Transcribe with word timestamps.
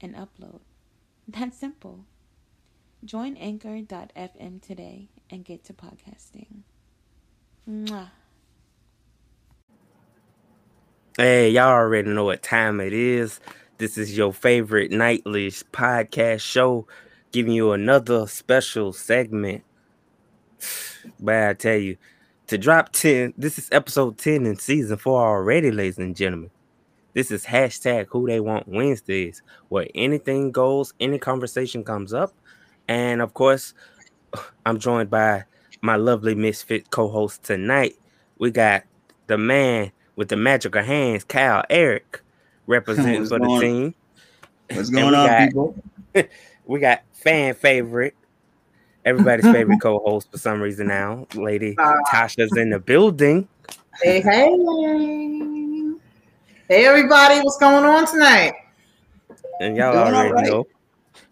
and 0.00 0.14
upload. 0.14 0.60
That's 1.28 1.56
simple. 1.56 2.04
Join 3.04 3.36
anchor.fm 3.36 4.62
today 4.62 5.08
and 5.30 5.44
get 5.44 5.64
to 5.64 5.72
podcasting. 5.72 6.62
Mwah. 7.68 8.10
Hey, 11.18 11.50
y'all 11.50 11.68
already 11.68 12.10
know 12.10 12.24
what 12.24 12.42
time 12.42 12.80
it 12.80 12.92
is. 12.92 13.40
This 13.78 13.98
is 13.98 14.16
your 14.16 14.32
favorite 14.32 14.90
nightly 14.90 15.50
podcast 15.50 16.40
show, 16.40 16.86
giving 17.32 17.52
you 17.52 17.72
another 17.72 18.26
special 18.26 18.92
segment. 18.92 19.64
But 21.20 21.48
I 21.48 21.54
tell 21.54 21.76
you, 21.76 21.96
to 22.48 22.58
drop 22.58 22.90
10, 22.90 23.34
this 23.38 23.58
is 23.58 23.68
episode 23.70 24.18
10 24.18 24.44
in 24.44 24.56
season 24.56 24.96
four 24.96 25.24
already, 25.24 25.70
ladies 25.70 25.98
and 25.98 26.16
gentlemen. 26.16 26.50
This 27.16 27.30
is 27.30 27.46
hashtag 27.46 28.08
who 28.10 28.26
they 28.26 28.40
want 28.40 28.68
Wednesdays, 28.68 29.40
where 29.70 29.86
anything 29.94 30.52
goes, 30.52 30.92
any 31.00 31.18
conversation 31.18 31.82
comes 31.82 32.12
up. 32.12 32.34
And 32.88 33.22
of 33.22 33.32
course, 33.32 33.72
I'm 34.66 34.78
joined 34.78 35.08
by 35.08 35.44
my 35.80 35.96
lovely 35.96 36.34
misfit 36.34 36.90
co-host 36.90 37.42
tonight. 37.42 37.96
We 38.38 38.50
got 38.50 38.82
the 39.28 39.38
man 39.38 39.92
with 40.16 40.28
the 40.28 40.36
magical 40.36 40.82
hands, 40.82 41.24
Kyle 41.24 41.64
Eric, 41.70 42.20
representing 42.66 43.20
What's 43.20 43.30
for 43.30 43.38
the 43.38 43.46
going- 43.46 43.60
team. 43.62 43.94
What's 44.74 44.90
going 44.90 45.14
on, 45.14 45.26
got- 45.26 45.48
people? 45.48 45.82
We 46.66 46.80
got 46.80 47.02
fan 47.12 47.54
favorite, 47.54 48.14
everybody's 49.06 49.46
favorite 49.46 49.80
co-host 49.80 50.30
for 50.30 50.36
some 50.36 50.60
reason 50.60 50.88
now, 50.88 51.26
Lady 51.34 51.76
Uh, 51.78 51.94
Tasha's 52.10 52.54
in 52.58 52.68
the 52.68 52.78
building. 52.80 53.48
Hey, 54.02 54.20
hey. 54.20 55.55
Hey, 56.68 56.84
everybody. 56.84 57.38
What's 57.42 57.58
going 57.58 57.84
on 57.84 58.08
tonight? 58.08 58.52
And 59.60 59.76
y'all 59.76 59.92
Doing 59.92 60.14
already 60.14 60.32
right. 60.32 60.50
know. 60.50 60.66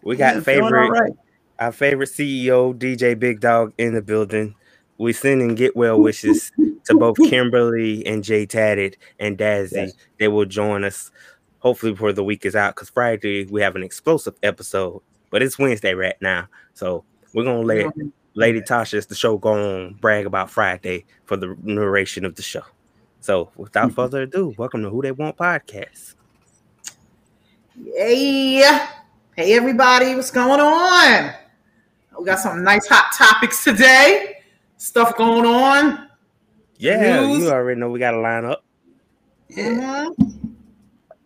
We 0.01 0.15
got 0.15 0.35
Yeah, 0.35 0.41
favorite 0.41 0.89
right. 0.89 1.11
our 1.59 1.73
favorite 1.73 2.07
CEO, 2.07 2.73
DJ 2.73 3.19
Big 3.19 3.41
Dog, 3.41 3.73
in 3.77 3.95
the 3.95 4.01
building. 4.01 4.55
We 4.97 5.11
sending 5.11 5.55
get 5.55 5.75
well 5.75 5.99
wishes 5.99 6.53
to 6.85 6.97
both 6.97 7.17
Kimberly 7.29 8.05
and 8.07 8.23
Jay 8.23 8.45
Tatted 8.45 8.95
and 9.19 9.37
Dazzy. 9.37 9.71
Yes. 9.73 9.93
They 10.19 10.29
will 10.29 10.45
join 10.45 10.85
us 10.85 11.11
hopefully 11.59 11.91
before 11.91 12.13
the 12.13 12.23
week 12.23 12.45
is 12.45 12.55
out 12.55 12.73
because 12.73 12.89
Friday 12.89 13.43
we 13.43 13.61
have 13.61 13.75
an 13.75 13.83
explosive 13.83 14.35
episode, 14.41 15.01
but 15.31 15.43
it's 15.43 15.59
Wednesday 15.59 15.95
right 15.95 16.15
now. 16.21 16.47
So 16.75 17.03
we're 17.33 17.43
gonna 17.43 17.59
let 17.59 17.93
Lady 18.35 18.61
Tasha, 18.61 18.93
as 18.93 19.07
the 19.07 19.15
show 19.15 19.37
go 19.37 19.51
on, 19.51 19.95
brag 19.95 20.25
about 20.27 20.49
Friday 20.49 21.03
for 21.25 21.35
the 21.35 21.57
narration 21.61 22.23
of 22.23 22.35
the 22.35 22.41
show. 22.41 22.63
So 23.25 23.49
without 23.55 23.91
further 23.91 24.21
ado, 24.21 24.53
welcome 24.55 24.83
to 24.83 24.89
Who 24.91 25.01
They 25.01 25.11
Want 25.11 25.35
Podcast. 25.35 26.13
Hey. 27.97 28.57
Hey, 29.35 29.53
everybody. 29.55 30.13
What's 30.13 30.29
going 30.29 30.59
on? 30.59 31.33
We 32.19 32.23
got 32.23 32.37
some 32.37 32.63
nice 32.63 32.87
hot 32.87 33.11
topics 33.17 33.63
today. 33.63 34.43
Stuff 34.77 35.17
going 35.17 35.47
on. 35.47 36.07
Yeah, 36.77 37.21
News. 37.21 37.39
you 37.39 37.49
already 37.49 37.79
know 37.79 37.89
we 37.89 37.97
got 37.97 38.13
a 38.13 38.17
lineup. 38.17 38.57
Yeah. 39.49 40.07
Mhm. 40.19 40.53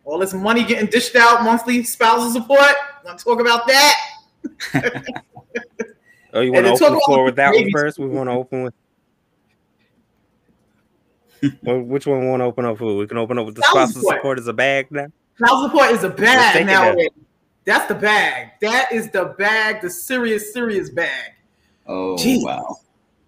All 0.06 0.20
this 0.20 0.34
money 0.34 0.64
getting 0.64 0.90
dished 0.90 1.18
out, 1.18 1.44
monthly 1.44 1.84
spousal 1.84 2.32
support. 2.32 2.78
Want 3.04 3.20
to 3.20 3.26
talk 3.26 3.42
about 3.42 3.68
that? 3.68 3.96
Oh, 6.32 6.42
you 6.42 6.54
want 6.54 6.66
to 6.68 6.74
open 6.74 6.94
the 6.94 7.02
floor 7.08 7.24
with 7.24 7.36
that 7.38 7.56
one 7.56 7.72
first? 7.72 7.98
We 7.98 8.06
want 8.08 8.30
to 8.30 8.34
open 8.34 8.62
with. 8.62 8.74
Well, 11.64 11.80
which 11.82 12.06
one 12.08 12.22
we 12.22 12.28
want 12.28 12.42
to 12.42 12.46
open 12.46 12.66
up 12.66 12.80
with? 12.80 12.96
We 12.98 13.08
can 13.08 13.18
open 13.18 13.38
up 13.38 13.46
with 13.46 13.56
the 13.56 13.62
Spousal 13.64 13.88
spousal 13.88 14.02
support. 14.02 14.18
support 14.18 14.40
as 14.40 14.48
a 14.48 14.54
bag 14.54 14.88
now. 14.92 15.08
Spousal 15.38 15.70
support 15.70 15.92
is 15.92 16.04
a 16.04 16.10
bag 16.10 16.62
it 16.62 16.66
nowadays. 16.66 17.10
That's 17.66 17.88
the 17.88 17.96
bag. 17.96 18.52
That 18.62 18.92
is 18.92 19.10
the 19.12 19.36
bag, 19.38 19.82
the 19.82 19.90
serious, 19.90 20.54
serious 20.54 20.90
bag. 20.90 21.32
Oh 21.88 22.16
Jeez. 22.18 22.44
wow. 22.44 22.78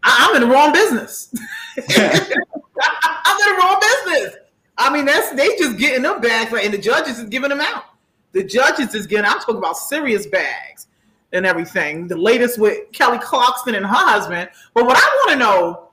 I- 0.04 0.28
I'm 0.30 0.42
in 0.42 0.48
the 0.50 0.54
wrong 0.54 0.74
business. 0.74 1.34
I'm 1.78 3.40
in 3.40 3.56
the 3.56 3.58
wrong 3.60 3.80
business. 3.80 4.36
I 4.78 4.92
mean, 4.92 5.06
that's 5.06 5.32
they 5.34 5.48
just 5.58 5.78
getting 5.78 6.02
them 6.04 6.22
bags, 6.22 6.52
like, 6.52 6.66
and 6.66 6.74
the 6.74 6.78
judges 6.78 7.20
is 7.20 7.30
giving 7.30 7.50
them 7.50 7.62
out. 7.62 7.84
The 8.32 8.44
judges 8.44 8.96
is 8.96 9.06
getting. 9.06 9.26
I'm 9.26 9.40
talking 9.40 9.58
about 9.58 9.78
serious 9.78 10.26
bags 10.26 10.88
and 11.34 11.46
everything. 11.46 12.08
The 12.08 12.18
latest 12.18 12.58
with 12.58 12.92
Kelly 12.92 13.20
Clarkson 13.20 13.76
and 13.76 13.86
her 13.86 13.94
husband. 13.94 14.50
But 14.74 14.86
what 14.86 14.98
I 14.98 15.02
want 15.02 15.32
to 15.32 15.38
know, 15.38 15.90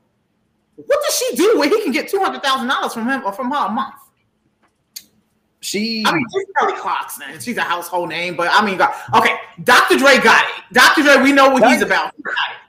what 0.87 1.01
does 1.05 1.17
she 1.17 1.37
do 1.37 1.59
where 1.59 1.69
he 1.69 1.83
can 1.83 1.93
get 1.93 2.09
two 2.09 2.21
hundred 2.21 2.43
thousand 2.43 2.69
dollars 2.69 2.95
from 2.95 3.09
him 3.09 3.23
or 3.25 3.33
from 3.33 3.51
her 3.51 3.67
a 3.67 3.71
month? 3.71 3.95
She 5.61 6.05
I 6.07 6.13
mean, 6.15 6.25
she's 6.33 6.45
Kelly 6.59 6.75
Clarkson. 6.79 7.41
She's 7.41 7.57
a 7.57 7.63
household 7.63 8.11
name, 8.11 8.37
but 8.37 8.49
I 8.51 8.65
mean, 8.65 8.79
God- 8.79 8.95
okay, 9.15 9.37
Dr. 9.65 9.99
Dre 9.99 10.19
got 10.19 10.45
it. 10.45 10.51
Dr. 10.73 11.03
Dre, 11.03 11.21
we 11.21 11.33
know 11.33 11.51
what 11.51 11.69
he's 11.69 11.83
about. 11.83 12.15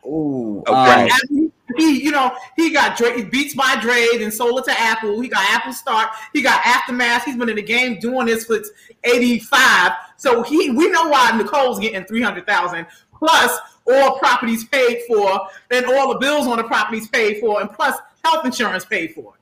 Ooh, 0.05 0.63
Oh, 0.65 0.73
um, 0.73 1.51
he, 1.77 2.03
you 2.03 2.11
know, 2.11 2.35
he 2.55 2.71
got 2.71 2.97
Dre, 2.97 3.21
Beats 3.23 3.53
by 3.53 3.77
Dre, 3.79 4.07
then 4.17 4.31
sold 4.31 4.59
it 4.59 4.65
to 4.65 4.79
Apple. 4.79 5.21
He 5.21 5.27
got 5.27 5.43
Apple 5.49 5.71
Start. 5.71 6.09
He 6.33 6.41
got 6.41 6.65
Aftermath. 6.65 7.25
He's 7.25 7.37
been 7.37 7.47
in 7.47 7.57
the 7.57 7.61
game 7.61 7.99
doing 7.99 8.25
this 8.25 8.45
for 8.45 8.59
85. 9.03 9.91
So 10.17 10.41
he, 10.41 10.71
we 10.71 10.89
know 10.89 11.07
why 11.09 11.31
Nicole's 11.37 11.79
getting 11.79 12.03
300,000 12.05 12.87
plus 13.13 13.59
all 13.91 14.17
properties 14.19 14.65
paid 14.65 15.01
for 15.07 15.47
and 15.71 15.85
all 15.85 16.13
the 16.13 16.19
bills 16.19 16.47
on 16.47 16.57
the 16.57 16.63
properties 16.63 17.07
paid 17.07 17.39
for 17.39 17.61
and 17.61 17.71
plus 17.71 17.97
health 18.23 18.45
insurance 18.45 18.85
paid 18.85 19.13
for. 19.13 19.33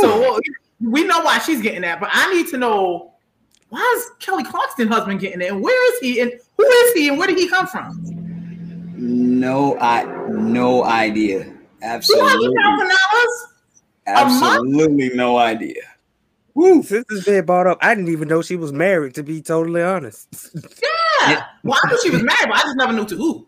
So 0.00 0.40
we 0.80 1.04
know 1.04 1.20
why 1.20 1.38
she's 1.38 1.62
getting 1.62 1.82
that, 1.82 2.00
but 2.00 2.10
I 2.12 2.32
need 2.34 2.48
to 2.48 2.58
know 2.58 3.12
why 3.68 3.94
is 3.98 4.10
Kelly 4.18 4.44
Clarkson's 4.44 4.88
husband 4.88 5.20
getting 5.20 5.40
it 5.40 5.50
and 5.50 5.62
where 5.62 5.94
is 5.94 6.00
he 6.00 6.20
and 6.20 6.32
who 6.56 6.64
is 6.64 6.92
he 6.94 7.08
and 7.08 7.18
where 7.18 7.28
did 7.28 7.38
he 7.38 7.48
come 7.48 7.66
from? 7.66 8.16
no, 8.96 9.78
I 9.78 10.04
no 10.30 10.84
idea. 10.84 11.52
Absolutely, 11.82 12.28
hundred 12.28 12.62
thousand 12.62 12.88
dollars? 12.88 13.52
absolutely 14.06 15.10
no 15.10 15.36
idea. 15.36 15.82
Woo, 16.54 16.82
since 16.82 17.04
this 17.10 17.24
been 17.26 17.44
brought 17.44 17.66
up, 17.66 17.78
I 17.82 17.94
didn't 17.94 18.10
even 18.10 18.28
know 18.28 18.40
she 18.40 18.56
was 18.56 18.72
married. 18.72 19.14
To 19.16 19.22
be 19.22 19.42
totally 19.42 19.82
honest, 19.82 20.28
Yeah. 20.82 20.88
Yeah. 21.28 21.44
Well, 21.64 21.78
I 21.82 21.90
knew 21.90 22.02
she 22.02 22.10
was 22.10 22.22
married, 22.22 22.48
but 22.48 22.56
I 22.56 22.62
just 22.62 22.76
never 22.76 22.92
knew 22.92 23.04
to 23.06 23.16
who. 23.16 23.46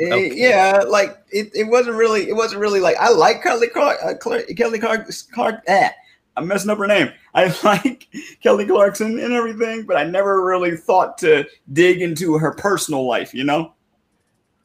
Eh, 0.00 0.12
Okay. 0.12 0.30
yeah, 0.34 0.82
like 0.86 1.18
it, 1.30 1.50
it 1.54 1.64
wasn't 1.64 1.96
really 1.96 2.28
it 2.28 2.34
wasn't 2.36 2.60
really 2.60 2.80
like 2.80 2.96
I 2.98 3.10
like 3.10 3.42
Kelly 3.42 3.68
Clark, 3.68 3.98
uh, 4.04 4.14
Clark 4.14 4.46
Kelly 4.56 4.78
Clark 4.78 5.08
Clark 5.32 5.62
ah, 5.68 5.90
I'm 6.36 6.46
messing 6.46 6.70
up 6.70 6.78
her 6.78 6.86
name. 6.86 7.10
I 7.34 7.46
like 7.64 8.06
Kelly 8.42 8.66
Clarkson 8.66 9.18
and 9.18 9.32
everything, 9.32 9.84
but 9.86 9.96
I 9.96 10.04
never 10.04 10.44
really 10.44 10.76
thought 10.76 11.18
to 11.18 11.44
dig 11.72 12.00
into 12.02 12.38
her 12.38 12.52
personal 12.52 13.06
life, 13.06 13.34
you 13.34 13.44
know? 13.44 13.72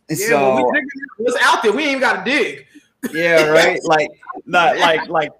And 0.10 0.20
Yeah, 0.20 0.28
so 0.28 0.56
well, 0.56 0.72
we 0.72 0.82
what's 1.18 1.38
out 1.42 1.64
there. 1.64 1.72
We 1.72 1.86
ain't 1.86 2.02
got 2.02 2.24
to 2.26 2.32
dig. 2.32 2.68
yeah, 3.14 3.46
right. 3.50 3.80
Like 3.86 4.10
not 4.46 4.78
like 4.78 5.08
like 5.08 5.32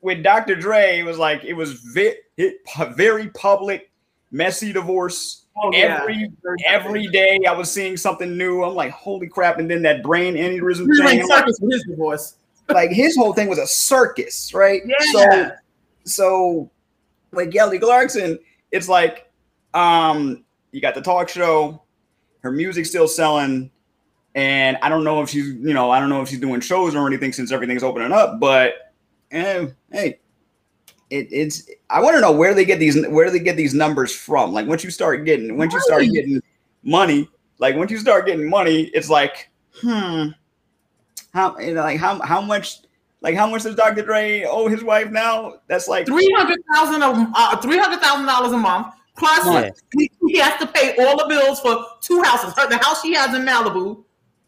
with 0.00 0.22
Dr. 0.22 0.54
Dre, 0.56 0.98
it 1.00 1.04
was 1.04 1.18
like 1.18 1.44
it 1.44 1.52
was 1.52 1.72
ve- 1.74 2.16
it, 2.36 2.56
very 2.96 3.28
public, 3.30 3.90
messy 4.30 4.72
divorce. 4.72 5.41
Oh, 5.54 5.70
Every 5.70 6.30
every 6.66 7.06
day 7.08 7.38
I 7.46 7.52
was 7.52 7.70
seeing 7.70 7.96
something 7.96 8.36
new. 8.36 8.64
I'm 8.64 8.74
like, 8.74 8.90
holy 8.90 9.28
crap! 9.28 9.58
And 9.58 9.70
then 9.70 9.82
that 9.82 10.02
brain 10.02 10.34
aneurysm 10.34 10.86
thing. 10.96 11.28
Like, 11.28 11.44
his 11.46 11.84
divorce. 11.86 12.36
like 12.68 12.90
his 12.90 13.16
whole 13.16 13.34
thing 13.34 13.48
was 13.48 13.58
a 13.58 13.66
circus, 13.66 14.54
right? 14.54 14.82
Yeah. 14.86 14.96
So 15.12 15.50
so 16.04 16.70
with 17.32 17.52
Kelly 17.52 17.78
Clarkson, 17.78 18.38
it's 18.70 18.88
like 18.88 19.30
um 19.74 20.44
you 20.70 20.80
got 20.80 20.94
the 20.94 21.02
talk 21.02 21.28
show, 21.28 21.82
her 22.40 22.50
music's 22.50 22.88
still 22.88 23.06
selling, 23.06 23.70
and 24.34 24.78
I 24.80 24.88
don't 24.88 25.04
know 25.04 25.20
if 25.22 25.28
she's 25.28 25.48
you 25.48 25.74
know 25.74 25.90
I 25.90 26.00
don't 26.00 26.08
know 26.08 26.22
if 26.22 26.28
she's 26.30 26.40
doing 26.40 26.60
shows 26.60 26.94
or 26.94 27.06
anything 27.06 27.32
since 27.32 27.52
everything's 27.52 27.82
opening 27.82 28.12
up, 28.12 28.40
but 28.40 28.94
eh, 29.30 29.66
hey. 29.92 30.18
It, 31.12 31.28
it's 31.30 31.68
I 31.90 32.00
want 32.00 32.16
to 32.16 32.22
know 32.22 32.32
where 32.32 32.54
they 32.54 32.64
get 32.64 32.78
these 32.78 33.06
where 33.08 33.30
they 33.30 33.38
get 33.38 33.54
these 33.54 33.74
numbers 33.74 34.14
from. 34.16 34.50
Like 34.54 34.66
once 34.66 34.82
you 34.82 34.90
start 34.90 35.26
getting 35.26 35.58
once 35.58 35.74
you 35.74 35.80
start 35.82 36.04
getting 36.04 36.40
money, 36.82 37.28
like 37.58 37.76
once 37.76 37.90
you 37.90 37.98
start 37.98 38.24
getting 38.24 38.48
money, 38.48 38.84
it's 38.94 39.10
like 39.10 39.50
hmm, 39.82 40.28
how 41.34 41.58
you 41.58 41.74
know, 41.74 41.82
like 41.82 42.00
how 42.00 42.18
how 42.22 42.40
much 42.40 42.78
like 43.20 43.34
how 43.36 43.46
much 43.46 43.64
does 43.64 43.74
Dr. 43.74 44.00
Dre 44.00 44.44
owe 44.44 44.68
his 44.68 44.82
wife 44.82 45.10
now? 45.10 45.56
That's 45.68 45.86
like 45.86 46.06
Three 46.06 46.32
hundred 46.34 46.60
thousand 46.74 47.02
a 47.02 47.30
uh, 47.36 47.60
three 47.60 47.76
hundred 47.76 48.00
thousand 48.00 48.24
dollars 48.24 48.52
a 48.52 48.56
month. 48.56 48.94
Plus, 49.14 49.44
Yeah. 49.44 49.70
he, 49.98 50.10
he 50.28 50.38
has 50.38 50.58
to 50.60 50.66
pay 50.66 50.96
all 50.98 51.18
the 51.18 51.26
bills 51.28 51.60
for 51.60 51.84
two 52.00 52.22
houses. 52.22 52.54
Her, 52.56 52.70
the 52.70 52.78
house 52.78 53.02
she 53.02 53.12
has 53.12 53.34
in 53.34 53.42
Malibu, 53.42 54.02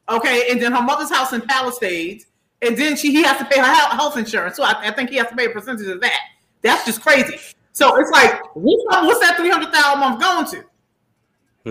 okay, 0.08 0.50
and 0.50 0.62
then 0.62 0.72
her 0.72 0.80
mother's 0.80 1.12
house 1.12 1.34
in 1.34 1.42
Palisades, 1.42 2.24
and 2.62 2.74
then 2.74 2.96
she 2.96 3.12
he 3.12 3.22
has 3.22 3.36
to 3.36 3.44
pay 3.44 3.60
her 3.60 3.66
health 3.66 4.16
insurance. 4.16 4.56
So 4.56 4.64
I, 4.64 4.88
I 4.88 4.90
think 4.92 5.10
he 5.10 5.16
has 5.16 5.28
to 5.28 5.36
pay 5.36 5.44
a 5.44 5.50
percentage 5.50 5.86
of 5.88 6.00
that. 6.00 6.20
That's 6.64 6.84
just 6.84 7.00
crazy. 7.02 7.38
So 7.72 7.96
it's 7.96 8.10
like, 8.10 8.40
what's, 8.56 8.84
what's 9.06 9.20
that 9.20 9.36
three 9.36 9.50
hundred 9.50 9.72
thousand 9.72 10.02
a 10.02 10.08
month 10.08 10.20
going 10.20 10.46
to? 10.46 10.64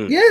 Hmm. 0.06 0.12
Yeah. 0.12 0.22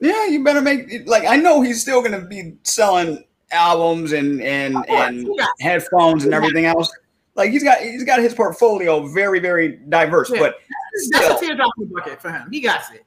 Yeah, 0.00 0.26
you 0.26 0.42
better 0.42 0.60
make 0.60 0.90
it 0.92 1.06
like 1.06 1.24
I 1.24 1.36
know 1.36 1.60
he's 1.62 1.80
still 1.80 2.02
gonna 2.02 2.20
be 2.20 2.56
selling 2.64 3.24
albums 3.52 4.12
and 4.12 4.42
and 4.42 4.74
course, 4.74 4.88
and 4.88 5.20
he 5.20 5.36
got- 5.36 5.50
headphones 5.60 6.24
and 6.24 6.34
everything 6.34 6.64
else. 6.64 6.90
Like 7.36 7.50
he's 7.50 7.62
got 7.64 7.78
he's 7.78 8.04
got 8.04 8.20
his 8.20 8.34
portfolio 8.34 9.06
very, 9.08 9.40
very 9.40 9.76
diverse. 9.88 10.30
Yeah. 10.30 10.40
But 10.40 10.56
That's 10.92 11.06
still, 11.06 11.36
a 11.36 11.40
teardrop 11.40 11.72
in 11.78 11.88
the 11.88 11.94
bucket 11.94 12.20
for 12.20 12.30
him. 12.30 12.48
He 12.50 12.60
got 12.60 12.82
it. 12.92 13.04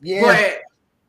yeah, 0.00 0.22
But 0.22 0.62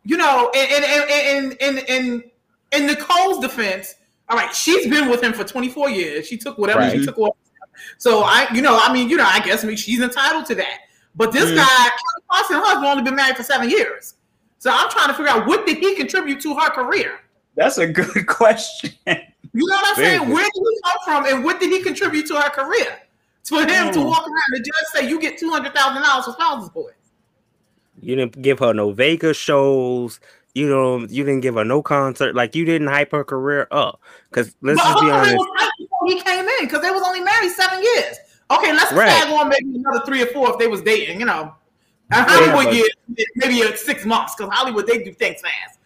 you 0.03 0.17
know, 0.17 0.51
in 0.53 0.83
in 0.83 1.09
in 1.09 1.57
in 1.59 1.77
in, 1.87 2.23
in 2.71 2.87
Nicole's 2.87 3.39
defense, 3.39 3.95
all 4.29 4.37
right, 4.37 4.53
she's 4.53 4.87
been 4.87 5.09
with 5.09 5.21
him 5.21 5.33
for 5.33 5.43
24 5.43 5.89
years. 5.91 6.27
She 6.27 6.37
took 6.37 6.57
whatever 6.57 6.89
she 6.89 7.05
took. 7.05 7.17
Off. 7.19 7.35
So 7.97 8.21
I, 8.23 8.47
you 8.53 8.61
know, 8.61 8.79
I 8.81 8.91
mean, 8.93 9.09
you 9.09 9.17
know, 9.17 9.25
I 9.27 9.39
guess 9.39 9.63
I 9.63 9.67
mean, 9.67 9.77
she's 9.77 10.01
entitled 10.01 10.45
to 10.47 10.55
that. 10.55 10.79
But 11.15 11.31
this 11.31 11.49
Mhm. 11.51 11.55
guy, 11.55 11.65
Kelly 11.65 12.23
Clarkson, 12.29 12.55
her 12.57 12.61
husband, 12.63 12.85
only 12.87 13.03
been 13.03 13.15
married 13.15 13.37
for 13.37 13.43
seven 13.43 13.69
years. 13.69 14.15
So 14.59 14.69
I'm 14.71 14.89
trying 14.89 15.07
to 15.07 15.13
figure 15.13 15.31
out 15.31 15.45
what 15.47 15.65
did 15.65 15.77
he 15.77 15.95
contribute 15.95 16.41
to 16.41 16.55
her 16.55 16.69
career. 16.71 17.19
that's 17.55 17.77
a 17.77 17.87
good 17.87 18.25
question. 18.27 18.91
You 19.07 19.65
know 19.67 19.75
what 19.75 19.87
I'm 19.87 19.95
Very 19.95 20.17
saying? 20.17 20.25
good. 20.27 20.33
Where 20.33 20.43
did 20.43 20.51
he 20.55 20.79
come 20.83 20.97
from, 21.05 21.25
and 21.33 21.43
what 21.45 21.59
did 21.61 21.69
he 21.71 21.81
contribute 21.81 22.25
to 22.27 22.35
her 22.35 22.49
career? 22.49 22.97
For 23.47 23.61
him 23.61 23.91
to 23.93 23.99
Mm. 23.99 24.05
walk 24.07 24.23
around, 24.27 24.51
the 24.51 24.59
judge 24.59 24.85
say 24.93 25.07
you 25.07 25.19
get 25.21 25.37
two 25.37 25.49
hundred 25.51 25.73
thousand 25.73 26.01
dollars 26.01 26.25
for 26.25 26.31
spousal 26.33 26.65
support. 26.65 26.95
You 28.01 28.15
didn't 28.17 28.41
give 28.41 28.59
her 28.59 28.73
no 28.73 28.91
Vegas 28.91 29.37
shows. 29.37 30.19
You 30.53 30.67
know, 30.67 30.99
you 30.99 31.23
didn't 31.23 31.41
give 31.41 31.55
her 31.55 31.63
no 31.65 31.81
concert. 31.81 32.35
Like 32.35 32.55
you 32.55 32.65
didn't 32.65 32.87
hype 32.87 33.11
her 33.11 33.23
career 33.23 33.67
up. 33.71 34.01
Because 34.29 34.55
let's 34.61 34.81
But 34.81 34.89
just 34.93 35.01
be 35.01 35.11
honest. 35.11 35.45
Was 36.05 36.15
right 36.15 36.23
before 36.23 36.33
he 36.33 36.37
came 36.37 36.47
in 36.47 36.65
because 36.65 36.81
they 36.81 36.91
was 36.91 37.03
only 37.05 37.21
married 37.21 37.51
seven 37.51 37.81
years. 37.81 38.17
Okay, 38.51 38.73
let's 38.73 38.91
Right. 38.93 39.09
tag 39.09 39.31
on 39.31 39.49
maybe 39.49 39.75
another 39.75 40.05
three 40.05 40.21
or 40.21 40.27
four 40.27 40.51
if 40.51 40.59
they 40.59 40.67
was 40.67 40.81
dating. 40.81 41.19
You 41.19 41.25
know, 41.25 41.53
and 42.11 42.25
Hollywood 42.27 42.73
years 42.73 42.89
maybe 43.35 43.75
six 43.75 44.05
months 44.05 44.35
because 44.35 44.53
Hollywood 44.53 44.87
they 44.87 45.03
do 45.03 45.13
things 45.13 45.41
fast. 45.41 45.79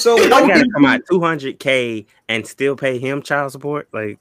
So 0.00 0.18
I 0.22 0.28
gotta 0.28 0.68
come 0.74 0.84
out 0.84 1.02
two 1.10 1.20
hundred 1.20 1.58
k 1.58 2.06
and 2.28 2.46
still 2.46 2.76
pay 2.76 2.98
him 2.98 3.22
child 3.22 3.52
support. 3.52 3.88
Like 3.92 4.18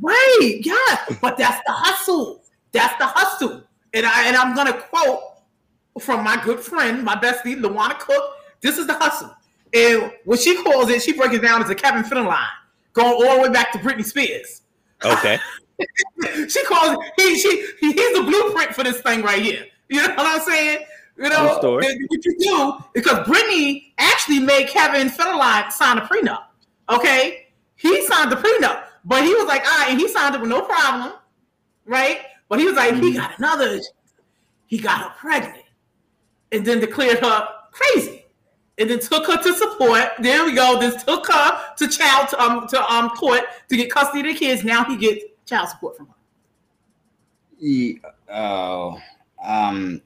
Right, 0.00 0.60
yeah, 0.62 1.16
but 1.20 1.36
that's 1.36 1.62
the 1.66 1.72
hustle. 1.72 2.42
That's 2.72 2.96
the 2.98 3.06
hustle. 3.06 3.62
And 3.94 4.06
I 4.06 4.26
and 4.26 4.36
I'm 4.36 4.54
gonna 4.54 4.72
quote 4.72 5.20
from 6.00 6.24
my 6.24 6.42
good 6.44 6.60
friend, 6.60 7.04
my 7.04 7.14
bestie, 7.14 7.60
Lawana 7.60 7.98
Cook. 7.98 8.22
This 8.60 8.78
is 8.78 8.86
the 8.86 8.94
hustle. 8.94 9.34
And 9.74 10.12
what 10.24 10.40
she 10.40 10.62
calls 10.62 10.90
it, 10.90 11.02
she 11.02 11.12
breaks 11.12 11.34
it 11.34 11.42
down 11.42 11.62
as 11.62 11.70
a 11.70 11.74
Kevin 11.74 12.02
Federline, 12.02 12.46
going 12.92 13.12
all 13.12 13.36
the 13.36 13.42
way 13.42 13.48
back 13.48 13.72
to 13.72 13.78
Britney 13.78 14.04
Spears. 14.04 14.61
Okay, 15.04 15.38
she 16.48 16.64
calls 16.64 17.04
he 17.16 17.38
she 17.38 17.66
he's 17.80 17.94
the 18.16 18.22
blueprint 18.22 18.74
for 18.74 18.84
this 18.84 19.00
thing 19.00 19.22
right 19.22 19.42
here. 19.42 19.66
You 19.88 20.02
know 20.02 20.14
what 20.14 20.26
I'm 20.26 20.40
saying? 20.40 20.84
You 21.16 21.28
know 21.28 21.48
True 21.48 21.58
story. 21.58 21.86
that- 21.86 21.98
what 22.08 22.24
you 22.24 22.38
do 22.38 22.84
because 22.94 23.26
Britney 23.26 23.92
actually 23.98 24.40
made 24.40 24.68
Kevin 24.68 25.08
Federline 25.08 25.70
sign 25.70 25.98
a 25.98 26.02
prenup. 26.02 26.44
Okay, 26.90 27.46
he 27.76 28.04
signed 28.06 28.32
the 28.32 28.36
prenup, 28.36 28.84
but 29.04 29.22
he 29.22 29.34
was 29.34 29.46
like, 29.46 29.66
all 29.66 29.78
right, 29.78 29.90
and 29.90 30.00
he 30.00 30.08
signed 30.08 30.34
it 30.34 30.40
with 30.40 30.50
no 30.50 30.62
problem, 30.62 31.14
right? 31.84 32.20
But 32.48 32.58
he 32.58 32.66
was 32.66 32.74
like, 32.74 32.94
he 32.94 33.00
mm-hmm. 33.00 33.16
got 33.16 33.38
another, 33.38 33.80
he 34.66 34.78
got 34.78 35.02
her 35.02 35.10
pregnant, 35.16 35.64
and 36.50 36.64
then 36.66 36.80
declared 36.80 37.18
her 37.20 37.48
crazy, 37.70 38.21
and 38.82 38.90
then 38.90 39.00
took 39.00 39.26
her 39.26 39.40
to 39.42 39.54
support. 39.54 40.10
There 40.18 40.44
we 40.44 40.54
go. 40.54 40.78
Then 40.78 40.92
took 40.98 41.26
her 41.32 41.60
to 41.78 41.88
child 41.88 42.28
to, 42.30 42.42
um 42.42 42.66
to 42.68 42.92
um 42.92 43.08
court 43.10 43.42
to 43.70 43.76
get 43.76 43.90
custody 43.90 44.20
of 44.20 44.26
the 44.26 44.34
kids. 44.38 44.64
Now 44.64 44.84
he 44.84 44.96
gets 44.96 45.24
child 45.46 45.68
support 45.70 45.96
from 45.96 46.08
her. 46.08 46.14
Ye- 47.58 48.00
oh, 48.32 48.98
um, 49.42 50.02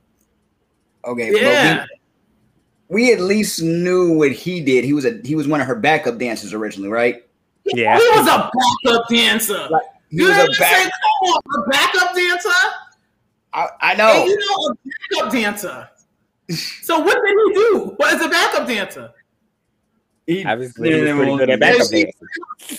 okay. 1.05 1.33
Yeah. 1.33 1.79
But 1.79 1.89
we, 2.91 3.07
we 3.07 3.13
at 3.13 3.21
least 3.21 3.63
knew 3.63 4.13
what 4.13 4.31
he 4.33 4.61
did. 4.61 4.85
He 4.85 4.93
was 4.93 5.05
a 5.07 5.21
he 5.25 5.35
was 5.35 5.49
one 5.49 5.61
of 5.61 5.67
her 5.67 5.75
backup 5.75 6.19
dancers 6.19 6.53
originally, 6.53 6.91
right? 6.91 7.25
yeah. 7.65 7.99
He 7.99 8.09
was 8.11 8.29
a 8.29 8.51
backup 8.85 9.09
dancer. 9.09 9.67
Like, 9.71 9.83
He 10.11 10.19
you 10.19 10.29
was 10.29 10.37
a 10.37 10.47
back. 10.61 10.71
saying? 10.77 10.91
Come 10.91 11.31
on, 11.33 11.65
a 11.65 11.69
backup 11.71 12.15
dancer. 12.15 12.49
I, 13.55 13.69
I 13.81 13.91
And 13.93 13.99
know. 13.99 14.25
you 14.27 14.39
know, 14.39 14.75
a 14.75 15.23
backup 15.25 15.33
dancer. 15.33 15.89
So 16.51 16.99
what 17.01 17.15
did 17.25 17.37
he 17.49 17.55
do? 17.55 17.95
What 17.97 18.15
is 18.15 18.23
a 18.25 18.29
backup 18.29 18.69
dancer? 18.69 19.11
He, 20.27 20.45
Obviously, 20.45 20.93
he 20.93 21.01
was 21.03 21.13
pretty 21.13 21.37
good 21.37 21.51
at 21.51 21.61
Yeah, 21.61 21.71
backup 21.73 21.89
she- 21.89 22.05
dancing. 22.05 22.13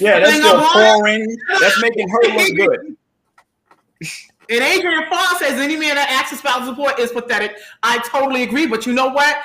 Yeah, 0.06 0.20
that's 0.20 0.36
still 0.36 0.58
of 0.58 0.72
pouring. 0.74 1.38
That's 1.62 1.82
making 1.82 2.10
her 2.10 2.20
look 2.36 2.56
good. 2.56 2.98
And 4.50 4.62
Adrian 4.64 5.04
Farr 5.10 5.38
says 5.40 5.60
any 5.60 5.76
man 5.76 5.96
that 5.96 6.10
asks 6.10 6.30
for 6.30 6.48
spousal 6.48 6.68
support 6.74 7.00
is 7.00 7.12
pathetic. 7.12 7.58
I 7.84 7.98
totally 8.10 8.44
agree, 8.44 8.66
but 8.66 8.86
you 8.86 8.94
know 8.94 9.10
what? 9.10 9.36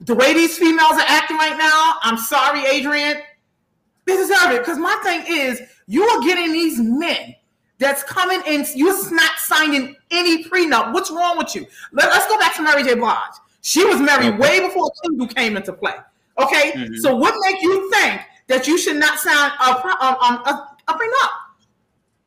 The 0.00 0.14
way 0.14 0.34
these 0.34 0.58
females 0.58 0.94
are 0.94 1.04
acting 1.06 1.36
right 1.36 1.56
now, 1.56 1.98
I'm 2.02 2.18
sorry, 2.18 2.66
Adrian. 2.66 3.18
They 4.06 4.16
deserve 4.16 4.50
it 4.50 4.58
because 4.58 4.76
my 4.76 4.98
thing 5.04 5.22
is, 5.28 5.62
you 5.86 6.02
are 6.02 6.20
getting 6.22 6.52
these 6.52 6.80
men 6.80 7.36
that's 7.78 8.02
coming 8.02 8.42
in. 8.48 8.66
You're 8.74 9.14
not 9.14 9.38
signing 9.38 9.94
any 10.10 10.42
prenup. 10.44 10.92
What's 10.92 11.12
wrong 11.12 11.38
with 11.38 11.54
you? 11.54 11.64
Let, 11.92 12.08
us 12.08 12.26
go 12.26 12.36
back 12.36 12.56
to 12.56 12.62
Mary 12.62 12.82
J. 12.82 12.94
Blige. 12.96 13.16
She 13.66 13.82
was 13.82 13.98
married 13.98 14.34
Okay. 14.34 14.36
way 14.36 14.60
before 14.60 14.92
Kendu 15.02 15.34
came 15.34 15.56
into 15.56 15.72
play. 15.72 15.94
Okay, 16.38 16.72
Mhm. 16.72 16.98
so 17.00 17.16
what 17.16 17.34
makes 17.40 17.62
you 17.62 17.90
think 17.90 18.20
that 18.48 18.68
you 18.68 18.76
should 18.76 18.96
not 18.96 19.18
sign 19.18 19.50
a, 19.58 19.80
pre- 19.80 19.92
um, 20.00 20.16
um, 20.20 20.34
a, 20.44 20.76
a 20.88 20.92
prenup? 20.92 21.30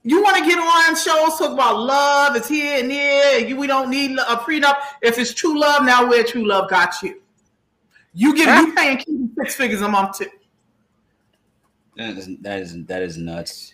You 0.01 0.23
want 0.23 0.37
to 0.37 0.43
get 0.45 0.57
on 0.57 0.95
shows 0.95 1.37
talk 1.37 1.51
about 1.51 1.77
love 1.79 2.35
is 2.35 2.47
here 2.47 2.79
and 2.79 2.89
there. 2.89 3.39
You, 3.39 3.55
we 3.55 3.67
don't 3.67 3.91
need 3.91 4.17
a 4.17 4.37
prenup. 4.37 4.77
If 5.03 5.19
it's 5.19 5.31
true 5.31 5.59
love, 5.59 5.85
now 5.85 6.07
where 6.09 6.23
true 6.23 6.47
love 6.47 6.71
got 6.71 6.95
you? 7.03 7.21
You 8.15 8.35
get 8.35 8.65
you 8.65 8.73
paying 8.73 8.97
Keaton 8.97 9.31
six 9.37 9.53
figures 9.55 9.81
a 9.81 9.87
month 9.87 10.17
too. 10.17 10.29
That 11.97 12.17
is 12.17 12.29
that 12.41 12.59
is 12.61 12.85
that 12.85 13.03
is 13.03 13.17
nuts. 13.17 13.73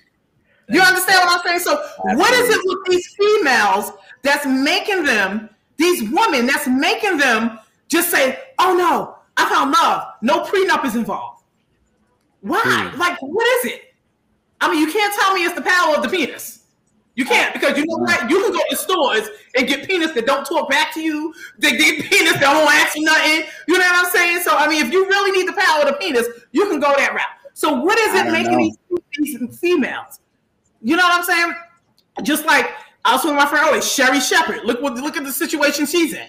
You 0.68 0.82
understand 0.82 1.20
what 1.24 1.38
I'm 1.40 1.46
saying? 1.46 1.60
So 1.60 1.82
what 2.18 2.34
is 2.34 2.50
it 2.56 2.62
with 2.66 2.80
these 2.90 3.08
females 3.16 3.92
that's 4.22 4.46
making 4.46 5.04
them, 5.04 5.50
these 5.78 6.10
women 6.12 6.46
that's 6.46 6.68
making 6.68 7.18
them 7.18 7.60
just 7.88 8.10
say, 8.10 8.40
"Oh 8.60 8.76
no, 8.76 9.18
I 9.38 9.50
found 9.50 9.72
love. 9.72 10.14
No 10.22 10.44
prenup 10.44 10.86
is 10.86 10.96
involved." 10.96 11.44
Why? 12.42 12.62
Hmm. 12.64 13.00
Like, 13.00 13.22
what 13.22 13.48
is 13.60 13.72
it? 13.74 13.96
I 14.60 14.70
mean, 14.70 14.80
you 14.80 14.92
can't 14.92 15.14
tell 15.20 15.34
me 15.34 15.46
it's 15.46 15.56
the 15.56 15.62
power 15.62 15.96
of 15.96 16.04
the 16.04 16.10
penis. 16.10 16.64
You 17.16 17.26
can't 17.26 17.54
because 17.54 17.78
you 17.78 17.86
know 17.86 17.98
what? 17.98 18.30
You 18.30 18.42
can 18.42 18.52
go 18.52 18.60
to 18.70 18.76
stores 18.76 19.30
and 19.56 19.68
get 19.68 19.88
penis 19.88 20.14
that 20.14 20.26
don't 20.26 20.46
talk 20.46 20.70
back 20.70 20.94
to 20.96 21.02
you. 21.02 21.34
They 21.60 21.78
get 21.78 22.04
penis 22.06 22.34
that 22.40 22.54
won't 22.54 22.74
ask 22.74 22.96
you 22.96 23.04
nothing. 23.04 23.46
You 23.68 23.78
know 23.78 23.86
what 23.86 24.06
I'm 24.06 24.12
saying? 24.12 24.42
So 24.42 24.58
I 24.58 24.68
mean, 24.68 24.84
if 24.84 24.92
you 24.92 25.06
really 25.06 25.32
need 25.32 25.48
the 25.48 25.54
power 25.54 25.82
of 25.82 25.88
the 25.88 25.94
penis, 25.94 26.28
you 26.52 26.68
can 26.68 26.80
go 26.80 26.94
that 26.98 27.14
route. 27.14 27.52
So 27.54 27.74
what 27.74 28.00
is 28.00 28.16
it 28.16 28.32
making 28.32 28.58
know. 28.58 29.02
these, 29.20 29.38
these 29.38 29.60
females? 29.60 30.20
You 30.82 30.96
know 30.98 31.04
what 31.04 31.20
I'm 31.20 31.24
saying? 31.24 31.54
Just 32.24 32.46
like 32.46 32.72
I 33.06 33.14
was 33.14 33.24
with 33.26 33.36
my 33.36 33.46
friend 33.46 33.68
earlier, 33.68 33.82
Sherri 33.82 34.20
Shepherd. 34.20 34.64
Look 34.64 34.82
what 34.82 34.96
look 34.96 35.18
at 35.18 35.24
the 35.24 35.32
situation 35.32 35.86
she's 35.86 36.14
in. 36.14 36.28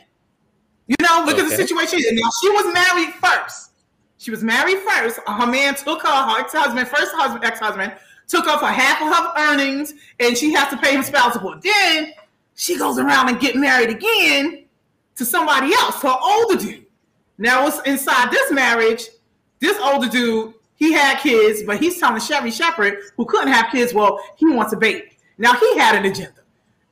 You 0.87 0.97
know, 1.01 1.23
look 1.25 1.39
at 1.39 1.49
the 1.49 1.57
situation. 1.57 1.99
she's 1.99 2.07
in. 2.07 2.17
Now 2.17 2.29
she 2.43 2.51
was 2.51 2.75
married 2.75 3.15
first. 3.15 3.71
She 4.19 4.31
was 4.31 4.43
married 4.43 4.79
first. 4.79 5.21
Her 5.27 5.47
man 5.47 5.75
took 5.75 6.03
her, 6.03 6.09
her 6.09 6.41
ex-husband, 6.41 6.89
first 6.89 7.13
husband, 7.15 7.45
ex-husband, 7.45 7.95
took 8.27 8.47
her 8.47 8.59
for 8.59 8.67
half 8.67 9.03
of 9.03 9.09
her 9.09 9.53
earnings, 9.53 9.95
and 10.19 10.37
she 10.37 10.53
has 10.53 10.69
to 10.71 10.77
pay 10.77 10.95
him 10.95 11.03
spousal 11.03 11.33
support. 11.33 11.63
Then 11.63 12.13
she 12.55 12.79
goes 12.79 12.99
around 12.99 13.29
and 13.29 13.39
get 13.39 13.57
married 13.57 13.91
again 13.91 14.65
to 15.17 15.25
somebody 15.25 15.73
else, 15.75 16.03
her 16.03 16.17
older 16.23 16.57
dude. 16.57 16.87
Now 17.39 17.65
what's 17.65 17.81
inside 17.87 18.31
this 18.31 18.51
marriage? 18.53 19.09
This 19.61 19.79
older 19.81 20.09
dude, 20.09 20.55
he 20.77 20.93
had 20.93 21.19
kids, 21.19 21.63
but 21.63 21.79
he's 21.79 21.99
telling 21.99 22.21
Sherri 22.21 22.51
Shepherd, 22.51 22.99
who 23.17 23.25
couldn't 23.27 23.53
have 23.53 23.71
kids, 23.71 23.95
well, 23.95 24.21
he 24.37 24.47
wants 24.47 24.73
a 24.73 24.77
baby. 24.77 25.17
Now 25.39 25.55
he 25.55 25.79
had 25.79 25.97
an 25.97 26.05
agenda. 26.05 26.44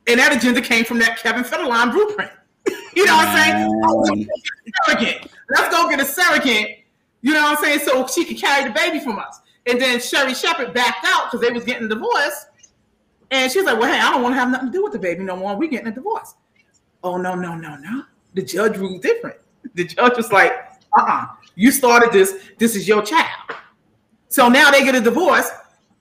And 0.07 0.19
that 0.19 0.35
agenda 0.35 0.61
came 0.61 0.83
from 0.83 0.99
that 0.99 1.17
Kevin 1.19 1.43
Federline 1.43 1.91
blueprint. 1.91 2.31
you 2.95 3.05
know 3.05 3.15
what 3.15 3.27
I'm 3.27 3.37
saying? 3.37 3.81
Oh, 3.85 3.97
let's 3.99 4.09
go 4.09 4.15
get 4.15 4.29
a 4.67 4.83
surrogate. 4.85 5.31
Let's 5.49 5.75
go 5.75 5.89
get 5.89 5.99
a 5.99 6.05
surrogate. 6.05 6.79
You 7.21 7.33
know 7.33 7.41
what 7.43 7.57
I'm 7.57 7.63
saying? 7.63 7.79
So 7.79 8.05
she 8.07 8.25
could 8.25 8.37
carry 8.37 8.65
the 8.67 8.73
baby 8.73 8.99
from 8.99 9.17
us. 9.19 9.39
And 9.65 9.79
then 9.79 9.99
Sherri 10.01 10.33
Shepherd 10.33 10.73
backed 10.73 11.05
out 11.05 11.31
because 11.31 11.45
they 11.45 11.53
was 11.53 11.63
getting 11.63 11.85
a 11.85 11.89
divorce. 11.89 12.47
And 13.31 13.51
she's 13.51 13.63
like, 13.63 13.79
well, 13.79 13.91
hey, 13.91 13.99
I 13.99 14.11
don't 14.11 14.21
want 14.21 14.35
to 14.35 14.39
have 14.39 14.51
nothing 14.51 14.67
to 14.67 14.73
do 14.73 14.83
with 14.83 14.93
the 14.93 14.99
baby 14.99 15.23
no 15.23 15.37
more. 15.37 15.55
We 15.55 15.69
getting 15.69 15.87
a 15.87 15.91
divorce. 15.91 16.35
Oh, 17.03 17.17
no, 17.17 17.35
no, 17.35 17.55
no, 17.55 17.75
no. 17.77 18.03
The 18.33 18.41
judge 18.41 18.77
ruled 18.77 19.01
different. 19.01 19.37
The 19.73 19.85
judge 19.85 20.17
was 20.17 20.31
like, 20.31 20.51
uh-uh. 20.97 21.27
You 21.55 21.71
started 21.71 22.11
this. 22.11 22.51
This 22.57 22.75
is 22.75 22.87
your 22.87 23.01
child. 23.01 23.57
So 24.27 24.49
now 24.49 24.69
they 24.71 24.83
get 24.83 24.95
a 24.95 25.01
divorce. 25.01 25.49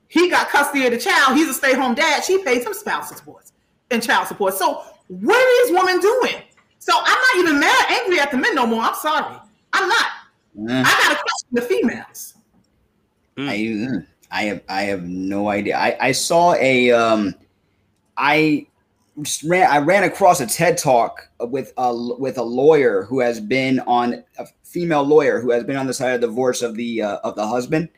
He 0.09 0.29
got 0.29 0.49
custody 0.49 0.87
of 0.87 0.93
the 0.93 0.99
child. 0.99 1.37
He's 1.37 1.49
a 1.49 1.55
stay-home 1.55 1.95
dad. 1.95 2.25
She 2.25 2.43
pays 2.43 2.67
him 2.67 2.75
spousal 2.75 3.17
support 3.17 3.42
and 3.93 4.03
child 4.03 4.29
support. 4.29 4.55
So 4.55 4.83
what 5.09 5.37
are 5.37 5.67
these 5.67 5.77
women 5.77 6.01
doing? 6.01 6.43
So 6.79 6.93
I'm 6.97 7.05
not 7.05 7.37
even 7.45 7.61
mad, 7.61 7.87
angry 7.91 8.19
at 8.19 8.31
the 8.31 8.37
men 8.37 8.55
no 8.55 8.67
more. 8.67 8.83
I'm 8.83 8.95
sorry. 8.95 9.37
I'm 9.73 9.89
not. 9.89 10.07
Mm. 10.59 10.83
I 10.85 10.91
got 10.91 11.17
to 11.17 11.23
question 11.23 11.49
the 11.53 11.63
females. 11.63 12.35
I, 13.39 14.05
I 14.31 14.43
have 14.45 14.63
I 14.69 14.83
have 14.83 15.05
no 15.05 15.49
idea. 15.49 15.77
I, 15.77 15.97
I 16.01 16.13
saw 16.13 16.55
a 16.55 16.91
um 16.91 17.35
I 18.17 18.67
just 19.21 19.43
ran 19.45 19.71
I 19.71 19.79
ran 19.79 20.05
across 20.05 20.41
a 20.41 20.47
TED 20.47 20.79
talk 20.79 21.29
with 21.41 21.73
a 21.77 21.95
with 22.19 22.39
a 22.39 22.43
lawyer 22.43 23.05
who 23.05 23.21
has 23.21 23.41
been 23.41 23.81
on 23.81 24.25
a 24.39 24.47
female 24.65 25.03
lawyer 25.03 25.41
who 25.41 25.51
has 25.51 25.65
been 25.65 25.77
on 25.77 25.87
the 25.87 25.95
side 25.95 26.15
of 26.15 26.21
divorce 26.21 26.63
of 26.63 26.75
the 26.77 27.03
uh, 27.03 27.19
of 27.25 27.37
the 27.37 27.47
husband 27.47 27.89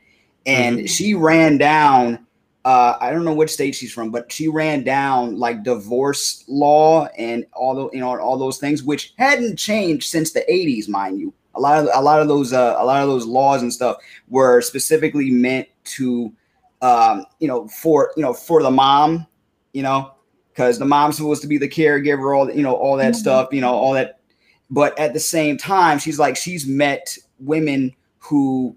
and 0.46 0.90
she 0.90 1.14
ran 1.14 1.56
down 1.56 2.26
uh, 2.64 2.96
I 3.00 3.10
don't 3.10 3.24
know 3.24 3.34
which 3.34 3.50
state 3.50 3.74
she's 3.74 3.92
from, 3.92 4.10
but 4.10 4.32
she 4.32 4.48
ran 4.48 4.84
down 4.84 5.38
like 5.38 5.62
divorce 5.64 6.44
law 6.48 7.06
and 7.18 7.44
all 7.52 7.74
the 7.74 7.90
you 7.94 8.00
know 8.00 8.18
all 8.18 8.38
those 8.38 8.58
things, 8.58 8.82
which 8.82 9.12
hadn't 9.18 9.58
changed 9.58 10.08
since 10.08 10.32
the 10.32 10.44
'80s, 10.50 10.88
mind 10.88 11.20
you. 11.20 11.32
A 11.56 11.60
lot 11.60 11.78
of 11.78 11.88
a 11.92 12.02
lot 12.02 12.20
of 12.20 12.28
those 12.28 12.52
uh, 12.52 12.74
a 12.78 12.84
lot 12.84 13.02
of 13.02 13.08
those 13.08 13.26
laws 13.26 13.62
and 13.62 13.72
stuff 13.72 13.98
were 14.28 14.60
specifically 14.62 15.30
meant 15.30 15.68
to, 15.84 16.32
um, 16.80 17.26
you 17.38 17.48
know, 17.48 17.68
for 17.68 18.12
you 18.16 18.22
know 18.22 18.32
for 18.32 18.62
the 18.62 18.70
mom, 18.70 19.26
you 19.74 19.82
know, 19.82 20.12
because 20.50 20.78
the 20.78 20.86
mom's 20.86 21.16
supposed 21.16 21.42
to 21.42 21.48
be 21.48 21.58
the 21.58 21.68
caregiver, 21.68 22.36
all 22.36 22.50
you 22.50 22.62
know, 22.62 22.74
all 22.74 22.96
that 22.96 23.12
Mhm. 23.12 23.16
stuff, 23.16 23.48
you 23.52 23.60
know, 23.60 23.72
all 23.74 23.92
that. 23.92 24.20
But 24.70 24.98
at 24.98 25.12
the 25.12 25.20
same 25.20 25.58
time, 25.58 25.98
she's 25.98 26.18
like 26.18 26.36
she's 26.36 26.66
met 26.66 27.18
women 27.38 27.94
who 28.18 28.74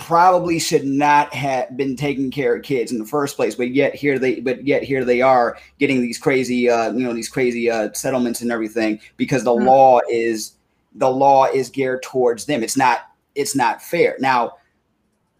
probably 0.00 0.58
should 0.58 0.84
not 0.84 1.32
have 1.32 1.76
been 1.76 1.94
taking 1.94 2.30
care 2.30 2.56
of 2.56 2.62
kids 2.64 2.90
in 2.90 2.98
the 2.98 3.04
first 3.04 3.36
place 3.36 3.54
but 3.54 3.70
yet 3.70 3.94
here 3.94 4.18
they 4.18 4.40
but 4.40 4.66
yet 4.66 4.82
here 4.82 5.04
they 5.04 5.20
are 5.20 5.56
getting 5.78 6.00
these 6.00 6.18
crazy 6.18 6.68
uh 6.68 6.90
you 6.92 7.04
know 7.04 7.12
these 7.12 7.28
crazy 7.28 7.70
uh 7.70 7.92
settlements 7.92 8.40
and 8.40 8.50
everything 8.50 8.98
because 9.16 9.44
the 9.44 9.50
Mhm. 9.54 9.66
law 9.66 10.00
is 10.10 10.54
the 10.96 11.08
law 11.08 11.44
is 11.44 11.68
geared 11.70 12.02
towards 12.02 12.46
them. 12.46 12.64
It's 12.64 12.76
not 12.76 13.02
it's 13.36 13.54
not 13.54 13.80
fair. 13.82 14.16
Now 14.18 14.54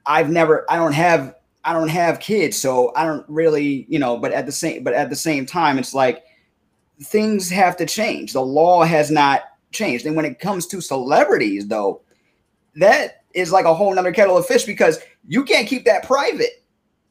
i've 0.07 0.31
never 0.31 0.65
i 0.71 0.77
don't 0.77 0.93
have 0.95 1.35
i 1.65 1.73
don't 1.75 1.89
have 1.89 2.21
kids 2.21 2.57
so 2.57 2.91
i 2.97 3.05
don't 3.05 3.25
really 3.29 3.85
you 3.89 3.99
know 3.99 4.17
but 4.17 4.33
at 4.33 4.47
the 4.47 4.53
same 4.53 4.83
but 4.83 4.95
at 4.95 5.11
the 5.11 5.17
same 5.17 5.45
time 5.45 5.79
it's 5.79 5.93
like 5.93 6.23
things 7.03 7.49
have 7.51 7.77
to 7.79 7.87
change. 7.87 8.33
The 8.35 8.43
law 8.43 8.85
has 8.85 9.11
not 9.11 9.43
changed. 9.73 10.05
And 10.07 10.15
when 10.17 10.25
it 10.27 10.39
comes 10.39 10.67
to 10.69 10.81
celebrities 10.81 11.67
though 11.67 12.03
that 12.77 13.20
is 13.35 13.53
like 13.53 13.65
a 13.65 13.75
whole 13.75 13.95
nother 13.95 14.13
kettle 14.13 14.37
of 14.37 14.47
fish 14.47 14.65
because 14.65 14.99
you 15.27 15.45
can't 15.45 15.69
keep 15.69 15.85
that 15.85 16.05
private. 16.05 16.65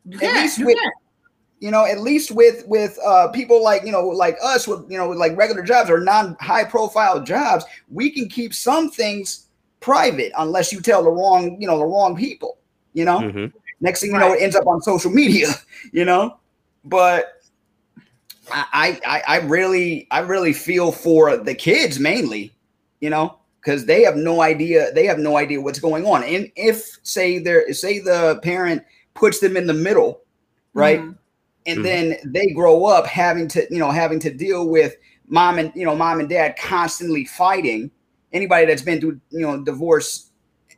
You 0.05 0.19
at 0.21 0.41
least 0.41 0.57
you 0.57 0.65
with 0.65 0.77
can't. 0.77 0.93
you 1.59 1.71
know 1.71 1.85
at 1.85 1.99
least 1.99 2.31
with 2.31 2.65
with 2.67 2.97
uh 3.05 3.27
people 3.29 3.63
like 3.63 3.83
you 3.83 3.91
know 3.91 4.07
like 4.07 4.38
us 4.43 4.67
with 4.67 4.89
you 4.89 4.97
know 4.97 5.09
with 5.09 5.17
like 5.17 5.35
regular 5.38 5.61
jobs 5.63 5.89
or 5.89 5.99
non 5.99 6.35
high 6.39 6.63
profile 6.63 7.21
jobs 7.21 7.65
we 7.89 8.09
can 8.09 8.27
keep 8.29 8.53
some 8.53 8.89
things 8.89 9.47
private 9.79 10.31
unless 10.38 10.71
you 10.71 10.81
tell 10.81 11.03
the 11.03 11.11
wrong 11.11 11.57
you 11.59 11.67
know 11.67 11.77
the 11.77 11.85
wrong 11.85 12.15
people 12.15 12.57
you 12.93 13.05
know? 13.05 13.19
Mhm. 13.19 13.53
next 13.81 14.01
thing 14.01 14.11
you 14.11 14.17
know 14.17 14.33
it 14.33 14.41
ends 14.41 14.55
up 14.55 14.67
on 14.67 14.81
social 14.81 15.11
media 15.11 15.47
you 15.91 16.05
know? 16.05 16.38
But 16.85 17.39
I, 18.51 18.99
I 19.05 19.21
I 19.27 19.38
really 19.41 20.07
I 20.11 20.19
really 20.19 20.53
feel 20.53 20.91
for 20.91 21.38
the 21.38 21.53
kids 21.53 21.99
mainly, 21.99 22.53
you 22.99 23.09
know, 23.09 23.38
because 23.61 23.85
they 23.85 24.03
have 24.03 24.15
no 24.15 24.41
idea 24.41 24.91
they 24.93 25.05
have 25.05 25.19
no 25.19 25.37
idea 25.37 25.61
what's 25.61 25.79
going 25.79 26.05
on. 26.05 26.23
And 26.23 26.51
if 26.55 26.97
say 27.03 27.39
there 27.39 27.71
say 27.73 27.99
the 27.99 28.39
parent 28.43 28.83
puts 29.13 29.39
them 29.39 29.57
in 29.57 29.67
the 29.67 29.73
middle, 29.73 30.21
right, 30.73 30.99
Mhm. 31.01 31.17
and 31.65 31.79
Mhm. 31.79 31.83
then 31.83 32.17
they 32.25 32.47
grow 32.47 32.85
up 32.85 33.05
having 33.05 33.47
to 33.49 33.67
you 33.69 33.79
know 33.79 33.91
having 33.91 34.19
to 34.19 34.33
deal 34.33 34.67
with 34.67 34.95
mom 35.27 35.59
and 35.59 35.71
you 35.75 35.85
know 35.85 35.95
mom 35.95 36.19
and 36.19 36.29
dad 36.29 36.55
constantly 36.57 37.25
fighting. 37.25 37.91
Anybody 38.31 38.65
that's 38.65 38.81
been 38.83 38.99
through 39.01 39.19
you 39.31 39.41
know 39.41 39.63
divorce 39.63 40.31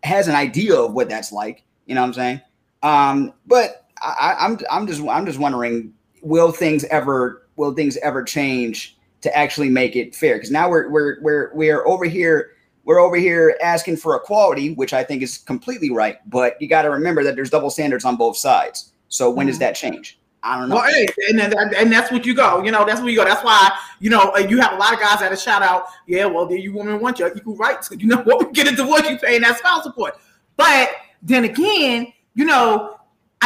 has 0.03 0.27
an 0.27 0.35
idea 0.35 0.75
of 0.75 0.93
what 0.93 1.09
that's 1.09 1.31
like. 1.31 1.63
You 1.85 1.95
know 1.95 2.01
what 2.01 2.07
I'm 2.07 2.13
saying? 2.13 2.41
Um, 2.83 3.33
but 3.45 3.85
I, 4.01 4.09
I- 4.39 4.45
I'm 4.45 4.57
I'm 4.71 4.87
just 4.87 5.01
I'm 5.01 5.25
just 5.25 5.39
wondering, 5.39 5.93
will 6.23 6.51
things 6.51 6.83
ever 6.85 7.47
will 7.57 7.73
things 7.73 7.97
ever 7.97 8.23
change 8.23 8.97
to 9.21 9.37
actually 9.37 9.69
make 9.69 9.95
it 9.95 10.15
fair? 10.15 10.35
Because 10.35 10.49
now 10.49 10.67
we're 10.69 10.89
we're 10.89 11.17
we're 11.21 11.51
we're 11.53 11.85
over 11.87 12.05
here 12.05 12.51
we're 12.91 12.99
over 12.99 13.15
here 13.15 13.57
asking 13.63 13.95
for 13.95 14.17
equality, 14.17 14.73
which 14.73 14.91
I 14.93 15.01
think 15.01 15.21
is 15.23 15.37
completely 15.37 15.91
right. 15.91 16.17
But 16.29 16.61
you 16.61 16.67
got 16.67 16.81
to 16.81 16.89
remember 16.89 17.23
that 17.23 17.37
there's 17.37 17.49
double 17.49 17.69
standards 17.69 18.03
on 18.03 18.17
both 18.17 18.35
sides. 18.35 18.91
So 19.07 19.29
when 19.29 19.47
does 19.47 19.55
Mhm. 19.55 19.59
that 19.59 19.75
change? 19.75 20.19
I 20.43 20.59
don't 20.59 20.67
know. 20.67 20.75
Well, 20.75 20.91
hey, 20.91 21.07
and, 21.29 21.39
and 21.39 21.89
that's 21.91 22.11
what 22.11 22.25
you 22.25 22.33
go. 22.33 22.61
You 22.63 22.71
know, 22.71 22.83
that's 22.83 22.99
where 22.99 23.09
you 23.09 23.15
go. 23.15 23.23
That's 23.23 23.45
why 23.45 23.71
you 24.01 24.09
know 24.09 24.33
uh, 24.35 24.39
you 24.39 24.59
have 24.59 24.73
a 24.73 24.75
lot 24.75 24.91
of 24.93 24.99
guys 24.99 25.19
that 25.19 25.39
shout 25.39 25.61
out, 25.61 25.85
yeah, 26.05 26.25
well, 26.25 26.45
then 26.47 26.57
you 26.57 26.73
women 26.73 26.99
want 26.99 27.17
your 27.19 27.33
equal 27.37 27.55
rights. 27.55 27.89
You 27.97 28.07
know 28.07 28.17
what? 28.23 28.47
We 28.47 28.51
get 28.51 28.67
a 28.67 28.75
divorce, 28.75 29.07
you 29.09 29.17
paying 29.19 29.41
that 29.41 29.59
spouse 29.59 29.83
support. 29.83 30.17
But 30.57 30.89
then 31.21 31.45
again, 31.45 32.11
you 32.33 32.43
know, 32.45 32.97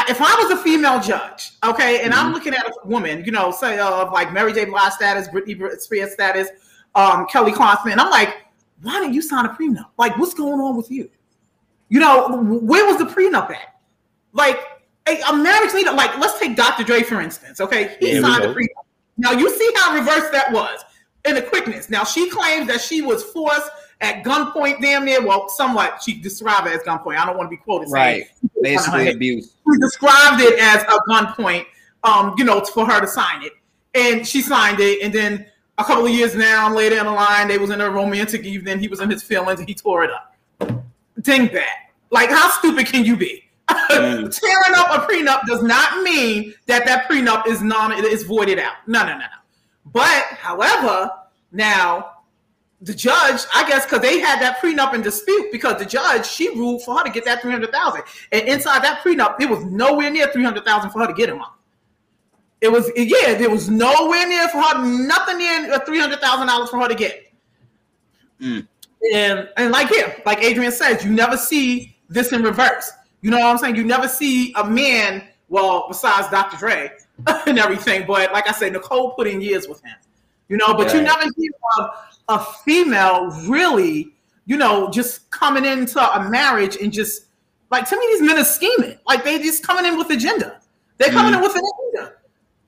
if 0.10 0.22
I 0.22 0.42
was 0.42 0.58
a 0.58 0.64
female 0.64 1.00
judge, 1.02 1.52
okay, 1.64 2.02
and 2.02 2.14
I'm 2.14 2.32
Mhm. 2.32 2.36
looking 2.36 2.54
at 2.56 2.66
a 2.66 2.88
woman, 2.88 3.24
you 3.26 3.32
know, 3.32 3.52
say 3.52 3.78
of 3.78 4.12
like 4.12 4.34
Mary 4.34 4.54
J. 4.54 4.66
Blige 4.66 4.94
status, 4.94 5.28
Britney 5.28 5.80
Spears 5.80 6.14
status, 6.14 6.48
um, 6.96 7.28
Kelly 7.28 7.52
Clarkson, 7.52 8.00
I'm 8.00 8.10
like, 8.10 8.45
why 8.82 9.00
didn't 9.00 9.14
you 9.14 9.22
sign 9.22 9.46
a 9.46 9.50
prenup? 9.50 9.88
Like, 9.98 10.18
what's 10.18 10.34
going 10.34 10.60
on 10.60 10.76
with 10.76 10.92
you? 10.92 11.10
You 11.90 12.00
know, 12.00 12.42
where 12.42 12.86
was 12.86 12.98
the 12.98 13.06
prenup 13.06 13.50
at? 13.52 13.80
Like, 14.34 14.60
a, 15.08 15.20
a 15.22 15.36
marriage 15.36 15.74
leader, 15.74 15.92
like, 15.92 16.18
let's 16.18 16.40
take 16.40 16.56
Dr. 16.56 16.84
Dre 16.84 17.04
for 17.04 17.22
instance. 17.22 17.62
Okay, 17.62 17.96
he 18.00 18.16
we 18.16 18.22
signed 18.22 18.44
a 18.44 18.54
prenup. 18.54 18.68
Now 19.18 19.32
you 19.32 19.50
see 19.56 19.72
how 19.78 19.94
reverse 19.96 20.30
that 20.32 20.52
was 20.52 20.84
in 21.26 21.36
the 21.36 21.42
quickness. 21.42 21.90
Now 21.90 22.04
she 22.04 22.30
claims 22.30 22.68
that 22.68 22.82
she 22.82 23.02
was 23.02 23.24
forced 23.24 23.70
at 24.02 24.24
gunpoint, 24.24 24.82
damn 24.82 25.06
near. 25.06 25.26
Well, 25.26 25.48
somewhat 25.50 26.02
she 26.04 26.20
described 26.20 26.68
it 26.68 26.74
as 26.74 26.82
gunpoint. 26.82 27.18
I 27.18 27.26
don't 27.26 27.38
want 27.38 27.48
to 27.48 27.56
be 27.56 27.62
quoted. 27.62 27.90
Right. 27.90 28.26
Basically 28.62 29.10
abuse. 29.14 29.54
she 29.72 29.80
described 29.80 30.42
it 30.42 30.60
as 30.60 30.84
a 30.84 31.00
gunpoint, 31.10 31.66
um, 32.04 32.36
you 32.38 32.44
know, 32.44 32.62
for 32.62 32.86
her 32.86 33.00
to 33.00 33.08
sign 33.08 33.44
it. 33.44 33.54
And 33.94 34.28
she 34.28 34.42
signed 34.42 34.80
it. 34.80 35.02
And 35.02 35.14
then 35.14 35.46
a 35.78 35.84
couple 35.84 36.06
of 36.06 36.12
years 36.12 36.36
now 36.36 36.74
later 36.74 36.98
in 36.98 37.06
the 37.06 37.12
line, 37.12 37.48
they 37.48 37.58
was 37.58 37.70
in 37.70 37.82
a 37.82 37.90
romantic 37.90 38.44
evening. 38.44 38.80
He 38.80 38.88
was 38.88 39.02
in 39.02 39.10
his 39.10 39.24
feelings 39.24 39.60
and 39.60 39.68
he 39.68 39.76
tore 39.76 40.04
it 40.04 40.12
up. 40.12 40.36
Ding 41.22 41.50
that. 41.54 41.92
Like, 42.12 42.30
how 42.30 42.50
stupid 42.50 42.88
can 42.88 43.04
you 43.04 43.18
be? 43.18 43.44
Mm. 43.68 44.40
Tearing 44.40 44.76
up 44.76 44.90
a 44.90 45.12
prenup 45.12 45.42
does 45.48 45.64
not 45.64 46.04
mean 46.04 46.54
that 46.68 46.86
that 46.86 47.10
prenup 47.10 47.48
is 47.48 47.62
non 47.62 47.92
is 47.94 48.24
voided 48.24 48.60
out. 48.60 48.76
No, 48.88 49.02
no, 49.02 49.14
no, 49.14 49.20
no. 49.20 49.26
But 49.92 50.24
however, 50.38 51.10
now 51.52 52.12
the 52.82 52.94
judge, 52.94 53.42
I 53.54 53.68
guess, 53.68 53.86
because 53.86 54.02
they 54.02 54.20
had 54.20 54.40
that 54.42 54.60
prenup 54.60 54.94
in 54.94 55.02
dispute, 55.02 55.52
because 55.52 55.80
the 55.80 55.86
judge 55.86 56.28
she 56.28 56.50
ruled 56.50 56.84
for 56.84 56.98
her 56.98 57.04
to 57.04 57.10
get 57.10 57.26
that 57.26 57.42
three 57.42 57.52
hundred 57.52 57.72
thousand, 57.72 58.04
and 58.32 58.48
inside 58.48 58.84
that 58.84 59.02
prenup, 59.04 59.42
it 59.42 59.50
was 59.50 59.66
nowhere 59.66 60.12
near 60.12 60.32
three 60.32 60.44
hundred 60.44 60.64
thousand 60.64 60.92
for 60.92 61.00
her 61.00 61.08
to 61.08 61.14
get 61.14 61.30
him. 61.30 61.42
It 62.66 62.72
was 62.72 62.92
yeah, 62.96 63.36
there 63.36 63.52
was 63.52 63.70
nowhere 63.70 64.28
near 64.28 64.48
for 64.50 64.60
her, 64.60 64.84
nothing 64.84 65.38
near 65.38 65.80
three 65.86 66.00
hundred 66.00 66.20
thousand 66.20 66.48
dollars 66.48 66.72
for 66.72 66.80
her 66.80 66.88
to 66.88 66.96
get. 66.96 67.32
Mm. 68.42 68.68
And 69.14 69.50
and 69.56 69.72
like 69.72 69.90
here, 69.90 70.16
like 70.26 70.44
Adrian 70.44 70.72
says, 70.72 71.06
you 71.06 71.12
never 71.12 71.38
see 71.38 71.96
this 72.10 72.34
in 72.34 72.42
reverse. 72.42 72.92
You 73.22 73.30
know 73.30 73.38
what 73.38 73.46
I'm 73.46 73.58
saying? 73.60 73.76
You 73.76 73.84
never 73.84 74.08
see 74.08 74.52
a 74.54 74.68
man, 74.68 75.28
well, 75.48 75.86
besides 75.88 76.28
Dr. 76.30 76.58
Dre 76.58 76.92
and 77.46 77.60
everything, 77.60 78.08
but 78.08 78.34
like 78.34 78.50
I 78.50 78.52
said, 78.52 78.74
Nicole 78.74 79.12
put 79.12 79.28
in 79.28 79.42
years 79.42 79.68
with 79.68 79.84
him. 79.84 79.96
You 80.50 80.58
know, 80.58 80.74
but 80.74 80.92
you 80.92 81.02
never 81.04 81.24
hear 81.38 81.52
of 81.78 81.90
a 82.30 82.40
female 82.64 83.28
really, 83.48 84.12
you 84.46 84.58
know, 84.58 84.90
just 84.90 85.30
coming 85.30 85.66
into 85.66 86.00
a 86.00 86.28
marriage 86.30 86.78
and 86.78 86.92
just 86.92 87.26
like 87.70 87.88
to 87.90 87.96
me, 87.96 88.08
these 88.08 88.22
men 88.24 88.40
are 88.40 88.44
scheming. 88.44 88.98
Like 89.08 89.24
they 89.24 89.38
just 89.38 89.64
coming 89.64 89.86
in 89.86 90.00
with 90.00 90.10
agenda. 90.10 90.62
They're 90.98 91.12
coming 91.12 91.36
in 91.36 91.42
with 91.42 91.56
an 91.56 91.62
agenda. 91.62 92.14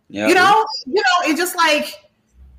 Yeah. 0.10 0.28
You 0.28 0.36
know, 0.36 0.66
you 0.86 0.96
know, 0.96 1.30
it's 1.30 1.40
just 1.40 1.56
like, 1.58 1.94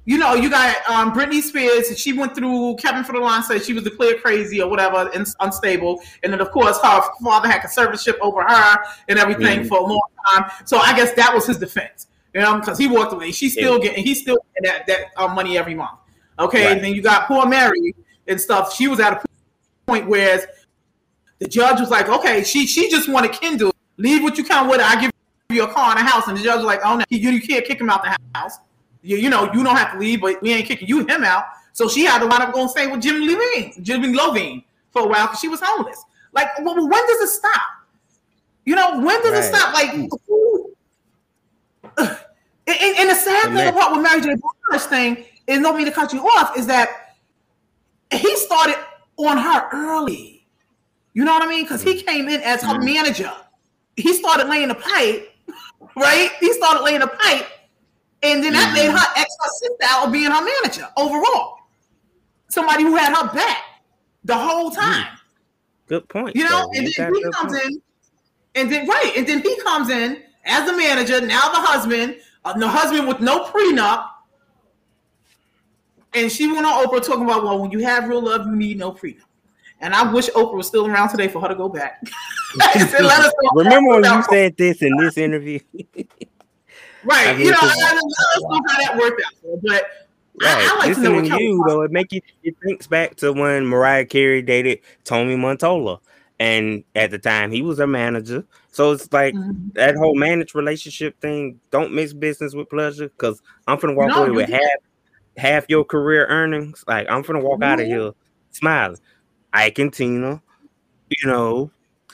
you 0.04 0.16
know, 0.18 0.34
you 0.34 0.48
got 0.50 0.76
um, 0.88 1.12
Britney 1.12 1.40
Spears. 1.42 1.98
She 1.98 2.12
went 2.12 2.34
through 2.34 2.76
Kevin 2.76 3.04
Federline 3.04 3.42
said 3.42 3.62
she 3.62 3.72
was 3.74 3.84
declared 3.84 4.22
crazy 4.22 4.60
or 4.60 4.68
whatever, 4.70 5.10
and 5.14 5.26
unstable. 5.40 6.00
And 6.22 6.32
then 6.32 6.40
of 6.40 6.50
course 6.50 6.78
her 6.82 7.02
father 7.22 7.48
had 7.48 7.60
conservatorship 7.62 8.18
over 8.20 8.42
her 8.42 8.78
and 9.08 9.18
everything 9.18 9.60
Mhm. 9.60 9.68
for 9.68 9.78
a 9.78 9.82
long 9.82 10.00
time. 10.26 10.50
So 10.64 10.78
I 10.78 10.94
guess 10.96 11.12
that 11.14 11.34
was 11.34 11.46
his 11.46 11.58
defense, 11.58 12.06
you 12.34 12.40
know, 12.40 12.58
because 12.58 12.78
he 12.78 12.86
walked 12.86 13.12
away. 13.12 13.32
She's 13.32 13.52
still 13.52 13.78
getting, 13.78 14.02
he's 14.04 14.20
still 14.20 14.38
getting 14.54 14.70
that 14.76 14.86
that 14.86 15.00
uh, 15.22 15.28
money 15.28 15.58
every 15.58 15.74
month. 15.74 15.98
Okay, 16.38 16.64
Right. 16.66 16.72
and 16.76 16.84
then 16.84 16.94
you 16.94 17.02
got 17.02 17.26
poor 17.26 17.44
Mary 17.46 17.94
and 18.28 18.40
stuff. 18.40 18.74
She 18.74 18.88
was 18.88 19.00
at 19.00 19.12
a 19.12 19.22
point 19.86 20.06
where 20.06 20.40
the 21.38 21.48
judge 21.48 21.80
was 21.80 21.90
like, 21.90 22.08
okay, 22.08 22.44
she 22.44 22.66
she 22.66 22.88
just 22.90 23.08
wanted 23.08 23.32
Kendu. 23.32 23.70
Leave 23.98 24.22
what 24.22 24.38
you 24.38 24.44
can 24.44 24.68
with 24.68 24.80
it. 24.80 24.86
I 24.86 25.00
give 25.00 25.10
you 25.54 25.64
a 25.64 25.68
car 25.72 25.96
and 25.96 25.98
a 25.98 26.02
house. 26.10 26.28
And 26.28 26.36
the 26.36 26.42
judge 26.42 26.56
was 26.58 26.66
like, 26.66 26.80
oh 26.84 26.96
no, 26.96 27.04
you, 27.08 27.30
you 27.30 27.40
can't 27.40 27.64
kick 27.64 27.80
him 27.80 27.88
out 27.88 28.02
the 28.04 28.14
house. 28.34 28.58
You, 29.02 29.16
you 29.16 29.30
know, 29.30 29.44
you 29.54 29.64
don't 29.64 29.76
have 29.76 29.92
to 29.92 29.98
leave, 29.98 30.20
but 30.20 30.40
we 30.42 30.52
ain't 30.52 30.66
kicking 30.66 30.88
you 30.88 31.06
him 31.06 31.24
out. 31.24 31.44
So 31.72 31.88
she 31.88 32.04
had 32.04 32.18
to 32.18 32.26
wind 32.26 32.42
up 32.42 32.52
going 32.52 32.68
stay 32.68 32.86
with 32.86 33.00
Jimmy 33.00 33.20
Levine, 33.26 33.72
Jimmy 33.82 34.08
Iovine 34.08 34.64
for 34.90 35.02
a 35.02 35.06
while 35.08 35.26
because 35.26 35.40
she 35.40 35.48
was 35.48 35.60
homeless. 35.62 36.02
Like, 36.32 36.48
well, 36.60 36.74
when 36.76 37.06
does 37.06 37.20
it 37.22 37.28
stop? 37.28 37.62
You 38.66 38.74
know, 38.74 39.00
when 39.00 39.22
does 39.22 39.32
it 39.46 39.48
stop? 39.48 39.72
Like, 39.72 39.92
and, 41.96 42.10
and- 42.68 43.10
the 43.10 43.14
sad 43.14 43.46
And 43.46 43.56
thing 43.56 43.68
about 43.68 43.92
with 43.92 44.02
Mary 44.02 44.20
J. 44.20 44.34
Blige 44.70 44.82
thing, 44.82 45.24
is, 45.46 45.60
don't 45.60 45.76
mean 45.78 45.86
to 45.86 45.92
cut 45.92 46.12
you 46.12 46.20
off, 46.26 46.58
is 46.58 46.66
that 46.66 47.14
he 48.12 48.36
started 48.36 48.76
on 49.16 49.38
her 49.38 49.68
early. 49.72 50.46
You 51.14 51.24
know 51.24 51.32
what 51.32 51.42
I 51.42 51.46
mean? 51.48 51.64
Because 51.64 51.82
he 51.82 52.02
came 52.02 52.28
in 52.28 52.42
as 52.42 52.60
her 52.62 52.74
Mhm. 52.74 52.84
manager. 52.84 53.32
He 53.96 54.12
started 54.12 54.48
laying 54.48 54.68
the 54.68 54.74
pipe, 54.74 55.32
right? 55.96 56.30
He 56.40 56.52
started 56.54 56.82
laying 56.82 57.02
a 57.02 57.06
pipe, 57.06 57.46
and 58.22 58.42
then 58.42 58.52
that 58.52 58.70
Mhm. 58.70 58.74
made 58.74 58.90
her 58.90 59.06
ex 59.16 59.36
her 59.40 59.50
sister 59.50 59.84
out 59.84 60.06
of 60.06 60.12
being 60.12 60.30
her 60.30 60.42
manager 60.42 60.88
overall. 60.96 61.58
Somebody 62.48 62.82
who 62.84 62.96
had 62.96 63.14
her 63.14 63.32
back 63.34 63.62
the 64.24 64.34
whole 64.34 64.70
time. 64.70 65.18
Good 65.86 66.08
point. 66.08 66.34
You 66.36 66.44
know, 66.44 66.62
though. 66.62 66.72
and 66.78 66.86
then 66.96 67.14
he 67.14 67.22
comes 67.32 67.52
point. 67.52 67.64
in, 67.64 67.82
and 68.54 68.72
then 68.72 68.86
right, 68.86 69.12
and 69.16 69.26
then 69.26 69.40
he 69.40 69.60
comes 69.60 69.90
in 69.90 70.22
as 70.44 70.64
the 70.66 70.76
manager, 70.76 71.20
now 71.20 71.48
the 71.48 71.60
husband, 71.60 72.20
uh, 72.44 72.58
the 72.58 72.68
husband 72.68 73.06
with 73.06 73.20
no 73.20 73.44
prenup. 73.44 74.08
And 76.14 76.32
she 76.32 76.50
went 76.50 76.64
on 76.64 76.86
Oprah 76.86 77.04
talking 77.04 77.24
about, 77.24 77.44
well, 77.44 77.60
when 77.60 77.70
you 77.70 77.80
have 77.80 78.08
real 78.08 78.22
love, 78.22 78.46
you 78.46 78.56
need 78.56 78.78
no 78.78 78.92
prenup. 78.92 79.27
And 79.80 79.94
I 79.94 80.12
wish 80.12 80.28
Oprah 80.30 80.54
was 80.56 80.66
still 80.66 80.86
around 80.86 81.10
today 81.10 81.28
for 81.28 81.40
her 81.40 81.48
to 81.48 81.54
go 81.54 81.68
back. 81.68 82.00
and 82.74 82.90
let 82.90 83.20
us 83.20 83.32
know 83.42 83.50
Remember 83.54 84.00
when 84.00 84.04
you 84.04 84.22
said 84.30 84.56
this 84.56 84.82
in 84.82 84.96
this 84.96 85.16
interview? 85.16 85.60
right? 87.04 87.28
I 87.28 87.32
mean, 87.34 87.46
you 87.46 87.52
know, 87.52 87.58
let 87.62 87.94
us 87.96 88.02
know 88.40 88.60
how 88.68 88.78
that 88.78 88.96
worked 88.98 89.22
out. 89.24 89.32
For. 89.40 89.60
But 89.62 89.84
I, 90.42 90.46
Right. 90.46 90.68
I 90.70 90.78
like 90.78 90.94
to 90.94 91.00
know 91.00 91.12
what 91.14 91.26
Kelly 91.26 91.44
you 91.44 91.64
though, 91.66 91.82
it 91.82 91.90
make 91.90 92.12
you 92.12 92.20
it 92.44 92.54
thinks 92.64 92.86
back 92.86 93.16
to 93.16 93.32
when 93.32 93.66
Mariah 93.66 94.04
Carey 94.04 94.40
dated 94.40 94.80
Tommy 95.04 95.36
Mottola, 95.36 95.98
and 96.38 96.84
at 96.94 97.10
the 97.10 97.18
time 97.18 97.50
he 97.50 97.62
was 97.62 97.78
her 97.78 97.86
manager. 97.88 98.44
So 98.70 98.92
it's 98.92 99.12
like 99.12 99.34
Mhm. 99.34 99.74
that 99.74 99.96
whole 99.96 100.14
managed 100.14 100.54
relationship 100.54 101.20
thing. 101.20 101.60
Don't 101.72 101.92
mix 101.92 102.12
business 102.12 102.54
with 102.54 102.68
pleasure, 102.70 103.08
because 103.08 103.42
I'm 103.66 103.78
gonna 103.78 103.94
walk 103.94 104.08
No, 104.08 104.22
away 104.22 104.30
with 104.30 104.50
half 104.50 104.78
half 105.36 105.64
your 105.68 105.84
career 105.84 106.26
earnings. 106.26 106.84
Like 106.86 107.08
I'm 107.10 107.22
gonna 107.22 107.40
walk 107.40 107.62
out 107.62 107.80
of 107.80 107.86
here 107.86 108.12
smiling. 108.52 108.98
Ike 109.52 109.78
and 109.78 109.92
Tina, 109.92 110.42
you 111.10 111.28
know. 111.28 111.70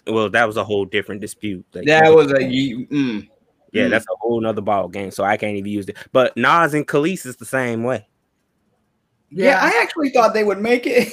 Well, 0.07 0.29
that 0.31 0.47
was 0.47 0.57
a 0.59 0.65
whole 0.65 0.85
different 0.85 1.21
dispute. 1.23 1.65
Like, 1.73 1.87
That 1.87 2.15
was 2.15 2.31
a 2.31 2.35
mm. 2.37 3.27
yeah, 3.73 3.87
mm. 3.87 3.91
that's 3.91 4.05
a 4.05 4.17
whole 4.21 4.41
nother 4.41 4.61
ball 4.61 4.89
game. 4.89 5.11
So 5.11 5.25
I 5.25 5.37
can't 5.39 5.57
even 5.57 5.71
use 5.73 5.89
it. 5.89 5.97
But 6.13 6.37
Nas 6.37 6.75
and 6.75 6.87
Kelis 6.87 7.25
is 7.25 7.37
the 7.37 7.47
same 7.47 7.83
way. 7.85 8.07
yeah. 9.31 9.59
I 9.63 9.81
actually 9.83 10.11
thought 10.11 10.35
they 10.35 10.45
would 10.45 10.61
make 10.61 10.87
it. 10.87 11.13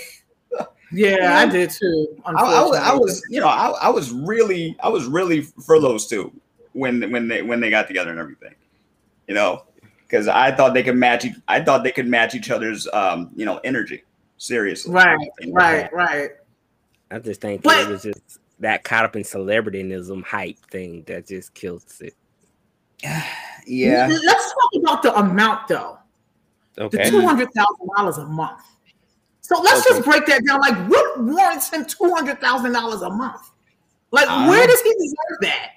yeah, 0.91 1.37
I 1.39 1.45
did 1.45 1.69
too. 1.69 2.07
I, 2.25 2.31
I, 2.31 2.63
was- 2.63 2.77
I 2.77 2.93
was, 2.93 3.23
you 3.29 3.39
know, 3.39 3.47
I, 3.47 3.69
I 3.81 3.89
was 3.89 4.11
really, 4.11 4.75
I 4.83 4.89
was 4.89 5.05
really 5.05 5.41
for 5.41 5.79
those 5.79 6.07
two 6.07 6.31
when 6.73 7.09
when 7.11 7.27
they 7.29 7.41
when 7.41 7.59
they 7.61 7.69
got 7.69 7.87
together 7.87 8.11
and 8.11 8.19
everything, 8.19 8.55
you 9.27 9.33
know, 9.35 9.63
because 10.01 10.27
I 10.27 10.51
thought 10.51 10.73
they 10.73 10.83
could 10.83 10.97
match. 10.97 11.25
I 11.47 11.61
thought 11.61 11.83
they 11.85 11.91
could 11.93 12.07
match 12.07 12.35
each 12.35 12.51
other's, 12.51 12.87
um, 12.91 13.29
you 13.35 13.45
know, 13.45 13.57
energy. 13.63 14.03
Seriously, 14.41 14.91
right, 14.91 15.19
right, 15.49 15.93
right. 15.93 16.31
I 17.11 17.19
just 17.19 17.41
think 17.41 17.61
But- 17.61 17.77
it 17.81 17.87
was 17.89 18.01
just 18.01 18.39
that 18.59 18.83
caught 18.83 19.05
up 19.05 19.15
in 19.15 19.21
celebrityism 19.21 20.23
hype 20.23 20.57
thing 20.71 21.03
that 21.05 21.27
just 21.27 21.53
kills 21.53 22.01
it. 22.01 22.15
Yeah, 23.67 24.07
Let's 24.07 24.51
talk 24.53 24.71
about 24.81 25.03
the 25.03 25.15
amount 25.19 25.67
though. 25.67 25.99
Okay. 26.79 27.03
The 27.03 27.09
two 27.11 27.21
hundred 27.21 27.49
thousand 27.53 27.87
dollars 27.95 28.17
a 28.17 28.25
month. 28.25 28.63
So 29.41 29.61
let's 29.61 29.87
just 29.87 30.03
break 30.03 30.25
that 30.25 30.43
down. 30.47 30.59
Like, 30.61 30.75
what 30.89 31.21
warrants 31.21 31.69
him 31.71 31.85
two 31.85 32.11
hundred 32.11 32.41
thousand 32.41 32.71
dollars 32.71 33.03
a 33.03 33.09
month? 33.11 33.41
Like, 34.09 34.25
Uh, 34.27 34.47
where 34.47 34.65
does 34.65 34.81
he 34.81 34.91
deserve 34.93 35.37
that? 35.41 35.69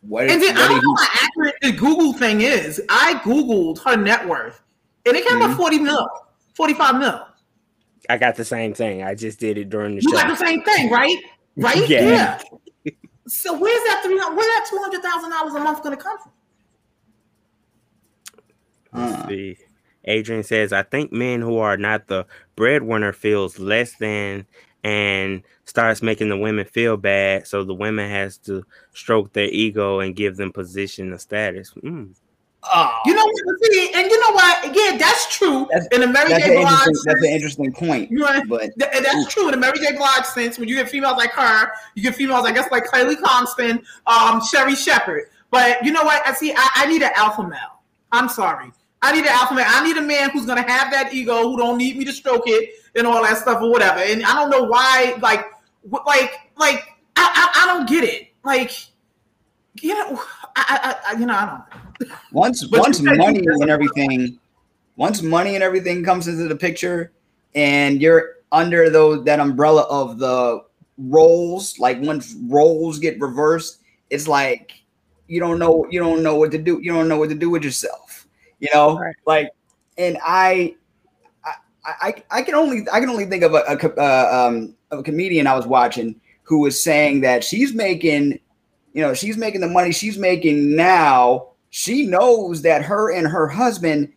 what? 0.00 0.28
And 0.28 0.42
then 0.42 0.56
I 0.56 0.66
don't 0.66 0.74
did 0.74 0.82
know 0.84 0.94
how 0.96 1.26
accurate 1.26 1.54
the 1.62 1.70
Google 1.72 2.12
thing 2.14 2.40
is. 2.40 2.82
I 2.88 3.14
googled 3.22 3.78
her 3.84 3.96
net 3.96 4.26
worth, 4.26 4.60
and 5.06 5.16
it 5.16 5.24
came 5.24 5.38
Mhm. 5.38 5.52
up 5.52 5.56
forty 5.56 5.78
mil, 5.78 6.08
forty-five 6.54 6.96
mil. 6.98 7.26
I 8.10 8.18
got 8.18 8.36
the 8.36 8.44
same 8.44 8.74
thing. 8.74 9.02
I 9.02 9.14
just 9.14 9.40
did 9.40 9.56
it 9.58 9.70
during 9.70 9.96
the 9.96 10.02
You 10.02 10.10
show. 10.10 10.16
got 10.16 10.28
the 10.28 10.36
same 10.44 10.62
thing, 10.62 10.90
right? 10.90 11.16
Right? 11.56 11.88
Yeah. 11.88 12.40
So 13.26 13.58
where's 13.58 13.82
that 13.84 14.02
three? 14.04 14.16
Where's 14.16 14.36
that 14.36 14.66
two 14.68 14.76
hundred 14.78 15.02
thousand 15.02 15.30
dollars 15.30 15.54
a 15.54 15.60
month 15.60 15.82
going 15.82 15.96
to 15.96 16.02
come 16.02 16.18
from? 16.18 16.32
Let's 18.92 19.22
Uh, 19.22 19.28
see. 19.28 19.56
Adrian 20.04 20.42
says, 20.42 20.74
I 20.74 20.82
think 20.82 21.10
men 21.10 21.40
who 21.40 21.56
are 21.56 21.78
not 21.78 22.06
the 22.08 22.26
breadwinner 22.56 23.14
feels 23.14 23.58
less 23.58 23.94
than 23.96 24.44
and 24.82 25.42
starts 25.64 26.02
making 26.02 26.28
the 26.28 26.36
women 26.36 26.66
feel 26.66 26.98
bad. 26.98 27.46
So 27.46 27.64
the 27.64 27.72
women 27.72 28.10
has 28.10 28.36
to 28.40 28.62
stroke 28.92 29.32
their 29.32 29.48
ego 29.48 30.00
and 30.00 30.14
give 30.14 30.36
them 30.36 30.52
position 30.52 31.10
or 31.10 31.18
status. 31.18 31.72
Mm. 31.82 32.14
Oh, 32.72 32.98
You 33.04 33.14
know 33.14 33.24
what? 33.24 33.72
See, 33.72 33.90
and 33.94 34.10
you 34.10 34.20
know 34.20 34.32
what? 34.32 34.64
Yeah, 34.74 34.96
that's 34.96 35.36
true. 35.36 35.66
That's- 35.70 35.86
in 35.92 36.00
the 36.00 36.06
Mary 36.06 36.28
J. 36.30 36.34
an 36.56 36.62
Blige 36.62 36.72
interesting, 36.72 37.02
that's 37.04 37.22
an 37.22 37.30
interesting 37.30 37.72
point. 37.72 38.10
you 38.10 38.18
know, 38.18 38.42
But 38.48 38.70
th- 38.78 39.02
that's 39.02 39.26
true 39.32 39.46
in 39.46 39.50
the 39.52 39.56
Mary 39.58 39.78
J. 39.78 39.96
Blige 39.96 40.24
sense. 40.24 40.58
When 40.58 40.68
you 40.68 40.76
get 40.76 40.88
females 40.88 41.16
like 41.18 41.32
her, 41.32 41.70
you 41.94 42.02
get 42.02 42.14
females, 42.14 42.46
I 42.46 42.52
guess, 42.52 42.70
like 42.70 42.86
Kylie 42.86 43.20
Constant, 43.20 43.84
um, 44.06 44.40
Sherri 44.44 44.74
Shepherd. 44.74 45.24
But 45.50 45.84
you 45.84 45.92
know 45.92 46.02
what? 46.04 46.26
I 46.26 46.32
see. 46.32 46.52
I, 46.56 46.68
I 46.76 46.86
need 46.86 47.02
an 47.02 47.10
alpha 47.16 47.42
male. 47.46 47.80
I'm 48.12 48.28
sorry. 48.28 48.72
I 49.02 49.12
need 49.12 49.24
an 49.24 49.32
alpha 49.32 49.54
male. 49.54 49.66
I 49.68 49.86
need 49.86 49.96
a 49.98 50.02
man 50.02 50.30
who's 50.30 50.46
gonna 50.46 50.68
have 50.68 50.90
that 50.90 51.12
ego, 51.12 51.42
who 51.42 51.58
don't 51.58 51.76
need 51.76 51.96
me 51.98 52.04
to 52.06 52.12
stroke 52.12 52.44
it 52.46 52.70
and 52.94 53.06
all 53.06 53.22
that 53.22 53.36
stuff 53.36 53.60
or 53.60 53.70
whatever. 53.70 54.00
And 54.00 54.24
I 54.24 54.34
don't 54.34 54.48
know 54.50 54.64
why, 54.64 55.16
like, 55.20 55.44
like, 56.06 56.32
like, 56.56 56.82
I, 57.16 57.52
I, 57.54 57.62
I 57.62 57.66
don't 57.66 57.86
get 57.88 58.04
it. 58.04 58.28
Like, 58.42 58.72
you 59.82 59.92
know, 59.94 60.22
I, 60.56 60.96
I, 61.06 61.12
I 61.14 61.18
you 61.20 61.26
know, 61.26 61.34
I 61.34 61.46
don't. 61.46 61.83
Once 62.32 62.66
once 62.68 63.00
money 63.00 63.44
and 63.46 63.70
everything, 63.70 64.38
once 64.96 65.22
money 65.22 65.54
and 65.54 65.62
everything 65.62 66.04
comes 66.04 66.28
into 66.28 66.48
the 66.48 66.56
picture, 66.56 67.12
and 67.54 68.00
you're 68.00 68.36
under 68.52 68.90
those 68.90 69.24
that 69.24 69.40
umbrella 69.40 69.82
of 69.90 70.18
the 70.18 70.62
roles, 70.98 71.78
like 71.78 72.00
once 72.00 72.34
roles 72.48 72.98
get 72.98 73.20
reversed, 73.20 73.80
it's 74.10 74.28
like 74.28 74.72
you 75.26 75.40
don't 75.40 75.58
know 75.58 75.86
you 75.90 76.00
don't 76.00 76.22
know 76.22 76.36
what 76.36 76.50
to 76.52 76.58
do. 76.58 76.80
You 76.82 76.92
don't 76.92 77.08
know 77.08 77.18
what 77.18 77.28
to 77.30 77.34
do 77.34 77.50
with 77.50 77.64
yourself. 77.64 78.26
You 78.60 78.68
know, 78.72 78.98
Right. 78.98 79.14
like, 79.26 79.50
and 79.98 80.18
I. 80.24 80.76
I, 81.86 82.08
I, 82.08 82.38
I 82.38 82.42
can 82.42 82.54
only 82.54 82.86
I 82.90 82.98
can 82.98 83.10
only 83.10 83.26
think 83.26 83.42
of 83.42 83.52
a, 83.52 83.58
a, 83.68 83.76
co- 83.76 83.94
uh, 83.98 84.48
um, 84.48 84.74
of 84.90 85.00
a 85.00 85.02
comedian 85.02 85.46
I 85.46 85.54
was 85.54 85.66
watching 85.66 86.18
who 86.42 86.60
was 86.60 86.82
saying 86.82 87.20
that 87.22 87.44
she's 87.44 87.74
making, 87.74 88.38
you 88.94 89.02
know, 89.02 89.12
she's 89.12 89.36
making 89.36 89.60
the 89.60 89.68
money 89.68 89.92
she's 89.92 90.16
making 90.16 90.74
now. 90.76 91.48
She 91.76 92.06
knows 92.06 92.62
that 92.62 92.84
her 92.84 93.12
and 93.12 93.26
her 93.26 93.48
husband, 93.48 94.12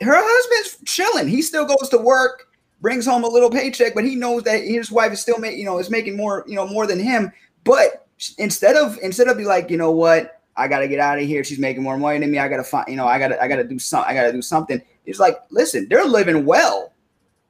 her 0.00 0.14
husband's 0.14 0.78
chilling. 0.84 1.26
He 1.26 1.42
still 1.42 1.64
goes 1.64 1.88
to 1.88 1.98
work, 1.98 2.46
brings 2.80 3.04
home 3.04 3.24
a 3.24 3.28
little 3.28 3.50
paycheck, 3.50 3.92
but 3.92 4.04
he 4.04 4.14
knows 4.14 4.44
that 4.44 4.62
his 4.62 4.88
wife 4.88 5.12
is 5.12 5.20
still 5.20 5.40
making, 5.40 5.58
you 5.58 5.64
know, 5.64 5.80
is 5.80 5.90
making 5.90 6.16
more, 6.16 6.44
you 6.46 6.54
know, 6.54 6.68
more 6.68 6.86
than 6.86 7.00
him. 7.00 7.32
But 7.64 8.06
instead 8.38 8.76
of 8.76 8.96
instead 9.02 9.26
of 9.26 9.36
be 9.36 9.46
like, 9.46 9.68
you 9.68 9.78
know 9.78 9.90
what, 9.90 10.40
I 10.56 10.68
gotta 10.68 10.86
get 10.86 11.00
out 11.00 11.18
of 11.18 11.24
here. 11.24 11.42
She's 11.42 11.58
making 11.58 11.82
more 11.82 11.98
money 11.98 12.20
than 12.20 12.30
me. 12.30 12.38
I 12.38 12.46
gotta 12.46 12.62
find, 12.62 12.86
you 12.86 12.94
know, 12.94 13.08
I 13.08 13.18
gotta 13.18 13.42
I 13.42 13.48
gotta 13.48 13.64
do 13.64 13.80
something. 13.80 14.08
I 14.08 14.14
gotta 14.14 14.32
do 14.32 14.40
something. 14.40 14.80
It's 15.06 15.18
like, 15.18 15.38
listen, 15.50 15.88
they're 15.90 16.04
living 16.04 16.46
well. 16.46 16.92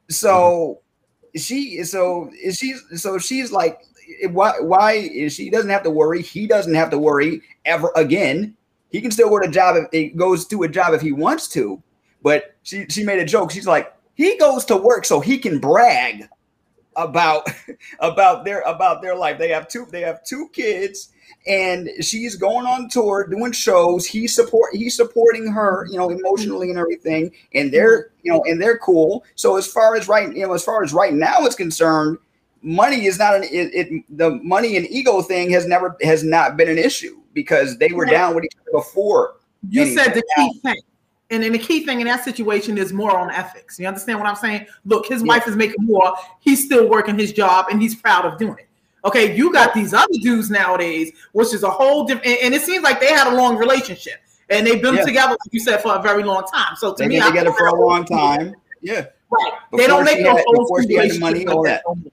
So 0.09 0.79
mm-hmm. 1.27 1.37
she 1.37 1.83
so 1.83 2.31
is 2.41 2.57
she 2.57 2.73
so 2.95 3.19
she's 3.19 3.51
like 3.51 3.81
why 4.31 4.53
why 4.61 4.93
is 4.93 5.35
she 5.35 5.51
doesn't 5.51 5.69
have 5.69 5.83
to 5.83 5.91
worry 5.91 6.23
he 6.23 6.47
doesn't 6.47 6.73
have 6.73 6.89
to 6.89 6.97
worry 6.97 7.43
ever 7.65 7.91
again 7.95 8.57
he 8.91 9.01
can 9.01 9.11
still 9.11 9.29
go 9.29 9.39
to 9.39 9.47
job 9.47 9.75
if 9.75 9.85
he 9.91 10.09
goes 10.09 10.45
to 10.47 10.63
a 10.63 10.69
job 10.69 10.93
if 10.93 11.01
he 11.01 11.11
wants 11.11 11.47
to 11.47 11.81
but 12.21 12.55
she 12.63 12.85
she 12.89 13.03
made 13.03 13.19
a 13.19 13.25
joke. 13.25 13.51
She's 13.51 13.67
like 13.67 13.93
he 14.15 14.37
goes 14.37 14.65
to 14.65 14.77
work 14.77 15.05
so 15.05 15.19
he 15.19 15.37
can 15.37 15.59
brag 15.59 16.27
about 16.95 17.49
about 17.99 18.45
their 18.45 18.61
about 18.61 19.01
their 19.01 19.15
life. 19.15 19.37
They 19.37 19.49
have 19.49 19.67
two 19.67 19.87
they 19.91 20.01
have 20.01 20.23
two 20.23 20.49
kids 20.53 21.09
and 21.47 21.89
she's 22.01 22.35
going 22.35 22.65
on 22.65 22.89
tour 22.89 23.27
doing 23.27 23.51
shows. 23.51 24.05
He's 24.05 24.35
support 24.35 24.73
he's 24.73 24.95
supporting 24.95 25.47
her 25.47 25.87
you 25.89 25.97
know 25.97 26.09
emotionally 26.09 26.69
and 26.69 26.79
everything 26.79 27.31
and 27.53 27.71
they're 27.71 28.11
you 28.23 28.31
know 28.31 28.43
and 28.45 28.61
they're 28.61 28.77
cool. 28.77 29.23
So 29.35 29.57
as 29.57 29.67
far 29.67 29.95
as 29.95 30.07
right 30.07 30.33
you 30.35 30.45
know 30.45 30.53
as 30.53 30.63
far 30.63 30.83
as 30.83 30.93
right 30.93 31.13
now 31.13 31.45
is 31.45 31.55
concerned 31.55 32.17
money 32.63 33.07
is 33.07 33.17
not 33.17 33.35
an 33.35 33.43
it, 33.43 33.73
it 33.73 34.17
the 34.17 34.31
money 34.43 34.77
and 34.77 34.85
ego 34.91 35.23
thing 35.23 35.49
has 35.49 35.65
never 35.65 35.97
has 36.03 36.23
not 36.23 36.57
been 36.57 36.69
an 36.69 36.77
issue 36.77 37.20
because 37.33 37.77
they 37.77 37.91
were 37.91 38.05
down 38.05 38.35
with 38.35 38.43
each 38.45 38.55
other 38.61 38.71
before 38.73 39.35
You 39.69 39.85
said 39.95 40.13
the 40.13 40.23
key 40.35 40.59
thing. 40.59 40.81
And 41.29 41.41
then 41.43 41.53
the 41.53 41.59
key 41.59 41.85
thing 41.85 42.01
in 42.01 42.07
that 42.07 42.25
situation 42.25 42.77
is 42.77 42.91
moral 42.91 43.23
and 43.23 43.31
ethics. 43.31 43.79
You 43.79 43.87
understand 43.87 44.19
what 44.19 44.27
I'm 44.27 44.35
saying? 44.35 44.65
Look, 44.85 45.05
his 45.07 45.21
Yeah. 45.21 45.27
wife 45.29 45.47
is 45.47 45.55
making 45.55 45.85
more. 45.85 46.13
He's 46.41 46.65
still 46.65 46.89
working 46.89 47.17
his 47.17 47.31
job 47.31 47.67
and 47.71 47.81
he's 47.81 47.95
proud 47.95 48.25
of 48.25 48.37
doing 48.37 48.57
it. 48.59 48.67
Okay, 49.05 49.35
you 49.35 49.51
got 49.53 49.73
these 49.73 49.93
other 49.93 50.13
dudes 50.21 50.49
nowadays, 50.51 51.11
which 51.31 51.53
is 51.53 51.63
a 51.63 51.69
whole 51.69 52.03
different, 52.03 52.27
and, 52.27 52.37
and 52.43 52.53
it 52.53 52.61
seems 52.61 52.83
like 52.83 52.99
they 52.99 53.07
had 53.13 53.27
a 53.31 53.35
long 53.35 53.55
relationship 53.57 54.15
and 54.49 54.67
they've 54.67 54.81
been 54.81 54.95
Yeah. 54.95 55.05
together, 55.05 55.31
like 55.31 55.53
you 55.53 55.59
said, 55.61 55.81
for 55.81 55.95
a 55.95 56.01
very 56.01 56.23
long 56.23 56.43
time. 56.53 56.75
So 56.75 56.91
to 56.93 56.97
they've 56.99 57.07
me, 57.09 57.15
been 57.15 57.23
I 57.23 57.27
together 57.29 57.53
for 57.53 57.67
a 57.67 57.75
long 57.75 58.03
time 58.05 58.53
yeah 58.81 59.05
Right. 59.29 59.53
they 59.77 59.87
don't 59.87 60.03
make 60.03 60.19
no 60.21 60.35
had- 60.35 60.43
before 60.53 60.83
she 60.83 60.95
had 60.95 61.11
the 61.11 61.19
money, 61.19 61.47
all 61.47 61.63
like 61.63 61.81
that. 61.83 62.11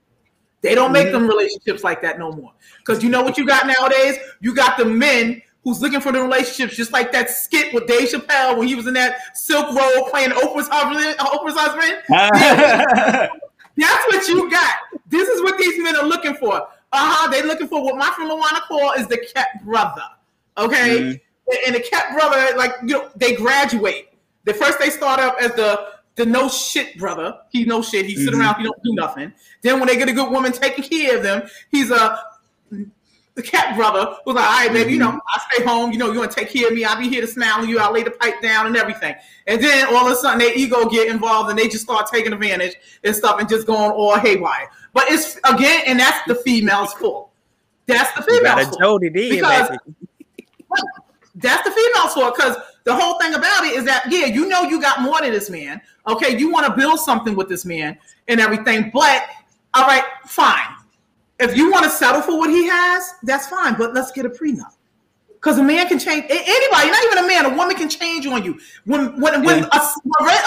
They 0.61 0.75
don't 0.75 0.91
make 0.91 1.11
them 1.11 1.27
relationships 1.27 1.83
like 1.83 2.01
that 2.01 2.19
no 2.19 2.31
more. 2.31 2.51
Because 2.79 3.03
you 3.03 3.09
know 3.09 3.21
what 3.21 3.37
you 3.37 3.45
got 3.45 3.65
nowadays? 3.65 4.17
You 4.41 4.53
got 4.53 4.77
the 4.77 4.85
men 4.85 5.41
who's 5.63 5.81
looking 5.81 6.01
for 6.01 6.11
the 6.11 6.21
relationships, 6.21 6.75
just 6.75 6.91
like 6.91 7.11
that 7.11 7.29
skit 7.29 7.73
with 7.73 7.87
Dave 7.87 8.09
Chappelle 8.09 8.57
when 8.57 8.67
he 8.67 8.75
was 8.75 8.87
in 8.87 8.93
that 8.95 9.37
silk 9.37 9.67
robe 9.67 10.09
playing 10.09 10.31
Oprah's 10.31 10.67
husband. 10.69 11.17
Oprah's 11.19 11.55
husband. 11.55 12.01
That's 13.77 14.07
what 14.07 14.27
you 14.27 14.49
got. 14.49 14.75
This 15.07 15.27
is 15.29 15.41
what 15.41 15.57
these 15.57 15.81
men 15.81 15.95
are 15.95 16.05
looking 16.05 16.35
for. 16.35 16.55
Uh 16.55 16.65
huh. 16.91 17.31
They're 17.31 17.45
looking 17.45 17.67
for 17.67 17.83
what 17.83 17.95
my 17.95 18.09
friend 18.11 18.29
Luana 18.29 18.61
call 18.67 18.93
is 18.93 19.07
the 19.07 19.17
kept 19.17 19.63
brother. 19.63 20.03
Okay. 20.57 20.99
Mm-hmm. 20.99 21.55
And 21.65 21.75
the 21.75 21.79
kept 21.79 22.13
brother, 22.13 22.57
like 22.57 22.73
you 22.81 22.95
know, 22.95 23.09
they 23.15 23.35
graduate. 23.35 24.09
The 24.45 24.53
first 24.53 24.79
they 24.79 24.89
start 24.89 25.19
up 25.19 25.37
as 25.41 25.53
the 25.53 25.87
the 26.19 26.25
no 26.25 26.49
shit 26.49 26.97
brother. 26.97 27.39
He 27.49 27.63
no 27.63 27.81
shit. 27.81 28.05
He 28.05 28.13
mm-hmm. 28.13 28.25
sit 28.25 28.33
around. 28.33 28.57
He 28.57 28.63
don't 28.63 28.83
do 28.83 28.93
nothing. 28.93 29.31
Then 29.61 29.79
when 29.79 29.87
they 29.87 29.95
get 29.95 30.09
a 30.09 30.13
good 30.13 30.29
woman 30.29 30.51
taking 30.51 30.83
care 30.83 31.15
of 31.15 31.23
them, 31.23 31.49
he's 31.71 31.91
a 31.91 32.19
the 33.35 33.41
cat 33.41 33.77
brother 33.77 34.17
was 34.25 34.35
like, 34.35 34.45
all 34.45 34.51
right, 34.51 34.73
baby, 34.73 34.91
you 34.93 34.99
know, 34.99 35.11
mm-hmm. 35.11 35.17
I 35.33 35.41
stay 35.49 35.63
home. 35.63 35.93
You 35.93 35.97
know, 35.97 36.11
you 36.11 36.19
want 36.19 36.31
to 36.31 36.37
take 36.37 36.51
care 36.51 36.67
of 36.67 36.73
me. 36.73 36.83
I'll 36.83 36.99
be 36.99 37.07
here 37.07 37.21
to 37.21 37.27
smile 37.27 37.61
on 37.61 37.69
you. 37.69 37.79
I'll 37.79 37.93
lay 37.93 38.03
the 38.03 38.11
pipe 38.11 38.41
down 38.41 38.67
and 38.67 38.75
everything. 38.75 39.15
And 39.47 39.63
then 39.63 39.87
all 39.87 40.07
of 40.07 40.11
a 40.11 40.15
sudden, 40.17 40.39
their 40.39 40.53
ego 40.53 40.89
get 40.89 41.07
involved 41.07 41.49
and 41.49 41.57
they 41.57 41.69
just 41.69 41.85
start 41.85 42.07
taking 42.11 42.33
advantage 42.33 42.75
and 43.05 43.15
stuff 43.15 43.39
and 43.39 43.47
just 43.47 43.65
going 43.65 43.91
all 43.91 44.17
haywire. 44.17 44.69
But 44.91 45.05
it's 45.07 45.37
again, 45.49 45.83
and 45.87 45.97
that's 45.97 46.27
the 46.27 46.35
female's 46.35 46.91
fault. 46.93 47.31
That's 47.85 48.11
the 48.13 48.23
female's 48.23 48.67
fault. 48.67 48.79
Jody 48.81 49.07
because, 49.07 49.69
that's 51.35 51.63
the 51.63 51.71
female's 51.71 52.13
fault 52.13 52.35
because 52.35 52.57
the 52.89 52.95
whole 52.95 53.19
thing 53.19 53.33
about 53.35 53.63
it 53.65 53.73
is 53.75 53.85
that 53.85 54.03
yeah, 54.09 54.25
you 54.25 54.47
know 54.47 54.63
you 54.63 54.81
got 54.81 55.01
more 55.01 55.21
than 55.21 55.31
this 55.31 55.49
man. 55.49 55.81
Okay, 56.07 56.37
you 56.37 56.51
want 56.51 56.65
to 56.65 56.73
build 56.75 56.99
something 56.99 57.35
with 57.35 57.47
this 57.47 57.65
man 57.65 57.97
and 58.27 58.39
everything, 58.39 58.89
but 58.93 59.23
all 59.73 59.85
right, 59.85 60.03
fine 60.25 60.75
if 61.39 61.55
you 61.55 61.71
want 61.71 61.85
to 61.85 61.89
settle 61.89 62.21
for 62.21 62.37
what 62.37 62.49
he 62.49 62.67
has, 62.67 63.15
that's 63.23 63.47
fine. 63.47 63.75
But 63.75 63.93
let's 63.93 64.11
get 64.11 64.25
a 64.25 64.29
prenup. 64.29 64.73
Because 65.27 65.57
a 65.57 65.63
man 65.63 65.87
can 65.87 65.97
change 65.97 66.25
anybody, 66.29 66.89
not 66.89 67.03
even 67.05 67.17
a 67.19 67.27
man, 67.27 67.45
a 67.45 67.55
woman 67.55 67.75
can 67.77 67.89
change 67.89 68.27
on 68.27 68.43
you. 68.43 68.59
When 68.83 69.19
when 69.21 69.41
when 69.43 69.63
a, 69.63 69.81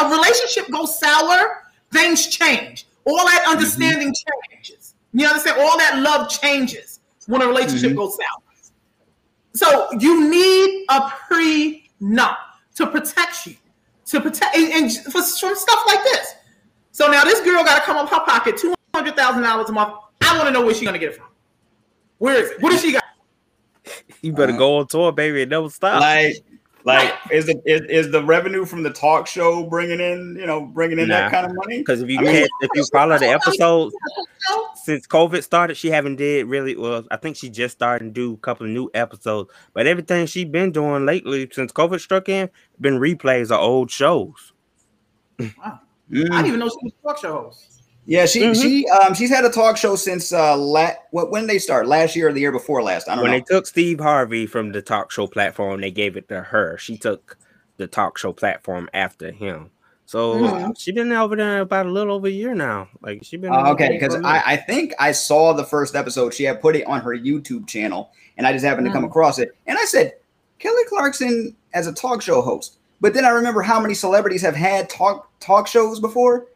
a 0.01 0.11
relationship 0.11 0.71
goes 0.71 1.01
sour, 1.01 1.63
things 1.91 2.27
change. 2.27 2.87
All 3.05 3.25
that 3.25 3.45
understanding 3.49 4.09
mm-hmm. 4.09 4.53
changes. 4.55 4.95
You 5.15 5.27
understand? 5.27 5.61
All 5.61 5.79
that 5.79 5.99
love 6.01 6.29
changes 6.29 7.01
when 7.27 7.41
a 7.41 7.47
relationship 7.47 7.91
mm-hmm. 7.91 7.99
goes 7.99 8.17
sour. 8.17 8.43
So 9.55 9.99
you 9.99 10.29
need 10.29 10.85
a 10.91 11.11
prenup 12.03 12.37
to 12.77 12.87
protect 12.87 13.47
you, 13.47 13.57
to 14.07 14.21
protect 14.21 14.57
and, 14.57 14.73
and 14.73 14.93
for, 15.05 15.23
from 15.23 15.55
stuff 15.55 15.85
like 15.87 16.03
this. 16.05 16.35
So 16.93 17.11
now 17.11 17.25
this 17.25 17.41
girl 17.41 17.65
got 17.65 17.77
to 17.77 17.83
come 17.83 17.97
up 17.97 18.09
her 18.11 18.21
pocket 18.21 18.57
two 18.57 18.75
hundred 18.95 19.17
thousand 19.17 19.43
dollars 19.43 19.69
a 19.71 19.73
month 19.73 19.95
I 20.33 20.37
want 20.39 20.49
to 20.49 20.53
know 20.53 20.65
where 20.65 20.75
she's 20.75 20.85
gonna 20.85 20.99
get 20.99 21.11
it 21.11 21.17
from. 21.17 21.27
Where 22.19 22.43
is 22.43 22.51
it? 22.51 22.63
What 22.63 22.71
does 22.71 22.81
she 22.81 22.93
got? 22.93 23.05
You 24.23 24.33
better 24.33 24.53
uh, 24.53 24.57
go 24.57 24.77
on 24.79 24.87
tour, 24.87 25.13
baby, 25.13 25.43
and 25.43 25.51
never 25.51 25.69
stop. 25.69 26.01
Like, 26.01 26.37
like 26.85 27.15
is 27.31 27.47
the 27.47 27.61
is, 27.65 27.83
is 27.83 28.13
the 28.13 28.23
revenue 28.23 28.65
from 28.65 28.83
the 28.83 28.91
talk 28.91 29.27
show 29.27 29.69
bringing 29.69 30.01
in 30.01 30.37
you 30.39 30.47
know 30.47 30.67
bringing 30.67 30.99
in 30.99 31.09
nah, 31.09 31.21
that 31.21 31.31
kind 31.31 31.47
of 31.47 31.55
money? 31.55 31.79
Because 31.79 32.03
if 32.03 32.09
you 32.09 32.19
mean, 32.21 32.47
if 32.61 32.71
you 32.75 32.85
follow 32.93 33.19
the 33.19 33.29
episodes 33.29 33.95
since 34.85 35.07
COVID 35.07 35.43
started, 35.43 35.77
she 35.77 35.91
haven't 35.91 36.17
did 36.17 36.47
really 36.47 36.77
well. 36.77 37.05
I 37.11 37.17
think 37.17 37.37
she 37.37 37.51
just 37.51 37.75
started 37.75 38.07
to 38.07 38.11
do 38.11 38.35
a 38.35 38.37
couple 38.39 38.67
of 38.67 38.73
new 38.73 38.91
episodes, 38.95 39.51
but 39.73 39.87
everything 39.87 40.27
she 40.27 40.45
been 40.45 40.73
doing 40.73 41.07
lately 41.07 41.49
since 41.53 41.73
COVID 41.73 42.01
struck 42.01 42.29
in 42.29 42.51
been 42.81 42.99
replays 42.99 43.51
of 43.51 43.61
old 43.61 43.91
shows. 43.91 44.53
Wow. 45.39 45.81
Mm. 46.11 46.31
I 46.31 46.43
didn't 46.43 46.47
even 46.47 46.61
know 46.61 46.69
she 46.69 46.77
was 46.83 46.93
a 46.93 47.07
talk 47.07 47.19
show 47.19 47.33
host. 47.45 47.72
Yeah, 48.05 48.27
she 48.27 48.41
mm-hmm. 48.41 48.61
she 48.61 48.89
um 48.89 49.15
she's 49.15 49.31
had 49.31 49.45
a 49.45 49.51
talk 49.51 49.77
show 49.77 49.95
since 49.95 50.33
uh 50.33 50.57
la- 50.57 50.95
what 51.13 51.31
when 51.31 51.47
they 51.47 51.59
start 51.59 51.87
last 51.87 52.17
year 52.17 52.29
or 52.29 52.33
the 52.33 52.41
year 52.41 52.53
before 52.53 52.83
last. 52.83 53.09
I 53.09 53.15
don't 53.15 53.23
when 53.23 53.33
know. 53.33 53.39
they 53.39 53.45
took 53.45 53.67
Steve 53.67 54.01
Harvey 54.01 54.47
from 54.47 54.73
the 54.73 54.83
talk 54.83 55.13
show 55.13 55.27
platform, 55.27 55.81
they 55.81 55.93
gave 55.93 56.17
it 56.17 56.29
to 56.29 56.43
her. 56.43 56.77
She 56.79 56.97
took 56.97 57.39
the 57.77 57.87
talk 57.87 58.19
show 58.19 58.33
platform 58.33 58.89
after 58.93 59.31
him. 59.31 59.71
So 60.07 60.35
mm-hmm. 60.35 60.73
she 60.77 60.93
been 60.93 61.13
over 61.13 61.37
there 61.37 61.61
about 61.61 61.87
a 61.87 61.91
little 61.91 62.17
over 62.17 62.27
a 62.27 62.31
year 62.31 62.55
now. 62.55 62.89
Like 63.01 63.21
she's 63.23 63.41
been 63.41 63.53
uh, 63.53 63.71
okay 63.71 63.89
because 63.89 64.17
I, 64.17 64.43
I 64.45 64.57
think 64.57 64.93
I 64.99 65.13
saw 65.13 65.53
the 65.53 65.65
first 65.65 65.95
episode. 65.95 66.35
She 66.35 66.45
had 66.45 66.61
put 66.61 66.77
it 66.77 66.87
on 66.87 67.01
her 67.01 67.17
YouTube 67.17 67.67
channel, 67.67 68.11
and 68.37 68.47
I 68.47 68.53
just 68.53 68.65
happened 68.65 68.89
mm-hmm. 68.89 68.95
to 68.95 69.01
come 69.01 69.05
mm. 69.05 69.11
across 69.11 69.39
it, 69.39 69.57
and 69.67 69.79
I 69.79 69.85
said 69.85 70.15
Kelly 70.59 70.83
Clarkson 70.89 71.57
as 71.73 71.87
a 71.87 71.93
talk 71.93 72.21
show 72.21 72.43
host. 72.43 72.79
But 73.01 73.15
then 73.15 73.25
I 73.25 73.31
remember 73.31 73.63
how 73.63 73.81
many 73.81 73.95
celebrities 73.95 74.43
have 74.43 74.55
had 74.55 74.91
talk 74.91 75.31
talk 75.41 75.67
shows 75.67 75.99
before. 75.99 76.47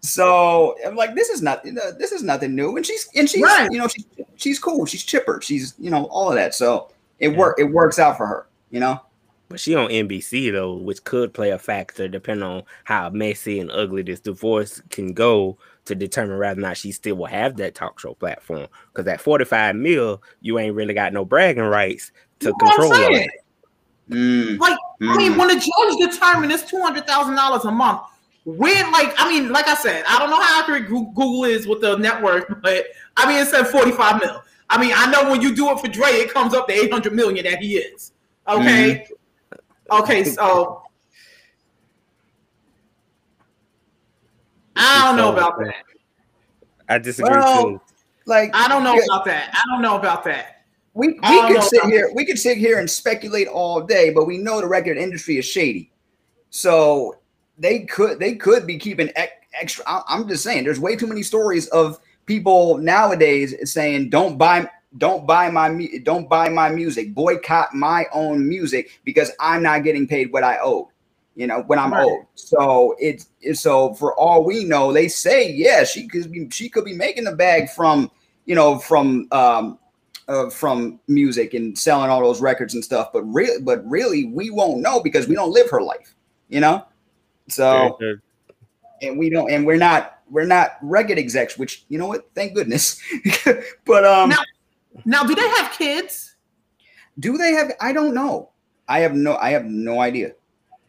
So 0.00 0.76
I'm 0.86 0.96
like, 0.96 1.14
this 1.14 1.28
is 1.28 1.42
not 1.42 1.64
this 1.64 2.12
is 2.12 2.22
nothing 2.22 2.54
new, 2.54 2.76
and 2.76 2.86
she's 2.86 3.08
and 3.14 3.28
she's 3.28 3.42
right. 3.42 3.68
you 3.70 3.78
know 3.78 3.88
she's 3.88 4.06
she's 4.36 4.58
cool, 4.58 4.86
she's 4.86 5.02
chipper, 5.02 5.40
she's 5.42 5.74
you 5.78 5.90
know 5.90 6.04
all 6.06 6.28
of 6.28 6.36
that. 6.36 6.54
So 6.54 6.90
it 7.18 7.32
yeah. 7.32 7.36
work 7.36 7.58
it 7.58 7.64
works 7.64 7.98
out 7.98 8.16
for 8.16 8.26
her, 8.26 8.46
you 8.70 8.80
know. 8.80 9.00
But 9.48 9.60
she 9.60 9.74
on 9.74 9.88
NBC 9.88 10.52
though, 10.52 10.74
which 10.74 11.02
could 11.04 11.32
play 11.32 11.50
a 11.50 11.58
factor 11.58 12.06
depending 12.06 12.44
on 12.44 12.62
how 12.84 13.10
messy 13.10 13.58
and 13.60 13.70
ugly 13.70 14.02
this 14.02 14.20
divorce 14.20 14.82
can 14.90 15.14
go 15.14 15.58
to 15.86 15.94
determine 15.94 16.38
whether 16.38 16.60
or 16.60 16.62
not 16.62 16.76
she 16.76 16.92
still 16.92 17.16
will 17.16 17.26
have 17.26 17.56
that 17.56 17.74
talk 17.74 17.98
show 17.98 18.12
platform. 18.14 18.68
Because 18.92 19.08
at 19.08 19.22
45 19.22 19.74
mil, 19.74 20.22
you 20.42 20.58
ain't 20.58 20.74
really 20.74 20.92
got 20.92 21.14
no 21.14 21.24
bragging 21.24 21.62
rights 21.62 22.12
to 22.40 22.52
control 22.52 22.92
it. 22.92 23.30
Mm. 24.10 24.58
Like, 24.58 24.78
mm. 25.00 25.10
I 25.10 25.16
mean, 25.16 25.32
mm. 25.32 25.38
when 25.38 25.48
the 25.48 25.54
judge 25.54 26.12
determined 26.12 26.52
it's 26.52 26.68
two 26.68 26.80
hundred 26.80 27.06
thousand 27.06 27.34
dollars 27.34 27.64
a 27.64 27.70
month, 27.70 28.02
when 28.56 28.90
like 28.92 29.12
I 29.18 29.28
mean, 29.28 29.50
like 29.50 29.68
I 29.68 29.74
said, 29.74 30.04
I 30.08 30.18
don't 30.18 30.30
know 30.30 30.40
how 30.40 30.62
accurate 30.62 30.88
Google 30.88 31.44
is 31.44 31.66
with 31.66 31.82
the 31.82 31.96
network, 31.96 32.62
but 32.62 32.86
I 33.16 33.28
mean 33.28 33.42
it 33.42 33.48
said 33.48 33.64
45 33.66 34.22
mil. 34.22 34.42
I 34.70 34.80
mean, 34.80 34.92
I 34.94 35.10
know 35.10 35.30
when 35.30 35.42
you 35.42 35.54
do 35.54 35.70
it 35.70 35.80
for 35.80 35.88
Dre, 35.88 36.08
it 36.12 36.32
comes 36.32 36.54
up 36.54 36.66
to 36.68 36.74
800 36.74 37.12
million 37.12 37.44
that 37.44 37.58
he 37.58 37.76
is. 37.76 38.12
Okay. 38.46 39.06
Mm-hmm. 39.06 40.02
Okay, 40.02 40.24
so 40.24 40.82
I 44.76 45.04
don't 45.04 45.16
know 45.16 45.32
about 45.32 45.58
that. 45.58 45.84
I 46.88 46.98
disagree 46.98 47.30
well, 47.30 47.64
too. 47.64 47.80
Like 48.24 48.50
I 48.54 48.66
don't 48.66 48.82
know 48.82 48.94
yeah. 48.94 49.04
about 49.04 49.26
that. 49.26 49.50
I 49.52 49.60
don't 49.70 49.82
know 49.82 49.98
about 49.98 50.24
that. 50.24 50.62
We 50.94 51.08
we 51.08 51.18
could 51.20 51.62
sit 51.62 51.84
here, 51.84 52.10
we 52.14 52.24
could 52.24 52.38
sit 52.38 52.56
here 52.56 52.78
and 52.78 52.88
speculate 52.88 53.46
all 53.46 53.82
day, 53.82 54.10
but 54.10 54.26
we 54.26 54.38
know 54.38 54.62
the 54.62 54.66
record 54.66 54.96
industry 54.96 55.36
is 55.36 55.44
shady. 55.44 55.92
So 56.48 57.18
they 57.58 57.80
could 57.80 58.18
they 58.18 58.34
could 58.34 58.66
be 58.66 58.78
keeping 58.78 59.10
extra. 59.54 59.84
I'm 59.86 60.28
just 60.28 60.42
saying, 60.42 60.64
there's 60.64 60.80
way 60.80 60.96
too 60.96 61.06
many 61.06 61.22
stories 61.22 61.66
of 61.68 61.98
people 62.26 62.78
nowadays 62.78 63.54
saying, 63.70 64.10
"Don't 64.10 64.38
buy." 64.38 64.70
Don't 64.96 65.26
buy 65.26 65.50
my 65.50 65.86
don't 66.02 66.30
buy 66.30 66.48
my 66.48 66.70
music. 66.70 67.14
Boycott 67.14 67.74
my 67.74 68.06
own 68.10 68.48
music 68.48 68.98
because 69.04 69.30
I'm 69.38 69.62
not 69.62 69.84
getting 69.84 70.08
paid 70.08 70.32
what 70.32 70.44
I 70.44 70.56
owe. 70.62 70.90
You 71.36 71.46
know 71.46 71.60
when 71.66 71.78
I'm 71.78 71.92
right. 71.92 72.06
owed. 72.06 72.24
So 72.36 72.96
it's, 72.98 73.28
it's 73.42 73.60
so 73.60 73.92
for 73.92 74.14
all 74.14 74.44
we 74.44 74.64
know, 74.64 74.90
they 74.90 75.06
say 75.06 75.52
yeah, 75.52 75.84
she 75.84 76.08
could 76.08 76.32
be 76.32 76.48
she 76.48 76.70
could 76.70 76.86
be 76.86 76.94
making 76.94 77.24
the 77.24 77.36
bag 77.36 77.68
from 77.68 78.10
you 78.46 78.54
know 78.54 78.78
from 78.78 79.28
um, 79.30 79.78
uh, 80.26 80.48
from 80.48 80.98
music 81.06 81.52
and 81.52 81.78
selling 81.78 82.10
all 82.10 82.22
those 82.22 82.40
records 82.40 82.72
and 82.72 82.82
stuff. 82.82 83.12
But 83.12 83.24
really, 83.24 83.60
but 83.60 83.86
really, 83.86 84.24
we 84.24 84.48
won't 84.48 84.80
know 84.80 85.02
because 85.02 85.28
we 85.28 85.34
don't 85.34 85.52
live 85.52 85.68
her 85.68 85.82
life. 85.82 86.14
You 86.48 86.60
know. 86.60 86.86
So, 87.48 87.98
and 89.02 89.18
we 89.18 89.30
don't, 89.30 89.50
and 89.50 89.66
we're 89.66 89.78
not, 89.78 90.18
we're 90.30 90.46
not 90.46 90.76
record 90.82 91.18
execs, 91.18 91.56
which 91.58 91.84
you 91.88 91.98
know 91.98 92.06
what? 92.06 92.28
Thank 92.34 92.54
goodness. 92.54 93.00
but 93.84 94.04
um, 94.04 94.30
now, 94.30 94.42
now, 95.04 95.24
do 95.24 95.34
they 95.34 95.48
have 95.48 95.72
kids? 95.72 96.36
Do 97.18 97.36
they 97.36 97.52
have? 97.52 97.72
I 97.80 97.92
don't 97.92 98.14
know. 98.14 98.50
I 98.88 99.00
have 99.00 99.14
no, 99.14 99.36
I 99.36 99.50
have 99.50 99.64
no 99.64 100.00
idea. 100.00 100.32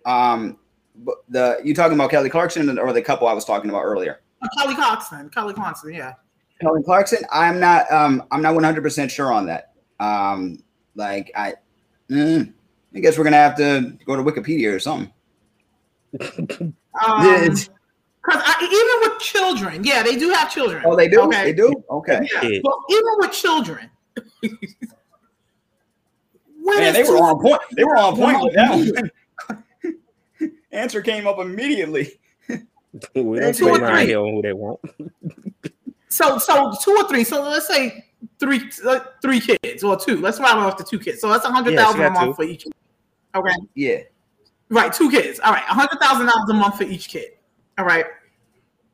Um, 0.05 0.57
but 0.95 1.17
the 1.29 1.59
you 1.63 1.73
talking 1.73 1.95
about 1.95 2.11
Kelly 2.11 2.29
Clarkson 2.29 2.77
or 2.77 2.93
the 2.93 3.01
couple 3.01 3.27
I 3.27 3.33
was 3.33 3.45
talking 3.45 3.69
about 3.69 3.83
earlier? 3.83 4.21
Uh, 4.41 4.47
Kelly 4.57 4.75
Clarkson, 4.75 5.29
Kelly 5.29 5.53
Clarkson, 5.53 5.93
yeah. 5.93 6.13
Kelly 6.61 6.83
Clarkson. 6.83 7.19
I'm 7.31 7.59
not. 7.59 7.91
Um, 7.91 8.23
I'm 8.31 8.41
not 8.41 8.53
100 8.53 8.81
percent 8.81 9.11
sure 9.11 9.31
on 9.31 9.45
that. 9.47 9.73
Um, 9.99 10.63
like 10.95 11.31
I, 11.35 11.53
mm, 12.09 12.51
I 12.95 12.99
guess 12.99 13.17
we're 13.17 13.23
gonna 13.23 13.37
have 13.37 13.57
to 13.57 13.97
go 14.05 14.15
to 14.15 14.23
Wikipedia 14.23 14.73
or 14.73 14.79
something. 14.79 15.11
Um, 16.19 17.55
because 18.21 18.41
even 18.61 19.11
with 19.11 19.19
children, 19.19 19.83
yeah, 19.83 20.03
they 20.03 20.17
do 20.17 20.29
have 20.29 20.51
children. 20.51 20.83
Oh, 20.85 20.95
they 20.95 21.07
do. 21.07 21.21
Okay. 21.21 21.45
They 21.45 21.53
do. 21.53 21.83
Okay. 21.89 22.27
Yeah. 22.31 22.59
But 22.63 22.75
even 22.89 23.13
with 23.19 23.31
children, 23.31 23.89
Man, 26.77 26.93
they 26.93 27.03
were 27.03 27.17
on 27.17 27.41
point. 27.41 27.61
They 27.75 27.83
were 27.83 27.97
on 27.97 28.15
point 28.15 28.37
with 28.41 28.53
that 28.53 29.11
one. 30.39 30.51
Answer 30.71 31.01
came 31.01 31.27
up 31.27 31.39
immediately. 31.39 32.19
we 32.47 33.39
don't 33.39 33.55
two 33.55 33.69
or 33.69 33.79
three. 33.79 34.11
who 34.11 34.41
they 34.41 34.53
want. 34.53 34.79
so, 36.09 36.37
so 36.37 36.73
two 36.83 36.91
or 36.91 37.07
three. 37.07 37.23
So 37.23 37.41
let's 37.41 37.67
say 37.67 38.05
three, 38.39 38.69
uh, 38.85 38.99
three 39.21 39.39
kids 39.39 39.83
or 39.83 39.97
two. 39.97 40.17
Let's 40.17 40.39
round 40.39 40.59
off 40.59 40.77
to 40.77 40.83
two 40.83 40.99
kids. 40.99 41.21
So 41.21 41.29
that's 41.29 41.45
a 41.45 41.49
hundred 41.51 41.75
thousand 41.75 42.01
yeah, 42.01 42.07
a 42.07 42.11
month 42.11 42.31
two. 42.31 42.33
for 42.35 42.43
each. 42.43 42.67
Okay. 43.33 43.55
Yeah. 43.75 44.01
Right, 44.69 44.93
two 44.93 45.09
kids. 45.09 45.39
All 45.39 45.51
right, 45.51 45.63
a 45.63 45.73
hundred 45.73 45.99
thousand 45.99 46.27
dollars 46.27 46.49
a 46.49 46.53
month 46.53 46.77
for 46.77 46.83
each 46.83 47.09
kid. 47.09 47.31
All 47.77 47.85
right. 47.85 48.05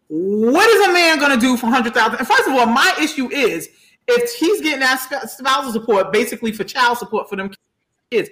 What 0.08 0.70
is 0.70 0.88
a 0.88 0.94
man 0.94 1.20
going 1.20 1.32
to 1.32 1.40
do 1.40 1.58
for 1.58 1.68
hundred 1.68 1.94
thousand? 1.94 2.24
First 2.26 2.48
of 2.48 2.54
all, 2.54 2.66
my 2.66 2.96
issue 3.02 3.30
is 3.32 3.70
if 4.08 4.34
he's 4.34 4.62
getting 4.62 4.82
that 4.82 5.30
spousal 5.30 5.72
support, 5.72 6.14
basically 6.14 6.52
for 6.52 6.64
child 6.64 6.98
support 6.98 7.30
for 7.30 7.36
them, 7.36 7.52
kids. 8.12 8.30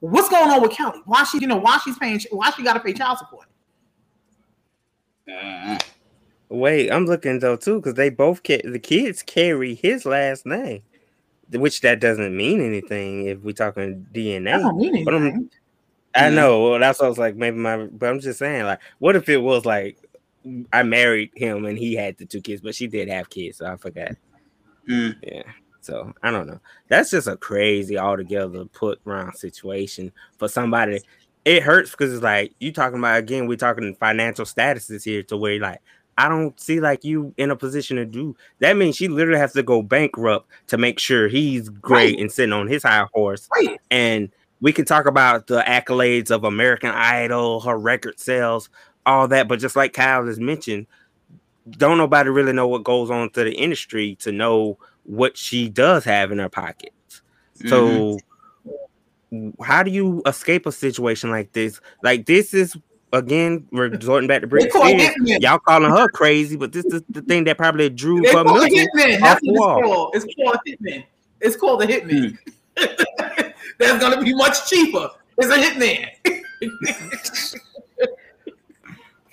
What's 0.00 0.28
going 0.28 0.50
on 0.50 0.60
with 0.60 0.72
Kelly? 0.72 1.00
Why 1.06 1.24
she, 1.24 1.38
you 1.38 1.46
know, 1.46 1.56
why 1.56 1.78
she's 1.82 1.98
paying, 1.98 2.20
why 2.30 2.50
she 2.50 2.62
got 2.62 2.74
to 2.74 2.80
pay 2.80 2.92
child 2.92 3.18
support? 3.18 3.46
Uh, 5.26 5.78
Wait, 6.50 6.90
I'm 6.92 7.06
looking 7.06 7.38
though 7.38 7.56
too 7.56 7.80
because 7.80 7.94
they 7.94 8.10
both 8.10 8.42
ca- 8.46 8.60
the 8.62 8.78
kids 8.78 9.22
carry 9.22 9.74
his 9.74 10.04
last 10.04 10.44
name, 10.44 10.82
which 11.50 11.80
that 11.80 12.00
doesn't 12.00 12.36
mean 12.36 12.60
anything 12.60 13.26
if 13.26 13.40
we're 13.40 13.52
talking 13.52 14.06
DNA. 14.12 14.44
That 14.44 14.58
don't 14.62 14.76
mean 14.76 14.94
anything. 14.96 15.50
I 16.14 16.30
know. 16.30 16.62
Well, 16.70 16.78
that's 16.80 17.00
what 17.00 17.06
I 17.06 17.08
was 17.08 17.18
like. 17.18 17.36
Maybe 17.36 17.56
my, 17.56 17.86
but 17.86 18.08
I'm 18.08 18.20
just 18.20 18.38
saying, 18.38 18.64
like, 18.64 18.80
what 18.98 19.16
if 19.16 19.28
it 19.28 19.38
was 19.38 19.64
like 19.64 19.98
I 20.72 20.82
married 20.82 21.30
him 21.34 21.64
and 21.64 21.78
he 21.78 21.94
had 21.94 22.16
the 22.18 22.26
two 22.26 22.40
kids, 22.40 22.60
but 22.60 22.74
she 22.74 22.86
did 22.86 23.08
have 23.08 23.30
kids, 23.30 23.58
so 23.58 23.66
I 23.66 23.76
forgot. 23.76 24.12
mm. 24.88 25.16
Yeah. 25.22 25.42
So 25.80 26.12
I 26.22 26.30
don't 26.30 26.46
know. 26.46 26.60
That's 26.88 27.10
just 27.10 27.28
a 27.28 27.36
crazy 27.36 27.98
altogether 27.98 28.64
put 28.66 29.00
round 29.04 29.36
situation 29.36 30.12
for 30.38 30.48
somebody. 30.48 31.00
It 31.44 31.62
hurts 31.62 31.90
because 31.90 32.12
it's 32.14 32.22
like 32.22 32.54
you 32.58 32.72
talking 32.72 32.98
about 32.98 33.18
again. 33.18 33.46
We're 33.46 33.56
talking 33.58 33.94
financial 33.96 34.46
statuses 34.46 35.04
here 35.04 35.22
to 35.24 35.36
where 35.36 35.58
like 35.60 35.80
I 36.16 36.28
don't 36.30 36.58
see 36.58 36.80
like 36.80 37.04
you 37.04 37.34
in 37.36 37.50
a 37.50 37.56
position 37.56 37.98
to 37.98 38.06
do 38.06 38.34
that. 38.60 38.76
Means 38.78 38.96
she 38.96 39.08
literally 39.08 39.38
has 39.40 39.52
to 39.54 39.62
go 39.62 39.82
bankrupt 39.82 40.48
to 40.68 40.78
make 40.78 40.98
sure 40.98 41.28
he's 41.28 41.68
great 41.68 42.14
Right. 42.14 42.18
and 42.20 42.32
sitting 42.32 42.52
on 42.54 42.66
his 42.66 42.82
high 42.82 43.06
horse 43.12 43.46
Right. 43.54 43.78
and 43.90 44.30
we 44.60 44.72
can 44.72 44.84
talk 44.84 45.06
about 45.06 45.46
the 45.46 45.62
accolades 45.62 46.30
of 46.30 46.44
American 46.44 46.90
Idol, 46.90 47.60
her 47.60 47.78
record 47.78 48.18
sales, 48.18 48.70
all 49.04 49.28
that. 49.28 49.48
But 49.48 49.60
just 49.60 49.76
like 49.76 49.92
Kyle 49.92 50.26
has 50.26 50.38
mentioned, 50.38 50.86
don't 51.70 51.98
nobody 51.98 52.30
really 52.30 52.52
know 52.52 52.68
what 52.68 52.84
goes 52.84 53.10
on 53.10 53.30
to 53.30 53.44
the 53.44 53.52
industry 53.52 54.16
to 54.20 54.32
know 54.32 54.78
what 55.04 55.36
she 55.36 55.68
does 55.68 56.04
have 56.04 56.32
in 56.32 56.38
her 56.38 56.48
pockets. 56.48 57.22
Mm-hmm. 57.58 57.68
So, 57.68 58.18
how 59.62 59.82
do 59.82 59.90
you 59.90 60.22
escape 60.26 60.66
a 60.66 60.72
situation 60.72 61.30
like 61.30 61.52
this? 61.52 61.80
Like 62.02 62.26
this 62.26 62.54
is 62.54 62.76
again 63.12 63.66
resorting 63.70 64.28
back 64.28 64.42
to 64.42 64.46
They 64.46 64.66
Britney 64.66 65.10
Spears. 65.10 65.42
Y'all 65.42 65.58
calling 65.58 65.90
her 65.90 66.08
crazy, 66.08 66.56
but 66.56 66.72
this 66.72 66.84
is 66.86 67.02
the 67.08 67.22
thing 67.22 67.44
that 67.44 67.56
probably 67.58 67.90
drew 67.90 68.20
They 68.20 68.30
for 68.30 68.44
call 68.44 68.60
hitman. 68.60 69.20
That's 69.20 69.40
what 69.42 69.78
it's 69.78 69.84
called. 69.84 70.14
It's 70.14 70.26
called 70.34 70.56
a 70.56 70.70
hitman. 70.70 71.04
It's 71.40 71.56
called 71.56 71.82
a 71.82 71.86
hitman. 71.86 72.38
That's 73.78 73.98
gonna 74.00 74.22
be 74.22 74.34
much 74.34 74.68
cheaper. 74.68 75.10
It's 75.38 75.50
a 75.50 75.58
hitman. 75.58 76.08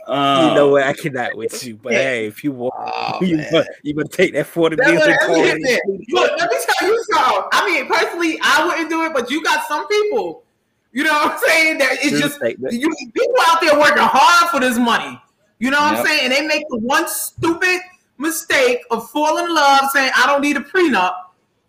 Uh, 0.07 0.47
you 0.49 0.55
know 0.55 0.67
what? 0.67 0.83
I 0.83 0.93
cannot 0.93 1.37
with 1.37 1.63
you, 1.63 1.77
but 1.77 1.93
hey, 1.93 2.25
if 2.25 2.43
you 2.43 2.51
want, 2.51 2.73
oh, 2.77 3.19
you, 3.23 3.37
man. 3.37 3.47
but 3.51 3.67
you 3.83 3.93
better 3.95 4.09
take 4.09 4.33
that 4.33 4.47
forty 4.47 4.75
That's 4.75 4.89
billion. 4.89 5.07
what 5.07 5.07
that's 5.07 5.23
a 5.23 5.27
call. 5.27 5.43
hitman. 5.43 6.05
Look, 6.09 6.31
let 6.39 6.51
me 6.51 6.57
tell 6.67 6.87
you 6.89 7.03
something. 7.11 7.43
I 7.53 7.65
mean, 7.65 7.87
personally, 7.87 8.39
I 8.41 8.65
wouldn't 8.65 8.89
do 8.89 9.03
it, 9.05 9.13
but 9.13 9.29
you 9.29 9.43
got 9.43 9.65
some 9.67 9.87
people. 9.87 10.43
You 10.91 11.03
know 11.05 11.13
what 11.13 11.33
I'm 11.33 11.39
saying? 11.39 11.77
That 11.77 11.93
it's 11.93 12.09
True 12.09 12.19
just 12.19 12.35
statement. 12.35 12.73
you 12.73 12.89
people 13.13 13.35
out 13.45 13.61
there 13.61 13.79
working 13.79 13.99
hard 14.03 14.49
for 14.49 14.59
this 14.59 14.77
money. 14.77 15.21
You 15.59 15.69
know 15.71 15.79
what 15.79 15.97
I'm 15.99 16.05
saying? 16.05 16.23
And 16.25 16.33
they 16.33 16.45
make 16.45 16.67
the 16.69 16.79
one 16.79 17.07
stupid 17.07 17.79
mistake 18.17 18.79
of 18.91 19.09
falling 19.11 19.45
in 19.45 19.53
love, 19.55 19.91
saying 19.91 20.11
I 20.17 20.25
don't 20.27 20.41
need 20.41 20.57
a 20.57 20.61
prenup. 20.61 21.13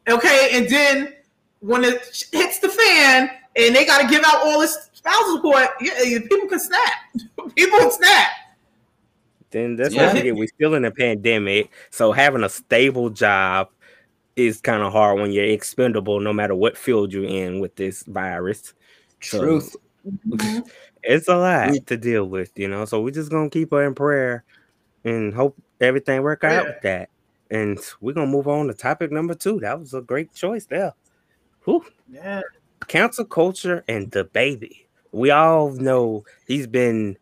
Okay, 0.09 0.49
and 0.55 0.69
then 0.69 1.15
when 1.63 1.85
it 1.85 2.27
hits 2.33 2.59
the 2.59 2.69
fan 2.69 3.31
and 3.57 3.75
they 3.75 3.87
got 3.87 4.03
to 4.03 4.09
give 4.09 4.23
out 4.27 4.45
all 4.45 4.61
this 4.61 4.91
spousal 4.93 5.37
support, 5.37 5.69
yeah, 5.81 6.03
yeah, 6.03 6.19
people 6.19 6.49
can 6.49 6.59
snap. 6.61 6.93
people 7.57 7.79
can 7.79 7.91
snap. 7.91 8.29
Then 9.51 9.77
that's 9.77 9.95
Yeah. 9.95 10.13
what. 10.13 10.25
We're 10.37 10.47
still 10.49 10.75
in 10.75 10.85
a 10.85 10.91
pandemic, 10.91 11.71
so 11.91 12.13
having 12.13 12.43
a 12.43 12.49
stable 12.49 13.11
job 13.11 13.69
is 14.35 14.61
kind 14.61 14.83
of 14.83 14.93
hard 14.93 15.21
when 15.21 15.31
you're 15.31 15.45
expendable, 15.45 16.19
no 16.21 16.33
matter 16.33 16.55
what 16.55 16.77
field 16.77 17.13
you're 17.13 17.25
in 17.25 17.61
with 17.61 17.77
this 17.77 18.03
virus. 18.05 18.73
So, 19.21 19.41
Truth. 19.41 19.77
Mm-hmm. 20.29 20.61
it's 21.05 21.29
a 21.29 21.37
lot 21.37 21.87
to 21.87 21.97
deal 21.97 22.25
with, 22.25 22.51
you 22.59 22.67
know. 22.67 22.85
So 22.87 23.01
we're 23.03 23.11
just 23.11 23.31
gonna 23.31 23.51
keep 23.51 23.71
her 23.71 23.85
in 23.85 23.95
prayer 23.95 24.43
and 25.05 25.33
hope 25.35 25.57
everything 25.81 26.23
work 26.23 26.43
out 26.45 26.65
Yeah. 26.65 26.73
with 26.73 26.83
that. 26.83 27.09
And 27.51 27.79
we're 28.01 28.15
gonna 28.15 28.27
move 28.27 28.49
on 28.49 28.67
to 28.69 28.75
topic 28.75 29.13
number 29.13 29.35
two. 29.35 29.61
That 29.61 29.79
was 29.79 29.93
a 29.95 30.01
great 30.01 30.33
choice 30.35 30.65
there. 30.65 30.95
Whew. 31.65 31.85
Yeah. 32.11 32.43
Cancel 32.89 33.25
culture 33.25 33.85
and 33.89 34.11
DaBaby. 34.11 34.87
We 35.13 35.31
all 35.31 35.71
know 35.71 36.25
he's 36.47 36.67
been 36.67 37.17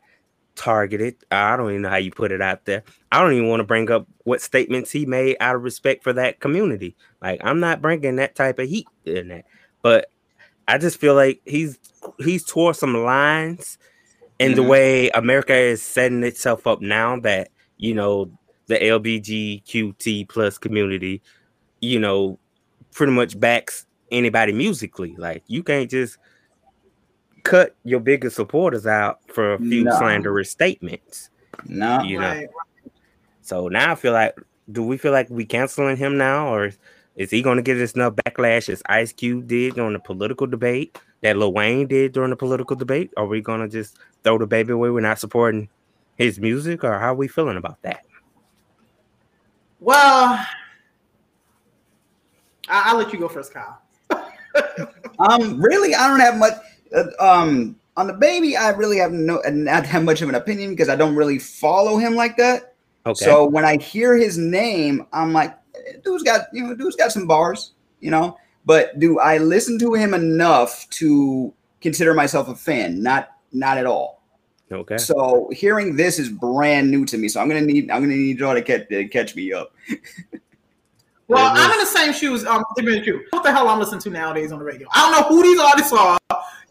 targeted. 0.57 1.17
I 1.31 1.57
don't 1.57 1.71
even 1.71 1.83
know 1.83 1.89
how 1.91 1.97
you 1.97 2.11
put 2.11 2.33
it 2.33 2.41
out 2.41 2.65
there. 2.65 2.83
I 3.13 3.21
don't 3.21 3.33
even 3.33 3.49
want 3.49 3.61
to 3.61 3.65
bring 3.65 3.91
up 3.91 4.07
what 4.25 4.41
statements 4.41 4.91
he 4.91 5.07
made 5.07 5.37
out 5.41 5.57
of 5.57 5.63
respect 5.63 6.03
for 6.05 6.13
that 6.15 6.41
community. 6.41 6.97
Like 7.23 7.41
I'm 7.43 7.61
not 7.61 7.83
bringing 7.83 8.17
that 8.17 8.35
type 8.35 8.59
of 8.59 8.69
heat 8.69 8.87
in 9.05 9.29
that, 9.29 9.45
but 9.83 10.11
I 10.69 10.79
just 10.79 10.99
feel 11.01 11.15
like 11.15 11.41
he's 11.45 11.79
he's 12.19 12.45
tore 12.45 12.75
some 12.75 12.95
lines 13.05 13.79
in 14.39 14.55
the 14.55 14.63
Mhm. 14.63 14.69
way 14.69 15.11
America 15.11 15.55
is 15.55 15.83
setting 15.83 16.23
itself 16.23 16.67
up 16.67 16.81
now 16.81 17.19
that 17.21 17.51
you 17.79 17.95
know 17.95 18.31
the 18.67 18.79
LBGQT 18.83 20.29
plus 20.29 20.59
community, 20.59 21.21
you 21.81 21.99
know, 21.99 22.39
pretty 22.93 23.13
much 23.13 23.39
backs 23.39 23.87
anybody 24.11 24.53
musically. 24.53 25.15
Like 25.17 25.43
you 25.47 25.63
can't 25.63 25.91
just 25.91 26.19
cut 27.43 27.75
your 27.85 28.01
biggest 28.01 28.37
supporters 28.37 28.87
out 28.87 29.21
for 29.33 29.55
a 29.55 29.59
few 29.59 29.85
No. 29.85 29.99
slanderous 29.99 30.51
statements. 30.51 31.31
No. 31.67 32.03
You 32.03 32.21
know. 32.21 32.29
Right. 32.29 32.49
So 33.43 33.69
now 33.69 33.93
I 33.93 33.95
feel 33.95 34.13
like, 34.13 34.35
do 34.71 34.83
we 34.83 34.97
feel 34.97 35.13
like 35.13 35.29
we 35.31 35.45
canceling 35.45 35.97
him 35.97 36.17
now, 36.19 36.55
or 36.55 36.71
is 37.17 37.31
he 37.31 37.43
going 37.43 37.57
to 37.57 37.63
get 37.63 37.77
us 37.79 37.93
enough 37.93 38.15
backlash 38.15 38.69
as 38.69 38.83
Ice 38.87 39.13
Cube 39.13 39.49
did 39.49 39.75
during 39.75 39.93
the 39.95 39.99
political 39.99 40.47
debate, 40.47 40.97
that 41.23 41.37
Lil 41.37 41.53
Wayne 41.53 41.89
did 41.89 42.13
during 42.13 42.31
the 42.31 42.37
political 42.37 42.77
debate? 42.77 43.11
Are 43.17 43.27
we 43.27 43.41
going 43.41 43.61
to 43.61 43.69
just 43.69 43.99
throw 44.23 44.39
the 44.39 44.47
baby 44.47 44.73
away? 44.73 44.91
We're 44.91 45.01
not 45.01 45.19
supporting 45.19 45.69
his 46.17 46.39
music, 46.39 46.85
or 46.85 46.99
how 46.99 47.13
are 47.13 47.15
we 47.15 47.27
feeling 47.27 47.57
about 47.57 47.83
that? 47.83 48.05
Well, 49.81 50.47
I- 52.69 52.83
I'll 52.91 52.97
let 52.99 53.13
you 53.13 53.19
go 53.19 53.29
first, 53.29 53.53
Kyle. 53.53 53.81
Um, 55.21 55.61
really, 55.61 55.95
I 55.95 56.09
don't 56.09 56.21
have 56.21 56.39
much. 56.39 56.55
Uh, 56.95 57.05
um, 57.21 57.77
on 57.97 58.09
DaBaby, 58.09 58.57
I 58.57 58.71
really 58.71 58.97
have 58.99 59.13
no 59.13 59.41
not 59.51 59.85
have 59.85 60.03
much 60.03 60.23
of 60.23 60.29
an 60.29 60.35
opinion 60.35 60.71
because 60.71 60.89
I 60.89 60.97
don't 60.97 61.15
really 61.15 61.39
follow 61.39 61.99
him 61.99 62.15
like 62.15 62.37
that. 62.39 62.75
Okay. 63.07 63.25
So 63.25 63.47
when 63.47 63.65
I 63.65 63.77
hear 63.77 64.17
his 64.17 64.39
name, 64.39 65.07
I'm 65.13 65.33
like, 65.33 65.57
eh, 65.75 65.99
dude's 66.03 66.23
got 66.23 66.47
you 66.53 66.67
know, 66.67 66.75
dude's 66.75 66.97
got 66.97 67.13
some 67.13 67.27
bars, 67.27 67.73
you 68.01 68.11
know. 68.11 68.39
But 68.65 68.99
do 68.99 69.19
I 69.19 69.39
listen 69.39 69.79
to 69.81 69.95
him 69.95 70.15
enough 70.15 70.89
to 70.91 71.53
consider 71.81 72.15
myself 72.15 72.49
a 72.49 72.55
fan? 72.55 73.03
Not 73.03 73.31
not 73.53 73.79
at 73.79 73.87
all. 73.87 74.23
okay. 74.73 74.97
So 74.97 75.51
hearing 75.53 75.97
this 75.97 76.19
is 76.19 76.29
brand 76.29 76.91
new 76.91 77.05
to 77.07 77.19
me. 77.19 77.29
So 77.29 77.41
I'm 77.41 77.49
gonna 77.49 77.61
need 77.61 77.91
I'm 77.91 78.03
gonna 78.03 78.17
need 78.17 78.39
y'all 78.39 78.55
to 78.55 78.63
catch 78.63 78.89
to 78.89 79.07
catch 79.09 79.37
me 79.37 79.53
up. 79.53 79.75
Well, 81.31 81.55
It 81.55 81.61
I'm 81.61 81.73
in 81.73 81.79
the 81.79 81.87
same 81.87 82.13
shoes. 82.13 82.45
Um, 82.45 82.65
shoe. 82.77 83.25
What 83.31 83.45
the 83.45 83.53
hell 83.53 83.69
I'm 83.69 83.79
listening 83.79 84.01
to 84.01 84.11
nowadays 84.11 84.51
on 84.51 84.59
the 84.59 84.65
radio? 84.65 84.89
I 84.93 85.09
don't 85.09 85.21
know 85.21 85.29
who 85.29 85.43
these 85.45 85.61
artists 85.61 85.93
are 85.93 86.19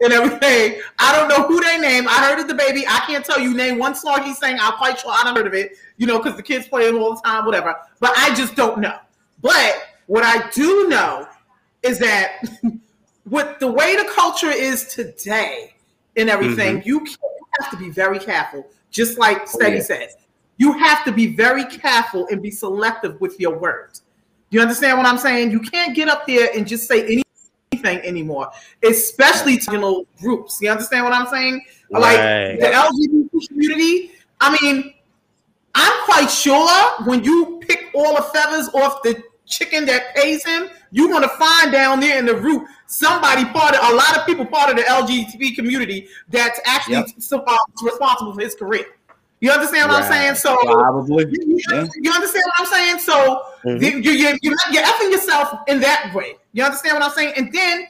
and 0.02 0.12
everything. 0.12 0.82
I 0.98 1.16
don't 1.16 1.28
know 1.28 1.46
who 1.48 1.64
they 1.64 1.78
name. 1.78 2.06
I 2.06 2.28
heard 2.28 2.40
of 2.40 2.46
DaBaby. 2.46 2.82
I 2.86 3.02
can't 3.06 3.24
tell 3.24 3.40
you 3.40 3.54
name 3.54 3.78
one 3.78 3.94
song 3.94 4.22
he's 4.22 4.36
saying. 4.36 4.58
I'm 4.60 4.74
quite 4.74 5.00
sure 5.00 5.12
I 5.12 5.24
don't 5.24 5.34
heard 5.34 5.46
of 5.46 5.54
it. 5.54 5.78
You 5.96 6.06
know, 6.06 6.18
because 6.18 6.36
the 6.36 6.42
kids 6.42 6.68
play 6.68 6.82
it 6.82 6.94
all 6.94 7.14
the 7.14 7.22
time, 7.22 7.46
whatever. 7.46 7.74
But 8.00 8.12
I 8.18 8.34
just 8.34 8.54
don't 8.54 8.80
know. 8.80 8.98
But 9.40 9.82
what 10.08 10.24
I 10.24 10.50
do 10.50 10.88
know 10.88 11.26
is 11.82 11.98
that 12.00 12.42
with 13.30 13.58
the 13.60 13.66
way 13.66 13.96
the 13.96 14.10
culture 14.14 14.50
is 14.50 14.88
today 14.88 15.74
and 16.16 16.28
everything, 16.28 16.82
you, 16.84 17.00
can, 17.00 17.16
you 17.22 17.46
have 17.60 17.70
to 17.70 17.78
be 17.78 17.88
very 17.88 18.18
careful. 18.18 18.66
Just 18.90 19.18
like 19.18 19.48
Steady 19.48 19.76
yeah. 19.76 19.82
said, 19.82 20.08
you 20.58 20.74
have 20.74 21.02
to 21.06 21.12
be 21.12 21.34
very 21.34 21.64
careful 21.64 22.26
and 22.30 22.42
be 22.42 22.50
selective 22.50 23.18
with 23.22 23.40
your 23.40 23.58
words. 23.58 24.02
You 24.50 24.60
understand 24.60 24.98
what 24.98 25.06
I'm 25.06 25.18
saying? 25.18 25.52
You 25.52 25.60
can't 25.60 25.94
get 25.94 26.08
up 26.08 26.26
there 26.26 26.50
and 26.54 26.66
just 26.66 26.88
say 26.88 27.22
anything 27.72 27.98
anymore, 28.00 28.50
especially 28.82 29.58
to 29.58 29.72
you 29.72 29.78
know, 29.78 30.04
groups. 30.20 30.58
You 30.60 30.70
understand 30.70 31.04
what 31.04 31.12
I'm 31.12 31.28
saying? 31.28 31.62
Like 31.90 32.18
Right. 32.18 32.58
the 32.60 32.66
LGBT 32.66 33.48
community. 33.48 34.12
I 34.40 34.58
mean, 34.60 34.94
I'm 35.74 36.04
quite 36.04 36.30
sure 36.30 37.04
when 37.04 37.22
you 37.22 37.60
pick 37.66 37.90
all 37.94 38.16
the 38.16 38.22
feathers 38.22 38.68
off 38.74 39.02
the 39.02 39.22
chicken 39.46 39.84
that 39.86 40.14
pays 40.16 40.44
him, 40.44 40.68
you're 40.90 41.08
gonna 41.10 41.28
find 41.28 41.70
down 41.70 42.00
there 42.00 42.18
in 42.18 42.26
the 42.26 42.34
root 42.34 42.62
somebody 42.86 43.44
part 43.46 43.76
of 43.76 43.92
a 43.92 43.94
lot 43.94 44.16
of 44.16 44.26
people 44.26 44.44
part 44.44 44.68
of 44.70 44.76
the 44.76 44.82
LGBT 44.82 45.54
community 45.54 46.08
that's 46.28 46.58
actually 46.64 46.94
Yep. 46.94 47.06
responsible 47.82 48.34
for 48.34 48.40
his 48.40 48.56
career. 48.56 48.84
You 49.40 49.50
understand 49.50 49.88
what 49.88 50.02
I'm 50.02 50.08
saying? 50.12 50.34
So 50.34 50.56
Probably. 50.62 51.24
you, 51.30 51.60
you- 51.70 51.88
you 52.02 52.12
understand 52.12 52.44
what 52.46 52.54
I'm 52.60 52.66
saying? 52.66 52.98
So 52.98 53.42
Mhm. 53.64 53.80
you, 53.80 53.88
you, 54.00 54.10
you, 54.12 54.38
you're, 54.42 54.54
you're 54.72 54.82
effing 54.82 55.10
yourself 55.10 55.60
in 55.66 55.80
that 55.80 56.12
way. 56.14 56.36
You 56.52 56.64
understand 56.64 56.94
what 56.94 57.02
I'm 57.02 57.10
saying? 57.12 57.34
And 57.36 57.52
then 57.52 57.86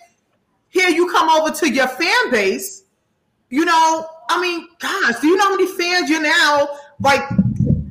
here 0.68 0.88
you 0.90 1.10
come 1.10 1.28
over 1.28 1.50
to 1.54 1.68
your 1.68 1.88
fan 1.88 2.30
base. 2.30 2.84
You 3.48 3.64
know, 3.64 4.06
I 4.28 4.40
mean, 4.40 4.68
gosh, 4.78 5.20
do 5.20 5.26
you 5.28 5.36
know 5.36 5.44
how 5.44 5.56
many 5.56 5.66
fans 5.76 6.08
you're 6.08 6.22
now 6.22 6.68
like 7.00 7.22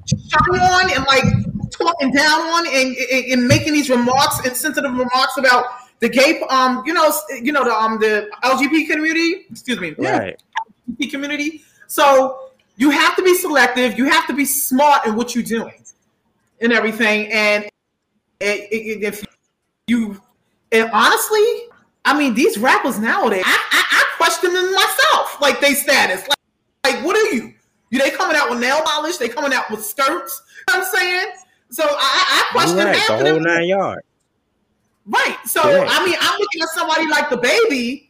shutting 0.07 0.61
on 0.61 0.91
and 0.93 1.05
like 1.05 1.23
talking 1.71 2.11
down 2.11 2.41
on 2.41 2.65
and, 2.67 2.95
and, 2.95 3.25
and 3.33 3.47
making 3.47 3.73
these 3.73 3.89
remarks, 3.89 4.45
insensitive 4.45 4.91
remarks 4.91 5.37
about 5.37 5.65
the 5.99 6.07
gay, 6.07 6.39
um, 6.49 6.81
you 6.85 6.93
know, 6.93 7.11
you 7.41 7.51
know 7.51 7.65
the 7.65 7.73
um 7.75 7.99
the 7.99 8.29
LGBT 8.43 8.87
community. 8.89 9.45
Excuse 9.51 9.81
me, 9.81 9.95
Right. 9.97 10.41
LGBT 10.89 11.11
community. 11.11 11.63
So 11.87 12.48
you 12.79 12.89
have 12.91 13.15
to 13.17 13.21
be 13.21 13.35
selective. 13.35 13.97
You 13.97 14.05
have 14.09 14.25
to 14.27 14.33
be 14.33 14.45
smart 14.45 15.05
in 15.05 15.15
what 15.15 15.35
you're 15.35 15.43
doing, 15.43 15.83
and 16.61 16.71
everything. 16.71 17.29
And 17.31 17.65
it, 18.39 18.71
it, 18.71 19.03
if 19.03 19.23
you, 19.87 20.19
and 20.71 20.89
honestly, 20.93 21.43
I 22.05 22.17
mean, 22.17 22.33
these 22.33 22.57
rappers 22.57 22.97
nowadays, 22.97 23.43
I, 23.45 23.51
I, 23.71 23.83
I 23.91 24.17
question 24.17 24.53
them 24.53 24.73
myself, 24.73 25.41
like 25.41 25.59
they 25.59 25.73
status. 25.73 26.25
Like, 26.27 26.37
like, 26.95 27.05
what 27.05 27.17
are 27.17 27.35
you? 27.35 27.53
You 27.91 27.99
they 27.99 28.11
coming 28.11 28.37
out 28.37 28.49
with 28.49 28.59
nail 28.59 28.81
polish? 28.85 29.17
They 29.17 29.27
coming 29.27 29.53
out 29.53 29.69
with 29.69 29.83
skirts? 29.83 30.41
You 30.69 30.75
know 30.75 30.81
I'm 30.81 30.87
saying. 30.95 31.31
So 31.71 31.83
I, 31.83 31.89
I 31.89 32.51
question 32.53 32.77
right. 32.77 32.95
half 32.95 33.07
The 33.07 33.13
of 33.15 33.19
whole 33.21 33.33
them. 33.35 33.43
nine 33.43 33.67
yards. 33.67 34.01
Right. 35.05 35.37
So 35.45 35.61
Correct. 35.61 35.91
I 35.91 36.05
mean, 36.05 36.15
I'm 36.21 36.39
looking 36.39 36.61
at 36.61 36.69
somebody 36.69 37.07
like 37.07 37.25
DaBaby 37.25 38.07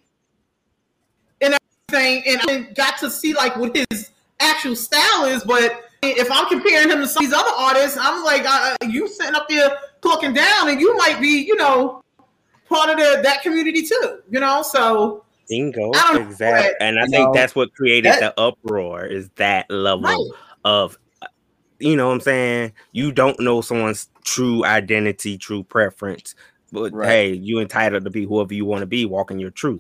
and 1.42 1.58
everything, 1.90 2.24
and 2.28 2.42
I 2.44 2.72
got 2.74 3.00
to 3.00 3.10
see 3.10 3.34
like 3.34 3.56
what 3.58 3.76
his 3.76 4.12
actual 4.40 4.76
style 4.76 5.26
is. 5.26 5.44
But 5.44 5.90
if 6.04 6.32
I'm 6.32 6.48
comparing 6.48 6.90
him 6.90 7.00
to 7.00 7.08
some 7.08 7.24
of 7.26 7.30
these 7.30 7.38
other 7.38 7.52
artists, 7.58 7.98
I'm 8.00 8.24
like, 8.24 8.44
uh, 8.46 8.76
you 8.88 9.08
sitting 9.08 9.36
up 9.36 9.48
there 9.50 9.72
talking 10.02 10.34
down, 10.34 10.70
and 10.70 10.80
you 10.80 10.96
might 10.98 11.20
be, 11.20 11.44
you 11.46 11.56
know, 11.56 12.02
part 12.68 12.90
of 12.90 12.98
the, 12.98 13.22
that 13.24 13.42
community 13.42 13.84
too. 13.84 14.20
You 14.30 14.40
know, 14.40 14.62
so 14.62 15.24
Bingo. 15.50 15.92
I 15.96 16.14
know, 16.14 16.22
Exactly. 16.22 16.72
but, 16.80 16.86
And 16.86 17.00
I 17.00 17.04
think 17.08 17.28
know, 17.28 17.34
that's 17.34 17.56
what 17.56 17.74
created 17.74 18.14
that- 18.14 18.36
the 18.36 18.40
uproar 18.42 19.06
is 19.06 19.30
that 19.36 19.70
level 19.70 20.04
right. 20.04 20.40
of 20.66 20.98
you 21.82 21.96
know 21.96 22.08
what 22.10 22.16
I'm 22.16 22.20
saying? 22.20 22.74
You 22.92 23.14
don't 23.14 23.40
know 23.40 23.62
someone's 23.62 24.10
true 24.26 24.66
identity, 24.66 25.38
true 25.38 25.64
preference. 25.64 26.36
But 26.74 26.92
Right. 26.94 27.08
hey, 27.08 27.32
you 27.32 27.60
entitled 27.60 28.04
to 28.04 28.10
be 28.10 28.26
whoever 28.26 28.54
you 28.54 28.66
want 28.66 28.82
to 28.82 28.86
be, 28.86 29.06
walking 29.06 29.40
your 29.40 29.50
truth. 29.52 29.80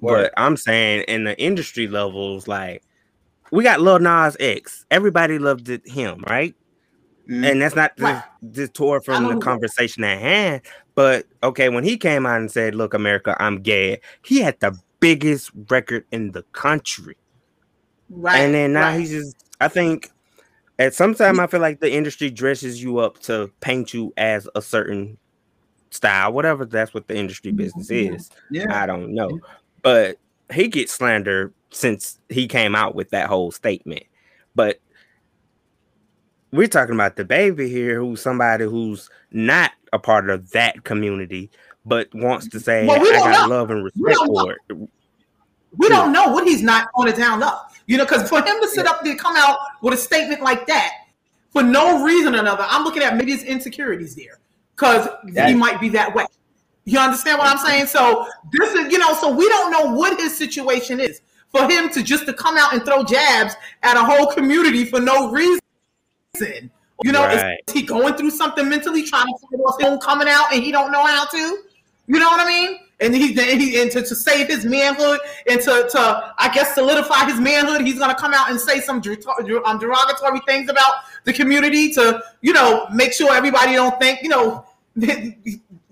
Word. 0.00 0.30
But 0.34 0.42
I'm 0.42 0.56
saying 0.56 1.02
in 1.08 1.24
the 1.24 1.38
industry 1.38 1.88
levels, 1.88 2.48
like 2.48 2.82
we 3.56 3.64
got 3.64 3.80
Lil 3.80 3.98
Nas 3.98 4.36
X. 4.38 4.84
Everybody 4.90 5.38
loved 5.38 5.68
it, 5.70 5.88
him, 5.88 6.22
right? 6.28 6.54
Mhm. 7.28 7.50
And 7.50 7.62
that's 7.62 7.74
not 7.74 7.92
Right. 7.98 8.22
this 8.42 8.70
tour 8.70 9.00
from 9.00 9.26
the 9.26 9.40
conversation 9.40 10.04
at 10.04 10.20
hand. 10.20 10.60
But 10.94 11.26
okay, 11.42 11.68
when 11.70 11.82
he 11.82 11.96
came 11.96 12.26
out 12.26 12.38
and 12.40 12.50
said, 12.50 12.74
Look, 12.74 12.94
America, 12.94 13.34
I'm 13.40 13.62
gay, 13.62 14.00
he 14.22 14.40
had 14.40 14.60
the 14.60 14.78
biggest 15.00 15.50
record 15.70 16.04
in 16.12 16.32
the 16.32 16.42
country. 16.52 17.16
Right. 18.08 18.38
and 18.38 18.54
then 18.54 18.72
now 18.74 18.90
right. 18.90 19.00
he's 19.00 19.10
just 19.10 19.36
I 19.60 19.66
think 19.66 20.10
at 20.78 20.94
some 20.94 21.12
time 21.14 21.40
I 21.40 21.48
feel 21.48 21.58
like 21.60 21.80
the 21.80 21.92
industry 21.92 22.30
dresses 22.30 22.80
you 22.80 22.98
up 22.98 23.18
to 23.22 23.50
paint 23.60 23.92
you 23.92 24.12
as 24.16 24.48
a 24.54 24.62
certain 24.62 25.18
style, 25.90 26.32
whatever 26.32 26.64
that's 26.64 26.94
what 26.94 27.08
the 27.08 27.16
industry 27.16 27.50
business 27.50 27.90
is. 27.90 28.30
yeah. 28.52 28.82
I 28.82 28.86
don't 28.86 29.12
know. 29.14 29.40
But 29.82 30.18
he 30.52 30.68
gets 30.68 30.92
slandered 30.92 31.52
since 31.70 32.18
he 32.28 32.48
came 32.48 32.74
out 32.74 32.94
with 32.94 33.10
that 33.10 33.28
whole 33.28 33.50
statement. 33.50 34.04
But 34.54 34.80
we're 36.52 36.68
talking 36.68 36.94
about 36.94 37.16
DaBaby 37.16 37.68
here, 37.68 37.98
who's 37.98 38.22
somebody 38.22 38.64
who's 38.64 39.10
not 39.30 39.72
a 39.92 39.98
part 39.98 40.30
of 40.30 40.50
that 40.52 40.84
community, 40.84 41.50
but 41.84 42.08
wants 42.14 42.48
to 42.48 42.60
say, 42.60 42.86
Well, 42.86 43.00
we 43.00 43.10
I 43.10 43.12
don't 43.12 43.30
got 43.30 43.48
know. 43.48 43.56
love 43.56 43.70
and 43.70 43.84
respect 43.84 44.18
for 44.26 44.52
it. 44.52 44.88
we 45.76 45.88
don't 45.88 46.06
hmm. 46.06 46.12
know 46.12 46.32
what 46.32 46.46
he's 46.46 46.62
not 46.62 46.88
on 46.94 47.06
to 47.06 47.12
down 47.12 47.42
up. 47.42 47.72
You 47.86 47.98
know, 47.98 48.04
because 48.04 48.28
for 48.28 48.38
him 48.38 48.60
to 48.60 48.68
sit 48.68 48.86
up 48.86 49.04
there 49.04 49.14
come 49.16 49.36
out 49.36 49.58
with 49.80 49.94
a 49.94 49.96
statement 49.96 50.42
like 50.42 50.66
that 50.66 50.92
for 51.50 51.62
no 51.62 52.04
reason 52.04 52.34
or 52.34 52.40
another, 52.40 52.66
I'm 52.68 52.82
looking 52.82 53.02
at 53.02 53.16
maybe 53.16 53.30
his 53.30 53.44
insecurities 53.44 54.16
there 54.16 54.40
because 54.74 55.08
he 55.46 55.54
might 55.54 55.80
be 55.80 55.88
that 55.90 56.12
way. 56.12 56.26
You 56.84 56.98
understand 56.98 57.38
what 57.38 57.48
I'm 57.48 57.64
saying? 57.64 57.86
So 57.86 58.26
this 58.52 58.72
is, 58.74 58.92
you 58.92 58.98
know, 58.98 59.14
so 59.14 59.30
we 59.30 59.48
don't 59.48 59.70
know 59.70 59.92
what 59.92 60.18
his 60.18 60.36
situation 60.36 61.00
is 61.00 61.20
for 61.50 61.68
him 61.70 61.88
to 61.90 62.02
just 62.02 62.26
to 62.26 62.32
come 62.32 62.56
out 62.56 62.72
and 62.72 62.84
throw 62.84 63.02
jabs 63.04 63.54
at 63.82 63.96
a 63.96 64.02
whole 64.02 64.26
community 64.32 64.84
for 64.84 65.00
no 65.00 65.30
reason. 65.30 65.60
You 67.04 67.12
know, 67.12 67.24
is- 67.28 67.42
Right. 67.42 67.58
is 67.68 67.74
he 67.74 67.82
going 67.82 68.14
through 68.14 68.30
something 68.30 68.68
mentally, 68.68 69.02
trying 69.02 69.26
to 69.26 69.34
fight 69.50 69.60
off 69.84 70.00
coming 70.00 70.28
out, 70.28 70.52
and 70.52 70.62
he 70.62 70.72
don't 70.72 70.90
know 70.92 71.04
how 71.04 71.24
to? 71.26 71.58
You 72.06 72.18
know 72.18 72.28
what 72.28 72.40
I 72.40 72.46
mean? 72.46 72.78
And 72.98 73.14
he, 73.14 73.38
and 73.38 73.60
he 73.60 73.80
and 73.80 73.90
to, 73.90 74.00
to 74.02 74.14
save 74.14 74.46
his 74.48 74.64
manhood 74.64 75.18
and 75.46 75.60
to, 75.60 75.86
to 75.90 76.34
I 76.38 76.48
guess 76.54 76.74
solidify 76.74 77.26
his 77.26 77.38
manhood, 77.38 77.82
he's 77.82 77.98
gonna 77.98 78.14
come 78.14 78.32
out 78.32 78.48
and 78.50 78.58
say 78.58 78.80
some 78.80 78.96
um, 79.66 79.78
derogatory 79.78 80.40
things 80.46 80.70
about 80.70 80.94
the 81.24 81.32
community 81.34 81.92
to 81.92 82.22
you 82.40 82.54
know 82.54 82.86
make 82.94 83.12
sure 83.12 83.34
everybody 83.34 83.74
don't 83.74 83.98
think 84.00 84.22
you 84.22 84.30
know 84.30 84.64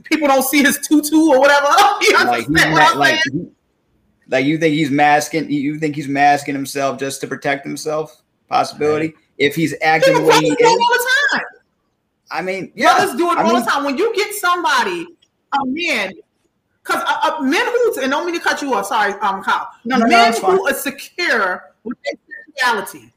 people 0.04 0.28
don't 0.28 0.44
see 0.44 0.62
his 0.62 0.78
tutu 0.78 1.16
or 1.30 1.38
whatever. 1.40 1.66
You 2.00 2.16
understand 2.16 2.72
what 2.72 2.92
I'm 2.92 2.98
like, 2.98 3.20
saying? 3.24 3.53
He- 4.26 4.30
like 4.30 4.44
you 4.46 4.58
think 4.58 4.74
he's 4.74 4.90
masking 4.90 5.50
you 5.50 5.78
think 5.78 5.94
he's 5.96 6.08
masking 6.08 6.54
himself 6.54 6.98
just 6.98 7.20
to 7.20 7.26
protect 7.26 7.64
himself 7.66 8.22
possibility 8.48 9.14
if 9.38 9.54
he's 9.54 9.74
acting 9.82 10.14
the 10.14 10.20
way 10.20 10.34
he 10.38 10.54
brothers 10.54 10.56
do 10.58 10.64
it 10.64 10.68
is 10.68 10.80
all 10.80 10.88
the 10.98 11.08
time. 11.38 11.46
i 12.30 12.42
mean 12.42 12.72
yeah 12.74 12.94
Brothers 12.94 13.16
do 13.16 13.30
it 13.30 13.38
I 13.38 13.42
all 13.42 13.52
mean, 13.54 13.64
the 13.64 13.70
time. 13.70 13.84
When 13.84 13.96
you 13.98 14.14
get 14.14 14.32
somebody, 14.34 15.06
a 15.52 15.66
man, 15.66 16.12
because 16.82 17.02
uh, 17.06 17.37
uh, 17.38 17.42
men 17.42 17.64
who 17.66 18.00
and 18.02 18.10
don't 18.10 18.26
mean 18.26 18.34
to 18.34 18.40
cut 18.40 18.60
you 18.60 18.74
off. 18.74 18.87
Sorry, 18.87 19.12
um, 19.20 19.42
Kyle. 19.42 19.68
No, 19.84 19.96
no, 19.98 20.04
no, 20.04 20.08
men 20.08 20.30
it's 20.30 20.38
fine. 20.40 20.56
who 20.56 20.68
are 20.68 20.74
secure 20.74 21.72
with 21.84 21.96
their 22.04 22.14
sexuality, 22.56 23.12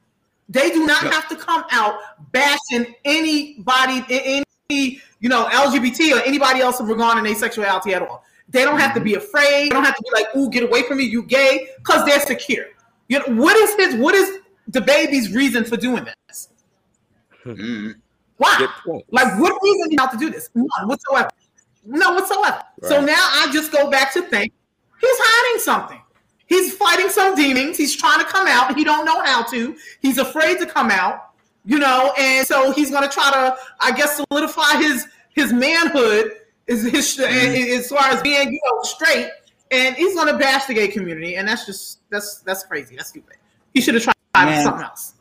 they 0.49 0.69
do 0.71 0.85
not 0.85 1.03
Yeah. 1.03 1.11
have 1.11 1.27
to 1.29 1.35
come 1.35 1.63
out 1.71 1.99
bashing 2.31 2.93
anybody, 3.05 4.03
a- 4.09 4.43
any 4.69 5.01
you 5.19 5.29
know 5.29 5.45
LGBT 5.51 6.15
or 6.17 6.21
anybody 6.23 6.61
else 6.61 6.79
regarding 6.81 7.23
their 7.23 7.35
sexuality 7.35 7.93
at 7.93 8.01
all. 8.01 8.23
They 8.49 8.63
don't 8.63 8.79
have 8.79 8.93
to 8.95 9.01
be 9.01 9.15
afraid. 9.15 9.65
They 9.65 9.69
don't 9.69 9.83
have 9.83 9.95
to 9.95 10.03
be 10.03 10.09
like, 10.13 10.35
"Ooh, 10.35 10.49
get 10.49 10.63
away 10.63 10.83
from 10.83 10.97
me, 10.97 11.03
you 11.03 11.23
gay," 11.23 11.69
because 11.77 12.05
they're 12.05 12.19
secure. 12.21 12.65
You 13.09 13.19
know 13.19 13.35
what 13.35 13.55
is 13.57 13.75
his? 13.75 13.95
What 13.95 14.15
is 14.15 14.39
DaBaby's 14.71 15.33
reason 15.33 15.63
for 15.65 15.77
doing 15.77 16.05
this? 16.27 16.49
mm, 17.45 17.95
Why? 18.37 18.67
Like, 19.11 19.39
what 19.39 19.57
reason 19.61 19.89
do 19.89 19.95
you 19.95 19.97
have 19.99 20.11
to 20.11 20.17
do 20.17 20.29
this? 20.29 20.49
None 20.55 20.87
whatsoever. 20.87 21.29
No 21.85 22.13
whatsoever. 22.13 22.61
So 22.83 22.99
now 23.01 23.15
I 23.17 23.49
just 23.51 23.71
go 23.71 23.89
back 23.89 24.13
to 24.13 24.21
think 24.21 24.51
he's 24.99 25.09
hiding 25.19 25.61
something. 25.61 26.01
He's 26.47 26.73
fighting 26.73 27.09
some 27.09 27.35
demons. 27.35 27.77
He's 27.77 27.95
trying 27.95 28.19
to 28.19 28.25
come 28.25 28.47
out. 28.47 28.75
He 28.75 28.83
don't 28.83 29.05
know 29.05 29.21
how 29.23 29.43
to. 29.43 29.75
He's 30.01 30.17
afraid 30.17 30.59
to 30.59 30.65
come 30.65 30.89
out. 30.91 31.23
You 31.65 31.79
know, 31.79 32.13
and 32.17 32.47
so 32.47 32.71
he's 32.71 32.91
gonna 32.91 33.09
try 33.09 33.29
to, 33.31 33.57
I 33.81 33.91
guess, 33.91 34.21
solidify 34.29 34.77
his 34.77 35.05
his 35.33 35.51
manhood 35.51 36.31
is 36.67 36.83
his 36.83 37.17
mm-hmm. 37.17 37.79
as 37.79 37.89
far 37.89 38.09
as 38.09 38.21
being 38.21 38.53
you 38.53 38.59
know 38.65 38.81
straight. 38.83 39.29
And 39.69 39.95
he's 39.95 40.15
gonna 40.15 40.37
bash 40.37 40.65
the 40.65 40.73
gay 40.73 40.87
community, 40.87 41.35
and 41.35 41.47
that's 41.47 41.65
just 41.65 41.99
that's 42.09 42.39
that's 42.39 42.63
crazy. 42.63 42.95
That's 42.95 43.09
stupid. 43.09 43.35
He 43.73 43.81
should 43.81 43.95
have 43.95 44.03
tried 44.03 44.15
Man. 44.45 44.63
something 44.63 44.83
else. 44.83 45.13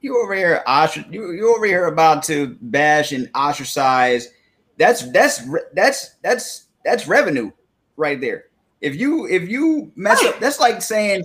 you 0.00 0.22
over 0.22 0.34
here 0.34 0.62
ostr- 0.66 1.12
you, 1.12 1.32
you 1.32 1.54
over 1.54 1.66
here 1.66 1.86
about 1.86 2.22
to 2.24 2.56
bash 2.60 3.12
and 3.12 3.30
ostracize 3.34 4.28
that's 4.76 5.10
that's 5.12 5.48
that's 5.72 6.10
that's 6.22 6.64
that's 6.84 7.08
revenue 7.08 7.50
right 7.96 8.20
there 8.20 8.44
if 8.80 8.94
you 8.96 9.26
if 9.26 9.48
you 9.48 9.90
mess 9.96 10.22
up 10.24 10.38
that's 10.40 10.60
like 10.60 10.82
saying 10.82 11.24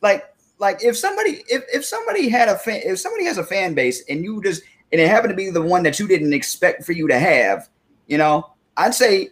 like 0.00 0.24
like 0.58 0.82
if 0.84 0.96
somebody 0.96 1.42
if, 1.48 1.64
if 1.72 1.84
somebody 1.84 2.28
had 2.28 2.48
a 2.48 2.56
fan 2.56 2.80
if 2.84 2.98
somebody 2.98 3.24
has 3.24 3.38
a 3.38 3.44
fan 3.44 3.74
base 3.74 4.04
and 4.08 4.22
you 4.22 4.42
just 4.42 4.62
and 4.92 5.00
it 5.00 5.08
happened 5.08 5.30
to 5.30 5.36
be 5.36 5.50
the 5.50 5.62
one 5.62 5.82
that 5.82 5.98
you 5.98 6.06
didn't 6.06 6.32
expect 6.32 6.84
for 6.84 6.92
you 6.92 7.08
to 7.08 7.18
have 7.18 7.68
you 8.06 8.18
know 8.18 8.52
i'd 8.80 8.94
say 8.94 9.30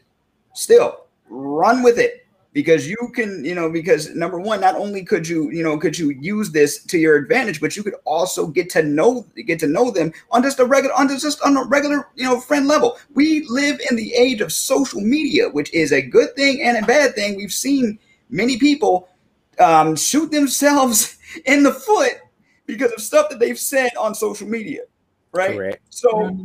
still 0.55 1.07
run 1.29 1.83
with 1.83 1.99
it 1.99 2.27
because 2.53 2.89
you 2.89 2.97
can 3.15 3.45
you 3.45 3.55
know 3.55 3.71
because 3.71 4.15
number 4.15 4.41
one 4.41 4.61
not 4.61 4.75
only 4.75 5.05
could 5.05 5.29
you 5.29 5.51
you 5.51 5.63
know 5.63 5.79
could 5.79 5.99
you 5.99 6.11
use 6.11 6.51
this 6.51 6.83
to 6.83 6.99
your 6.99 7.17
advantage 7.17 7.61
but 7.61 7.77
you 7.77 7.83
could 7.83 7.95
also 8.05 8.47
get 8.47 8.71
to 8.71 8.83
know 8.83 9.25
get 9.47 9.59
to 9.59 9.67
know 9.67 9.91
them 9.91 10.13
on 10.31 10.43
just 10.43 10.59
a 10.59 10.65
regular 10.65 10.95
on 10.95 11.09
just 11.09 11.41
on 11.43 11.57
a 11.57 11.65
regular 11.65 12.09
you 12.17 12.25
know 12.25 12.41
friend 12.41 12.67
level. 12.67 12.99
We 13.15 13.47
live 13.49 13.81
in 13.91 13.97
the 13.97 14.13
age 14.15 14.41
of 14.41 14.53
social 14.53 15.01
media 15.01 15.49
which 15.51 15.73
is 15.75 15.93
a 15.93 16.03
good 16.03 16.35
thing 16.37 16.63
and 16.63 16.83
a 16.83 16.87
bad 16.87 17.15
thing. 17.15 17.37
We've 17.37 17.53
seen 17.53 17.99
many 18.31 18.59
people 18.59 19.09
um, 19.61 19.95
shoot 19.95 20.31
themselves 20.31 21.19
in 21.45 21.63
the 21.63 21.73
foot 21.73 22.15
because 22.67 22.93
of 22.93 23.01
stuff 23.01 23.29
that 23.29 23.39
they've 23.39 23.59
said 23.59 23.91
on 23.97 24.15
social 24.15 24.49
media 24.49 24.83
right? 25.33 25.57
Correct. 25.57 25.83
so 25.91 26.37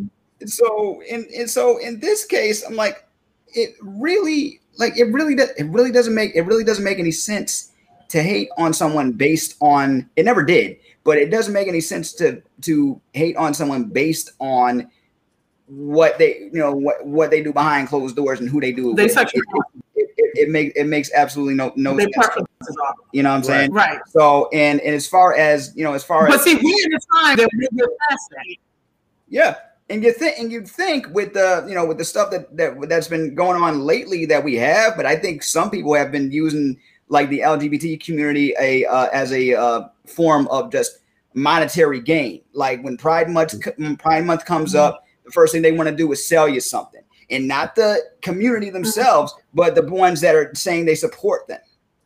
So 0.49 1.01
in 1.07 1.27
and 1.37 1.49
so 1.49 1.77
in 1.77 1.99
this 1.99 2.25
case 2.25 2.63
i'm 2.65 2.75
like 2.75 3.07
it 3.47 3.75
really 3.81 4.59
like 4.77 4.97
it 4.97 5.05
really 5.05 5.35
does 5.35 5.49
it 5.51 5.65
really 5.65 5.91
doesn't 5.91 6.15
make 6.15 6.35
it 6.35 6.41
really 6.41 6.63
doesn't 6.63 6.83
make 6.83 6.99
any 6.99 7.11
sense 7.11 7.71
to 8.09 8.21
hate 8.21 8.49
on 8.57 8.73
someone 8.73 9.11
based 9.11 9.55
on 9.61 10.09
it 10.15 10.23
never 10.25 10.43
did 10.43 10.77
but 11.03 11.17
it 11.17 11.29
doesn't 11.29 11.53
make 11.53 11.67
any 11.67 11.81
sense 11.81 12.13
to 12.13 12.41
to 12.61 12.99
hate 13.13 13.35
on 13.37 13.53
someone 13.53 13.85
based 13.85 14.31
on 14.39 14.89
what 15.67 16.17
they 16.17 16.37
you 16.51 16.59
know 16.59 16.73
what 16.73 17.05
what 17.05 17.31
they 17.31 17.41
do 17.41 17.53
behind 17.53 17.87
closed 17.87 18.15
doors 18.15 18.39
and 18.39 18.49
who 18.49 18.59
they 18.59 18.71
do 18.71 18.91
it 18.91 18.95
They 18.97 19.05
with. 19.05 19.17
it, 19.17 19.43
it, 19.95 20.09
it, 20.17 20.39
it 20.43 20.49
makes 20.49 20.75
it 20.75 20.83
makes 20.85 21.11
absolutely 21.13 21.55
no 21.55 21.71
no 21.75 21.95
Their 21.95 22.07
sense 22.11 22.47
you 23.13 23.23
know 23.23 23.29
what 23.29 23.35
i'm 23.37 23.43
saying 23.43 23.71
right. 23.71 23.99
so 24.09 24.49
and 24.53 24.79
and 24.81 24.93
as 24.95 25.07
far 25.07 25.35
as 25.35 25.71
you 25.75 25.83
know 25.83 25.93
as 25.93 26.03
far 26.03 26.27
But 26.27 26.35
as 26.35 26.43
see, 26.43 26.55
we're 26.55 26.85
in 26.85 26.93
a 26.93 26.99
time 27.21 27.37
that 27.37 27.49
we're 27.55 27.67
we're 27.71 27.95
past 28.09 28.29
that. 28.31 28.55
yeah 29.29 29.55
and 29.93 30.03
you 30.03 30.11
think 30.11 30.39
and 30.39 30.51
you 30.51 30.65
think 30.65 31.07
with 31.09 31.33
the 31.33 31.63
you 31.67 31.75
know 31.75 31.85
with 31.85 31.99
the 31.99 32.03
stuff 32.03 32.31
that 32.31 32.57
that 32.57 32.89
that's 32.89 33.07
been 33.07 33.35
going 33.35 33.61
on 33.61 33.81
lately 33.81 34.25
that 34.25 34.43
we 34.43 34.55
have, 34.55 34.97
but 34.97 35.05
I 35.05 35.15
think 35.15 35.43
some 35.43 35.69
people 35.69 35.93
have 35.93 36.11
been 36.11 36.31
using 36.31 36.79
like 37.09 37.29
the 37.29 37.41
LGBT 37.41 38.03
community 38.03 38.55
a 38.59 38.85
uh, 38.85 39.09
as 39.13 39.31
a 39.31 39.53
uh, 39.53 39.87
form 40.07 40.47
of 40.47 40.71
just 40.71 40.97
monetary 41.35 41.99
gain. 41.99 42.41
Like 42.53 42.81
when 42.81 42.97
Pride 42.97 43.29
Month 43.29 43.53
when 43.77 43.95
Pride 43.95 44.25
Month 44.25 44.45
comes 44.45 44.73
up, 44.73 45.05
the 45.25 45.31
first 45.31 45.53
thing 45.53 45.61
they 45.61 45.71
want 45.71 45.89
to 45.89 45.95
do 45.95 46.11
is 46.11 46.27
sell 46.27 46.49
you 46.49 46.59
something, 46.59 47.03
and 47.29 47.47
not 47.47 47.75
the 47.75 48.01
community 48.23 48.71
themselves, 48.71 49.35
but 49.53 49.75
the 49.75 49.83
ones 49.83 50.21
that 50.21 50.33
are 50.33 50.51
saying 50.55 50.85
they 50.85 50.95
support 50.95 51.47
them. 51.47 51.61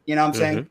You 0.06 0.16
know 0.16 0.24
what 0.24 0.36
I'm 0.36 0.42
saying? 0.42 0.70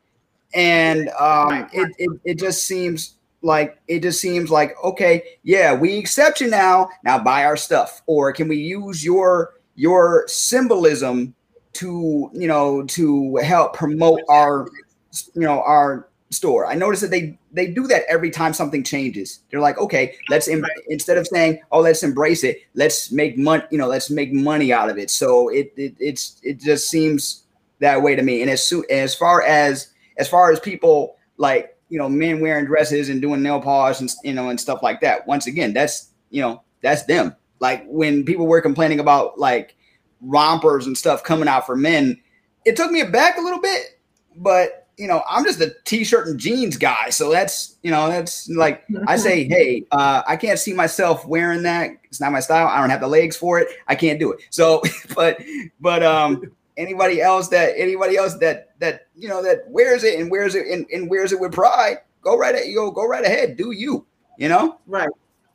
And 0.52 1.08
um, 1.18 1.66
it, 1.72 1.94
it 1.98 2.20
it 2.24 2.38
just 2.38 2.64
seems 2.64 3.15
like 3.46 3.78
it 3.88 4.02
just 4.02 4.20
seems 4.20 4.50
like 4.50 4.76
okay, 4.84 5.22
yeah, 5.42 5.72
we 5.72 5.98
accept 5.98 6.40
you 6.40 6.48
now. 6.48 6.90
Now 7.04 7.18
buy 7.18 7.44
our 7.44 7.56
stuff, 7.56 8.02
or 8.06 8.32
can 8.32 8.48
we 8.48 8.56
use 8.56 9.04
your 9.04 9.54
your 9.76 10.24
symbolism 10.26 11.34
to 11.74 12.30
you 12.34 12.48
know 12.48 12.84
to 12.84 13.36
help 13.36 13.74
promote 13.74 14.20
our 14.28 14.68
you 15.34 15.42
know 15.42 15.62
our 15.62 16.08
store. 16.30 16.66
I 16.66 16.74
notice 16.74 17.00
that 17.00 17.10
they 17.10 17.38
they 17.52 17.68
do 17.68 17.86
that 17.86 18.02
every 18.08 18.30
time 18.30 18.52
something 18.52 18.82
changes. 18.82 19.40
They're 19.50 19.60
like, 19.60 19.78
okay, 19.78 20.16
let's 20.28 20.48
em- 20.48 20.64
instead 20.88 21.18
of 21.18 21.26
saying, 21.26 21.60
oh, 21.70 21.80
let's 21.80 22.02
embrace 22.02 22.44
it, 22.44 22.58
let's 22.74 23.12
make 23.12 23.38
money, 23.38 23.62
you 23.70 23.78
know, 23.78 23.86
let's 23.86 24.10
make 24.10 24.32
money 24.32 24.72
out 24.72 24.90
of 24.90 24.98
it. 24.98 25.10
So 25.10 25.48
it, 25.48 25.72
it 25.76 25.94
it's 25.98 26.40
it 26.42 26.60
just 26.60 26.88
seems 26.88 27.44
that 27.80 28.02
way 28.02 28.16
to 28.16 28.22
me. 28.22 28.42
And 28.42 28.50
as 28.50 28.66
soon 28.66 28.84
as 28.90 29.14
far 29.14 29.42
as 29.42 29.92
as 30.18 30.28
far 30.28 30.50
as 30.50 30.60
people 30.60 31.16
like 31.36 31.75
you 31.88 31.98
know 31.98 32.08
men 32.08 32.40
wearing 32.40 32.64
dresses 32.64 33.08
and 33.08 33.22
doing 33.22 33.42
nail 33.42 33.60
polish 33.60 34.00
and 34.00 34.10
you 34.24 34.32
know 34.32 34.48
and 34.48 34.60
stuff 34.60 34.82
like 34.82 35.00
that. 35.00 35.26
Once 35.26 35.46
again, 35.46 35.72
that's 35.72 36.10
you 36.30 36.42
know 36.42 36.62
that's 36.82 37.04
them. 37.04 37.34
Like 37.60 37.84
when 37.86 38.24
people 38.24 38.46
were 38.46 38.60
complaining 38.60 39.00
about 39.00 39.38
like 39.38 39.76
rompers 40.20 40.86
and 40.86 40.96
stuff 40.96 41.22
coming 41.22 41.48
out 41.48 41.66
for 41.66 41.76
men, 41.76 42.20
it 42.64 42.76
took 42.76 42.90
me 42.90 43.00
aback 43.00 43.38
a 43.38 43.40
little 43.40 43.60
bit, 43.60 44.00
but 44.36 44.86
you 44.96 45.06
know, 45.06 45.22
I'm 45.28 45.44
just 45.44 45.60
a 45.60 45.74
t-shirt 45.84 46.26
and 46.26 46.40
jeans 46.40 46.76
guy. 46.78 47.10
So 47.10 47.30
that's, 47.30 47.76
you 47.82 47.90
know, 47.90 48.08
that's 48.08 48.48
like 48.48 48.84
I 49.06 49.16
say, 49.16 49.44
hey, 49.48 49.84
uh, 49.92 50.22
I 50.26 50.36
can't 50.36 50.58
see 50.58 50.72
myself 50.72 51.26
wearing 51.26 51.62
that. 51.64 51.90
It's 52.04 52.20
not 52.20 52.32
my 52.32 52.40
style. 52.40 52.66
I 52.66 52.80
don't 52.80 52.90
have 52.90 53.00
the 53.00 53.08
legs 53.08 53.36
for 53.36 53.58
it. 53.58 53.68
I 53.88 53.94
can't 53.94 54.18
do 54.18 54.32
it. 54.32 54.40
So, 54.50 54.82
but, 55.14 55.38
but 55.80 56.02
um, 56.02 56.42
anybody 56.76 57.20
else 57.20 57.48
that 57.48 57.74
anybody 57.76 58.16
else 58.16 58.34
that 58.38 58.78
that 58.78 59.08
you 59.14 59.28
know 59.28 59.42
that 59.42 59.64
wears 59.68 60.04
it 60.04 60.20
and 60.20 60.30
wears 60.30 60.54
it 60.54 60.66
and, 60.66 60.86
and 60.92 61.08
wears 61.10 61.32
it 61.32 61.40
with 61.40 61.52
pride, 61.52 61.98
go 62.22 62.36
right 62.36 62.54
at 62.54 62.66
you 62.66 62.92
go 62.94 63.06
right 63.06 63.24
ahead. 63.24 63.56
Do 63.56 63.72
you, 63.72 64.06
you 64.38 64.48
know? 64.48 64.78
Right. 64.86 65.08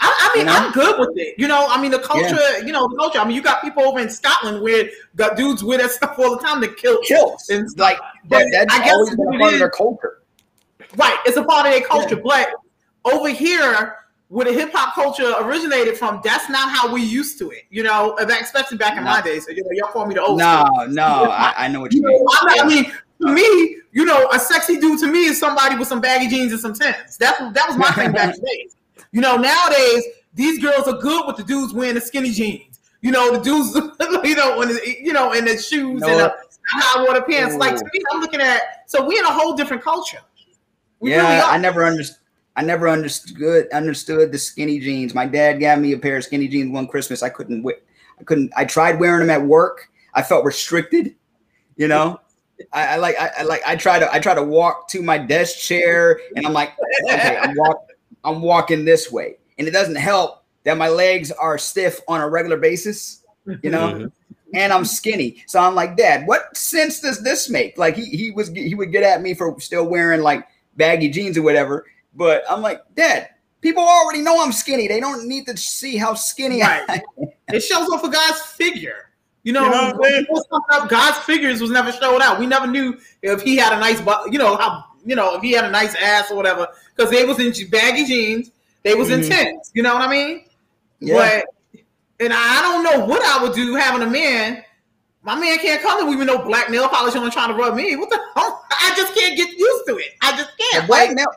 I, 0.04 0.32
I 0.34 0.38
mean, 0.38 0.48
You 0.48 0.52
know? 0.52 0.58
I'm 0.58 0.72
good 0.72 1.00
with 1.00 1.18
it. 1.18 1.36
You 1.38 1.48
know, 1.48 1.68
I 1.70 1.80
mean, 1.80 1.92
the 1.92 2.00
culture, 2.00 2.60
you 2.66 2.72
know, 2.72 2.88
the 2.88 2.96
culture. 2.96 3.20
I 3.20 3.26
mean, 3.26 3.36
you 3.36 3.42
got 3.44 3.62
people 3.62 3.84
over 3.84 4.00
in 4.00 4.10
Scotland 4.10 4.64
where 4.64 4.90
got 5.16 5.38
dudes 5.38 5.64
wear 5.64 5.78
that 5.78 5.92
stuff 5.92 6.18
all 6.18 6.36
the 6.36 6.42
time 6.42 6.60
to 6.62 6.68
kill. 6.74 7.00
Kills. 7.04 7.50
And 7.50 7.70
Like 7.78 8.00
But 8.28 8.40
that, 8.40 8.68
that's 8.68 8.74
I 8.74 8.84
guess 8.84 8.94
always 8.94 9.16
been 9.16 9.40
part 9.40 9.54
of 9.54 9.60
their 9.60 9.70
culture. 9.70 10.22
Right. 10.98 11.18
It's 11.26 11.38
a 11.38 11.44
part 11.44 11.68
of 11.68 11.74
their 11.74 11.82
culture. 11.82 12.16
But 12.16 12.50
over 13.06 13.30
here, 13.30 13.96
where 14.32 14.46
the 14.46 14.54
hip 14.54 14.72
hop 14.74 14.96
culture 14.96 15.34
originated 15.42 15.98
from, 15.98 16.22
that's 16.24 16.50
not 16.50 16.70
how 16.70 16.92
we 16.94 17.02
used 17.04 17.38
to 17.40 17.50
it. 17.52 17.64
You 17.70 17.84
know, 17.84 18.16
especially 18.18 18.78
back 18.78 18.98
in 18.98 19.04
No. 19.04 19.10
my 19.12 19.22
days. 19.22 19.46
So, 19.46 19.52
you 19.52 19.62
know, 19.62 19.70
y'all 19.74 19.92
call 19.92 20.06
me 20.06 20.16
the 20.16 20.22
old 20.24 20.40
No, 20.40 20.64
school. 20.66 20.88
no, 20.88 21.04
I, 21.30 21.54
I 21.58 21.68
know 21.68 21.82
what 21.82 21.92
you 21.94 22.02
You 22.02 22.08
mean. 22.08 22.24
know, 22.24 22.54
Yeah. 22.56 22.64
I 22.64 22.66
mean, 22.68 22.86
to 23.22 23.28
me, 23.34 23.78
you 23.92 24.06
know, 24.06 24.30
a 24.32 24.40
sexy 24.40 24.80
dude 24.80 25.00
to 25.02 25.08
me 25.08 25.26
is 25.26 25.38
somebody 25.38 25.76
with 25.76 25.90
some 25.90 26.00
baggy 26.00 26.30
jeans 26.30 26.54
and 26.54 26.62
some 26.62 26.74
Timbs. 26.74 27.18
That's 27.18 27.40
that 27.40 27.66
was 27.68 27.76
my 27.78 27.92
thing 27.92 28.14
back 28.14 28.36
in 28.36 28.42
the 28.42 28.48
days. 28.58 28.76
You 29.12 29.20
know, 29.20 29.36
nowadays 29.36 30.04
these 30.34 30.60
girls 30.60 30.88
are 30.88 30.98
good 30.98 31.28
with 31.28 31.36
the 31.36 31.44
dudes 31.44 31.74
wearing 31.74 31.96
the 31.96 32.02
skinny 32.02 32.32
jeans. 32.32 32.80
You 33.02 33.12
know, 33.12 33.34
the 33.36 33.40
dudes, 33.44 33.76
you 34.24 34.36
know, 34.36 34.58
when 34.58 34.70
the, 34.70 34.96
you 35.02 35.12
know, 35.12 35.34
in 35.34 35.44
the 35.44 35.58
shoes 35.58 36.00
No. 36.02 36.08
and 36.08 36.20
the 36.20 36.36
high 36.70 37.04
water 37.04 37.22
pants. 37.22 37.56
Like 37.56 37.76
to 37.76 37.84
me, 37.84 38.00
I'm 38.14 38.22
looking 38.22 38.40
at. 38.40 38.62
So 38.88 39.06
we 39.06 39.20
in 39.20 39.26
a 39.26 39.32
whole 39.34 39.54
different 39.58 39.84
culture. 39.84 40.20
We 41.02 41.10
yeah, 41.12 41.18
really. 41.40 41.42
I 41.42 41.58
never 41.58 41.84
understood. 41.86 42.20
I 42.56 42.64
never 42.64 42.89
understood 42.89 43.70
understood 43.72 44.32
the 44.32 44.38
skinny 44.38 44.80
jeans. 44.80 45.14
My 45.16 45.26
dad 45.26 45.60
got 45.60 45.80
me 45.80 45.93
a 45.93 45.97
pair 45.97 46.18
of 46.18 46.24
skinny 46.24 46.47
jeans 46.47 46.72
one 46.72 46.88
Christmas. 46.88 47.24
I 47.24 47.30
couldn't 47.30 47.64
wear. 47.64 47.78
I 48.20 48.24
couldn't. 48.24 48.52
I 48.56 48.66
tried 48.66 48.99
wearing 48.99 49.28
them 49.28 49.30
at 49.30 49.45
work. 49.45 49.89
I 50.14 50.22
felt 50.22 50.43
restricted. 50.45 51.16
You 51.78 51.88
know, 51.88 52.20
I, 52.74 52.88
I 52.88 52.95
like. 52.97 53.16
I, 53.20 53.32
I 53.39 53.43
like. 53.43 53.62
I 53.66 53.76
try 53.76 53.99
to. 53.99 54.14
I 54.14 54.20
try 54.20 54.34
to 54.36 54.43
walk 54.43 54.88
to 54.89 55.02
my 55.02 55.18
desk 55.18 55.58
chair, 55.60 56.20
and 56.36 56.45
I'm 56.45 56.54
like, 56.54 56.74
okay, 57.06 57.38
I'm 57.41 57.56
walk. 57.56 57.88
I'm 58.24 58.41
walking 58.41 58.86
this 58.86 59.12
way, 59.12 59.38
and 59.58 59.68
it 59.68 59.72
doesn't 59.72 59.95
help 59.95 60.43
that 60.64 60.78
my 60.78 60.89
legs 60.89 61.32
are 61.32 61.58
stiff 61.58 62.02
on 62.08 62.22
a 62.22 62.30
regular 62.30 62.58
basis. 62.58 63.24
You 63.64 63.72
know, 63.72 63.93
Mhm. 63.93 64.12
and 64.54 64.72
I'm 64.72 64.86
skinny. 64.86 65.43
So 65.47 65.60
I'm 65.60 65.74
like, 65.74 65.97
Dad, 65.97 66.28
what 66.28 66.56
sense 66.56 66.99
does 66.99 67.24
this 67.24 67.49
make? 67.49 67.78
Like 67.80 67.95
he 67.95 68.06
he 68.06 68.30
was 68.30 68.49
he 68.49 68.76
would 68.76 68.91
get 68.91 69.04
at 69.04 69.22
me 69.24 69.34
for 69.34 69.60
still 69.60 69.88
wearing 69.88 70.22
like 70.22 70.45
baggy 70.76 71.10
jeans 71.10 71.38
or 71.38 71.41
whatever. 71.41 71.86
But 72.14 72.43
I'm 72.49 72.62
like, 72.62 72.82
Dad, 72.95 73.30
people 73.62 73.84
already 73.84 74.22
know 74.22 74.41
I'm 74.43 74.51
skinny. 74.51 74.88
They 74.88 74.99
don't 74.99 75.28
need 75.28 75.45
to 75.47 75.55
see 75.57 75.97
how 75.97 76.14
skinny 76.14 76.62
I 76.62 76.86
Right. 76.86 77.01
It 77.53 77.59
shows 77.62 77.89
off 77.89 78.03
a 78.03 78.09
guy's 78.09 78.41
figure. 78.41 79.09
You 79.43 79.53
know, 79.53 79.66
You 79.66 79.72
know 79.72 79.93
what 79.97 80.05
I'm 80.05 80.24
saying? 80.26 80.26
up, 80.70 80.88
God's 80.89 81.18
figures 81.20 81.59
was 81.62 81.72
never 81.72 81.91
showed 81.91 82.22
out. 82.22 82.39
We 82.39 82.45
never 82.45 82.68
knew 82.68 82.97
if 83.24 83.41
he 83.41 83.57
had 83.57 83.74
a 83.74 83.80
nice, 83.80 83.99
bu- 83.99 84.32
you 84.32 84.38
know, 84.38 84.55
how 84.55 84.86
you 85.05 85.16
know 85.16 85.36
if 85.36 85.41
he 85.41 85.51
had 85.51 85.66
a 85.66 85.72
nice 85.72 85.95
ass 85.95 86.30
or 86.32 86.38
whatever, 86.38 86.68
because 86.95 87.12
they 87.12 87.26
was 87.26 87.39
in 87.39 87.51
baggy 87.70 88.05
jeans, 88.05 88.51
they 88.84 88.93
was 88.93 89.09
Mhm. 89.09 89.24
intense. 89.24 89.72
You 89.74 89.82
know 89.84 89.93
what 89.95 90.03
I 90.03 90.12
mean? 90.12 90.45
Yeah. 90.99 91.41
But 91.74 91.84
and 92.20 92.32
I 92.32 92.62
don't 92.62 92.84
know 92.84 93.05
what 93.05 93.24
I 93.24 93.41
would 93.43 93.53
do 93.53 93.74
having 93.76 94.07
a 94.07 94.09
man. 94.09 94.64
My 95.24 95.36
man 95.36 95.57
can't 95.59 95.82
come 95.82 95.99
to 95.99 96.09
me 96.09 96.16
with 96.16 96.28
no 96.28 96.38
black 96.38 96.70
nail 96.70 96.88
polish 96.88 97.16
on 97.16 97.30
trying 97.32 97.49
to 97.49 97.55
rub 97.55 97.76
me. 97.76 97.95
What 97.95 98.09
the 98.12 98.20
hell? 98.36 98.64
I 98.72 98.93
just 98.95 99.14
can't 99.16 99.36
get 99.36 99.49
used 99.49 99.88
to 99.88 99.97
it. 99.97 100.12
I 100.22 100.38
just 100.38 100.49
can't. 100.72 100.88
black 100.88 101.07
Like, 101.09 101.18
nail 101.18 101.28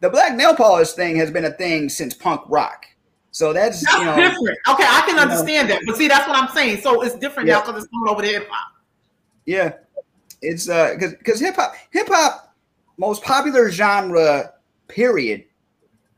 the 0.00 0.10
black 0.10 0.34
nail 0.34 0.54
polish 0.54 0.92
thing 0.92 1.16
has 1.16 1.30
been 1.30 1.44
a 1.44 1.50
thing 1.52 1.88
since 1.88 2.14
punk 2.14 2.42
rock. 2.48 2.86
So 3.30 3.52
that's, 3.52 3.82
that's 3.84 3.98
you 3.98 4.04
know 4.04 4.16
different. 4.16 4.58
Okay, 4.68 4.84
I 4.86 5.02
can 5.06 5.16
know. 5.16 5.22
understand 5.22 5.68
that. 5.70 5.82
But 5.86 5.96
see, 5.96 6.08
that's 6.08 6.26
what 6.26 6.36
I'm 6.36 6.48
saying. 6.54 6.80
So 6.80 7.02
it's 7.02 7.16
different 7.16 7.48
now 7.48 7.58
Yeah. 7.58 7.66
because 7.66 7.84
it's 7.84 7.92
coming 7.92 8.08
over 8.08 8.22
to 8.22 8.28
hip 8.28 8.48
hop. 8.50 8.72
Yeah, 9.44 9.74
it's 10.42 10.68
uh 10.68 10.92
because 10.94 11.14
because 11.14 11.40
hip 11.40 11.56
hop 11.56 11.74
hip 11.90 12.08
hop 12.08 12.54
most 12.98 13.22
popular 13.22 13.70
genre 13.70 14.52
period 14.88 15.44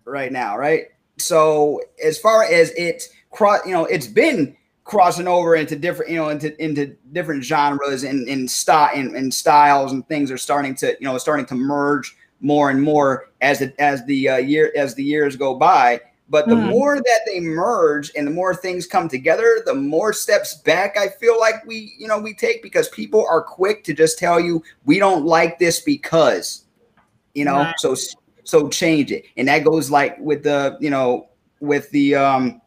right 0.04 0.30
now, 0.30 0.56
right? 0.56 0.86
So 1.18 1.80
as 2.04 2.18
far 2.18 2.44
as 2.44 2.70
it 2.72 3.08
cross, 3.30 3.60
you 3.66 3.72
know, 3.72 3.84
it's 3.86 4.06
been 4.06 4.56
crossing 4.84 5.26
over 5.26 5.56
into 5.56 5.76
different, 5.76 6.10
you 6.10 6.16
know, 6.18 6.28
into 6.28 6.62
into 6.62 6.96
different 7.12 7.42
genres 7.44 8.04
and 8.04 8.28
and 8.28 8.48
style 8.48 8.90
and, 8.94 9.16
and 9.16 9.34
styles 9.34 9.92
and 9.92 10.06
things 10.08 10.30
are 10.30 10.38
starting 10.38 10.74
to 10.76 10.96
you 11.00 11.06
know 11.06 11.18
starting 11.18 11.46
to 11.46 11.54
merge 11.56 12.16
more 12.40 12.70
and 12.70 12.82
more 12.82 13.30
as 13.40 13.60
it 13.60 13.74
as 13.78 14.04
the 14.06 14.28
uh, 14.28 14.36
year 14.36 14.72
as 14.76 14.94
the 14.94 15.04
years 15.04 15.36
go 15.36 15.54
by. 15.54 16.00
But 16.30 16.48
the 16.48 16.56
Mhm. 16.56 16.68
more 16.68 16.96
that 16.96 17.20
they 17.26 17.40
merge 17.40 18.12
and 18.14 18.26
the 18.26 18.30
more 18.30 18.54
things 18.54 18.86
come 18.86 19.08
together, 19.08 19.62
the 19.64 19.74
more 19.74 20.12
steps 20.12 20.56
back 20.56 20.96
I 20.98 21.08
feel 21.08 21.38
like 21.40 21.64
we, 21.66 21.94
you 21.98 22.06
know, 22.06 22.18
we 22.18 22.34
take 22.34 22.62
because 22.62 22.88
people 22.90 23.26
are 23.28 23.42
quick 23.42 23.82
to 23.84 23.94
just 23.94 24.18
tell 24.18 24.38
you 24.38 24.62
we 24.84 24.98
don't 24.98 25.24
like 25.24 25.58
this 25.58 25.80
because, 25.80 26.64
you 27.34 27.44
know, 27.46 27.64
Right. 27.64 27.74
so 27.78 27.96
so 28.44 28.68
change 28.68 29.10
it. 29.10 29.24
And 29.36 29.48
that 29.48 29.64
goes 29.64 29.90
like 29.90 30.18
with 30.18 30.42
the, 30.42 30.76
you 30.80 30.90
know, 30.90 31.28
with 31.60 31.90
the 31.90 32.14
um 32.14 32.60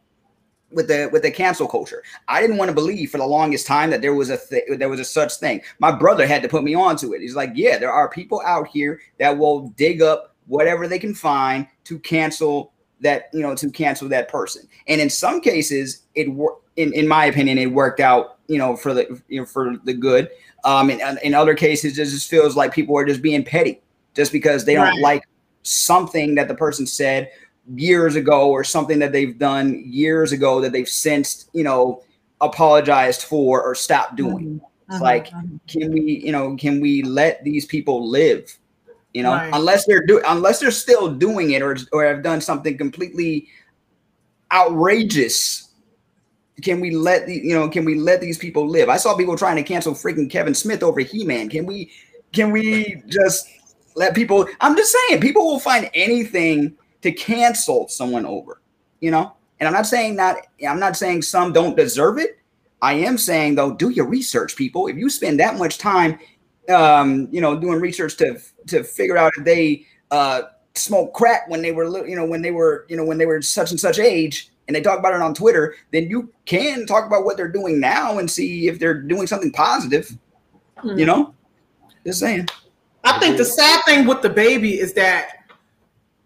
with 0.71 0.87
the 0.87 1.09
with 1.11 1.23
the 1.23 1.31
cancel 1.31 1.67
culture. 1.67 2.03
I 2.27 2.41
didn't 2.41 2.57
want 2.57 2.69
to 2.69 2.75
believe 2.75 3.11
for 3.11 3.17
the 3.17 3.25
longest 3.25 3.67
time 3.67 3.89
that 3.89 4.01
there 4.01 4.13
was 4.13 4.29
a 4.29 4.37
th- 4.37 4.63
there 4.77 4.89
was 4.89 4.99
a 4.99 5.05
such 5.05 5.35
thing. 5.35 5.61
My 5.79 5.91
brother 5.91 6.25
had 6.25 6.41
to 6.43 6.49
put 6.49 6.63
me 6.63 6.73
onto 6.75 7.13
it. 7.13 7.21
He's 7.21 7.35
like, 7.35 7.51
"Yeah, 7.55 7.77
there 7.77 7.91
are 7.91 8.09
people 8.09 8.41
out 8.45 8.67
here 8.67 9.01
that 9.19 9.37
will 9.37 9.69
dig 9.69 10.01
up 10.01 10.35
whatever 10.47 10.87
they 10.87 10.99
can 10.99 11.13
find 11.13 11.67
to 11.85 11.99
cancel 11.99 12.73
that, 13.01 13.29
you 13.33 13.41
know, 13.41 13.55
to 13.55 13.69
cancel 13.69 14.07
that 14.09 14.29
person." 14.29 14.67
And 14.87 15.01
in 15.01 15.09
some 15.09 15.41
cases, 15.41 16.03
it 16.15 16.31
wor- 16.31 16.59
in 16.75 16.93
in 16.93 17.07
my 17.07 17.25
opinion, 17.25 17.57
it 17.57 17.71
worked 17.71 17.99
out, 17.99 18.37
you 18.47 18.57
know, 18.57 18.75
for 18.75 18.93
the 18.93 19.21
you 19.27 19.41
know 19.41 19.45
for 19.45 19.77
the 19.83 19.93
good. 19.93 20.29
Um, 20.63 20.89
in, 20.89 21.01
in 21.23 21.33
other 21.33 21.55
cases, 21.55 21.97
it 21.97 22.05
just 22.05 22.29
feels 22.29 22.55
like 22.55 22.73
people 22.73 22.95
are 22.97 23.05
just 23.05 23.21
being 23.21 23.43
petty 23.43 23.81
just 24.13 24.31
because 24.31 24.65
they 24.65 24.75
don't 24.75 25.01
like 25.01 25.23
something 25.63 26.35
that 26.35 26.47
the 26.47 26.55
person 26.55 26.85
said 26.85 27.31
years 27.75 28.15
ago 28.15 28.49
or 28.49 28.63
something 28.63 28.99
that 28.99 29.11
they've 29.11 29.37
done 29.37 29.83
years 29.85 30.31
ago 30.31 30.61
that 30.61 30.71
they've 30.71 30.89
since 30.89 31.49
you 31.53 31.63
know 31.63 32.03
apologized 32.41 33.23
for 33.23 33.61
or 33.61 33.75
stopped 33.75 34.15
doing. 34.15 34.59
Mm-hmm. 34.59 34.91
it's 34.93 35.01
like 35.01 35.27
can 35.67 35.91
we 35.91 36.21
you 36.25 36.31
know 36.31 36.55
can 36.55 36.81
we 36.81 37.03
let 37.03 37.43
these 37.43 37.65
people 37.65 38.07
live? 38.07 38.57
You 39.13 39.23
know 39.23 39.31
Right. 39.33 39.51
unless 39.53 39.85
they're 39.85 40.05
do 40.05 40.21
unless 40.25 40.59
they're 40.59 40.71
still 40.71 41.13
doing 41.13 41.51
it 41.51 41.61
or 41.61 41.77
or 41.91 42.05
have 42.05 42.23
done 42.23 42.41
something 42.41 42.77
completely 42.77 43.47
outrageous 44.51 45.69
can 46.61 46.79
we 46.79 46.91
let 46.91 47.25
the 47.25 47.35
you 47.35 47.53
know 47.55 47.69
can 47.69 47.85
we 47.85 47.95
let 47.95 48.21
these 48.21 48.37
people 48.37 48.67
live? 48.67 48.89
I 48.89 48.97
saw 48.97 49.15
people 49.15 49.37
trying 49.37 49.55
to 49.55 49.63
cancel 49.63 49.93
freaking 49.93 50.29
kevin 50.29 50.53
smith 50.53 50.83
over 50.83 50.99
he-man. 50.99 51.49
Can 51.49 51.65
we 51.65 51.91
can 52.33 52.51
we 52.51 53.01
just 53.07 53.47
let 53.95 54.15
people 54.15 54.47
i'm 54.61 54.75
just 54.77 54.95
saying 55.09 55.19
people 55.19 55.45
will 55.45 55.59
find 55.59 55.89
anything 55.93 56.73
to 57.01 57.11
cancel 57.11 57.87
someone 57.87 58.25
over 58.25 58.61
you 58.99 59.11
know 59.11 59.33
And 59.61 59.67
I'm 59.67 59.73
not 59.73 59.85
saying 59.85 60.15
that 60.15 60.47
I'm 60.67 60.79
not 60.79 60.97
saying 60.97 61.21
some 61.21 61.53
don't 61.53 61.77
deserve 61.77 62.17
it. 62.17 62.39
I 62.81 62.93
am 62.93 63.15
saying 63.15 63.55
though, 63.55 63.71
do 63.71 63.89
your 63.89 64.07
research, 64.07 64.55
people. 64.55 64.87
If 64.87 64.97
you 64.97 65.07
spend 65.07 65.39
that 65.39 65.57
much 65.59 65.77
time, 65.77 66.17
um, 66.67 67.27
you 67.31 67.41
know, 67.41 67.55
doing 67.55 67.79
research 67.79 68.17
to 68.17 68.39
to 68.67 68.83
figure 68.83 69.17
out 69.17 69.33
if 69.37 69.45
they 69.45 69.85
uh, 70.09 70.41
smoke 70.73 71.13
crack 71.13 71.47
when 71.47 71.61
they 71.61 71.71
were, 71.71 71.87
li- 71.87 72.09
you 72.09 72.15
know, 72.15 72.25
when 72.25 72.41
they 72.41 72.49
were, 72.49 72.87
you 72.89 72.97
know, 72.97 73.05
when 73.05 73.19
they 73.19 73.27
were 73.27 73.39
such 73.41 73.69
and 73.69 73.79
such 73.79 73.99
age, 73.99 74.49
and 74.67 74.75
they 74.75 74.81
talk 74.81 74.97
about 74.97 75.13
it 75.13 75.21
on 75.21 75.35
Twitter, 75.35 75.75
then 75.91 76.09
you 76.09 76.33
can 76.45 76.87
talk 76.87 77.05
about 77.05 77.23
what 77.23 77.37
they're 77.37 77.47
doing 77.47 77.79
now 77.79 78.17
and 78.17 78.29
see 78.29 78.67
if 78.67 78.79
they're 78.79 78.99
doing 78.99 79.27
something 79.27 79.51
positive. 79.51 80.17
You 80.83 81.05
know, 81.05 81.35
just 82.03 82.19
saying. 82.19 82.47
I 83.03 83.19
think 83.19 83.37
the 83.37 83.45
sad 83.45 83.85
thing 83.85 84.07
with 84.07 84.23
the 84.23 84.29
baby 84.29 84.79
is 84.79 84.93
that 84.93 85.40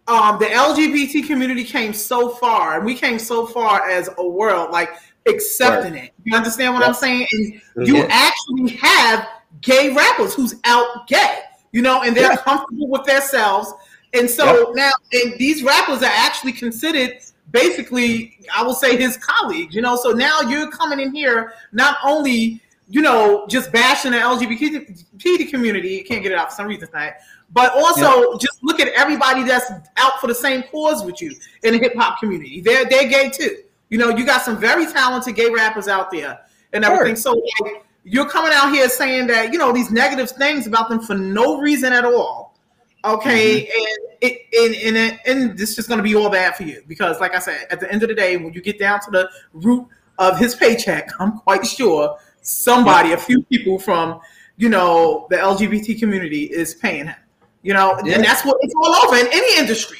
um, 0.08 0.38
the 0.38 0.46
LGBT 0.46 1.26
community 1.26 1.64
came 1.64 1.92
so 1.92 2.28
far, 2.30 2.76
and 2.76 2.84
we 2.84 2.94
came 2.94 3.18
so 3.18 3.46
far 3.46 3.88
as 3.88 4.08
a 4.18 4.26
world, 4.26 4.70
like 4.70 4.90
accepting 5.26 5.94
it. 5.94 6.12
You 6.24 6.36
understand 6.36 6.74
what 6.74 6.84
I'm 6.84 6.94
saying? 6.94 7.26
And 7.32 7.88
you 7.88 7.96
Yeah. 7.96 8.08
actually 8.10 8.70
have 8.76 9.26
gay 9.62 9.92
rappers 9.92 10.34
who's 10.34 10.54
out 10.64 11.08
gay, 11.08 11.40
you 11.72 11.82
know, 11.82 12.02
and 12.02 12.16
they're 12.16 12.30
Yeah. 12.30 12.36
comfortable 12.36 12.88
with 12.88 13.04
themselves. 13.04 13.72
And 14.14 14.30
so 14.30 14.72
now, 14.76 14.92
and 15.12 15.34
these 15.38 15.62
rappers 15.62 16.02
are 16.02 16.12
actually 16.12 16.52
considered 16.52 17.18
basically, 17.50 18.38
I 18.54 18.62
will 18.62 18.74
say, 18.74 18.96
his 18.96 19.16
colleagues, 19.16 19.74
you 19.74 19.82
know. 19.82 19.96
So 19.96 20.10
now 20.10 20.40
you're 20.42 20.70
coming 20.70 21.00
in 21.00 21.12
here 21.14 21.54
not 21.72 21.96
only, 22.04 22.60
you 22.88 23.02
know, 23.02 23.46
just 23.48 23.72
bashing 23.72 24.12
the 24.12 24.18
LGBT 24.18 25.50
community, 25.50 25.88
you 25.90 26.04
can't 26.04 26.22
get 26.22 26.32
it 26.32 26.38
out 26.38 26.50
for 26.50 26.56
some 26.56 26.66
reason 26.66 26.88
tonight, 26.88 27.14
but 27.50 27.72
also 27.72 28.36
just 28.38 28.62
look 28.62 28.80
at 28.80 28.88
everybody 28.88 29.42
that's 29.42 29.70
out 29.96 30.20
for 30.20 30.26
the 30.26 30.34
same 30.34 30.62
cause 30.64 31.04
with 31.04 31.20
you 31.22 31.34
in 31.62 31.72
the 31.72 31.78
hip 31.78 31.94
hop 31.96 32.18
community. 32.18 32.60
They're 32.60 32.84
they're 32.84 33.08
gay 33.08 33.30
too. 33.30 33.58
You 33.88 33.98
know, 33.98 34.10
you 34.10 34.26
got 34.26 34.42
some 34.42 34.58
very 34.58 34.86
talented 34.86 35.36
gay 35.36 35.50
rappers 35.50 35.88
out 35.88 36.10
there 36.10 36.40
and 36.72 36.84
everything. 36.84 37.16
So 37.16 37.40
like, 37.62 37.84
you're 38.04 38.28
coming 38.28 38.52
out 38.52 38.72
here 38.72 38.88
saying 38.88 39.28
that 39.28 39.52
you 39.52 39.58
know 39.58 39.72
these 39.72 39.90
negative 39.90 40.30
things 40.30 40.66
about 40.66 40.88
them 40.88 41.00
for 41.00 41.14
no 41.14 41.58
reason 41.58 41.92
at 41.92 42.04
all. 42.04 42.56
Okay, 43.04 43.62
mm-hmm. 43.62 43.78
and 43.78 44.16
it 44.20 44.42
and 44.52 44.74
and, 44.74 44.96
it, 44.96 45.20
and 45.26 45.58
this 45.58 45.70
is 45.70 45.76
just 45.76 45.88
going 45.88 45.98
to 45.98 46.04
be 46.04 46.16
all 46.16 46.30
bad 46.30 46.56
for 46.56 46.64
you 46.64 46.82
because, 46.88 47.20
like 47.20 47.34
I 47.34 47.38
said, 47.38 47.66
at 47.70 47.80
the 47.80 47.90
end 47.90 48.02
of 48.02 48.08
the 48.08 48.14
day, 48.14 48.36
when 48.36 48.52
you 48.52 48.60
get 48.60 48.78
down 48.78 49.00
to 49.00 49.10
the 49.10 49.30
root 49.52 49.86
of 50.18 50.38
his 50.38 50.54
paycheck, 50.54 51.10
I'm 51.20 51.38
quite 51.38 51.64
sure 51.64 52.16
somebody, 52.42 53.12
a 53.12 53.18
few 53.18 53.42
people 53.44 53.78
from 53.78 54.20
you 54.56 54.68
know 54.68 55.26
the 55.30 55.36
LGBT 55.36 55.98
community 55.98 56.44
is 56.44 56.74
paying 56.74 57.06
him. 57.06 57.16
You 57.62 57.74
know, 57.74 57.98
Yeah. 58.04 58.14
and 58.16 58.24
that's 58.24 58.44
what 58.44 58.56
it's 58.60 58.74
all 58.76 58.94
over 59.06 59.16
in 59.16 59.26
any 59.32 59.58
industry. 59.58 59.98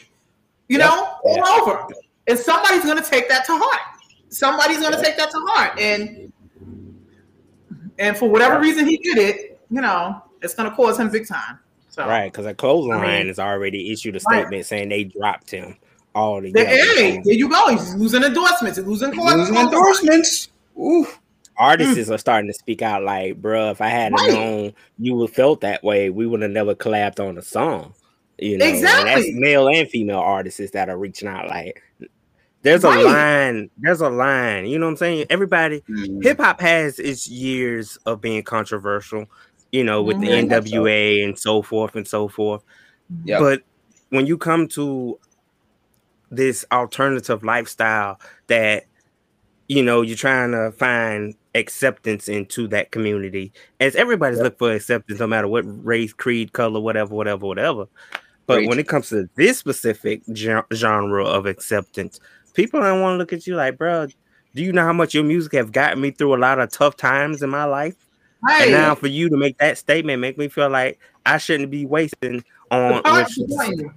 You 0.68 0.78
Yeah. 0.78 0.86
know, 0.86 1.08
all 1.24 1.60
over, 1.62 1.86
and 2.26 2.38
somebody's 2.38 2.84
going 2.84 3.02
to 3.02 3.08
take 3.08 3.28
that 3.28 3.44
to 3.46 3.56
heart. 3.56 3.80
Somebody's 4.28 4.78
going 4.80 4.92
to 4.92 5.02
take 5.02 5.16
that 5.16 5.30
to 5.30 5.38
heart, 5.48 5.78
and 5.78 6.32
and 7.98 8.16
for 8.16 8.28
whatever 8.28 8.60
reason 8.60 8.86
he 8.86 8.98
did 8.98 9.16
it, 9.18 9.58
you 9.70 9.80
know, 9.80 10.22
it's 10.42 10.54
going 10.54 10.68
to 10.68 10.76
cause 10.76 10.98
him 10.98 11.08
big 11.10 11.26
time. 11.26 11.58
So 11.88 12.06
Right, 12.06 12.30
because 12.30 12.44
a 12.46 12.52
clothesline 12.54 13.00
I 13.00 13.18
mean- 13.18 13.26
has 13.28 13.38
already 13.38 13.90
issued 13.90 14.16
a 14.16 14.20
Right. 14.28 14.40
statement 14.40 14.66
saying 14.66 14.90
they 14.90 15.04
dropped 15.04 15.50
him 15.50 15.76
all 16.14 16.40
The, 16.42 16.48
together. 16.52 16.68
hey, 16.68 17.22
there 17.24 17.34
you 17.34 17.48
go. 17.48 17.68
He's 17.68 17.94
losing 17.94 18.22
endorsements. 18.22 18.76
He's 18.76 18.86
losing, 18.86 19.12
court- 19.14 19.34
Losing 19.36 19.56
endorsements. 19.56 20.48
Ooh. 20.78 21.06
Artists 21.58 22.10
are 22.10 22.18
starting 22.18 22.48
to 22.50 22.54
speak 22.54 22.82
out 22.82 23.02
like, 23.02 23.40
bruh, 23.40 23.70
if 23.72 23.80
I 23.80 23.88
had 23.88 24.12
Right. 24.12 24.32
known 24.32 24.72
you 24.98 25.14
would 25.14 25.30
felt 25.30 25.60
that 25.62 25.82
way, 25.82 26.10
we 26.10 26.26
would 26.26 26.42
have 26.42 26.50
never 26.50 26.74
collabed 26.74 27.26
on 27.26 27.38
a 27.38 27.42
song. 27.42 27.94
You 28.38 28.58
know, 28.58 28.66
and 28.66 28.74
that's 28.84 28.98
Exactly. 28.98 29.32
male 29.34 29.68
and 29.68 29.88
female 29.88 30.18
artists 30.18 30.70
that 30.72 30.90
are 30.90 30.98
reaching 30.98 31.26
out. 31.28 31.48
Like, 31.48 31.82
there's 32.62 32.84
a 32.84 32.88
Right. 32.88 33.04
line, 33.04 33.70
there's 33.78 34.00
a 34.02 34.10
line. 34.10 34.66
You 34.66 34.78
know 34.78 34.86
what 34.86 34.90
I'm 34.90 34.96
saying? 34.98 35.26
Everybody, 35.30 35.82
Mm. 35.88 36.22
hip 36.22 36.38
hop 36.38 36.60
has 36.60 36.98
its 36.98 37.28
years 37.28 37.96
of 38.04 38.20
being 38.20 38.42
controversial. 38.42 39.26
You 39.72 39.84
know, 39.84 40.02
with 40.02 40.20
the 40.20 40.28
Mhm. 40.28 40.48
NWA 40.50 41.22
and 41.24 41.38
so 41.38 41.60
forth 41.62 41.96
and 41.96 42.06
so 42.06 42.28
forth. 42.28 42.62
Yep. 43.24 43.40
But 43.40 43.62
when 44.10 44.26
you 44.26 44.38
come 44.38 44.68
to 44.68 45.18
this 46.30 46.64
alternative 46.72 47.42
lifestyle 47.42 48.18
that 48.48 48.84
you 49.68 49.82
know 49.82 50.02
you're 50.02 50.16
trying 50.16 50.52
to 50.52 50.72
find 50.72 51.34
acceptance 51.56 52.28
into 52.28 52.68
that 52.68 52.92
community, 52.92 53.52
as 53.80 53.96
everybody's 53.96 54.38
looking 54.38 54.58
for 54.58 54.72
acceptance, 54.72 55.18
no 55.18 55.26
matter 55.26 55.48
what 55.48 55.64
race, 55.84 56.12
creed, 56.12 56.52
color, 56.52 56.78
whatever, 56.78 57.14
whatever, 57.14 57.46
whatever. 57.46 57.86
But 58.46 58.58
Preach. 58.58 58.68
when 58.68 58.78
it 58.78 58.86
comes 58.86 59.08
to 59.08 59.28
this 59.34 59.58
specific 59.58 60.22
genre 60.72 61.24
of 61.24 61.46
acceptance, 61.46 62.20
people 62.54 62.80
don't 62.80 63.00
want 63.00 63.14
to 63.14 63.18
look 63.18 63.32
at 63.32 63.46
you 63.46 63.56
like, 63.56 63.76
bro. 63.76 64.06
Do 64.54 64.62
you 64.62 64.72
know 64.72 64.84
how 64.84 64.92
much 64.92 65.12
your 65.12 65.24
music 65.24 65.52
have 65.54 65.72
gotten 65.72 66.00
me 66.00 66.12
through 66.12 66.34
a 66.34 66.38
lot 66.38 66.58
of 66.60 66.70
tough 66.70 66.96
times 66.96 67.42
in 67.42 67.50
my 67.50 67.64
life? 67.64 67.96
And 68.48 68.70
now 68.70 68.94
for 68.94 69.08
you 69.08 69.28
to 69.28 69.36
make 69.36 69.58
that 69.58 69.76
statement 69.76 70.20
make 70.20 70.38
me 70.38 70.48
feel 70.48 70.70
like 70.70 71.00
I 71.24 71.38
shouldn't 71.38 71.70
be 71.70 71.84
wasting 71.84 72.44
on 72.70 72.88
the 72.88 72.94
which, 72.96 73.04
power 73.04 73.26
behind 73.48 73.80
you. 73.80 73.92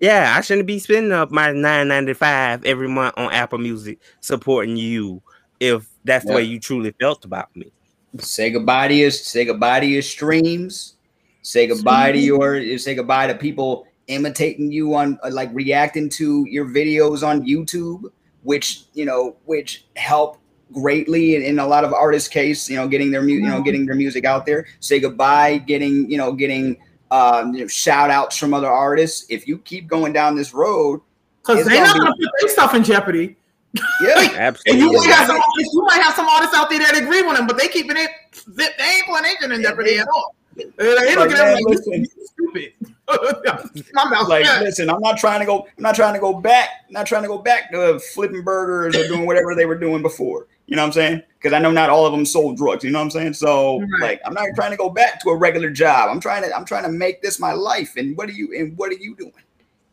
yeah, 0.00 0.34
I 0.36 0.42
shouldn't 0.42 0.66
be 0.66 0.78
spending 0.78 1.12
up 1.12 1.30
my 1.30 1.52
nine 1.52 1.88
ninety 1.88 2.12
five 2.12 2.64
every 2.64 2.88
month 2.88 3.14
on 3.16 3.32
Apple 3.32 3.58
Music 3.58 3.98
supporting 4.20 4.76
you 4.76 5.22
if 5.60 5.88
that's 6.08 6.24
the 6.24 6.32
way 6.32 6.42
you 6.42 6.58
truly 6.58 6.94
felt 7.00 7.24
about 7.24 7.54
me. 7.54 7.70
Say 8.18 8.50
goodbye 8.50 8.88
to 8.88 8.94
your 8.94 9.10
say 9.10 9.44
goodbye 9.44 9.80
to 9.80 9.86
your 9.86 10.02
streams. 10.02 10.96
Say 11.42 11.66
goodbye 11.66 12.12
to 12.12 12.18
your 12.18 12.78
say 12.78 12.94
goodbye 12.94 13.26
to 13.26 13.34
people 13.34 13.86
imitating 14.08 14.72
you 14.72 14.94
on 14.94 15.18
uh, 15.22 15.30
like 15.30 15.50
reacting 15.52 16.08
to 16.08 16.44
your 16.48 16.66
videos 16.66 17.26
on 17.26 17.42
YouTube, 17.42 18.10
which 18.42 18.84
you 18.94 19.04
know 19.04 19.36
which 19.44 19.86
help 19.96 20.38
greatly 20.72 21.36
in, 21.36 21.42
in 21.42 21.58
a 21.58 21.66
lot 21.66 21.84
of 21.84 21.92
artists' 21.92 22.28
case. 22.28 22.68
You 22.68 22.76
know, 22.76 22.88
getting 22.88 23.10
their 23.10 23.22
mu- 23.22 23.28
you 23.32 23.48
know 23.48 23.62
getting 23.62 23.86
their 23.86 23.94
music 23.94 24.24
out 24.24 24.46
there. 24.46 24.66
Say 24.80 25.00
goodbye, 25.00 25.58
getting 25.58 26.10
you 26.10 26.18
know 26.18 26.32
getting 26.32 26.76
um, 27.10 27.54
you 27.54 27.62
know, 27.62 27.66
shout 27.68 28.10
outs 28.10 28.36
from 28.36 28.52
other 28.52 28.68
artists. 28.68 29.26
If 29.30 29.46
you 29.48 29.58
keep 29.58 29.86
going 29.86 30.12
down 30.12 30.36
this 30.36 30.52
road, 30.52 31.00
Because 31.42 31.64
they're 31.64 31.76
gonna 31.76 31.86
not 31.86 31.94
be- 31.94 32.00
going 32.00 32.12
to 32.12 32.18
put 32.18 32.40
their 32.40 32.50
stuff 32.50 32.74
in 32.74 32.84
jeopardy. 32.84 33.36
Yeah, 34.00 34.14
And 34.20 34.36
Absolutely. 34.36 34.80
you 34.82 34.92
might, 34.92 35.06
have 35.10 35.26
some 35.26 35.36
artists, 35.36 35.74
you 35.74 35.82
might 35.88 36.02
have 36.02 36.14
some 36.14 36.26
artists 36.26 36.54
out 36.56 36.70
there 36.70 36.78
that 36.80 36.96
agree 36.96 37.22
with 37.22 37.36
them, 37.36 37.46
but 37.46 37.58
they 37.58 37.68
keeping 37.68 37.96
it, 37.96 38.10
they 38.56 38.64
ain't 38.64 39.06
putting 39.06 39.26
anything 39.26 39.52
in 39.52 39.62
jeopardy 39.62 39.98
at 39.98 40.08
all. 40.08 40.34
They 40.56 40.64
looking 41.14 41.36
at 41.36 41.38
man, 41.38 41.54
them 41.54 41.54
like, 41.54 41.64
listen. 41.66 41.92
"You 42.04 42.26
stupid. 42.26 42.72
My 43.94 44.04
mouth 44.10 44.28
like 44.28 44.44
shut. 44.44 44.62
listen 44.62 44.90
i'm 44.90 45.00
not 45.00 45.16
trying 45.16 45.40
to 45.40 45.46
go 45.46 45.62
i'm 45.62 45.82
not 45.82 45.94
trying 45.94 46.12
to 46.12 46.20
go 46.20 46.34
back 46.40 46.68
not 46.90 47.06
trying 47.06 47.22
to 47.22 47.28
go 47.28 47.38
back 47.38 47.70
to 47.72 47.98
flipping 48.12 48.42
burgers 48.42 48.94
or 48.94 49.06
doing 49.08 49.24
whatever 49.24 49.54
they 49.54 49.64
were 49.64 49.78
doing 49.78 50.02
before 50.02 50.46
you 50.66 50.76
know 50.76 50.82
what 50.82 50.88
i'm 50.88 50.92
saying 50.92 51.22
because 51.38 51.54
i 51.54 51.58
know 51.58 51.70
not 51.70 51.88
all 51.88 52.04
of 52.04 52.12
them 52.12 52.26
sold 52.26 52.58
drugs 52.58 52.84
you 52.84 52.90
know 52.90 52.98
what 52.98 53.04
i'm 53.04 53.10
saying 53.10 53.32
so 53.32 53.80
Right. 53.80 53.88
like 54.02 54.20
i'm 54.26 54.34
not 54.34 54.48
trying 54.54 54.72
to 54.72 54.76
go 54.76 54.90
back 54.90 55.20
to 55.22 55.30
a 55.30 55.36
regular 55.36 55.70
job 55.70 56.10
i'm 56.10 56.20
trying 56.20 56.42
to 56.42 56.54
i'm 56.54 56.66
trying 56.66 56.82
to 56.82 56.90
make 56.90 57.22
this 57.22 57.40
my 57.40 57.52
life 57.52 57.94
and 57.96 58.14
what 58.16 58.28
are 58.28 58.32
you 58.32 58.52
and 58.54 58.76
what 58.76 58.90
are 58.90 58.96
you 58.96 59.14
doing 59.16 59.32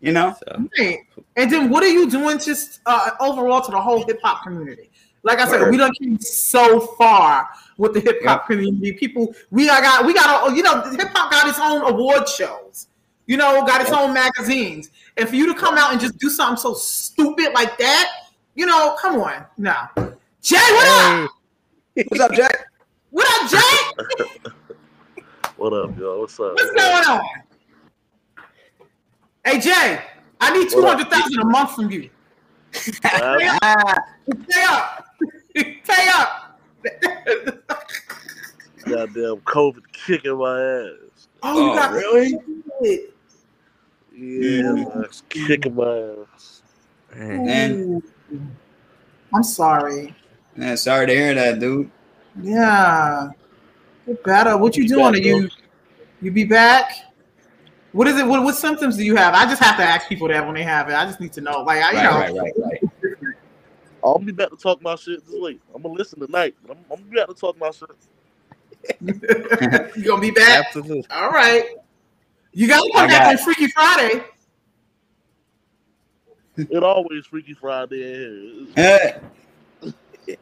you 0.01 0.11
know 0.11 0.35
So, 0.39 0.67
Right. 0.79 0.99
And 1.35 1.51
then 1.51 1.69
what 1.69 1.83
are 1.83 1.89
you 1.89 2.09
doing 2.09 2.39
just 2.39 2.79
uh, 2.85 3.11
overall 3.19 3.61
to 3.61 3.71
the 3.71 3.79
whole 3.79 4.05
hip 4.05 4.19
hop 4.23 4.43
community? 4.43 4.89
Like 5.23 5.39
I 5.39 5.47
said, 5.47 5.61
Word. 5.61 5.71
we 5.71 5.77
don't 5.77 5.97
came 5.97 6.19
so 6.19 6.81
far 6.81 7.49
with 7.77 7.93
the 7.93 7.99
hip 7.99 8.23
hop 8.23 8.47
community. 8.47 8.93
People, 8.93 9.33
we 9.49 9.69
are 9.69 9.81
got, 9.81 10.05
we 10.05 10.13
got, 10.13 10.51
a, 10.51 10.55
you 10.55 10.61
know, 10.61 10.81
hip 10.91 11.09
hop 11.13 11.31
got 11.31 11.47
its 11.49 11.59
own 11.59 11.81
award 11.81 12.29
shows. 12.29 12.87
You 13.25 13.37
know, 13.37 13.65
got 13.65 13.81
its 13.81 13.91
own 13.91 14.13
magazines. 14.13 14.91
And 15.17 15.27
for 15.27 15.35
you 15.35 15.51
to 15.51 15.59
come 15.59 15.77
out 15.77 15.91
and 15.91 15.99
just 15.99 16.19
do 16.19 16.29
something 16.29 16.57
so 16.57 16.75
stupid 16.75 17.53
like 17.53 17.75
that, 17.79 18.11
you 18.53 18.67
know, 18.67 18.95
come 19.01 19.19
on, 19.19 19.45
no. 19.57 19.73
Jay, 20.41 20.57
what 20.57 20.87
up? 20.87 21.31
hey, 21.95 22.05
what's 22.07 22.23
up 22.23 22.33
Jay? 22.33 22.47
What 23.09 23.43
up, 23.43 23.49
Jay? 23.49 24.51
What 25.57 25.71
up, 25.71 25.97
y'all? 25.97 26.19
What's 26.19 26.37
up? 26.37 26.53
What's 26.53 26.71
going 26.71 27.05
on? 27.05 27.23
Hey, 29.45 29.59
Jay, 29.59 30.01
I 30.41 30.57
need 30.57 30.69
two 30.69 30.81
What 30.81 30.99
up? 30.99 31.07
hundred 31.07 31.11
thousand 31.11 31.39
a 31.39 31.45
month 31.45 31.75
from 31.75 31.91
you. 31.91 32.09
Man, 33.03 33.57
ah, 33.61 33.95
Pay 34.49 34.63
up. 34.63 35.07
Pay 35.55 36.09
up. 36.13 36.59
goddamn 38.85 39.37
COVID 39.45 39.83
kicking 39.93 40.37
my 40.37 40.61
ass. 40.61 41.27
Oh, 41.43 41.61
you 41.65 41.71
Oh, 41.71 41.75
got 41.75 41.91
really? 41.93 42.39
it. 42.81 43.13
Yeah, 44.17 45.01
it's 45.03 45.21
kicking 45.29 45.75
my 45.75 46.15
ass. 46.33 46.63
man. 47.15 47.45
Man. 47.45 48.03
I'm 49.33 49.43
sorry. 49.43 50.15
man 50.55 50.75
sorry 50.77 51.05
to 51.07 51.13
hear 51.13 51.33
that 51.35 51.59
dude 51.59 51.89
Yeah. 52.41 53.29
Get 54.07 54.23
better. 54.23 54.57
What 54.57 54.75
you 54.75 54.83
Be 54.83 54.89
doing? 54.89 55.13
back, 55.13 55.13
Are 55.13 55.17
you 55.23 55.49
you 56.21 56.31
be 56.31 56.43
back? 56.45 56.91
What 57.95 58.07
is 58.09 58.17
it? 58.19 58.27
What, 58.27 58.43
what 58.43 58.55
symptoms 58.55 58.97
do 58.97 59.05
you 59.05 59.15
have? 59.15 59.33
I 59.33 59.45
just 59.45 59.63
have 59.63 59.77
to 59.77 59.83
ask 59.83 60.09
people 60.09 60.27
that 60.27 60.45
when 60.45 60.53
they 60.55 60.63
have 60.63 60.89
it. 60.89 60.95
I 60.95 61.05
just 61.05 61.21
need 61.21 61.31
to 61.31 61.39
know. 61.39 61.61
Like 61.61 61.81
I, 61.81 61.91
you 61.91 61.97
right 62.09 62.33
know, 62.33 62.41
right 62.41 62.53
right 62.59 62.81
right 62.83 63.35
I'll 64.03 64.19
be 64.19 64.33
back 64.33 64.49
to 64.49 64.57
talk 64.57 64.81
my 64.81 64.95
shit 64.95 65.25
this 65.25 65.33
week. 65.41 65.61
I'm 65.73 65.81
gonna 65.81 65.93
listen 65.93 66.19
tonight. 66.19 66.55
but 66.61 66.75
I'm, 66.75 66.83
I'm 66.91 66.97
gonna 66.97 67.09
be 67.09 67.15
back 67.15 67.27
to 67.29 67.33
talk 67.33 67.57
my 67.57 67.71
shit. 67.71 67.89
you 69.95 70.03
gonna 70.03 70.19
be 70.21 70.31
back? 70.31 70.65
Absolutely. 70.67 71.05
All 71.09 71.29
right. 71.29 71.67
You 72.51 72.67
gotta 72.67 72.85
I 72.93 72.97
come 72.97 73.07
back 73.07 73.21
got- 73.21 73.39
on 73.39 73.45
Freaky 73.45 73.67
Friday. 73.71 74.23
It 76.57 76.83
always 76.83 77.25
Freaky 77.27 77.53
Friday 77.53 78.25
in 78.25 78.67
here. 78.75 79.21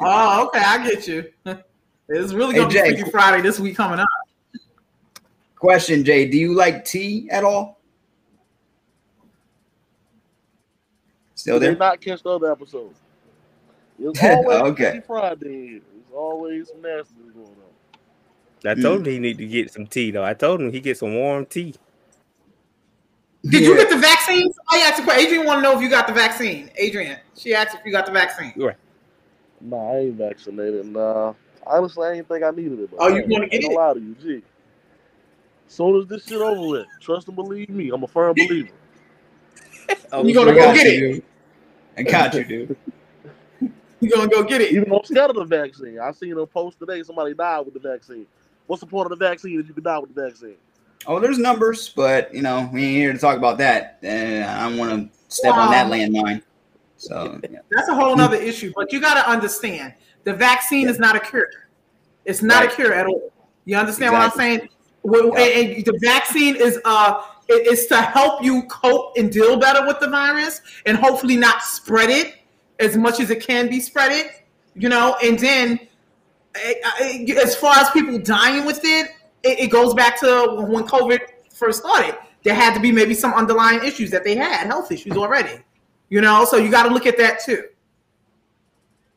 Oh, 0.00 0.46
okay, 0.46 0.60
I 0.64 0.88
get 0.88 1.06
you. 1.08 1.30
It's 2.10 2.32
really 2.32 2.54
gonna 2.54 2.70
Jay. 2.70 2.88
be 2.90 2.96
Freaky 2.96 3.10
Friday 3.10 3.42
this 3.42 3.60
week 3.60 3.76
coming 3.76 3.98
up. 3.98 4.08
Question, 5.58 6.04
Jay. 6.04 6.28
Do 6.28 6.36
you 6.38 6.54
like 6.54 6.84
tea 6.84 7.28
at 7.30 7.44
all? 7.44 7.78
Still 11.34 11.58
They 11.60 11.66
there? 11.68 11.76
not 11.76 12.00
catch 12.00 12.22
the 12.22 12.30
other 12.30 12.50
episode. 12.50 12.94
It's 14.00 14.22
always 14.22 14.58
Okay. 14.72 14.90
Freaky 14.92 15.06
Friday. 15.08 15.46
in. 15.48 15.76
It's 15.98 16.12
always 16.14 16.68
some 16.68 16.80
nasty 16.82 17.14
going 17.34 17.46
on. 17.46 18.70
I 18.70 18.74
Mm. 18.74 18.82
told 18.82 19.06
him 19.06 19.12
he 19.12 19.18
need 19.18 19.38
to 19.38 19.46
get 19.46 19.72
some 19.72 19.86
tea 19.88 20.12
though. 20.12 20.24
I 20.24 20.34
told 20.34 20.60
him 20.60 20.70
he 20.72 20.78
get 20.80 20.96
some 20.98 21.14
warm 21.16 21.46
tea. 21.46 21.74
Did 23.44 23.62
you 23.64 23.76
get 23.76 23.88
the 23.90 23.96
vaccine? 23.96 24.52
I 24.70 24.78
asked 24.78 25.00
a 25.00 25.02
question. 25.04 25.26
Adrian 25.26 25.46
want 25.46 25.58
to 25.58 25.62
know 25.62 25.76
if 25.76 25.82
you 25.82 25.88
got 25.88 26.06
the 26.06 26.12
vaccine. 26.12 26.70
Adrian, 26.76 27.18
she 27.36 27.54
asked 27.54 27.74
if 27.76 27.80
you 27.84 27.90
got 27.92 28.06
the 28.06 28.12
vaccine. 28.12 28.52
Nah, 29.60 29.92
I 29.92 29.96
ain't 29.98 30.14
vaccinated. 30.14 30.86
Nah. 30.86 31.34
Honestly, 31.66 32.06
I 32.06 32.14
didn't 32.14 32.28
think 32.28 32.44
I 32.44 32.50
needed 32.50 32.78
it. 32.80 32.90
But 32.92 32.98
Oh, 33.00 33.08
you 33.08 33.14
I 33.14 33.18
ain't- 33.18 33.28
wanna 33.30 33.46
get 33.48 33.54
ain't 33.54 33.64
it? 33.64 33.66
gonna 33.74 33.78
lie 33.88 33.94
to 33.94 34.00
you, 34.00 34.14
G. 34.20 34.42
Soon 35.68 36.00
as 36.00 36.06
this 36.06 36.26
shit 36.26 36.40
over 36.40 36.66
with, 36.68 36.86
trust 37.00 37.28
and 37.28 37.36
believe 37.36 37.68
me, 37.68 37.90
I'm 37.90 38.02
a 38.02 38.08
firm 38.08 38.34
believer. 38.34 38.68
Oh, 40.10 40.24
You 40.24 40.32
gonna 40.32 40.54
go 40.54 40.72
get 40.72 40.86
you, 40.86 40.92
it? 40.92 41.00
dude. 41.12 41.22
I 41.98 42.02
got 42.02 42.34
you, 42.34 42.44
dude. 42.44 42.76
You 44.00 44.10
gonna 44.10 44.28
go 44.28 44.44
get 44.44 44.60
it? 44.60 44.72
Even 44.72 44.88
though 44.90 44.98
I'm 44.98 45.04
scared 45.04 45.30
of 45.30 45.36
the 45.36 45.44
vaccine, 45.44 45.98
I 45.98 46.12
seen 46.12 46.38
a 46.38 46.46
post 46.46 46.78
today. 46.78 47.02
Somebody 47.02 47.34
died 47.34 47.60
with 47.66 47.74
the 47.74 47.80
vaccine. 47.80 48.26
What's 48.66 48.80
the 48.80 48.86
point 48.86 49.10
of 49.10 49.18
the 49.18 49.22
vaccine 49.24 49.58
if 49.58 49.66
you 49.66 49.74
can 49.74 49.82
die 49.82 49.98
with 49.98 50.14
the 50.14 50.22
vaccine? 50.22 50.54
Oh, 51.06 51.18
there's 51.18 51.38
numbers, 51.38 51.88
but 51.88 52.32
you 52.32 52.40
know, 52.42 52.70
we 52.72 52.84
ain't 52.84 52.96
here 52.96 53.12
to 53.12 53.18
talk 53.18 53.36
about 53.36 53.58
that. 53.58 53.98
And 54.02 54.44
I 54.44 54.68
don't 54.68 54.78
want 54.78 55.12
to 55.12 55.18
step 55.34 55.54
on 55.56 55.70
that 55.72 55.88
Wow. 55.88 55.92
landmine. 55.92 56.42
So 56.96 57.40
yeah. 57.50 57.58
That's 57.72 57.88
a 57.88 57.94
whole 57.94 58.18
other 58.20 58.36
issue. 58.36 58.72
But 58.76 58.92
you 58.92 59.00
got 59.00 59.14
to 59.14 59.28
understand, 59.28 59.94
the 60.24 60.32
vaccine 60.34 60.88
is 60.88 60.98
not 61.00 61.16
a 61.16 61.20
cure. 61.20 61.48
It's 62.24 62.40
not 62.42 62.62
Right. 62.62 62.72
a 62.72 62.74
cure 62.76 62.94
at 62.94 63.06
all. 63.06 63.32
You 63.64 63.76
understand 63.76 64.12
what 64.12 64.22
I'm 64.22 64.30
saying? 64.30 64.68
Well, 65.02 65.32
Yeah. 65.36 65.44
and- 65.44 65.84
the 65.84 65.98
vaccine 66.02 66.56
is 66.56 66.78
uh, 66.84 67.22
it- 67.48 67.66
it's 67.66 67.86
to 67.86 67.96
help 67.96 68.42
you 68.44 68.62
cope 68.64 69.16
and 69.16 69.30
deal 69.32 69.56
better 69.56 69.86
with 69.86 70.00
the 70.00 70.08
virus, 70.08 70.60
and 70.86 70.96
hopefully 70.98 71.36
not 71.36 71.62
spread 71.62 72.10
it 72.10 72.34
as 72.78 72.96
much 72.96 73.20
as 73.20 73.30
it 73.30 73.42
can 73.42 73.68
be 73.68 73.80
spread 73.80 74.12
it. 74.12 74.44
You 74.74 74.88
know, 74.88 75.16
and 75.22 75.38
then 75.38 75.80
eh, 76.54 76.74
eh, 77.00 77.32
as 77.42 77.56
far 77.56 77.76
as 77.78 77.90
people 77.90 78.18
dying 78.18 78.64
with 78.64 78.80
it, 78.84 79.10
it, 79.42 79.60
it 79.60 79.66
goes 79.70 79.94
back 79.94 80.18
to 80.20 80.64
when 80.68 80.84
COVID 80.84 81.20
first 81.52 81.80
started. 81.80 82.16
There 82.44 82.54
had 82.54 82.74
to 82.74 82.80
be 82.80 82.92
maybe 82.92 83.14
some 83.14 83.34
underlying 83.34 83.84
issues 83.84 84.10
that 84.10 84.24
they 84.24 84.36
had, 84.36 84.66
health 84.66 84.92
issues 84.92 85.16
already. 85.16 85.60
You 86.08 86.20
know, 86.20 86.44
so 86.44 86.56
you 86.56 86.70
got 86.70 86.84
to 86.84 86.90
look 86.90 87.06
at 87.06 87.16
that 87.18 87.40
too. 87.44 87.64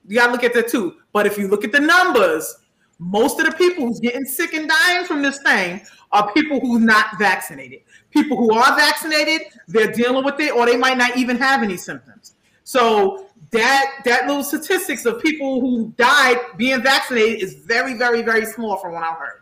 You 0.07 0.17
got 0.17 0.27
to 0.27 0.31
look 0.31 0.43
at 0.43 0.53
that 0.55 0.67
too. 0.67 0.95
But 1.13 1.25
if 1.25 1.37
you 1.37 1.47
look 1.47 1.63
at 1.63 1.71
the 1.71 1.79
numbers, 1.79 2.55
most 3.01 3.39
of 3.39 3.47
the 3.47 3.51
people 3.53 3.87
who's 3.87 3.99
getting 3.99 4.25
sick 4.25 4.53
and 4.53 4.69
dying 4.69 5.05
from 5.05 5.23
this 5.23 5.39
thing 5.39 5.81
are 6.11 6.31
people 6.33 6.59
who's 6.59 6.83
not 6.83 7.17
vaccinated. 7.17 7.79
People 8.11 8.37
who 8.37 8.53
are 8.53 8.77
vaccinated, 8.77 9.47
they're 9.67 9.91
dealing 9.91 10.23
with 10.23 10.39
it, 10.39 10.53
or 10.53 10.67
they 10.67 10.77
might 10.77 10.99
not 10.99 11.17
even 11.17 11.35
have 11.37 11.63
any 11.63 11.77
symptoms. 11.77 12.35
So 12.63 13.27
that 13.49 14.01
that 14.05 14.27
little 14.27 14.43
statistics 14.43 15.05
of 15.05 15.19
people 15.19 15.61
who 15.61 15.91
died 15.97 16.37
being 16.57 16.83
vaccinated 16.83 17.41
is 17.41 17.55
very, 17.55 17.95
very, 17.95 18.21
very 18.21 18.45
small 18.45 18.77
from 18.77 18.93
what 18.93 19.03
I've 19.03 19.17
heard. 19.17 19.41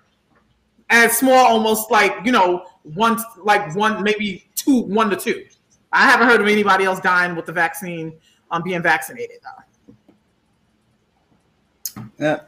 And 0.90 1.12
small, 1.12 1.46
almost 1.46 1.92
like 1.92 2.14
you 2.24 2.32
know, 2.32 2.66
one 2.84 3.22
like 3.44 3.76
one, 3.76 4.02
maybe 4.04 4.46
two, 4.56 4.84
one 4.84 5.10
to 5.10 5.18
two. 5.18 5.46
I 5.92 6.10
haven't 6.10 6.30
heard 6.30 6.40
of 6.40 6.48
anybody 6.48 6.86
else 6.86 7.02
dying 7.02 7.36
with 7.36 7.46
the 7.46 7.52
vaccine 7.52 8.14
um, 8.52 8.64
being 8.64 8.82
vaccinated 8.82 9.40
though. 9.44 9.64
Yeah. 12.18 12.40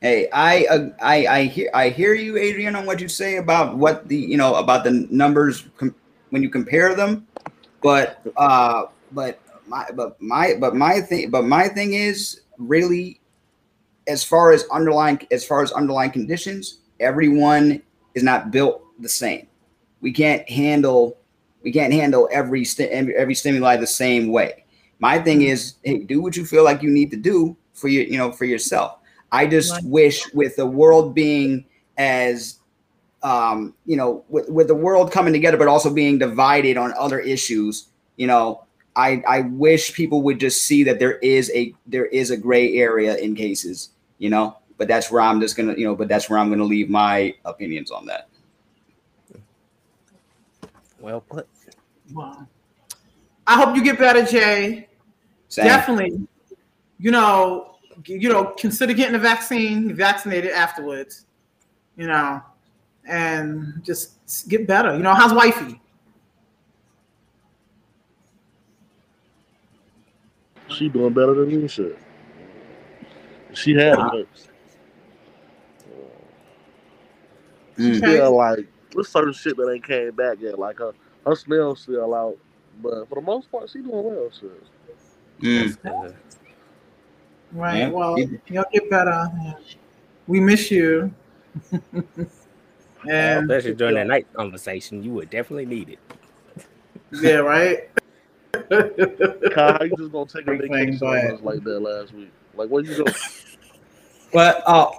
Hey, 0.00 0.28
I, 0.32 0.64
uh, 0.66 0.88
I 1.02 1.26
I 1.26 1.42
hear 1.44 1.70
I 1.74 1.88
hear 1.88 2.14
you, 2.14 2.36
Adrian, 2.36 2.76
on 2.76 2.86
what 2.86 3.00
you 3.00 3.08
say 3.08 3.36
about 3.38 3.76
what 3.76 4.06
the 4.06 4.16
you 4.16 4.36
know 4.36 4.54
about 4.54 4.84
the 4.84 4.92
numbers 5.10 5.66
com- 5.76 5.94
when 6.30 6.42
you 6.42 6.50
compare 6.50 6.94
them, 6.94 7.26
but 7.82 8.20
uh, 8.36 8.84
but 9.12 9.40
my 9.66 9.86
but 9.94 10.20
my 10.22 10.54
but 10.60 10.76
my 10.76 11.00
thing 11.00 11.30
but 11.30 11.44
my 11.46 11.66
thing 11.68 11.94
is 11.94 12.42
really 12.58 13.20
as 14.08 14.24
far 14.24 14.52
as 14.52 14.64
underlying 14.72 15.20
as 15.32 15.44
far 15.44 15.62
as 15.62 15.72
underlying 15.72 16.10
conditions, 16.12 16.78
everyone 17.00 17.82
is 18.14 18.22
not 18.22 18.50
built 18.52 18.82
the 19.00 19.08
same. 19.08 19.48
We 20.00 20.12
can't 20.12 20.48
handle 20.48 21.16
we 21.62 21.72
can't 21.72 21.92
handle 21.92 22.28
every 22.32 22.64
st- 22.64 22.90
every 22.90 23.34
stimuli 23.34 23.76
the 23.76 23.86
same 23.86 24.28
way. 24.32 24.64
My 25.00 25.18
thing 25.18 25.42
is, 25.42 25.74
hey, 25.84 25.98
do 26.04 26.20
what 26.22 26.36
you 26.36 26.46
feel 26.46 26.64
like 26.64 26.82
you 26.82 26.90
need 26.90 27.10
to 27.12 27.16
do 27.16 27.56
for 27.74 27.88
your 27.88 28.04
you 28.04 28.18
know 28.18 28.32
for 28.32 28.44
yourself. 28.44 28.97
I 29.32 29.46
just 29.46 29.72
Right. 29.72 29.84
wish 29.84 30.32
with 30.32 30.56
the 30.56 30.66
world 30.66 31.14
being 31.14 31.64
as 31.96 32.58
um, 33.22 33.74
you 33.84 33.96
know, 33.96 34.24
with, 34.28 34.48
with 34.48 34.68
the 34.68 34.74
world 34.74 35.10
coming 35.10 35.32
together, 35.32 35.56
but 35.56 35.68
also 35.68 35.92
being 35.92 36.18
divided 36.18 36.76
on 36.76 36.94
other 36.98 37.18
issues, 37.18 37.88
you 38.16 38.26
know, 38.26 38.64
I, 38.94 39.22
I 39.28 39.40
wish 39.40 39.92
people 39.92 40.22
would 40.22 40.40
just 40.40 40.64
see 40.64 40.82
that 40.84 40.98
there 40.98 41.18
is 41.18 41.50
a 41.54 41.72
there 41.86 42.06
is 42.06 42.30
a 42.30 42.36
gray 42.36 42.76
area 42.76 43.16
in 43.16 43.34
cases, 43.34 43.90
you 44.18 44.28
know, 44.30 44.56
but 44.76 44.88
that's 44.88 45.10
where 45.10 45.20
I'm 45.20 45.40
just 45.40 45.56
gonna, 45.56 45.74
you 45.74 45.84
know, 45.84 45.94
but 45.94 46.08
that's 46.08 46.28
where 46.28 46.38
I'm 46.38 46.50
gonna 46.50 46.64
leave 46.64 46.90
my 46.90 47.34
opinions 47.44 47.90
on 47.90 48.06
that. 48.06 48.28
Well 51.00 51.20
put. 51.20 51.46
Wow. 52.12 52.46
I 53.46 53.54
hope 53.54 53.76
you 53.76 53.84
get 53.84 53.98
better, 53.98 54.24
Jay. 54.24 54.88
Same. 55.48 55.64
Definitely. 55.64 56.26
You 56.98 57.10
know, 57.12 57.67
you 58.04 58.28
know, 58.28 58.54
consider 58.58 58.92
getting 58.92 59.14
a 59.14 59.18
vaccine, 59.18 59.94
vaccinated 59.94 60.52
afterwards. 60.52 61.26
You 61.96 62.06
know, 62.06 62.40
and 63.08 63.80
just 63.82 64.48
get 64.48 64.66
better. 64.66 64.96
You 64.96 65.02
know, 65.02 65.14
how's 65.14 65.32
wifey? 65.32 65.80
She 70.68 70.88
doing 70.88 71.12
better 71.12 71.34
than 71.34 71.48
me, 71.48 71.66
shit. 71.66 71.98
She 73.54 73.74
had 73.74 73.98
it 73.98 74.12
worse. 74.12 74.48
Mm. 77.78 77.96
Okay. 78.02 78.18
Yeah, 78.18 78.26
like 78.26 78.66
there's 78.92 79.08
certain 79.08 79.32
shit 79.32 79.56
that 79.56 79.70
ain't 79.72 79.86
came 79.86 80.10
back 80.12 80.38
yet. 80.40 80.58
Like 80.58 80.78
her, 80.78 80.92
her 81.26 81.34
smell 81.34 81.74
still 81.76 82.14
out, 82.14 82.36
but 82.82 83.08
for 83.08 83.14
the 83.16 83.20
most 83.20 83.50
part, 83.50 83.70
she 83.70 83.80
doing 83.80 84.04
well. 84.04 84.30
Shit. 84.30 84.62
Mm. 85.40 86.14
Right. 87.52 87.78
Yeah. 87.78 87.88
Well, 87.88 88.18
you'll 88.18 88.64
get 88.72 88.90
better. 88.90 89.30
We 90.26 90.40
miss 90.40 90.70
you. 90.70 91.12
and 93.08 93.50
especially 93.50 93.74
during 93.74 93.94
that 93.94 94.06
night 94.06 94.32
conversation, 94.34 95.02
you 95.02 95.12
would 95.12 95.30
definitely 95.30 95.66
need 95.66 95.88
it. 95.88 95.98
yeah, 97.12 97.36
right. 97.36 97.88
Kai, 99.52 99.72
how 99.72 99.82
you 99.82 99.96
just 99.96 100.12
gonna 100.12 100.26
take 100.26 100.46
a 100.46 100.52
Big 100.52 100.62
thing, 100.62 100.72
vacation 100.72 100.98
go 100.98 101.08
on 101.08 101.16
ahead. 101.16 101.34
us 101.34 101.40
like 101.42 101.62
that 101.64 101.80
last 101.80 102.12
week? 102.12 102.30
Like, 102.54 102.68
where 102.68 102.82
you 102.82 103.04
go? 103.04 103.12
But 104.32 104.62
uh, 104.66 104.90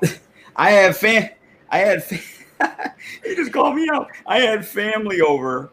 I 0.56 0.72
had 0.72 0.96
fam. 0.96 1.30
I 1.70 1.78
had. 1.80 2.04
Fa- 2.04 2.94
he 3.24 3.36
just 3.36 3.54
called 3.54 3.76
me 3.76 3.88
out. 3.92 4.10
I 4.26 4.40
had 4.40 4.66
family 4.68 5.22
over 5.22 5.70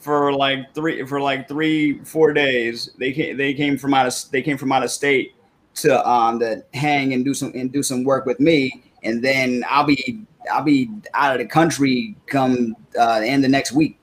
for 0.00 0.32
like 0.32 0.74
three 0.74 1.04
for 1.06 1.20
like 1.20 1.48
three 1.48 1.98
four 2.04 2.32
days. 2.32 2.90
They 2.98 3.12
came. 3.12 3.36
They 3.36 3.52
came 3.54 3.76
from 3.76 3.94
out 3.94 4.06
of. 4.06 4.30
They 4.30 4.42
came 4.42 4.56
from 4.58 4.72
out 4.72 4.82
of 4.84 4.90
state 4.90 5.34
to 5.76 6.08
um 6.08 6.38
to 6.40 6.64
hang 6.74 7.12
and 7.14 7.24
do 7.24 7.34
some 7.34 7.52
and 7.54 7.72
do 7.72 7.82
some 7.82 8.04
work 8.04 8.26
with 8.26 8.40
me. 8.40 8.82
And 9.02 9.22
then 9.22 9.64
I'll 9.68 9.84
be 9.84 10.24
I'll 10.50 10.62
be 10.62 10.90
out 11.14 11.34
of 11.34 11.38
the 11.38 11.46
country 11.46 12.16
come 12.26 12.76
uh, 12.98 13.20
end 13.24 13.44
of 13.44 13.50
next 13.50 13.72
week. 13.72 13.98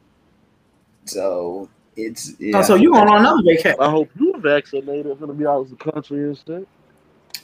So 1.06 1.70
it's 1.96 2.40
yeah. 2.40 2.58
Oh, 2.58 2.62
so 2.62 2.76
you 2.76 2.92
going 2.92 3.08
on 3.08 3.20
another 3.20 3.44
vacation? 3.44 3.76
I 3.80 3.90
hope 3.90 4.10
you're 4.20 4.40
vaccinated. 4.40 5.08
I'm 5.08 5.20
Gonna 5.20 5.34
be 5.34 5.46
out 5.46 5.62
of 5.62 5.70
the 5.70 5.76
country 5.76 6.24
and 6.24 6.38
shit. 6.38 6.68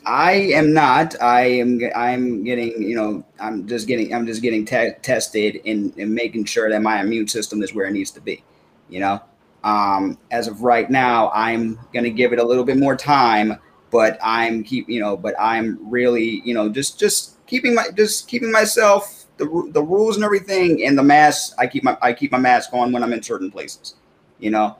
I 0.05 0.32
am 0.32 0.73
not. 0.73 1.21
I 1.21 1.41
am. 1.41 1.82
I'm 1.95 2.43
getting. 2.43 2.82
You 2.82 2.95
know. 2.95 3.25
I'm 3.39 3.67
just 3.67 3.88
getting. 3.88 4.13
I'm 4.13 4.25
just 4.25 4.41
getting 4.41 4.65
te- 4.65 4.93
tested 5.01 5.61
and, 5.65 5.95
and 5.97 6.13
making 6.13 6.45
sure 6.45 6.69
that 6.69 6.82
my 6.82 7.01
immune 7.01 7.28
system 7.28 7.61
is 7.61 7.73
where 7.73 7.86
it 7.86 7.91
needs 7.91 8.11
to 8.11 8.21
be. 8.21 8.43
You 8.89 9.01
know. 9.01 9.21
Um, 9.63 10.17
as 10.32 10.47
of 10.47 10.61
right 10.61 10.89
now, 10.89 11.30
I'm 11.32 11.80
gonna 11.93 12.09
give 12.09 12.32
it 12.32 12.39
a 12.39 12.43
little 12.43 12.63
bit 12.63 12.78
more 12.78 12.95
time, 12.95 13.59
but 13.91 14.17
I'm 14.23 14.63
keep. 14.63 14.89
You 14.89 14.99
know. 14.99 15.17
But 15.17 15.35
I'm 15.39 15.79
really. 15.89 16.41
You 16.43 16.53
know. 16.53 16.69
Just 16.69 16.99
just 16.99 17.45
keeping 17.47 17.75
my 17.75 17.89
just 17.95 18.27
keeping 18.27 18.51
myself 18.51 19.25
the 19.38 19.69
the 19.71 19.81
rules 19.81 20.15
and 20.15 20.25
everything 20.25 20.85
and 20.85 20.97
the 20.97 21.03
mask. 21.03 21.53
I 21.57 21.67
keep 21.67 21.83
my 21.83 21.97
I 22.01 22.13
keep 22.13 22.31
my 22.31 22.39
mask 22.39 22.73
on 22.73 22.91
when 22.91 23.03
I'm 23.03 23.13
in 23.13 23.23
certain 23.23 23.51
places. 23.51 23.95
You 24.39 24.51
know. 24.51 24.77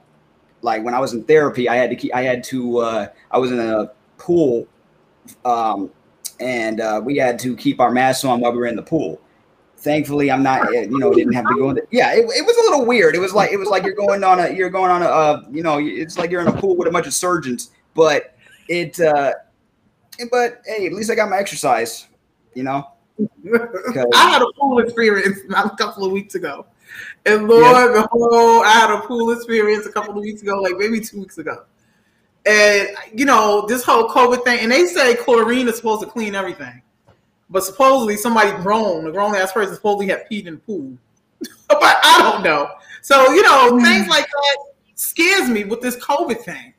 Like 0.61 0.83
when 0.83 0.93
I 0.93 0.99
was 0.99 1.13
in 1.13 1.23
therapy, 1.23 1.69
I 1.69 1.75
had 1.75 1.89
to 1.89 1.95
keep. 1.95 2.13
I 2.13 2.23
had 2.23 2.43
to. 2.45 2.77
Uh, 2.79 3.07
I 3.31 3.37
was 3.37 3.51
in 3.51 3.59
a 3.59 3.91
pool 4.17 4.67
um, 5.45 5.91
and 6.39 6.81
uh, 6.81 7.01
we 7.03 7.17
had 7.17 7.39
to 7.39 7.55
keep 7.55 7.79
our 7.79 7.91
masks 7.91 8.23
on 8.23 8.39
while 8.39 8.51
we 8.51 8.57
were 8.57 8.67
in 8.67 8.75
the 8.75 8.83
pool. 8.83 9.19
thankfully 9.77 10.31
I'm 10.31 10.43
not 10.43 10.73
eh, 10.73 10.83
you 10.83 10.97
know 10.97 11.13
didn't 11.13 11.33
have 11.33 11.47
to 11.47 11.55
go 11.55 11.69
in 11.69 11.79
yeah 11.91 12.13
it, 12.13 12.21
it 12.21 12.45
was 12.45 12.57
a 12.57 12.71
little 12.71 12.85
weird 12.85 13.15
it 13.15 13.19
was 13.19 13.33
like 13.33 13.51
it 13.51 13.57
was 13.57 13.69
like 13.69 13.83
you're 13.83 13.95
going 13.95 14.23
on 14.23 14.39
a 14.39 14.49
you're 14.49 14.71
going 14.71 14.89
on 14.89 15.03
a 15.03 15.05
uh, 15.05 15.43
you 15.51 15.61
know 15.61 15.77
it's 15.79 16.17
like 16.17 16.31
you're 16.31 16.41
in 16.41 16.47
a 16.47 16.61
pool 16.61 16.75
with 16.75 16.87
a 16.87 16.91
bunch 16.91 17.05
of 17.05 17.13
surgeons 17.13 17.71
but 17.93 18.35
it 18.68 18.99
uh 18.99 19.34
but 20.32 20.61
hey 20.65 20.88
at 20.88 20.93
least 20.93 21.11
I 21.11 21.15
got 21.15 21.30
my 21.30 21.38
exercise 21.38 22.07
you 22.53 22.63
know 22.63 22.88
I 23.53 24.30
had 24.30 24.41
a 24.41 24.47
pool 24.59 24.80
experience 24.80 25.39
a 25.49 25.70
couple 25.78 26.05
of 26.05 26.11
weeks 26.11 26.36
ago. 26.36 26.65
And 27.26 27.47
Lord, 27.47 27.93
behold, 27.93 28.65
I 28.65 28.72
had 28.72 28.91
a 28.91 29.01
pool 29.01 29.32
experience 29.32 29.86
a 29.86 29.91
couple 29.91 30.18
of 30.18 30.22
weeks 30.22 30.41
ago, 30.41 30.61
like 30.61 30.78
maybe 30.78 30.99
two 30.99 31.20
weeks 31.20 31.38
ago. 31.38 31.63
And 32.45 32.89
you 33.13 33.26
know, 33.26 33.65
this 33.68 33.84
whole 33.84 34.07
COVID 34.07 34.43
thing, 34.43 34.59
and 34.61 34.72
they 34.72 34.86
say 34.86 35.15
chlorine 35.15 35.68
is 35.68 35.78
supposed 35.78 36.01
to 36.03 36.07
clean 36.07 36.36
everything. 36.36 36.82
But 37.49 37.63
supposedly 37.63 38.18
somebody 38.18 38.51
grown, 38.61 39.07
a 39.07 39.11
grown 39.11 39.36
ass 39.36 39.51
person 39.51 39.76
supposedly 39.76 40.07
had 40.07 40.26
peed 40.30 40.45
in 40.45 40.55
the 40.55 40.59
pool. 40.59 40.97
but 41.68 41.80
I 41.82 42.20
don't 42.20 42.43
know. 42.43 42.70
So, 43.01 43.32
you 43.32 43.41
know, 43.41 43.80
things 43.82 44.07
like 44.07 44.26
that 44.26 44.57
scares 44.95 45.49
me 45.49 45.63
with 45.63 45.82
this 45.82 45.95
COVID 45.97 46.41
thing. 46.41 46.74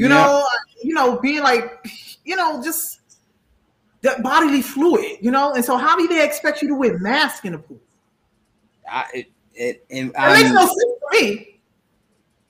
You 0.00 0.08
Yeah. 0.08 0.14
know, 0.14 0.38
uh, 0.46 0.58
you 0.82 0.94
know, 0.94 1.18
being 1.20 1.42
like, 1.42 1.86
you 2.24 2.34
know, 2.36 2.62
just 2.62 3.00
that 4.00 4.22
bodily 4.22 4.62
fluid, 4.62 5.18
you 5.20 5.30
know? 5.30 5.52
And 5.52 5.62
so 5.62 5.76
how 5.76 5.94
do 5.98 6.08
they 6.08 6.24
expect 6.24 6.62
you 6.62 6.68
to 6.68 6.74
wear 6.74 6.98
mask 6.98 7.44
in 7.44 7.52
a 7.52 7.58
pool? 7.58 7.78
I, 8.90 9.04
it, 9.12 9.26
it, 9.54 9.84
it, 9.90 10.04
makes 10.04 10.16
I'm- 10.18 10.54
no 10.54 10.60
sense 10.66 10.78
to 10.78 11.06
me. 11.12 11.60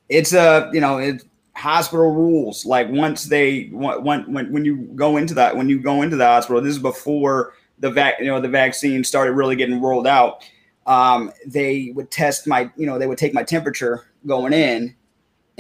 it's 0.08 0.32
a 0.32 0.70
you 0.72 0.80
know 0.80 0.98
it's 0.98 1.24
hospital 1.56 2.12
rules 2.14 2.64
like 2.64 2.88
once 2.88 3.24
they 3.24 3.64
when 3.72 4.32
when 4.32 4.52
when 4.52 4.64
you 4.64 4.76
go 4.94 5.16
into 5.16 5.34
that 5.34 5.56
when 5.56 5.68
you 5.68 5.78
go 5.80 6.02
into 6.02 6.16
the 6.16 6.24
hospital 6.24 6.62
this 6.62 6.72
is 6.72 6.78
before 6.78 7.54
the 7.80 7.90
vac 7.90 8.18
you 8.20 8.26
know 8.26 8.40
the 8.40 8.48
vaccine 8.48 9.02
started 9.04 9.32
really 9.32 9.56
getting 9.56 9.80
rolled 9.80 10.06
out 10.06 10.42
um 10.86 11.30
they 11.46 11.92
would 11.94 12.10
test 12.10 12.46
my 12.46 12.70
you 12.76 12.86
know 12.86 12.98
they 12.98 13.06
would 13.06 13.18
take 13.18 13.34
my 13.34 13.42
temperature 13.42 14.06
going 14.26 14.52
in 14.54 14.94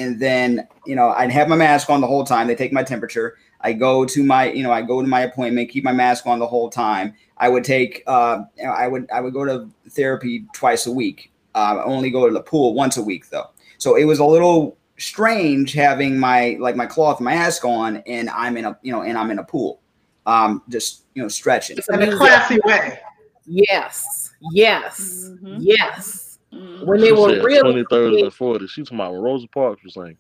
and 0.00 0.18
then 0.20 0.66
you 0.86 0.96
know 0.96 1.08
i'd 1.10 1.30
have 1.30 1.48
my 1.48 1.56
mask 1.56 1.90
on 1.90 2.00
the 2.00 2.06
whole 2.06 2.24
time 2.24 2.46
they 2.46 2.54
take 2.54 2.72
my 2.72 2.82
temperature 2.82 3.36
i 3.60 3.72
go 3.72 4.04
to 4.04 4.22
my 4.24 4.50
you 4.50 4.62
know 4.62 4.72
i 4.72 4.82
go 4.82 5.00
to 5.00 5.08
my 5.08 5.20
appointment 5.20 5.68
keep 5.70 5.84
my 5.84 5.92
mask 5.92 6.26
on 6.26 6.38
the 6.38 6.46
whole 6.46 6.70
time 6.70 7.14
i 7.36 7.48
would 7.48 7.64
take 7.64 8.02
uh 8.06 8.42
i 8.80 8.88
would 8.88 9.08
i 9.10 9.20
would 9.20 9.32
go 9.32 9.44
to 9.44 9.68
therapy 9.90 10.44
twice 10.54 10.86
a 10.86 10.92
week 10.92 11.32
uh, 11.54 11.76
I 11.78 11.84
only 11.84 12.10
go 12.10 12.28
to 12.28 12.32
the 12.32 12.42
pool 12.42 12.74
once 12.74 12.96
a 12.96 13.02
week 13.02 13.28
though 13.30 13.50
so 13.78 13.96
it 13.96 14.04
was 14.04 14.18
a 14.20 14.24
little 14.24 14.76
strange 15.00 15.72
having 15.72 16.18
my 16.18 16.56
like 16.60 16.76
my 16.76 16.86
cloth 16.86 17.20
mask 17.20 17.64
on 17.64 17.96
and 18.06 18.28
I'm 18.30 18.56
in 18.56 18.66
a 18.66 18.78
you 18.82 18.92
know 18.92 19.02
and 19.02 19.16
I'm 19.16 19.30
in 19.30 19.38
a 19.38 19.44
pool. 19.44 19.80
Um 20.26 20.62
just 20.68 21.04
you 21.14 21.22
know 21.22 21.28
stretching. 21.28 21.78
It's 21.78 21.88
In 21.88 22.02
a 22.02 22.16
classy 22.16 22.58
way. 22.64 23.00
Yes, 23.46 24.30
yes, 24.52 25.30
Mhm. 25.42 25.56
yes. 25.60 26.29
Mhm. 26.52 26.86
When 26.86 27.00
they 27.00 27.06
She 27.08 27.12
were 27.12 27.34
said 27.36 27.44
really, 27.44 27.84
23rd 27.84 28.22
and 28.22 28.34
40. 28.34 28.66
She's 28.66 28.86
talking 28.88 28.98
about 28.98 29.14
Rosa 29.14 29.46
Parks 29.48 29.82
was 29.84 29.94
saying. 29.94 30.16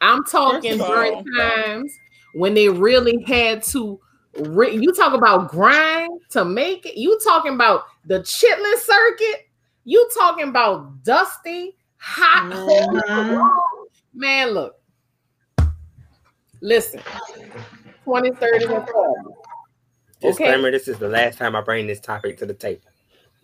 I'm 0.00 0.24
talking 0.24 0.78
First 0.78 0.90
during 0.90 1.14
all- 1.14 1.24
times 1.36 1.92
when 2.34 2.54
they 2.54 2.68
really 2.68 3.22
had 3.24 3.62
to. 3.64 4.00
Re- 4.38 4.76
you 4.76 4.92
talk 4.92 5.14
about 5.14 5.48
grind 5.50 6.20
to 6.30 6.44
make 6.44 6.84
it. 6.84 6.98
You 6.98 7.18
talking 7.24 7.54
about 7.54 7.84
the 8.04 8.20
chitlin 8.20 8.76
circuit. 8.78 9.48
You 9.84 10.06
talking 10.14 10.48
about 10.48 11.02
dusty, 11.04 11.76
hot, 11.96 12.52
Mhm. 12.52 13.50
man. 14.12 14.50
Look, 14.50 14.76
listen. 16.60 17.00
Twenty, 18.04 18.30
thirty, 18.32 18.66
and 18.66 18.86
forty. 18.88 19.20
Okay. 20.22 20.28
Disclaimer: 20.28 20.70
This 20.70 20.88
is 20.88 20.98
the 20.98 21.08
last 21.08 21.38
time 21.38 21.56
I 21.56 21.62
bring 21.62 21.86
this 21.86 22.00
topic 22.00 22.36
to 22.38 22.46
the 22.46 22.54
table. 22.54 22.82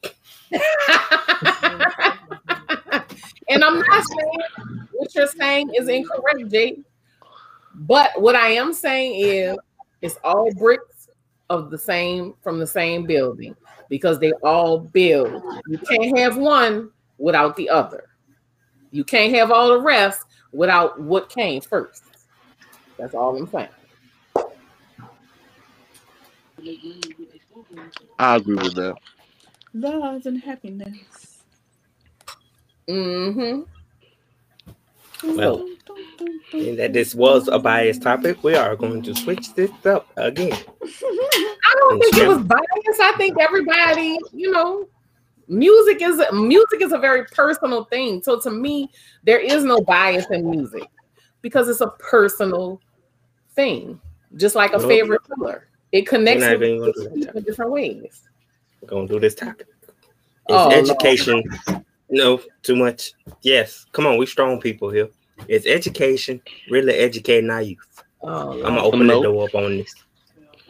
and 3.53 3.65
I'm 3.65 3.79
not 3.79 4.05
saying 4.05 4.77
what 4.93 5.15
you're 5.15 5.27
saying 5.27 5.71
is 5.75 5.89
incorrect, 5.89 6.51
Jay. 6.51 6.79
But 7.75 8.21
what 8.21 8.35
I 8.35 8.49
am 8.51 8.73
saying 8.73 9.15
is 9.19 9.57
it's 10.01 10.19
all 10.25 10.53
bricks 10.55 11.09
of 11.51 11.71
the 11.71 11.79
same 11.79 12.35
from 12.43 12.59
the 12.59 12.67
same 12.67 13.07
building 13.07 13.55
because 13.89 14.19
they 14.19 14.33
all 14.43 14.79
build. 14.79 15.43
You 15.67 15.79
can't 15.79 16.19
have 16.19 16.37
one 16.37 16.91
without 17.19 17.57
the 17.57 17.69
other. 17.69 18.09
You 18.91 19.05
can't 19.05 19.35
have 19.35 19.51
all 19.51 19.69
the 19.69 19.81
rest 19.81 20.23
without 20.53 21.01
what 21.01 21.29
came 21.31 21.61
first. 21.61 22.05
That's 22.99 23.15
all 23.15 23.37
I'm 23.37 23.47
saying. 23.49 23.69
I 28.19 28.37
agree 28.37 28.55
with 28.55 28.75
that. 28.77 28.95
Love 29.75 30.27
and 30.27 30.41
happiness. 30.41 31.22
Mm-hmm. 32.89 33.63
Well, 35.37 35.69
and 36.53 36.79
that 36.79 36.93
this 36.93 37.15
was 37.15 37.49
a 37.49 37.59
biased 37.59 38.03
topic, 38.03 38.43
we 38.43 38.55
are 38.55 38.77
going 38.77 39.03
to 39.03 39.15
switch 39.15 39.55
this 39.55 39.71
up 39.87 40.09
again. 40.17 40.53
I 40.83 41.77
don't 41.79 42.01
think 42.01 42.17
it 42.17 42.29
was 42.29 42.43
biased. 42.43 43.01
I 43.01 43.13
think 43.17 43.41
everybody, 43.41 44.19
you 44.33 44.51
know, 44.51 44.89
music 45.49 46.03
is 46.03 46.21
music 46.33 46.81
is 46.81 46.93
a 46.93 46.99
very 46.99 47.25
personal 47.27 47.85
thing. 47.85 48.23
So 48.23 48.41
to 48.41 48.51
me, 48.51 48.91
there 49.23 49.39
is 49.39 49.65
no 49.65 49.81
bias 49.81 50.27
in 50.31 50.51
music 50.51 50.89
because 51.41 51.69
it's 51.69 51.81
a 51.81 51.89
personal 51.99 52.81
thing, 53.55 54.01
just 54.37 54.55
like 54.55 54.73
a 54.73 54.79
Nope. 54.79 54.89
favorite 54.89 55.23
color. 55.25 55.69
It 55.93 56.07
connects 56.07 56.43
with 56.43 56.63
even 56.63 56.81
gonna 56.81 56.93
do 56.93 57.03
that 57.03 57.15
people 57.15 57.39
in 57.39 57.45
different 57.45 57.71
ways. 57.71 58.23
We're 58.81 58.89
gonna 58.89 59.09
do 59.09 59.21
this 59.21 59.35
topic. 59.35 59.67
It's 60.49 60.49
Oh, 60.49 60.69
Lord. 60.69 61.85
Education. 62.13 62.39
No, 62.47 62.53
too 62.63 62.77
much. 62.77 63.13
Yes, 63.43 63.87
come 63.93 64.07
on, 64.07 64.17
we 64.19 64.27
strong 64.27 64.61
people 64.61 64.91
here. 64.91 65.09
It's 65.49 65.67
education, 65.67 66.41
really 66.71 66.95
educating 66.95 67.51
our 67.51 67.63
youth. 67.63 68.03
Oh, 68.23 68.53
I'm 68.53 68.75
gonna 68.75 68.83
open 68.85 69.07
No. 69.07 69.17
the 69.17 69.23
door 69.29 69.49
up 69.49 69.55
on 69.55 69.79
this. 69.79 69.95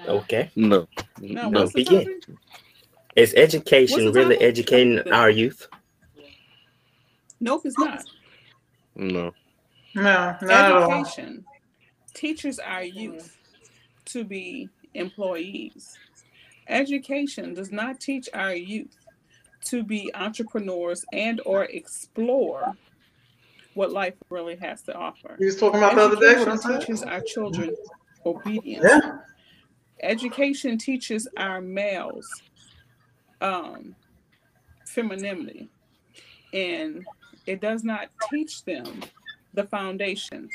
Okay, 0.06 0.50
No. 0.56 0.88
No, 1.20 1.50
No. 1.50 1.68
begin. 1.70 2.20
topic? 2.20 2.36
it's 3.16 3.34
education, 3.34 4.10
really 4.12 4.36
topic? 4.36 4.48
educating 4.48 4.98
our 5.12 5.30
youth. 5.30 5.68
Nope, 7.40 7.62
it's 7.66 7.78
not. 7.78 8.02
No. 8.94 9.32
No, 9.94 10.02
not 10.02 10.42
at 10.42 10.72
all. 10.72 10.92
Education 10.92 11.44
teaches 12.14 12.58
our 12.58 12.84
youth 12.84 13.36
to 14.06 14.24
be 14.24 14.68
employees. 14.94 15.98
Education 16.68 17.52
does 17.54 17.70
not 17.72 18.00
teach 18.00 18.28
our 18.32 18.54
youth 18.54 18.96
to 19.66 19.82
be 19.82 20.10
entrepreneurs 20.14 21.04
and 21.12 21.40
or 21.44 21.64
explore 21.64 22.76
what 23.74 23.90
life 23.90 24.14
really 24.28 24.56
has 24.56 24.82
to 24.82 24.94
offer. 24.94 25.36
You 25.38 25.46
was 25.46 25.56
talking 25.56 25.78
about 25.78 25.94
the 25.94 26.02
other 26.02 26.16
day. 26.16 26.40
Education 26.40 26.80
teaches 26.80 27.02
our 27.02 27.20
children 27.20 27.74
obedience. 28.26 28.84
Yeah. 28.88 29.18
Education 30.02 30.78
teaches 30.78 31.28
our 31.36 31.60
males 31.60 32.28
um, 33.40 33.94
femininity, 34.86 35.68
and 36.52 37.06
it 37.46 37.60
does 37.60 37.84
not 37.84 38.08
teach 38.30 38.64
them 38.64 39.02
the 39.54 39.64
foundation. 39.64 40.48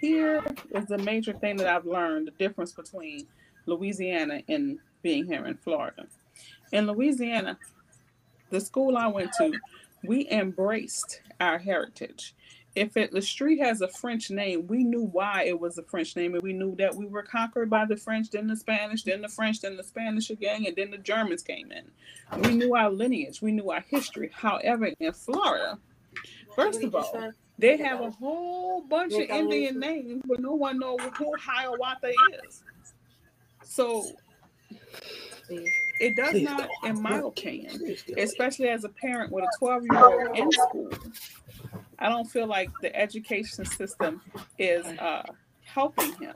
Here 0.00 0.42
is 0.74 0.86
the 0.86 0.98
major 0.98 1.32
thing 1.32 1.56
that 1.58 1.66
I've 1.66 1.86
learned 1.86 2.28
the 2.28 2.32
difference 2.32 2.72
between 2.72 3.26
Louisiana 3.66 4.42
and 4.48 4.78
being 5.02 5.26
here 5.26 5.44
in 5.46 5.56
Florida. 5.56 6.06
In 6.72 6.86
Louisiana, 6.86 7.58
the 8.50 8.60
school 8.60 8.96
I 8.96 9.06
went 9.06 9.30
to, 9.38 9.52
we 10.04 10.28
embraced 10.30 11.22
our 11.40 11.58
heritage. 11.58 12.34
If 12.76 12.96
it, 12.96 13.10
the 13.10 13.22
street 13.22 13.58
has 13.58 13.80
a 13.80 13.88
French 13.88 14.30
name, 14.30 14.68
we 14.68 14.84
knew 14.84 15.02
why 15.02 15.44
it 15.44 15.58
was 15.58 15.76
a 15.76 15.82
French 15.82 16.14
name, 16.14 16.34
and 16.34 16.42
we 16.42 16.52
knew 16.52 16.76
that 16.76 16.94
we 16.94 17.06
were 17.06 17.24
conquered 17.24 17.68
by 17.68 17.84
the 17.84 17.96
French, 17.96 18.30
then 18.30 18.46
the 18.46 18.56
Spanish, 18.56 19.02
then 19.02 19.22
the 19.22 19.28
French, 19.28 19.60
then 19.60 19.76
the 19.76 19.82
Spanish 19.82 20.30
again, 20.30 20.64
and 20.64 20.76
then 20.76 20.90
the 20.90 20.98
Germans 20.98 21.42
came 21.42 21.72
in. 21.72 21.90
We 22.42 22.54
knew 22.54 22.76
our 22.76 22.90
lineage, 22.90 23.42
we 23.42 23.50
knew 23.50 23.70
our 23.70 23.84
history. 23.88 24.30
However, 24.32 24.90
in 25.00 25.12
Florida, 25.12 25.78
first 26.54 26.84
of 26.84 26.94
all, 26.94 27.32
they 27.58 27.76
have 27.78 28.00
a 28.00 28.10
whole 28.10 28.82
bunch 28.82 29.14
of 29.14 29.28
Indian 29.28 29.80
names, 29.80 30.22
but 30.26 30.38
no 30.40 30.54
one 30.54 30.78
knows 30.78 31.00
who 31.18 31.32
Hiawatha 31.36 32.12
is. 32.46 32.62
So 33.64 34.06
it 36.00 36.16
does 36.16 36.40
not, 36.40 36.68
in 36.84 37.00
my 37.02 37.18
opinion, 37.18 37.94
especially 38.16 38.68
as 38.68 38.84
a 38.84 38.88
parent 38.88 39.30
with 39.30 39.44
a 39.44 39.58
12 39.58 39.84
year 39.84 40.04
old 40.04 40.36
in 40.36 40.50
school, 40.50 40.90
I 41.98 42.08
don't 42.08 42.24
feel 42.24 42.46
like 42.46 42.70
the 42.80 42.94
education 42.96 43.66
system 43.66 44.22
is 44.58 44.86
uh, 44.86 45.24
helping 45.62 46.14
him. 46.14 46.34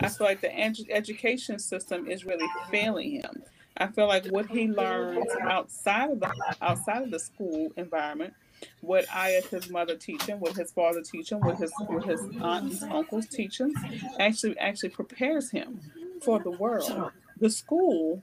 I 0.00 0.08
feel 0.08 0.26
like 0.26 0.40
the 0.40 0.48
edu- 0.48 0.90
education 0.90 1.60
system 1.60 2.08
is 2.08 2.24
really 2.24 2.46
failing 2.70 3.12
him. 3.12 3.44
I 3.76 3.86
feel 3.86 4.08
like 4.08 4.26
what 4.26 4.46
he 4.46 4.68
learns 4.68 5.26
outside 5.42 6.10
of 6.10 6.20
the 6.20 6.32
outside 6.60 7.02
of 7.02 7.10
the 7.10 7.18
school 7.18 7.72
environment, 7.76 8.34
what 8.80 9.04
I 9.12 9.34
as 9.34 9.46
his 9.46 9.70
mother 9.70 9.96
teach 9.96 10.22
him, 10.22 10.40
what 10.40 10.56
his 10.56 10.72
father 10.72 11.02
teach 11.02 11.30
him, 11.30 11.40
what 11.40 11.58
his 11.58 11.72
what 11.86 12.04
his 12.04 12.20
aunts 12.40 12.82
and 12.82 12.92
uncles 12.92 13.26
teach 13.26 13.60
him, 13.60 13.74
actually 14.18 14.58
actually 14.58 14.90
prepares 14.90 15.50
him 15.50 15.80
for 16.22 16.40
the 16.40 16.50
world. 16.50 17.12
The 17.40 17.50
school 17.50 18.22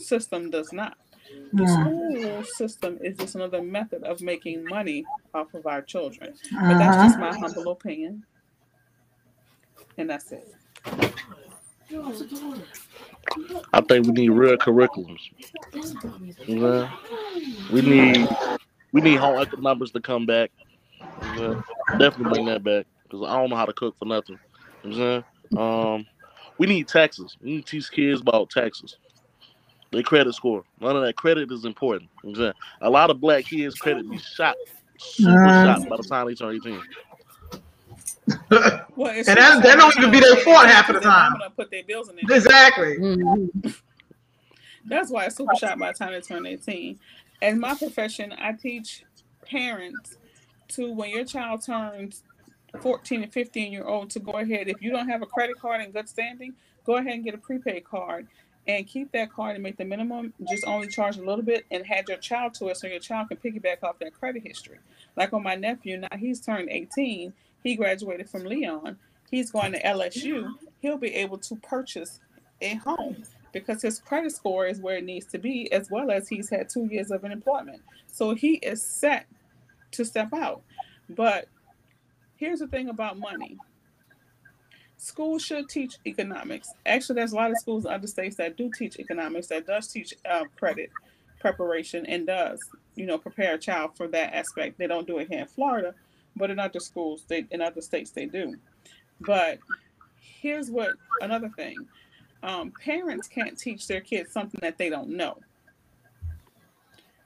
system 0.00 0.50
does 0.50 0.72
not. 0.72 0.96
The 1.52 1.66
school 1.66 2.44
system 2.44 2.98
is 3.02 3.16
just 3.16 3.34
another 3.36 3.62
method 3.62 4.02
of 4.02 4.20
making 4.20 4.64
money 4.64 5.04
off 5.32 5.54
of 5.54 5.66
our 5.66 5.82
children. 5.82 6.34
But 6.52 6.78
that's 6.78 6.96
just 6.96 7.18
Uh-huh. 7.18 7.30
my 7.30 7.38
humble 7.38 7.70
opinion. 7.70 8.24
And 9.96 10.10
that's 10.10 10.32
it. 10.32 10.54
I 13.72 13.80
think 13.80 14.06
we 14.06 14.12
need 14.12 14.28
real 14.30 14.56
curriculums. 14.56 15.20
Yeah. 16.46 16.90
We 17.72 17.82
need 17.82 18.28
we 18.92 19.00
need 19.00 19.16
home 19.16 19.40
economics 19.40 19.90
to 19.92 20.00
come 20.00 20.26
back. 20.26 20.50
Yeah. 21.36 21.60
Definitely 21.98 22.32
bring 22.32 22.46
that 22.46 22.64
back 22.64 22.86
because 23.04 23.22
I 23.28 23.36
don't 23.36 23.50
know 23.50 23.56
how 23.56 23.66
to 23.66 23.72
cook 23.72 23.96
for 23.98 24.04
nothing. 24.04 24.38
You 24.84 24.90
know 24.90 25.24
what 25.50 25.58
I'm 25.58 25.58
saying? 25.58 25.94
Um, 25.96 26.06
we 26.58 26.66
need 26.66 26.88
taxes. 26.88 27.36
We 27.40 27.50
need 27.56 27.66
to 27.66 27.70
teach 27.70 27.90
kids 27.90 28.20
about 28.20 28.50
taxes. 28.50 28.96
Their 29.90 30.02
credit 30.02 30.34
score. 30.34 30.62
None 30.80 30.96
of 30.96 31.02
that 31.02 31.16
credit 31.16 31.50
is 31.50 31.64
important. 31.64 32.10
You 32.22 32.30
know 32.30 32.32
what 32.32 32.38
I'm 32.38 32.44
saying? 32.44 32.54
A 32.82 32.90
lot 32.90 33.10
of 33.10 33.20
black 33.20 33.44
kids' 33.46 33.74
credit 33.74 34.08
be 34.08 34.18
shot, 34.18 34.56
super 34.98 35.48
Mm. 35.48 35.64
shot 35.64 35.88
by 35.88 35.96
the 35.96 36.02
time 36.04 36.26
they 36.28 36.34
turn 36.34 36.54
18. 36.56 36.80
Well, 38.96 39.10
And 39.12 39.26
that- 39.26 39.62
that 39.62 39.76
don't 39.78 39.96
even 39.96 40.10
be 40.10 40.20
their 40.20 40.36
fault 40.36 40.66
half 40.66 40.88
of 40.88 40.96
the 40.96 41.00
time. 41.00 41.32
I'm 41.32 41.38
gonna 41.38 41.50
put 41.50 41.70
their 41.70 41.84
bills 41.84 42.08
in 42.08 42.16
there. 42.16 42.36
Exactly. 42.36 42.96
That's 44.84 45.10
why 45.10 45.26
it's 45.26 45.36
super 45.36 45.54
shot 45.56 45.78
by 45.78 45.92
the 45.92 45.98
time 45.98 46.12
they 46.12 46.20
turn 46.20 46.46
18. 46.46 46.98
In 47.42 47.60
my 47.60 47.74
profession, 47.74 48.34
I 48.38 48.52
teach 48.52 49.04
parents 49.46 50.18
to 50.68 50.92
when 50.92 51.10
your 51.10 51.24
child 51.24 51.62
turns 51.64 52.22
14 52.80 53.22
and 53.22 53.32
15 53.32 53.72
year 53.72 53.84
old 53.84 54.10
to 54.10 54.20
go 54.20 54.32
ahead. 54.32 54.68
If 54.68 54.82
you 54.82 54.90
don't 54.90 55.08
have 55.08 55.22
a 55.22 55.26
credit 55.26 55.58
card 55.58 55.80
in 55.82 55.92
good 55.92 56.08
standing, 56.08 56.54
go 56.84 56.96
ahead 56.96 57.14
and 57.14 57.24
get 57.24 57.34
a 57.34 57.38
prepaid 57.38 57.84
card 57.84 58.26
and 58.76 58.86
keep 58.86 59.12
that 59.12 59.32
card 59.32 59.54
and 59.54 59.62
make 59.62 59.76
the 59.76 59.84
minimum, 59.84 60.32
just 60.48 60.64
only 60.66 60.88
charge 60.88 61.16
a 61.16 61.24
little 61.24 61.44
bit 61.44 61.66
and 61.70 61.84
add 61.90 62.08
your 62.08 62.18
child 62.18 62.54
to 62.54 62.68
it 62.68 62.76
so 62.76 62.86
your 62.86 63.00
child 63.00 63.28
can 63.28 63.36
piggyback 63.38 63.82
off 63.82 63.98
that 63.98 64.14
credit 64.14 64.42
history. 64.44 64.78
Like 65.16 65.32
on 65.32 65.42
my 65.42 65.54
nephew, 65.54 65.98
now 65.98 66.08
he's 66.18 66.40
turned 66.40 66.68
18. 66.70 67.32
He 67.62 67.76
graduated 67.76 68.28
from 68.28 68.44
Leon. 68.44 68.98
He's 69.30 69.50
going 69.50 69.72
to 69.72 69.82
LSU. 69.82 70.54
He'll 70.80 70.98
be 70.98 71.14
able 71.14 71.38
to 71.38 71.56
purchase 71.56 72.20
a 72.60 72.74
home 72.76 73.24
because 73.52 73.82
his 73.82 73.98
credit 73.98 74.32
score 74.32 74.66
is 74.66 74.80
where 74.80 74.96
it 74.96 75.04
needs 75.04 75.26
to 75.26 75.38
be, 75.38 75.70
as 75.72 75.90
well 75.90 76.10
as 76.10 76.28
he's 76.28 76.48
had 76.48 76.68
two 76.68 76.86
years 76.86 77.10
of 77.10 77.24
unemployment. 77.24 77.82
So 78.06 78.34
he 78.34 78.54
is 78.54 78.82
set 78.82 79.26
to 79.92 80.04
step 80.04 80.32
out. 80.32 80.62
But 81.08 81.48
here's 82.36 82.60
the 82.60 82.66
thing 82.66 82.88
about 82.88 83.18
money 83.18 83.58
schools 85.00 85.42
should 85.42 85.68
teach 85.68 85.96
economics. 86.06 86.72
Actually, 86.84 87.16
there's 87.16 87.32
a 87.32 87.36
lot 87.36 87.50
of 87.50 87.56
schools 87.58 87.86
in 87.86 87.92
other 87.92 88.06
states 88.06 88.36
that 88.36 88.56
do 88.56 88.70
teach 88.70 88.98
economics, 88.98 89.46
that 89.46 89.66
does 89.66 89.88
teach 89.88 90.14
uh, 90.30 90.44
credit 90.58 90.90
preparation, 91.40 92.04
and 92.06 92.26
does 92.26 92.60
you 92.96 93.06
know 93.06 93.16
prepare 93.16 93.54
a 93.54 93.58
child 93.58 93.96
for 93.96 94.06
that 94.08 94.34
aspect. 94.34 94.78
They 94.78 94.86
don't 94.86 95.06
do 95.06 95.18
it 95.18 95.28
here 95.28 95.40
in 95.40 95.46
Florida, 95.46 95.94
but 96.36 96.50
in 96.50 96.58
other 96.58 96.80
schools, 96.80 97.24
they 97.28 97.46
in 97.50 97.62
other 97.62 97.80
states 97.80 98.10
they 98.10 98.26
do. 98.26 98.56
But 99.20 99.58
here's 100.20 100.70
what 100.70 100.90
another 101.22 101.48
thing 101.48 101.76
um, 102.42 102.72
parents 102.84 103.26
can't 103.26 103.58
teach 103.58 103.86
their 103.86 104.00
kids 104.02 104.32
something 104.32 104.60
that 104.60 104.76
they 104.76 104.90
don't 104.90 105.10
know. 105.10 105.38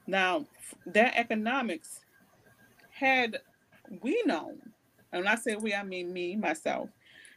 Now, 0.07 0.45
that 0.87 1.14
economics 1.16 2.01
had 2.91 3.41
we 4.01 4.22
known, 4.27 4.61
and 5.12 5.25
when 5.25 5.29
I 5.29 5.35
say 5.35 5.57
we, 5.57 5.75
I 5.75 5.83
mean 5.83 6.12
me, 6.12 6.37
myself, 6.37 6.89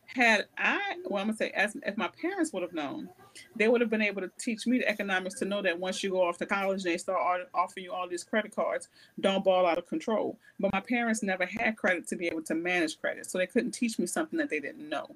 had 0.07 0.45
I, 0.57 0.95
well, 1.05 1.21
I'm 1.21 1.27
gonna 1.27 1.37
say, 1.37 1.49
as 1.51 1.75
if 1.85 1.97
my 1.97 2.07
parents 2.21 2.53
would 2.53 2.63
have 2.63 2.73
known, 2.73 3.09
they 3.55 3.67
would 3.67 3.81
have 3.81 3.89
been 3.89 4.01
able 4.01 4.21
to 4.21 4.31
teach 4.39 4.65
me 4.65 4.79
the 4.79 4.87
economics 4.87 5.35
to 5.39 5.45
know 5.45 5.61
that 5.61 5.79
once 5.79 6.03
you 6.03 6.09
go 6.09 6.27
off 6.27 6.37
to 6.39 6.45
college 6.45 6.83
and 6.83 6.93
they 6.93 6.97
start 6.97 7.49
offering 7.53 7.85
you 7.85 7.91
all 7.91 8.07
these 8.07 8.23
credit 8.23 8.55
cards, 8.55 8.89
don't 9.19 9.43
ball 9.43 9.65
out 9.65 9.77
of 9.77 9.85
control. 9.87 10.39
But 10.59 10.71
my 10.73 10.79
parents 10.79 11.21
never 11.23 11.45
had 11.45 11.77
credit 11.77 12.07
to 12.07 12.15
be 12.15 12.27
able 12.27 12.41
to 12.43 12.55
manage 12.55 12.99
credit, 12.99 13.29
so 13.29 13.37
they 13.37 13.47
couldn't 13.47 13.71
teach 13.71 13.99
me 13.99 14.07
something 14.07 14.39
that 14.39 14.49
they 14.49 14.59
didn't 14.59 14.87
know. 14.87 15.15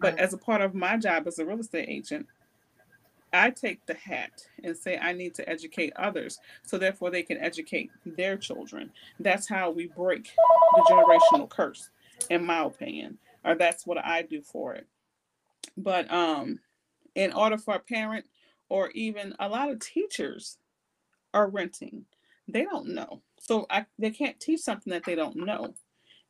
But 0.00 0.14
Right. 0.14 0.20
as 0.22 0.32
a 0.32 0.38
part 0.38 0.60
of 0.60 0.74
my 0.74 0.96
job 0.96 1.26
as 1.26 1.38
a 1.38 1.46
real 1.46 1.60
estate 1.60 1.88
agent, 1.88 2.26
I 3.32 3.50
take 3.50 3.84
the 3.86 3.94
hat 3.94 4.46
and 4.64 4.76
say 4.76 4.96
I 4.98 5.12
need 5.12 5.34
to 5.34 5.48
educate 5.48 5.92
others 5.96 6.40
so 6.64 6.78
therefore 6.78 7.10
they 7.10 7.22
can 7.22 7.38
educate 7.38 7.90
their 8.06 8.36
children. 8.36 8.90
That's 9.20 9.48
how 9.48 9.70
we 9.70 9.86
break 9.88 10.34
the 10.74 10.82
generational 10.90 11.48
curse, 11.48 11.90
in 12.30 12.44
my 12.44 12.64
opinion, 12.64 13.18
or 13.44 13.54
that's 13.54 13.86
what 13.86 14.04
I 14.04 14.22
do 14.22 14.42
for 14.42 14.74
it. 14.74 14.86
But 15.76 16.10
um, 16.12 16.60
in 17.14 17.32
order 17.32 17.58
for 17.58 17.74
a 17.74 17.80
parent 17.80 18.26
or 18.68 18.90
even 18.90 19.34
a 19.38 19.48
lot 19.48 19.70
of 19.70 19.80
teachers 19.80 20.58
are 21.32 21.48
renting, 21.48 22.04
they 22.48 22.64
don't 22.64 22.88
know. 22.88 23.22
So 23.38 23.66
I, 23.70 23.86
they 23.98 24.10
can't 24.10 24.40
teach 24.40 24.60
something 24.60 24.92
that 24.92 25.04
they 25.04 25.14
don't 25.14 25.36
know. 25.36 25.74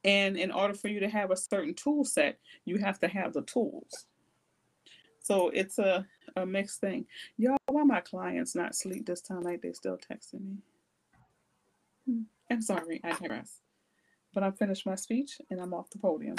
And 0.04 0.36
in 0.36 0.50
order 0.50 0.74
for 0.74 0.88
you 0.88 1.00
to 1.00 1.08
have 1.08 1.30
a 1.30 1.36
certain 1.36 1.74
tool 1.74 2.04
set, 2.04 2.38
you 2.64 2.78
have 2.78 3.00
to 3.00 3.08
have 3.08 3.32
the 3.32 3.42
tools. 3.42 4.06
So 5.20 5.50
it's 5.50 5.78
a, 5.78 6.06
a 6.36 6.46
mixed 6.46 6.80
thing. 6.80 7.06
Y'all, 7.36 7.56
why 7.66 7.82
my 7.82 8.00
clients 8.00 8.54
not 8.54 8.74
sleep 8.74 9.06
this 9.06 9.20
time 9.20 9.42
like 9.42 9.60
they 9.60 9.72
still 9.72 9.98
texting 9.98 10.40
me? 10.40 10.56
Hmm, 12.06 12.22
I'm 12.50 12.62
sorry, 12.62 13.00
I 13.04 13.12
digress. 13.12 13.60
But 14.32 14.42
I'm 14.42 14.52
finished 14.52 14.86
my 14.86 14.94
speech 14.94 15.40
and 15.50 15.60
I'm 15.60 15.74
off 15.74 15.90
the 15.90 15.98
podium. 15.98 16.36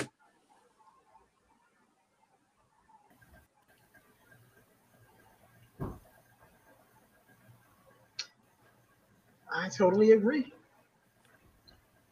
I 9.59 9.67
totally 9.67 10.11
agree. 10.13 10.53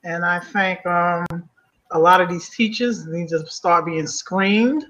And 0.03 0.25
I 0.25 0.39
think 0.39 0.85
um, 0.85 1.25
a 1.91 1.99
lot 1.99 2.19
of 2.19 2.29
these 2.29 2.49
teachers 2.49 3.05
need 3.05 3.29
to 3.29 3.45
start 3.47 3.85
being 3.85 4.05
screened 4.05 4.85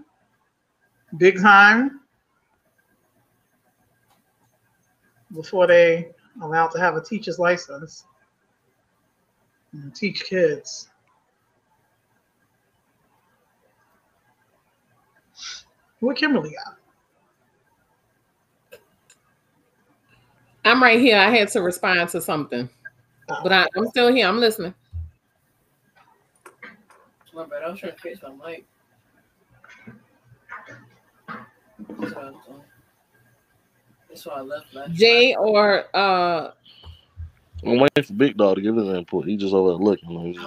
big 1.17 1.39
time 1.39 2.01
before 5.35 5.67
they 5.67 6.09
are 6.41 6.47
allowed 6.47 6.69
to 6.69 6.79
have 6.79 6.95
a 6.95 7.03
teacher's 7.03 7.37
license 7.37 8.05
and 9.73 9.95
teach 9.95 10.25
kids. 10.25 10.89
What 15.99 16.17
Kimberly 16.17 16.55
got? 16.65 16.76
I'm 20.67 20.81
right 20.81 20.99
here. 20.99 21.17
I 21.17 21.29
had 21.29 21.47
to 21.49 21.61
respond 21.61 22.09
to 22.09 22.21
something, 22.21 22.69
but 23.27 23.51
I, 23.51 23.67
I'm 23.75 23.87
still 23.89 24.13
here. 24.13 24.27
I'm 24.27 24.39
listening. 24.39 24.73
My 27.33 27.45
bad. 27.45 27.63
I 27.63 27.69
was 27.69 27.79
trying 27.79 27.93
to 27.93 27.99
fix 27.99 28.19
my 28.23 28.47
mic. 28.47 28.65
That's 31.99 32.15
what 32.15 32.25
I. 32.25 32.31
That's 34.09 34.25
why 34.25 34.33
I 34.33 34.41
left 34.41 34.73
last 34.73 34.93
Jay 34.93 35.35
or 35.35 35.85
uh, 35.95 36.51
I'm 37.63 37.79
waiting 37.79 38.03
for 38.03 38.13
Big 38.13 38.37
Dog 38.37 38.55
to 38.55 38.61
give 38.61 38.75
his 38.75 38.87
input. 38.87 39.25
He 39.25 39.35
just 39.35 39.53
over 39.53 39.69
there 39.69 39.77
looking. 39.77 40.13
night. 40.13 40.37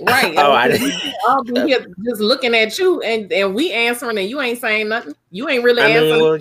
right? 0.00 0.34
Oh, 0.38 0.52
I 0.52 0.68
we 0.68 0.92
all 1.28 1.44
be 1.44 1.60
here 1.60 1.86
just 2.04 2.20
looking 2.20 2.54
at 2.54 2.78
you, 2.78 3.00
and 3.02 3.30
and 3.32 3.54
we 3.54 3.72
answering, 3.72 4.18
and 4.18 4.28
you 4.28 4.40
ain't 4.40 4.60
saying 4.60 4.88
nothing. 4.88 5.14
You 5.30 5.48
ain't 5.48 5.64
really 5.64 5.82
I 5.82 5.88
mean, 5.88 5.96
answering. 5.96 6.20
well, 6.20 6.38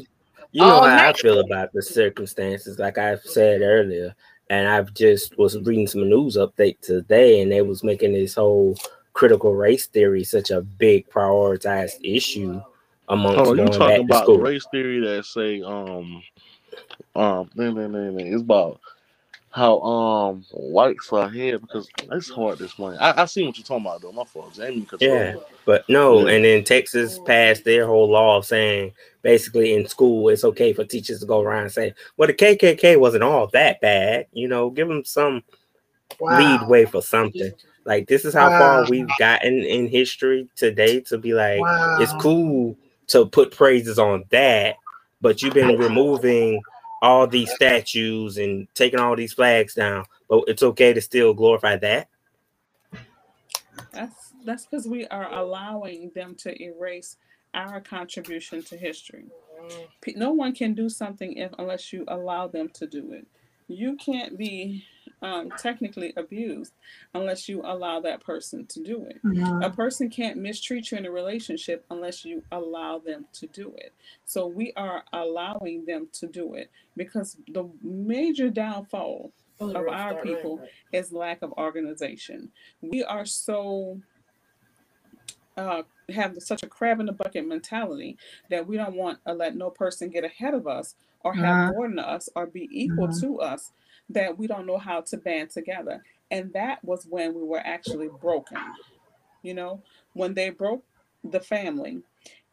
you 0.56 0.66
know 0.68 0.82
all 0.82 0.86
how 0.86 1.10
I 1.10 1.14
feel 1.14 1.42
about 1.42 1.74
the 1.74 1.84
circumstances, 1.84 2.80
like 2.80 2.98
I 3.00 3.18
said 3.18 3.62
earlier. 3.64 4.16
And 4.50 4.68
I've 4.70 4.94
just 4.96 5.38
was 5.40 5.60
reading 5.62 5.88
some 5.88 6.10
news 6.10 6.38
update 6.38 6.82
today, 6.82 7.42
and 7.42 7.52
they 7.52 7.64
was 7.64 7.84
making 7.84 8.14
this 8.14 8.36
whole 8.36 8.78
critical 9.14 9.56
race 9.56 9.88
theory 9.88 10.24
such 10.26 10.52
a 10.52 10.62
big 10.62 11.10
prioritized 11.10 12.00
issue 12.04 12.62
amongst 13.10 13.46
Oh, 13.46 13.54
you 13.54 13.60
talking 13.70 14.06
about 14.06 14.16
school. 14.18 14.40
race 14.40 14.68
theory 14.68 15.02
that 15.02 15.26
say 15.26 15.62
um 15.64 16.24
um 17.16 17.50
it's 18.34 18.44
about 18.44 18.80
how 19.56 19.80
um 19.80 20.46
whites 20.52 21.14
are 21.14 21.30
here 21.30 21.58
because 21.58 21.88
it's 22.12 22.30
hard 22.30 22.60
this 22.60 22.78
morning. 22.78 23.00
I, 23.00 23.22
I 23.22 23.26
see 23.26 23.46
what 23.46 23.58
you're 23.58 23.64
talking 23.64 23.86
about 23.86 24.02
though. 24.02 24.12
My 24.12 24.26
fault, 24.26 24.54
Jamie. 24.54 24.82
control. 24.82 25.14
Yeah, 25.14 25.36
but 25.66 25.86
no, 25.88 26.28
Yeah. 26.28 26.34
and 26.34 26.44
then 26.44 26.64
Texas 26.66 27.20
passed 27.26 27.64
their 27.64 27.88
whole 27.88 28.10
law 28.10 28.38
of 28.38 28.46
saying 28.46 28.92
basically 29.22 29.74
in 29.74 29.88
school 29.88 30.28
it's 30.28 30.44
okay 30.44 30.74
for 30.74 30.84
teachers 30.84 31.22
to 31.22 31.26
go 31.26 31.40
around 31.40 31.64
and 31.64 31.72
say, 31.72 31.94
well, 32.18 32.28
the 32.28 32.34
KKK 32.34 33.00
wasn't 33.00 33.24
all 33.24 33.48
that 33.48 33.80
bad, 33.80 34.28
you 34.34 34.50
know, 34.50 34.70
give 34.70 34.90
them 34.90 35.06
some 35.06 35.42
Wow. 36.20 36.38
lead 36.38 36.62
way 36.64 36.86
for 36.86 37.02
something. 37.02 37.52
Like 37.86 38.08
this 38.08 38.26
is 38.26 38.34
how 38.34 38.50
Wow. 38.50 38.58
far 38.58 38.90
we've 38.90 39.08
gotten 39.18 39.60
in 39.64 39.88
history 39.88 40.50
today 40.56 41.00
to 41.02 41.18
be 41.18 41.34
like 41.34 41.62
Wow. 41.62 41.96
it's 42.02 42.14
cool 42.14 42.78
to 43.08 43.26
put 43.26 43.56
praises 43.56 44.00
on 44.00 44.26
that, 44.32 44.76
but 45.22 45.42
you've 45.42 45.54
been 45.54 45.78
removing 45.78 46.62
all 47.02 47.28
these 47.28 47.52
statues 47.54 48.38
and 48.38 48.68
taking 48.74 49.00
all 49.00 49.16
these 49.16 49.34
flags 49.34 49.74
down, 49.74 50.06
but 50.30 50.44
it's 50.48 50.64
okay 50.64 50.94
to 50.94 51.02
still 51.02 51.34
glorify 51.34 51.76
that. 51.78 52.10
That's 53.92 54.34
that's 54.46 54.66
because 54.66 54.88
we 54.88 55.08
are 55.08 55.32
allowing 55.34 56.12
them 56.16 56.36
to 56.36 56.62
erase 56.62 57.18
our 57.54 57.82
contribution 57.82 58.62
to 58.64 58.78
history. 58.78 59.26
No 60.16 60.32
one 60.32 60.54
can 60.54 60.74
do 60.74 60.90
something 60.90 61.34
if 61.34 61.52
unless 61.58 61.92
you 61.92 62.04
allow 62.08 62.48
them 62.48 62.70
to 62.74 62.86
do 62.86 63.14
it. 63.14 63.26
you 63.68 63.96
can't 63.96 64.38
be 64.38 64.84
um, 65.22 65.52
technically 65.52 66.14
abused 66.18 66.74
unless 67.14 67.48
you 67.50 67.62
allow 67.64 68.00
that 68.02 68.22
person 68.24 68.66
to 68.68 68.82
do 68.84 69.06
it. 69.06 69.22
A 69.64 69.70
person 69.70 70.10
can't 70.10 70.38
mistreat 70.38 70.92
you 70.92 70.98
in 70.98 71.06
a 71.06 71.12
relationship 71.12 71.86
unless 71.90 72.26
you 72.26 72.44
allow 72.52 73.00
them 73.00 73.26
to 73.34 73.48
do 73.48 73.74
it. 73.78 73.94
So 74.26 74.48
we 74.48 74.74
are 74.76 75.04
allowing 75.14 75.86
them 75.86 76.10
to 76.14 76.28
do 76.28 76.56
it 76.56 76.70
because 76.96 77.38
the 77.48 77.70
major 77.82 78.50
downfall 78.50 79.32
of 79.60 79.88
our 79.88 80.14
people 80.24 80.60
is 80.92 81.12
lack 81.14 81.42
of 81.42 81.52
organization. 81.54 82.52
We 82.82 83.04
are 83.04 83.26
so 83.26 84.02
uh, 85.58 85.84
have 86.14 86.36
such 86.40 86.64
a 86.64 86.68
crab 86.68 87.00
in 87.00 87.06
the 87.06 87.14
bucket 87.14 87.48
mentality 87.48 88.18
that 88.50 88.68
we 88.68 88.76
don't 88.76 88.96
want 88.96 89.20
to 89.26 89.34
let 89.34 89.56
no 89.56 89.70
person 89.70 90.10
get 90.10 90.26
ahead 90.26 90.54
of 90.54 90.68
us 90.68 90.96
or 91.22 91.34
have 91.34 91.56
Uh-huh. 91.56 91.72
more 91.72 91.88
than 91.88 91.98
us 92.00 92.28
or 92.36 92.46
be 92.46 92.68
equal 92.72 93.08
Mhm. 93.08 93.20
to 93.22 93.40
us 93.40 93.72
that 94.10 94.38
we 94.38 94.48
don't 94.48 94.66
know 94.66 94.78
how 94.78 95.02
to 95.02 95.18
band 95.18 95.50
together. 95.50 96.04
And 96.32 96.52
that 96.54 96.84
was 96.84 97.06
when 97.10 97.34
we 97.34 97.44
were 97.44 97.62
actually 97.64 98.10
broken. 98.22 98.58
You 99.42 99.54
know, 99.54 99.82
when 100.14 100.34
they 100.34 100.50
broke 100.50 100.84
the 101.24 101.40
family 101.40 102.02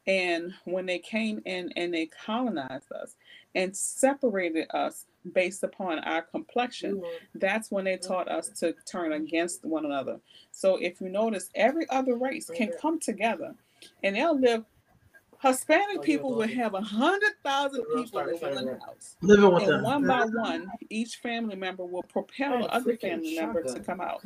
and 0.06 0.52
when 0.64 0.86
they 0.86 0.98
came 0.98 1.40
in 1.44 1.72
and 1.76 1.94
they 1.94 2.06
colonized 2.06 2.92
us 2.92 3.14
and 3.54 3.76
separated 3.76 4.66
us 4.70 5.06
based 5.32 5.62
upon 5.62 6.00
our 6.00 6.22
complexion, 6.22 6.96
mm-hmm. 6.96 7.38
that's 7.38 7.70
when 7.70 7.84
they 7.84 7.96
taught 7.96 8.28
us 8.28 8.48
to 8.60 8.74
turn 8.84 9.12
against 9.12 9.64
one 9.64 9.84
another. 9.84 10.20
So 10.50 10.76
if 10.76 11.00
you 11.00 11.08
notice, 11.08 11.50
every 11.54 11.88
other 11.88 12.16
race 12.16 12.50
can 12.52 12.68
mm-hmm. 12.68 12.78
come 12.80 12.98
together 13.00 13.54
and 14.02 14.16
they'll 14.16 14.38
live. 14.38 14.64
Hispanic 15.42 16.02
people 16.02 16.34
will 16.34 16.46
have 16.48 16.74
a 16.74 16.80
hundred 16.80 17.32
thousand 17.44 17.84
people 17.86 18.20
in 18.20 18.40
one 18.40 18.68
house. 18.86 19.16
Living 19.22 19.52
with 19.52 19.64
And 19.64 19.72
them. 19.72 19.82
one 19.82 20.06
by 20.06 20.24
one, 20.24 20.72
each 20.88 21.16
family 21.16 21.56
member 21.56 21.84
will 21.84 22.04
propel 22.04 22.58
the 22.60 22.66
other 22.72 22.94
family 22.96 23.34
member 23.34 23.62
to 23.62 23.80
come 23.80 24.00
out. 24.00 24.22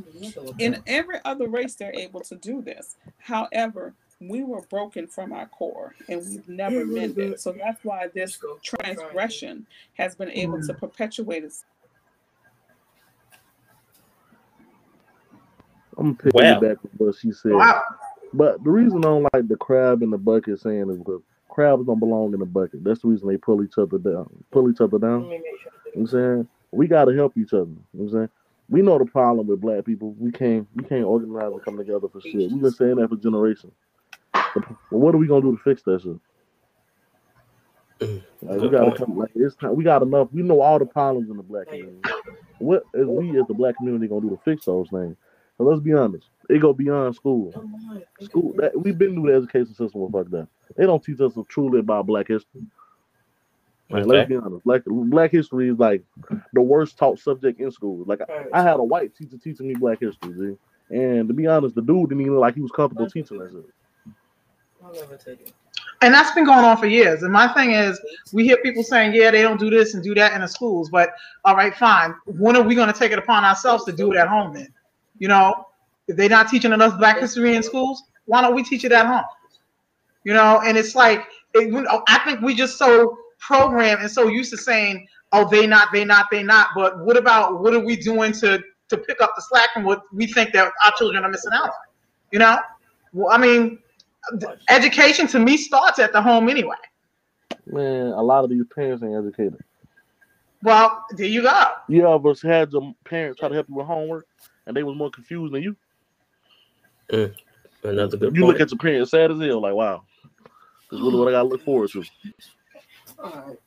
In 0.59 0.79
every 0.87 1.19
other 1.25 1.49
race, 1.49 1.75
they're 1.75 1.95
able 1.95 2.21
to 2.21 2.37
do 2.37 2.61
this. 2.61 2.97
However, 3.19 3.95
we 4.21 4.43
were 4.45 4.63
broken 4.63 5.07
from 5.07 5.33
our 5.33 5.47
core 5.47 5.95
and 6.09 6.25
we've 6.27 6.49
never 6.49 6.85
mended. 6.85 7.41
So 7.41 7.53
that's 7.53 7.83
why 7.83 8.09
this 8.15 8.39
transgression 8.63 9.67
has 9.95 10.15
been 10.17 10.31
able 10.31 10.61
to 10.63 10.75
perpetuate 10.75 11.45
itself. 11.45 11.65
I'm 15.99 16.15
picking 16.15 16.41
Wow. 16.43 16.61
back 16.61 16.83
with 16.83 16.93
what 16.99 17.15
she 17.17 17.33
said. 17.33 17.53
Wow. 17.53 17.83
But 18.37 18.63
the 18.63 18.71
reason 18.71 18.99
I 18.99 19.09
don't 19.09 19.27
like 19.33 19.49
the 19.49 19.57
crab 19.57 20.03
in 20.03 20.11
the 20.11 20.19
bucket 20.19 20.61
saying 20.61 20.91
is 20.91 20.99
because 20.99 21.23
crabs 21.49 21.87
don't 21.87 21.99
belong 21.99 22.35
in 22.35 22.41
the 22.41 22.47
bucket. 22.47 22.85
That's 22.85 23.01
the 23.01 23.09
reason 23.09 23.29
they 23.29 23.39
pull 23.39 23.65
each 23.65 23.79
other 23.79 23.97
down. 23.97 24.29
Pull 24.51 24.71
each 24.71 24.81
other 24.83 24.99
down. 24.99 25.23
You 25.23 25.31
know 25.31 25.43
what 25.95 26.01
I'm 26.01 26.07
saying? 26.07 26.49
We 26.71 26.87
gotta 26.87 27.15
help 27.15 27.37
each 27.39 27.55
other. 27.55 27.65
You 27.65 27.77
know 27.95 28.05
what 28.05 28.05
I'm 28.05 28.11
saying? 28.11 28.29
We 28.69 28.83
know 28.83 28.99
the 28.99 29.07
problem 29.07 29.47
with 29.47 29.63
black 29.63 29.87
people. 29.87 30.15
We 30.19 30.31
can't 30.31 30.69
we 30.75 30.85
can't 30.85 31.05
organize 31.05 31.53
and 31.53 31.65
come 31.65 31.79
together 31.79 32.09
for 32.13 32.21
shit. 32.21 32.35
We've 32.35 32.61
been 32.61 32.73
saying 32.73 32.97
that 32.97 33.09
for 33.09 33.17
generations. 33.17 33.73
But 34.33 34.65
what 34.91 35.15
are 35.15 35.19
we 35.19 35.27
gonna 35.27 35.41
do 35.41 35.57
to 35.57 35.63
fix 35.63 35.83
that 35.85 36.03
shit? 36.03 36.19
Mm. 38.01 38.23
Like, 38.43 38.61
we 38.61 38.69
gotta 38.69 38.93
come 38.93 39.17
like 39.17 39.31
it's 39.35 39.57
time 39.57 39.77
we 39.77 39.85
got 39.85 40.03
enough. 40.03 40.29
We 40.31 40.43
know 40.43 40.61
all 40.61 40.79
the 40.79 40.85
problems 40.85 41.31
in 41.31 41.39
the 41.39 41.43
black 41.43 41.69
community. 41.69 42.03
What 42.59 42.83
is 42.93 43.07
we 43.07 43.39
as 43.41 43.47
the 43.47 43.55
black 43.55 43.79
community 43.79 44.09
gonna 44.09 44.21
do 44.21 44.31
to 44.31 44.41
fix 44.45 44.67
those 44.67 44.91
things? 44.91 45.17
So 45.57 45.65
let's 45.65 45.81
be 45.81 45.95
honest. 45.95 46.29
It 46.49 46.61
go 46.61 46.73
beyond 46.73 47.15
school. 47.15 47.53
School 48.21 48.53
that 48.57 48.79
we've 48.81 48.97
been 48.97 49.15
through 49.15 49.31
the 49.31 49.37
education 49.37 49.75
system 49.75 50.01
was 50.01 50.13
fucked 50.13 50.35
up. 50.35 50.49
They 50.77 50.85
don't 50.85 51.03
teach 51.03 51.21
us 51.21 51.33
truly 51.49 51.81
about 51.81 52.07
black 52.07 52.29
history. 52.29 52.63
Like, 53.89 54.07
let's 54.07 54.29
be 54.29 54.37
honest. 54.37 54.65
Black 54.65 54.83
black 54.87 55.31
history 55.31 55.71
is 55.71 55.79
like 55.79 56.03
the 56.53 56.61
worst 56.61 56.99
taught 56.99 57.19
subject 57.19 57.61
in 57.61 57.71
school. 57.71 58.05
Like 58.05 58.21
I, 58.23 58.47
I 58.53 58.63
had 58.63 58.81
a 58.81 58.85
white 58.85 59.15
teacher 59.15 59.39
teaching 59.39 59.69
me 59.69 59.75
black 59.75 60.01
history, 60.01 60.33
G. 60.33 60.57
And 60.91 61.29
to 61.29 61.35
be 61.35 61.47
honest, 61.47 61.75
the 61.75 61.83
dude 61.83 62.09
didn't 62.09 62.21
even 62.23 62.35
look 62.35 62.43
like 62.43 62.55
he 62.55 62.61
was 62.61 62.71
comfortable 62.71 63.11
teaching 63.11 63.41
us 63.43 63.51
shit. 63.51 63.65
I'll 64.85 64.93
never 64.93 65.17
take 65.17 65.41
it. 65.41 65.53
And 66.03 66.13
that's 66.13 66.31
been 66.33 66.45
going 66.45 66.65
on 66.65 66.77
for 66.77 66.87
years. 66.87 67.23
And 67.23 67.33
my 67.33 67.49
thing 67.55 67.73
is, 67.73 67.99
we 68.33 68.45
hear 68.45 68.59
people 68.59 68.83
saying, 68.83 69.15
yeah, 69.15 69.31
they 69.31 69.43
don't 69.43 69.59
do 69.59 69.71
this 69.71 69.95
and 69.95 70.03
do 70.03 70.15
that 70.15 70.35
in 70.35 70.43
the 70.43 70.47
schools. 70.47 70.91
But 70.91 71.11
all 71.45 71.57
right, 71.57 71.75
fine. 71.75 72.15
When 72.27 72.55
are 72.55 72.63
we 72.63 72.75
going 72.75 72.93
to 72.93 72.99
take 72.99 73.13
it 73.13 73.19
upon 73.19 73.45
ourselves 73.45 73.85
to 73.87 73.93
do 73.93 74.13
it 74.13 74.17
at 74.17 74.29
home 74.29 74.53
then? 74.53 74.69
You 75.19 75.29
know, 75.29 75.67
if 76.09 76.17
they're 76.17 76.29
not 76.29 76.49
teaching 76.49 76.73
enough 76.73 76.99
black 76.99 77.19
history 77.19 77.57
in 77.57 77.63
schools, 77.63 78.03
why 78.27 78.43
don't 78.43 78.55
we 78.55 78.63
teach 78.63 78.85
it 78.85 78.93
at 78.93 79.07
home? 79.07 79.25
You 80.25 80.35
know, 80.35 80.61
and 80.65 80.77
it's 80.77 80.95
like, 80.95 81.27
it, 81.55 82.03
I 82.09 82.19
think 82.25 82.41
we 82.41 82.55
just 82.55 82.79
so 82.79 83.17
programmed 83.39 84.03
and 84.03 84.11
so 84.11 84.29
used 84.29 84.51
to 84.51 84.57
saying, 84.57 85.07
oh, 85.33 85.49
they 85.49 85.67
not, 85.67 85.89
they 85.93 86.05
not, 86.05 86.27
they 86.31 86.43
not. 86.43 86.69
But 86.75 87.05
what 87.05 87.17
about 87.17 87.63
what 87.63 87.75
are 87.75 87.81
we 87.81 87.97
doing 87.97 88.33
to 88.33 88.63
to 88.89 88.97
pick 88.97 89.21
up 89.21 89.33
the 89.35 89.43
slack 89.43 89.73
from 89.73 89.83
what 89.83 90.03
we 90.13 90.27
think 90.27 90.53
that 90.53 90.73
our 90.85 90.93
children 90.97 91.25
are 91.25 91.31
missing 91.31 91.53
out 91.53 91.65
on? 91.65 91.71
You 92.33 92.39
know, 92.41 92.59
well, 93.13 93.33
I 93.33 93.39
mean, 93.39 93.79
education 94.69 95.27
to 95.29 95.39
me 95.39 95.57
starts 95.57 95.99
at 95.99 96.13
the 96.13 96.21
home 96.21 96.49
anyway. 96.49 96.77
Man, 97.67 98.09
a 98.09 98.23
lot 98.23 98.45
of 98.45 98.51
these 98.51 98.65
parents 98.75 99.03
ain't 99.03 99.15
educated. 99.15 99.63
Well, 100.63 101.05
there 101.13 101.27
you 101.27 101.43
go. 101.43 101.65
You 101.89 102.09
ever 102.09 102.35
had 102.43 102.73
your 102.73 102.95
parents 103.05 103.39
try 103.39 103.49
to 103.49 103.55
help 103.55 103.69
you 103.69 103.77
with 103.77 103.87
homework 103.87 104.27
and 104.67 104.77
they 104.77 104.83
was 104.83 104.97
more 104.97 105.11
confused 105.11 105.55
than 105.55 105.63
you? 105.63 105.77
Uh, 107.13 107.29
another 107.85 108.17
good 108.17 108.35
You 108.35 108.43
point. 108.43 108.55
look 108.55 108.61
at 108.61 108.71
your 108.71 108.79
parents 108.79 109.11
sad 109.11 109.31
as 109.31 109.41
hell, 109.41 109.61
like, 109.61 109.75
wow. 109.75 110.03
This 110.91 110.99
is 110.99 111.01
really 111.01 111.19
what 111.19 111.29
I 111.29 111.33
gotta 111.33 111.49
look 111.49 111.65
forward 111.65 111.91
to. 111.93 112.05
All 113.19 113.31
right. 113.31 113.59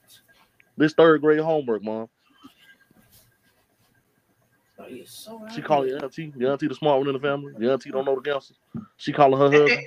This 0.77 0.93
third 0.93 1.21
grade 1.21 1.39
homework, 1.39 1.83
mom. 1.83 2.07
Oh, 4.79 4.85
so 5.05 5.45
She 5.53 5.59
right. 5.59 5.67
calling 5.67 5.89
your 5.89 6.03
auntie. 6.03 6.33
Your 6.37 6.51
auntie 6.53 6.67
the 6.67 6.75
smart 6.75 6.99
one 6.99 7.07
in 7.07 7.13
the 7.13 7.19
family. 7.19 7.53
Your 7.59 7.73
auntie 7.73 7.91
don't 7.91 8.05
know 8.05 8.19
the 8.19 8.33
answers. 8.33 8.57
She 8.97 9.11
calling 9.11 9.37
her 9.39 9.51
husband. 9.51 9.85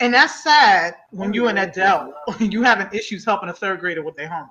And 0.00 0.12
that's 0.12 0.42
sad 0.42 0.96
when 1.10 1.32
you're 1.32 1.48
an 1.48 1.56
adult, 1.56 2.14
you 2.40 2.62
having 2.62 2.88
issues 2.92 3.24
helping 3.24 3.48
a 3.48 3.54
third 3.54 3.80
grader 3.80 4.02
with 4.02 4.14
their 4.16 4.28
homework. 4.28 4.50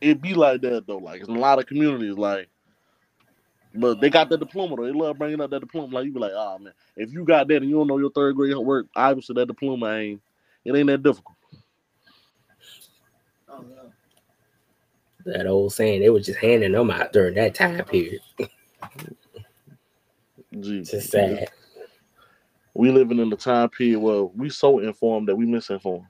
It 0.00 0.22
be 0.22 0.32
like 0.32 0.62
that 0.62 0.86
though. 0.86 0.96
Like 0.96 1.20
in 1.20 1.36
a 1.36 1.38
lot 1.38 1.58
of 1.58 1.66
communities, 1.66 2.16
like, 2.16 2.48
but 3.74 4.00
they 4.00 4.10
got 4.10 4.28
the 4.28 4.36
diploma 4.38 4.76
though. 4.76 4.86
They 4.86 4.92
love 4.92 5.18
bringing 5.18 5.40
up 5.40 5.50
that 5.50 5.60
diploma. 5.60 5.94
Like 5.94 6.06
you 6.06 6.12
be 6.12 6.20
like, 6.20 6.32
oh 6.34 6.58
man, 6.58 6.72
if 6.96 7.12
you 7.12 7.24
got 7.24 7.48
that 7.48 7.56
and 7.58 7.70
you 7.70 7.76
don't 7.76 7.86
know 7.86 7.98
your 7.98 8.10
third 8.10 8.36
grade 8.36 8.56
work, 8.56 8.86
obviously 8.96 9.34
that 9.34 9.46
diploma 9.46 9.92
ain't 9.94 10.22
it 10.64 10.74
ain't 10.76 10.88
that 10.88 11.02
difficult. 11.02 11.36
Oh, 13.48 13.62
no. 13.62 13.92
that 15.24 15.46
old 15.46 15.72
saying, 15.72 16.00
they 16.00 16.10
were 16.10 16.20
just 16.20 16.38
handing 16.38 16.72
them 16.72 16.90
out 16.90 17.12
during 17.12 17.34
that 17.34 17.54
time 17.54 17.84
period. 17.84 18.20
Gee, 20.60 20.78
It's 20.80 20.90
just 20.90 21.10
sad. 21.10 21.48
we 22.74 22.90
living 22.90 23.18
in 23.18 23.30
the 23.30 23.36
time 23.36 23.68
period 23.70 24.00
where 24.00 24.24
we 24.24 24.50
so 24.50 24.78
informed 24.80 25.28
that 25.28 25.36
we 25.36 25.46
misinformed. 25.46 26.06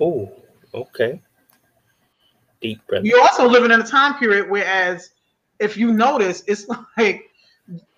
Oh, 0.00 0.32
okay. 0.74 1.20
Deep 2.60 2.84
brother. 2.86 3.06
You're 3.06 3.20
also 3.20 3.48
living 3.48 3.70
in 3.70 3.80
a 3.80 3.86
time 3.86 4.18
period 4.18 4.50
whereas 4.50 5.10
if 5.60 5.76
you 5.76 5.92
notice, 5.92 6.42
it's 6.46 6.66
like 6.98 7.24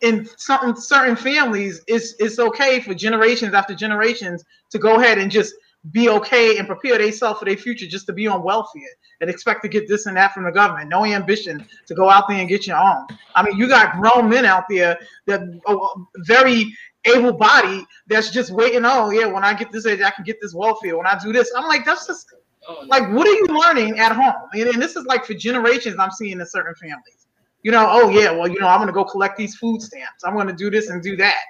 in 0.00 0.28
certain 0.36 0.76
certain 0.76 1.16
families, 1.16 1.82
it's 1.86 2.14
it's 2.18 2.38
okay 2.38 2.80
for 2.80 2.94
generations 2.94 3.54
after 3.54 3.74
generations 3.74 4.44
to 4.70 4.78
go 4.78 4.96
ahead 4.96 5.18
and 5.18 5.30
just 5.30 5.54
be 5.92 6.10
okay 6.10 6.58
and 6.58 6.66
prepare 6.66 6.98
themselves 6.98 7.38
for 7.38 7.46
their 7.46 7.56
future 7.56 7.86
just 7.86 8.04
to 8.04 8.12
be 8.12 8.26
on 8.26 8.42
welfare 8.42 8.82
and 9.22 9.30
expect 9.30 9.62
to 9.62 9.68
get 9.68 9.88
this 9.88 10.04
and 10.04 10.16
that 10.16 10.34
from 10.34 10.44
the 10.44 10.52
government. 10.52 10.90
No 10.90 11.06
ambition 11.06 11.64
to 11.86 11.94
go 11.94 12.10
out 12.10 12.28
there 12.28 12.38
and 12.38 12.48
get 12.48 12.66
your 12.66 12.76
own. 12.76 13.06
I 13.34 13.42
mean, 13.42 13.56
you 13.56 13.66
got 13.66 13.98
grown 13.98 14.28
men 14.28 14.44
out 14.44 14.64
there 14.68 14.98
that 15.26 15.40
are 15.64 15.90
very 16.26 16.74
able 17.06 17.32
body 17.32 17.86
that's 18.08 18.30
just 18.30 18.50
waiting. 18.50 18.82
Oh 18.84 19.10
yeah, 19.10 19.26
when 19.26 19.42
I 19.42 19.54
get 19.54 19.72
this 19.72 19.86
age, 19.86 20.02
I 20.02 20.10
can 20.10 20.24
get 20.24 20.38
this 20.42 20.52
welfare. 20.52 20.98
When 20.98 21.06
I 21.06 21.18
do 21.18 21.32
this, 21.32 21.50
I'm 21.56 21.66
like, 21.66 21.86
that's 21.86 22.06
just 22.06 22.26
Oh, 22.68 22.84
like 22.88 23.10
what 23.10 23.26
are 23.26 23.32
you 23.32 23.46
learning 23.46 23.98
at 23.98 24.12
home 24.12 24.48
and, 24.52 24.68
and 24.68 24.82
this 24.82 24.94
is 24.94 25.06
like 25.06 25.24
for 25.24 25.32
generations 25.32 25.96
i'm 25.98 26.10
seeing 26.10 26.38
in 26.38 26.46
certain 26.46 26.74
families 26.74 27.26
you 27.62 27.70
know 27.70 27.86
oh 27.88 28.08
yeah 28.08 28.30
well 28.30 28.48
you 28.48 28.58
know 28.58 28.68
i'm 28.68 28.78
going 28.78 28.86
to 28.86 28.92
go 28.92 29.04
collect 29.04 29.36
these 29.36 29.56
food 29.56 29.80
stamps. 29.82 30.24
I'm 30.24 30.34
going 30.34 30.46
to 30.46 30.54
do 30.54 30.70
this 30.70 30.88
and 30.90 31.02
do 31.02 31.16
that. 31.16 31.42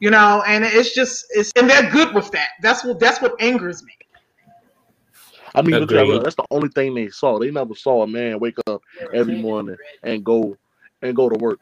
You 0.00 0.10
know 0.10 0.42
and 0.46 0.64
it's 0.64 0.94
just 0.94 1.26
it's 1.30 1.52
and 1.56 1.68
they're 1.68 1.90
good 1.90 2.14
with 2.14 2.30
that. 2.30 2.50
That's 2.62 2.84
what 2.84 2.98
that's 2.98 3.20
what 3.20 3.40
angers 3.40 3.82
me. 3.82 3.92
I 5.54 5.62
mean, 5.62 5.72
look 5.72 5.90
at 5.90 5.98
Agreed. 5.98 6.14
that, 6.14 6.24
that's 6.24 6.36
the 6.36 6.46
only 6.50 6.68
thing 6.68 6.94
they 6.94 7.08
saw. 7.08 7.38
They 7.38 7.50
never 7.50 7.74
saw 7.74 8.02
a 8.02 8.06
man 8.06 8.38
wake 8.38 8.56
up 8.68 8.82
every 9.12 9.36
morning 9.42 9.76
and 10.04 10.24
go 10.24 10.56
and 11.02 11.16
go 11.16 11.28
to 11.28 11.36
work. 11.38 11.58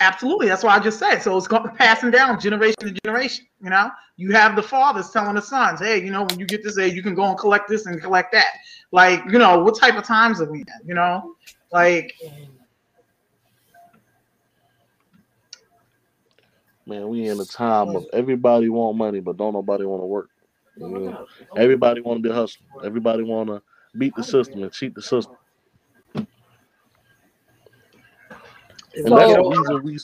absolutely 0.00 0.48
that's 0.48 0.62
why 0.62 0.74
i 0.76 0.78
just 0.78 0.98
said. 0.98 1.18
So 1.18 1.36
it's 1.36 1.48
going 1.48 1.68
passing 1.76 2.10
down 2.10 2.40
generation 2.40 2.76
to 2.80 2.92
generation 3.04 3.46
you 3.62 3.70
know? 3.70 3.90
You 4.16 4.32
have 4.32 4.56
the 4.56 4.62
fathers 4.62 5.10
telling 5.10 5.34
the 5.34 5.42
sons 5.42 5.80
hey 5.80 6.02
you 6.02 6.10
know 6.10 6.24
when 6.24 6.38
you 6.38 6.46
get 6.46 6.62
this 6.62 6.78
age 6.78 6.94
you 6.94 7.02
can 7.02 7.14
go 7.14 7.24
and 7.24 7.38
collect 7.38 7.68
this 7.68 7.86
and 7.86 8.00
collect 8.00 8.32
that. 8.32 8.52
Like 8.92 9.22
you 9.30 9.38
know 9.38 9.62
what 9.62 9.78
type 9.78 9.96
of 9.96 10.04
times 10.04 10.40
are 10.40 10.50
we 10.50 10.60
in 10.60 10.66
you 10.86 10.94
know? 10.94 11.36
Like 11.72 12.14
man, 16.90 17.08
we 17.08 17.28
in 17.28 17.40
a 17.40 17.44
time 17.44 17.94
of 17.96 18.06
everybody 18.12 18.68
want 18.68 18.98
money, 18.98 19.20
but 19.20 19.36
don't 19.36 19.54
nobody 19.54 19.84
want 19.84 20.02
to 20.02 20.06
work. 20.06 20.28
You 20.76 20.88
know? 20.88 21.26
Everybody 21.56 22.00
want 22.00 22.22
to 22.22 22.28
be 22.28 22.32
a 22.32 22.34
hustler. 22.34 22.66
Everybody 22.84 23.22
want 23.22 23.48
to 23.48 23.62
beat 23.96 24.14
the 24.16 24.24
system 24.24 24.62
and 24.62 24.72
cheat 24.72 24.94
the 24.94 25.02
system. 25.02 25.36
And 28.94 29.16
that's 29.16 29.32
the 29.32 29.42
reason 29.42 29.82
we. 29.82 29.98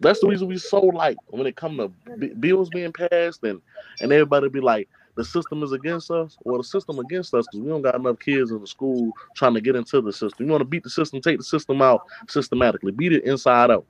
That's 0.00 0.18
the 0.18 0.26
reason 0.26 0.48
we 0.48 0.58
so 0.58 0.80
like 0.80 1.18
when 1.28 1.46
it 1.46 1.54
come 1.54 1.76
to 1.76 1.88
b- 2.18 2.34
bills 2.40 2.70
being 2.70 2.92
passed 2.92 3.44
and 3.44 3.60
and 4.00 4.12
everybody 4.12 4.48
be 4.48 4.58
like 4.58 4.88
the 5.14 5.24
system 5.24 5.62
is 5.62 5.70
against 5.70 6.10
us. 6.10 6.36
or 6.44 6.58
the 6.58 6.64
system 6.64 6.98
against 6.98 7.34
us 7.34 7.46
because 7.46 7.60
we 7.60 7.68
don't 7.68 7.82
got 7.82 7.94
enough 7.94 8.18
kids 8.18 8.50
in 8.50 8.60
the 8.60 8.66
school 8.66 9.12
trying 9.34 9.54
to 9.54 9.60
get 9.60 9.76
into 9.76 10.00
the 10.00 10.12
system. 10.12 10.46
You 10.46 10.50
want 10.50 10.62
to 10.62 10.66
beat 10.68 10.82
the 10.82 10.90
system, 10.90 11.20
take 11.20 11.38
the 11.38 11.44
system 11.44 11.82
out 11.82 12.02
systematically, 12.28 12.90
beat 12.90 13.12
it 13.12 13.22
inside 13.24 13.70
out 13.70 13.86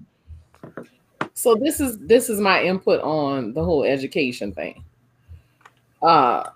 so 1.34 1.54
this 1.54 1.80
is 1.80 1.98
this 1.98 2.28
is 2.28 2.40
my 2.40 2.62
input 2.62 3.00
on 3.00 3.52
the 3.52 3.64
whole 3.64 3.84
education 3.84 4.52
thing. 4.52 4.84
Uh 6.02 6.50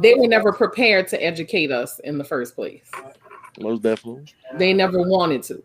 they 0.00 0.14
were 0.14 0.28
never 0.28 0.52
prepared 0.52 1.08
to 1.08 1.22
educate 1.22 1.70
us 1.70 1.98
in 2.00 2.18
the 2.18 2.24
first 2.24 2.54
place. 2.54 2.90
Most 3.58 3.82
definitely. 3.82 4.26
They 4.56 4.72
never 4.72 5.02
wanted 5.02 5.42
to. 5.44 5.62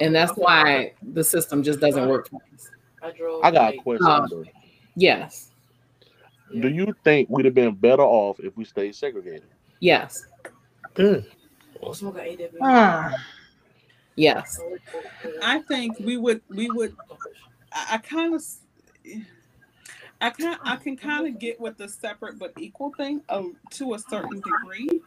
And 0.00 0.14
that's 0.14 0.32
why 0.32 0.94
the 1.02 1.22
system 1.22 1.62
just 1.62 1.80
doesn't 1.80 2.08
work 2.08 2.28
for 2.28 2.40
us. 2.54 2.70
I 3.02 3.10
drove. 3.12 3.44
I 3.44 3.50
got 3.50 3.74
a 3.74 3.76
question. 3.76 4.06
Uh. 4.06 4.28
Yes. 4.96 5.50
Do 6.60 6.68
you 6.68 6.94
think 7.04 7.28
we'd 7.30 7.44
have 7.46 7.54
been 7.54 7.74
better 7.74 8.02
off 8.02 8.38
if 8.40 8.56
we 8.56 8.64
stayed 8.64 8.94
segregated? 8.94 9.44
Yes. 9.80 10.26
smoke 11.92 12.18
an 12.18 12.38
AW. 12.60 13.10
Yes. 14.16 14.60
I 15.42 15.60
think 15.60 15.98
we 15.98 16.16
would 16.16 16.40
we 16.48 16.70
would 16.70 16.96
I, 17.72 17.94
I 17.94 17.98
kind 17.98 18.34
of 18.34 18.42
I 20.20 20.30
can 20.30 20.56
I 20.62 20.76
can 20.76 20.96
kind 20.96 21.26
of 21.26 21.38
get 21.38 21.60
with 21.60 21.76
the 21.76 21.88
separate 21.88 22.38
but 22.38 22.52
equal 22.58 22.92
thing 22.96 23.22
um, 23.28 23.56
to 23.70 23.94
a 23.94 23.98
certain 23.98 24.40
degree 24.40 25.00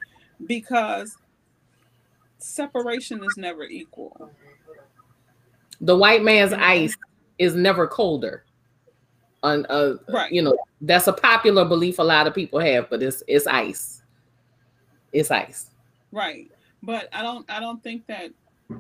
because 0.45 1.17
separation 2.37 3.23
is 3.23 3.37
never 3.37 3.63
equal. 3.63 4.29
The 5.81 5.95
white 5.95 6.23
man's 6.23 6.53
ice 6.53 6.95
is 7.37 7.55
never 7.55 7.87
colder. 7.87 8.43
On 9.43 9.65
uh, 9.69 9.95
Right. 10.09 10.31
you 10.31 10.41
know, 10.41 10.57
that's 10.81 11.07
a 11.07 11.13
popular 11.13 11.63
belief 11.63 11.99
a 11.99 12.03
lot 12.03 12.27
of 12.27 12.33
people 12.33 12.59
have, 12.59 12.89
but 12.89 13.01
it's 13.01 13.23
it's 13.27 13.47
ice. 13.47 14.01
It's 15.13 15.31
ice. 15.31 15.69
Right. 16.11 16.51
But 16.83 17.07
I 17.13 17.21
don't 17.21 17.49
I 17.49 17.59
don't 17.59 17.81
think 17.81 18.05
that 18.07 18.31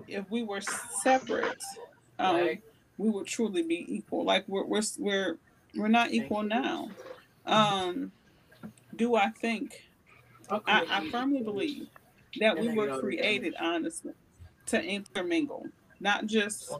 if 0.07 0.29
we 0.29 0.43
were 0.43 0.61
separate, 0.61 1.61
um, 2.19 2.35
Right. 2.35 2.63
we 2.97 3.09
would 3.09 3.27
truly 3.27 3.63
be 3.63 3.85
equal. 3.87 4.23
Like 4.23 4.45
we're 4.47 4.65
we're 4.65 4.81
we're 4.97 5.37
we're 5.75 5.87
not 5.87 6.11
equal 6.11 6.43
now. 6.43 6.89
Um, 7.45 8.11
do 8.95 9.15
I 9.15 9.29
think 9.29 9.83
I, 10.49 10.85
I 10.89 11.09
firmly 11.09 11.41
believe 11.41 11.87
that 12.39 12.57
we 12.57 12.69
were 12.69 12.99
created 12.99 13.55
honestly 13.59 14.13
to 14.67 14.83
intermingle, 14.83 15.67
not 15.99 16.25
just 16.25 16.73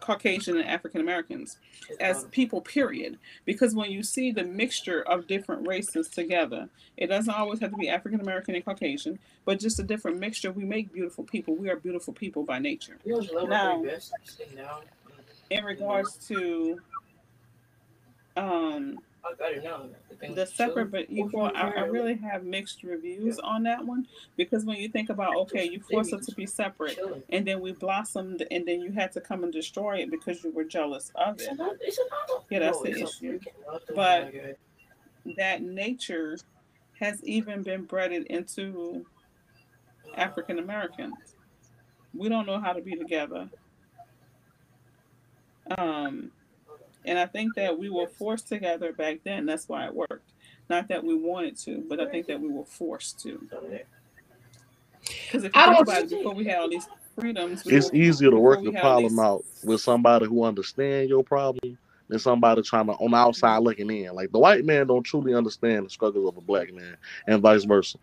Caucasian 0.00 0.56
and 0.56 0.68
African 0.68 1.00
Americans 1.00 1.58
as 2.00 2.24
people, 2.24 2.60
period. 2.60 3.18
Because 3.44 3.74
when 3.74 3.90
you 3.90 4.02
see 4.02 4.30
the 4.30 4.44
mixture 4.44 5.02
of 5.02 5.26
different 5.26 5.66
races 5.66 6.08
together, 6.08 6.68
it 6.96 7.08
doesn't 7.08 7.32
always 7.34 7.60
have 7.60 7.70
to 7.70 7.76
be 7.76 7.88
African 7.88 8.20
American 8.20 8.54
and 8.54 8.64
Caucasian, 8.64 9.18
but 9.44 9.58
just 9.58 9.78
a 9.78 9.82
different 9.82 10.18
mixture. 10.18 10.52
We 10.52 10.64
make 10.64 10.92
beautiful 10.92 11.24
people. 11.24 11.56
We 11.56 11.70
are 11.70 11.76
beautiful 11.76 12.12
people 12.12 12.44
by 12.44 12.58
nature. 12.58 12.98
You 13.04 13.12
know, 13.12 13.18
it's 13.20 13.32
level 13.32 13.48
Now- 13.48 13.80
three 13.80 13.90
best. 13.90 14.12
Sitting 14.24 14.56
down. 14.56 14.82
In 15.50 15.64
regards 15.64 16.16
to 16.28 16.80
um, 18.36 18.98
I 19.28 19.34
got 19.34 19.52
it 19.52 19.64
now. 19.64 19.82
The, 20.08 20.16
thing 20.16 20.34
the 20.34 20.42
is 20.42 20.54
separate 20.54 20.90
but 20.90 21.06
equal, 21.08 21.50
I, 21.54 21.70
I 21.70 21.80
really 21.80 22.16
have 22.16 22.44
mixed 22.44 22.82
reviews 22.82 23.38
on 23.38 23.62
that 23.64 23.84
one 23.84 24.06
because 24.36 24.64
when 24.64 24.76
you 24.76 24.88
think 24.88 25.10
about 25.10 25.36
okay, 25.36 25.68
you 25.68 25.80
force 25.80 26.12
it 26.12 26.22
to 26.22 26.34
be 26.34 26.46
separate. 26.46 26.98
And 27.30 27.46
then 27.46 27.60
we 27.60 27.72
blossomed 27.72 28.46
and 28.50 28.66
then 28.66 28.80
you 28.80 28.92
had 28.92 29.12
to 29.12 29.20
come 29.20 29.44
and 29.44 29.52
destroy 29.52 29.98
it 29.98 30.10
because 30.10 30.44
you 30.44 30.52
were 30.52 30.64
jealous 30.64 31.10
of 31.14 31.40
it. 31.40 31.50
Yeah, 32.50 32.58
that's 32.60 32.80
the 32.82 32.90
issue. 32.90 33.38
freaking 33.38 33.66
lot 33.66 33.82
of 33.88 33.94
But- 33.96 34.56
that 35.36 35.62
nature 35.62 36.38
has 36.98 37.22
even 37.24 37.62
been 37.62 37.82
bred 37.82 38.12
into 38.12 39.04
african 40.16 40.58
americans 40.58 41.34
we 42.14 42.28
don't 42.28 42.46
know 42.46 42.60
how 42.60 42.72
to 42.72 42.80
be 42.80 42.94
together 42.94 43.48
um 45.78 46.30
and 47.06 47.18
i 47.18 47.26
think 47.26 47.54
that 47.54 47.76
we 47.78 47.88
were 47.88 48.06
forced 48.06 48.48
together 48.48 48.92
back 48.92 49.18
then 49.24 49.46
that's 49.46 49.68
why 49.68 49.86
it 49.86 49.94
worked 49.94 50.32
not 50.68 50.88
that 50.88 51.02
we 51.02 51.14
wanted 51.14 51.56
to 51.56 51.84
but 51.88 52.00
i 52.00 52.06
think 52.10 52.26
that 52.26 52.40
we 52.40 52.48
were 52.48 52.64
forced 52.64 53.18
to 53.20 53.38
because 55.30 55.44
if 55.44 55.54
you 55.54 55.60
I 55.60 55.74
think 55.74 55.80
about 55.88 56.02
it 56.02 56.10
before 56.10 56.34
we 56.34 56.44
had 56.44 56.58
all 56.58 56.68
these 56.68 56.88
freedoms 57.18 57.62
It's 57.66 57.90
before- 57.90 57.96
easier 57.96 58.30
to 58.30 58.36
work 58.38 58.58
before 58.60 58.64
the 58.64 58.70
we 58.70 58.76
had 58.76 58.84
all 58.84 58.90
problem 58.90 59.12
these- 59.12 59.18
out 59.24 59.44
with 59.64 59.80
somebody 59.80 60.26
who 60.26 60.42
understands 60.44 61.08
your 61.08 61.22
problem 61.24 61.78
than 62.08 62.18
somebody 62.18 62.60
trying 62.62 62.86
to 62.86 62.92
on 62.92 63.10
the 63.12 63.16
outside 63.16 63.58
looking 63.58 63.90
in. 63.90 64.14
Like 64.14 64.30
the 64.30 64.38
white 64.38 64.64
man 64.64 64.86
don't 64.86 65.02
truly 65.02 65.34
understand 65.34 65.86
the 65.86 65.90
struggles 65.90 66.28
of 66.28 66.36
a 66.36 66.40
black 66.40 66.72
man, 66.72 66.96
and 67.26 67.42
vice 67.42 67.64
versa. 67.64 67.98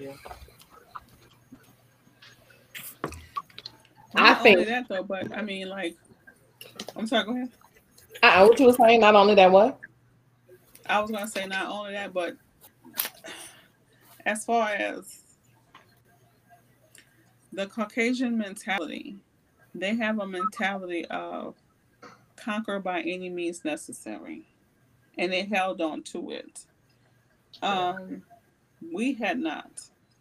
Yeah. 0.00 0.12
I 4.14 4.30
not 4.30 4.42
think- 4.42 4.66
that 4.66 4.88
though 4.88 5.02
but 5.02 5.32
i 5.36 5.42
mean 5.42 5.68
like 5.68 5.96
i'm 6.98 7.06
sorry 7.06 7.24
go 7.24 7.32
ahead 7.32 7.50
Uh, 8.22 8.46
what 8.46 8.58
you 8.58 8.66
were 8.66 8.72
saying? 8.72 9.00
Not 9.00 9.14
only 9.14 9.34
that, 9.36 9.50
what? 9.50 9.78
I 10.86 10.98
was 11.00 11.10
gonna 11.10 11.28
say 11.28 11.46
not 11.46 11.68
only 11.68 11.92
that, 11.92 12.12
but 12.12 12.36
as 14.26 14.44
far 14.44 14.70
as 14.70 15.20
the 17.52 17.66
Caucasian 17.66 18.36
mentality, 18.36 19.16
they 19.74 19.94
have 19.94 20.18
a 20.18 20.26
mentality 20.26 21.04
of 21.06 21.54
conquer 22.36 22.80
by 22.80 23.00
any 23.02 23.28
means 23.28 23.64
necessary, 23.64 24.42
and 25.16 25.32
they 25.32 25.44
held 25.44 25.80
on 25.80 26.02
to 26.04 26.30
it. 26.32 26.64
Um, 27.62 28.22
we 28.92 29.14
had 29.14 29.38
not. 29.38 29.70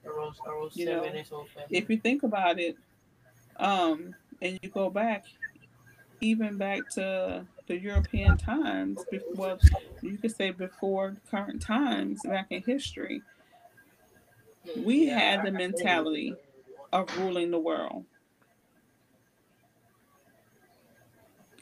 I 0.06 0.10
rose, 0.10 0.40
I 0.46 0.52
rose 0.52 0.76
You 0.76 0.86
seven 0.86 1.14
know, 1.16 1.24
old. 1.32 1.48
If 1.70 1.90
you 1.90 1.98
think 1.98 2.24
about 2.24 2.60
it, 2.60 2.78
um, 3.58 4.14
and 4.42 4.60
you 4.62 4.70
go 4.70 4.90
back, 4.90 5.26
even 6.22 6.58
back 6.58 6.90
to 6.92 7.46
the 7.68 7.78
European 7.78 8.38
times, 8.38 9.04
well, 9.36 9.60
you 10.02 10.18
could 10.18 10.36
say 10.36 10.52
before 10.52 11.16
current 11.30 11.62
times, 11.62 12.22
back 12.24 12.48
in 12.50 12.64
history, 12.64 13.22
we 14.78 15.08
had 15.08 15.46
the 15.46 15.52
mentality 15.52 16.36
of 16.94 17.16
ruling 17.18 17.52
the 17.52 17.60
world. 17.60 18.06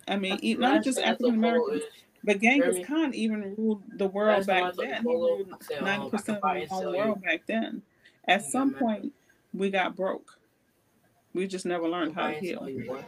I 0.08 0.18
mean, 0.18 0.40
not 0.60 0.84
just 0.84 1.00
African 1.00 1.36
Americans, 1.36 1.84
but 2.24 2.40
Genghis? 2.40 2.86
Khan 2.86 3.14
even 3.14 3.56
ruled 3.58 3.84
the 3.98 4.08
world 4.08 4.48
Last 4.48 4.48
time 4.48 4.64
I 4.64 4.68
back 4.68 4.78
then. 4.78 5.04
He 5.04 5.08
ruled 5.08 5.48
I 5.52 5.64
said, 5.64 5.78
um, 5.80 5.86
ninety 5.86 6.06
I 6.06 6.10
percent 6.10 6.40
of 6.44 6.54
the 6.56 6.66
whole 6.68 6.98
world 6.98 7.24
back 7.24 7.42
then. 7.48 7.82
At 8.28 8.44
some 8.44 8.74
point, 8.74 9.14
we 9.54 9.70
got 9.70 9.96
broke. 9.96 10.38
We 11.34 11.48
just 11.48 11.66
never 11.66 11.88
learned 11.88 12.16
how 12.16 12.28
to 12.28 12.34
heal. 12.34 12.60
sell 12.60 12.70
you, 12.70 12.86
boy. 12.86 13.06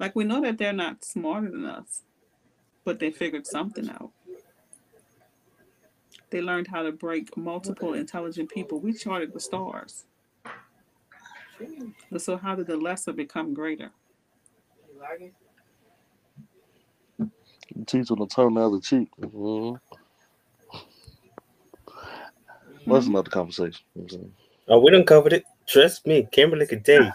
Like 0.00 0.16
we 0.16 0.24
know 0.24 0.42
that 0.42 0.58
they're 0.58 0.72
not 0.72 1.04
smarter 1.04 1.50
than 1.50 1.64
us, 1.66 2.02
but 2.84 2.98
they 3.00 3.10
figured 3.12 3.46
something 3.46 3.88
out. 3.90 4.12
They 6.30 6.42
learned 6.42 6.68
how 6.68 6.82
to 6.82 6.92
break 6.92 7.36
multiple 7.36 7.94
intelligent 7.94 8.50
people. 8.50 8.80
We 8.80 8.94
charted 8.94 9.32
the 9.34 9.40
stars. 9.40 10.04
But 12.10 12.22
so 12.22 12.36
how 12.36 12.56
did 12.56 12.68
the 12.68 12.76
lesser 12.76 13.12
become 13.12 13.54
greater? 13.54 13.90
You 14.94 15.00
lagging? 15.00 15.34
Teach 17.86 18.08
them 18.08 18.18
to 18.18 18.26
turn 18.26 18.54
the 18.54 18.62
other 18.62 18.80
cheek. 18.80 19.10
Mhm. 19.20 19.80
That's 22.86 23.06
another 23.06 23.30
conversation. 23.30 23.80
You 23.94 24.02
know 24.02 24.04
what 24.04 24.12
I'm 24.14 24.18
saying? 24.20 24.34
Oh, 24.68 24.80
we 24.80 24.90
done 24.92 25.04
covered 25.04 25.32
it. 25.34 25.44
Trust 25.68 26.06
me, 26.06 26.28
Kimberly 26.32 26.66
could 26.66 26.84
tell 26.84 27.02
you. 27.04 27.12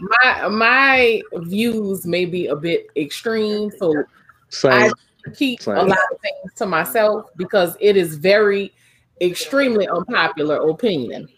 My 0.00 0.48
my 0.48 1.22
views 1.34 2.06
may 2.06 2.24
be 2.24 2.46
a 2.46 2.56
bit 2.56 2.86
extreme, 2.96 3.70
so 3.78 4.04
Same. 4.48 4.72
I 4.72 5.30
keep 5.34 5.62
Same. 5.62 5.76
a 5.76 5.82
lot 5.82 5.98
of 6.12 6.20
things 6.20 6.52
to 6.56 6.66
myself 6.66 7.26
because 7.36 7.76
it 7.80 7.96
is 7.96 8.16
very 8.16 8.72
extremely 9.20 9.88
unpopular 9.88 10.68
opinion. 10.68 11.28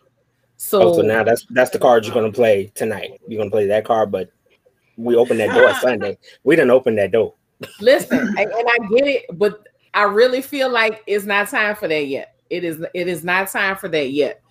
So, 0.56 0.82
Oh, 0.82 0.96
so 0.96 1.02
now 1.02 1.22
that's 1.24 1.44
that's 1.50 1.70
the 1.70 1.78
card 1.78 2.04
you're 2.04 2.14
gonna 2.14 2.32
play 2.32 2.72
tonight. 2.74 3.20
You're 3.28 3.38
gonna 3.38 3.50
play 3.50 3.66
that 3.66 3.84
card, 3.84 4.10
but 4.10 4.30
we 4.96 5.16
opened 5.16 5.40
that 5.40 5.54
door 5.54 5.74
Sunday. 5.80 6.18
We 6.44 6.56
didn't 6.56 6.70
open 6.70 6.96
that 6.96 7.12
door. 7.12 7.34
listen, 7.80 8.18
and, 8.18 8.38
and 8.38 8.68
I 8.68 8.78
get 8.90 9.06
it, 9.06 9.38
but 9.38 9.66
I 9.92 10.04
really 10.04 10.42
feel 10.42 10.70
like 10.70 11.02
it's 11.06 11.24
not 11.24 11.48
time 11.48 11.76
for 11.76 11.88
that 11.88 12.06
yet. 12.06 12.36
It 12.50 12.64
is 12.64 12.84
it 12.94 13.08
is 13.08 13.24
not 13.24 13.48
time 13.48 13.76
for 13.76 13.88
that 13.88 14.10
yet. 14.10 14.42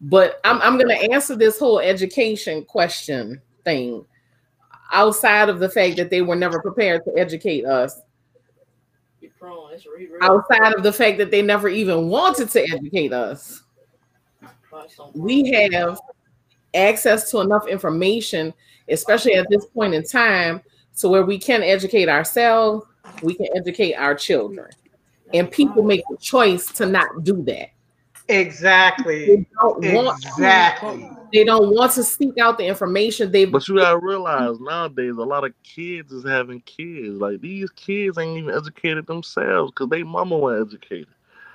But 0.00 0.40
I'm 0.44 0.60
I'm 0.62 0.78
gonna 0.78 0.94
answer 0.94 1.34
this 1.34 1.58
whole 1.58 1.80
education 1.80 2.64
question 2.64 3.40
thing 3.64 4.04
outside 4.92 5.48
of 5.48 5.58
the 5.58 5.68
fact 5.68 5.96
that 5.96 6.10
they 6.10 6.22
were 6.22 6.36
never 6.36 6.60
prepared 6.60 7.04
to 7.04 7.18
educate 7.18 7.64
us. 7.64 8.00
prone. 9.38 9.72
It's 9.72 9.86
re- 9.86 10.06
re- 10.06 10.18
outside 10.22 10.74
of 10.74 10.82
the 10.82 10.92
fact 10.92 11.18
that 11.18 11.30
they 11.30 11.42
never 11.42 11.68
even 11.68 12.08
wanted 12.08 12.50
to 12.50 12.62
educate 12.62 13.12
us. 13.12 13.62
We 15.14 15.50
have 15.72 16.00
access 16.74 17.30
to 17.30 17.40
enough 17.40 17.66
information, 17.66 18.54
especially 18.88 19.34
at 19.34 19.46
this 19.50 19.66
point 19.66 19.94
in 19.94 20.04
time, 20.04 20.62
to 20.98 21.08
where 21.08 21.24
we 21.24 21.38
can 21.38 21.62
educate 21.62 22.08
ourselves, 22.08 22.86
we 23.22 23.34
can 23.34 23.48
educate 23.56 23.94
our 23.94 24.14
children. 24.14 24.68
And 25.34 25.50
people 25.50 25.82
make 25.82 26.02
the 26.10 26.16
choice 26.16 26.66
to 26.72 26.86
not 26.86 27.24
do 27.24 27.42
that. 27.44 27.70
Exactly. 28.28 29.26
They 29.26 29.46
don't 29.60 29.94
want 29.94 30.24
Exactly. 30.24 31.10
they 31.32 31.44
don't 31.44 31.74
want 31.74 31.92
to 31.92 32.04
seek 32.04 32.36
out 32.38 32.58
the 32.58 32.64
information. 32.66 33.30
They 33.32 33.44
But 33.46 33.66
you 33.68 33.76
gotta 33.76 33.98
realize 33.98 34.60
nowadays 34.60 35.16
a 35.16 35.24
lot 35.24 35.44
of 35.44 35.52
kids 35.62 36.12
is 36.12 36.24
having 36.24 36.60
kids. 36.62 37.16
Like 37.16 37.40
these 37.40 37.70
kids 37.70 38.18
ain't 38.18 38.38
even 38.38 38.54
educated 38.54 39.06
themselves 39.06 39.72
because 39.72 39.88
they 39.88 40.02
mama 40.02 40.36
was 40.36 40.66
educated. 40.68 41.08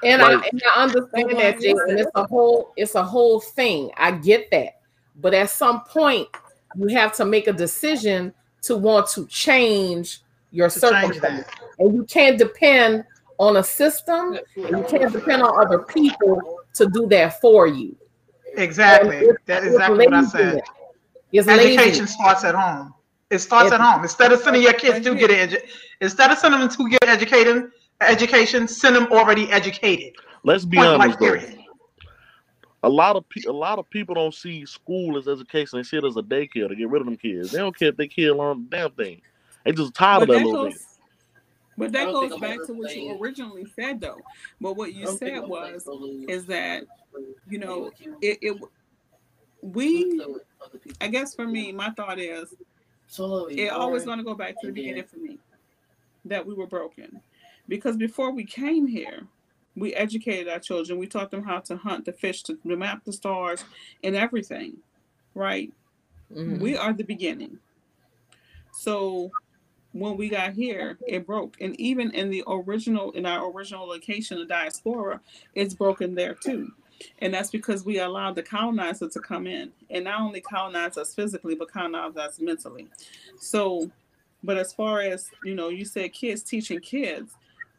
And 0.04 0.22
I 0.22 0.34
and 0.34 0.62
I 0.76 0.84
understand 0.84 1.30
But 1.30 1.38
that, 1.38 1.56
why 1.56 1.62
Jason. 1.62 1.98
is 1.98 2.02
It's 2.02 2.12
a 2.16 2.28
whole 2.28 2.74
it's 2.76 2.96
a 2.96 3.04
whole 3.04 3.40
thing. 3.40 3.92
I 3.98 4.12
get 4.12 4.50
that. 4.52 4.80
But 5.22 5.34
at 5.34 5.50
some 5.52 5.82
point, 5.84 6.28
you 6.76 6.88
have 6.88 7.14
to 7.18 7.26
make 7.26 7.48
a 7.48 7.54
decision 7.54 8.34
to 8.64 8.76
want 8.76 9.08
to 9.10 9.28
change 9.28 10.22
your 10.52 10.70
To 10.70 10.80
change 10.80 10.92
circumstance. 10.92 11.46
that. 11.46 11.60
And 11.80 11.94
you 11.94 12.04
can't 12.06 12.38
depend 12.38 13.04
on 13.38 13.58
a 13.58 13.64
system, 13.64 14.38
and 14.56 14.70
you 14.70 14.86
can't 14.88 15.12
depend 15.12 15.42
on 15.42 15.60
other 15.60 15.80
people 15.80 16.60
to 16.74 16.88
do 16.88 17.08
that 17.08 17.40
for 17.42 17.68
you. 17.68 17.96
Exactly. 18.56 19.18
It's- 19.18 19.36
That's 19.46 19.66
exactly 19.66 20.06
what 20.06 20.14
I 20.14 20.24
said. 20.26 20.62
It's 21.32 21.48
Education 21.48 21.78
lazy. 22.02 22.06
starts 22.06 22.44
at 22.44 22.54
home. 22.56 22.94
It 23.32 23.40
starts 23.40 23.72
It- 23.72 23.76
at 23.76 23.82
home. 23.82 24.04
Instead 24.04 24.32
of 24.32 24.40
sending 24.42 24.62
your 24.62 24.74
kids 24.74 25.04
to 25.06 25.16
get 25.16 25.32
an 25.32 25.50
edu- 25.50 25.64
instead 26.02 26.30
of 26.32 26.38
sending 26.38 26.60
them 26.60 26.70
to 26.70 26.90
get 26.90 27.04
educated, 27.08 27.72
education, 28.02 28.68
send 28.68 28.96
them 28.96 29.08
already 29.12 29.52
educated. 29.52 30.14
Let's 30.44 30.66
be 30.66 30.78
Point 30.78 30.90
honest 30.90 31.20
blank, 31.20 31.42
though. 31.42 31.60
A 32.86 32.90
lot 32.90 33.16
of 33.16 33.28
pe- 33.30 33.48
a 33.48 33.52
lot 33.52 33.80
of 33.80 33.90
people 33.90 34.14
don't 34.14 34.34
see 34.34 34.66
school 34.66 35.18
as 35.18 35.28
education. 35.28 35.80
They 35.80 35.84
see 35.84 35.98
it 35.98 36.04
as 36.04 36.18
a 36.18 36.22
daycare 36.22 36.68
to 36.68 36.76
get 36.76 36.90
rid 36.90 37.02
of 37.02 37.06
them 37.06 37.16
kids. 37.18 37.52
They 37.52 37.60
don't 37.60 37.78
care 37.78 37.88
if 37.90 37.98
they 37.98 38.08
kid 38.08 38.34
learn 38.34 38.68
the 38.70 38.78
damn 38.78 38.92
thing. 38.92 39.22
They 39.64 39.72
just 39.72 39.94
tired 39.94 40.20
But 40.20 40.24
of 40.24 40.28
that 40.30 40.40
that 40.40 40.46
little 40.46 40.66
bit. 40.66 40.74
goes, 40.74 40.93
but 41.78 41.92
that 41.92 42.06
goes 42.06 42.40
back 42.40 42.64
to 42.66 42.74
what 42.74 42.96
you 42.96 43.18
originally 43.20 43.66
said, 43.76 44.02
though. 44.02 44.20
But 44.62 44.74
what 44.74 44.94
you 44.94 45.08
said 45.18 45.48
was 45.48 45.88
is 46.28 46.46
that 46.48 46.84
you 47.50 47.58
know 47.60 47.92
it, 48.22 48.40
it 48.42 48.62
we 49.62 50.18
play 50.18 50.26
with 50.26 50.44
other 50.64 50.78
people. 50.78 50.98
I 51.02 51.08
guess 51.08 51.36
for 51.36 51.48
me, 51.48 51.72
my 51.72 51.90
thought 51.92 52.20
is 52.20 52.54
So 53.08 53.48
it 53.48 53.70
always 53.70 54.04
going 54.06 54.18
to 54.18 54.24
go 54.24 54.36
back 54.36 54.56
to 54.56 54.60
the 54.62 54.68
And 54.68 54.76
beginning 54.76 55.04
for 55.06 55.18
me 55.18 55.40
that 56.26 56.46
we 56.46 56.54
were 56.54 56.68
broken. 56.68 57.22
Because 57.68 57.96
before 57.98 58.32
we 58.32 58.44
came 58.44 58.88
here 58.88 59.28
we 59.76 59.94
educated 59.96 60.48
our 60.48 60.60
children. 60.60 61.00
We 61.00 61.08
taught 61.08 61.32
them 61.32 61.44
how 61.44 61.60
to 61.62 61.76
hunt 61.76 62.06
to 62.06 62.14
fish 62.14 62.44
to 62.44 62.60
map 62.64 63.04
the 63.06 63.12
stars 63.12 63.66
and 64.04 64.16
everything 64.16 64.78
right? 65.36 65.72
Mhm. 66.32 66.60
we 66.60 66.76
are 66.76 66.94
the 66.94 67.04
beginning. 67.04 67.60
So 68.72 69.32
when 69.94 70.18
we 70.18 70.30
got 70.30 70.54
here 70.54 70.98
it 71.08 71.26
broke. 71.26 71.56
And 71.62 71.80
even 71.80 72.12
in 72.12 72.30
the 72.30 72.44
original 72.48 73.12
in 73.12 73.26
our 73.26 73.50
original 73.52 73.88
location 73.88 74.38
the 74.40 74.46
diaspora 74.46 75.22
it's 75.56 75.74
broken 75.74 76.16
there 76.16 76.36
too. 76.36 76.72
And 77.20 77.34
that's 77.34 77.50
because 77.50 77.86
we 77.86 78.00
allowed 78.00 78.36
the 78.36 78.44
colonizer 78.44 79.10
to 79.10 79.20
come 79.20 79.48
in. 79.48 79.72
And 79.90 80.06
not 80.06 80.22
only 80.22 80.42
colonize 80.42 80.98
us 80.98 81.14
physically 81.14 81.56
but 81.56 81.72
colonize 81.72 82.18
us 82.18 82.40
mentally. 82.40 82.88
So 83.40 83.90
but 84.44 84.58
as 84.58 84.74
far 84.74 85.02
as 85.02 85.30
you 85.44 85.56
know 85.56 85.70
you 85.70 85.86
said 85.86 86.12
kids 86.14 86.44
teaching 86.44 86.80
kids 86.80 87.34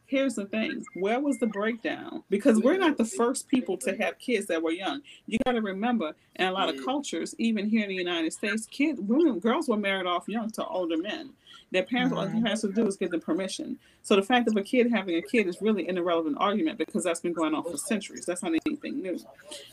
here's 0.05 0.35
the 0.35 0.45
thing. 0.45 0.83
Where 0.95 1.19
was 1.19 1.37
the 1.39 1.47
breakdown? 1.47 2.23
Because 2.29 2.59
we're 2.59 2.77
not 2.77 2.97
the 2.97 3.05
first 3.05 3.47
people 3.47 3.77
to 3.77 3.95
have 3.97 4.19
kids 4.19 4.47
that 4.47 4.61
were 4.61 4.71
young. 4.71 5.01
You 5.27 5.39
got 5.45 5.53
to 5.53 5.61
remember 5.61 6.13
in 6.35 6.47
a 6.47 6.51
lot 6.51 6.69
of 6.69 6.83
cultures 6.83 7.33
even 7.37 7.67
here 7.67 7.83
in 7.83 7.89
the 7.89 7.95
united 7.95 8.33
states 8.33 8.65
kids 8.65 8.99
women 8.99 9.39
girls 9.39 9.69
were 9.69 9.77
married 9.77 10.05
off 10.05 10.27
young 10.27 10.49
to 10.51 10.65
older 10.65 10.97
men. 10.97 11.31
Their 11.71 11.83
parents 11.83 12.15
all 12.15 12.27
they 12.27 12.49
has 12.49 12.61
to 12.61 12.71
do 12.71 12.85
is 12.87 12.97
give 12.97 13.11
them 13.11 13.21
permission. 13.21 13.79
So 14.03 14.15
the 14.15 14.21
fact 14.21 14.47
of 14.47 14.55
a 14.55 14.63
kid 14.63 14.91
having 14.91 15.15
a 15.15 15.21
kid 15.21 15.47
is 15.47 15.61
really 15.61 15.87
an 15.87 15.97
irrelevant 15.97 16.37
argument 16.39 16.77
because 16.77 17.03
that's 17.03 17.21
been 17.21 17.33
going 17.33 17.53
on 17.53 17.63
for 17.63 17.77
centuries. 17.77 18.25
That's 18.25 18.43
not 18.43 18.53
anything 18.65 19.01
new. 19.01 19.19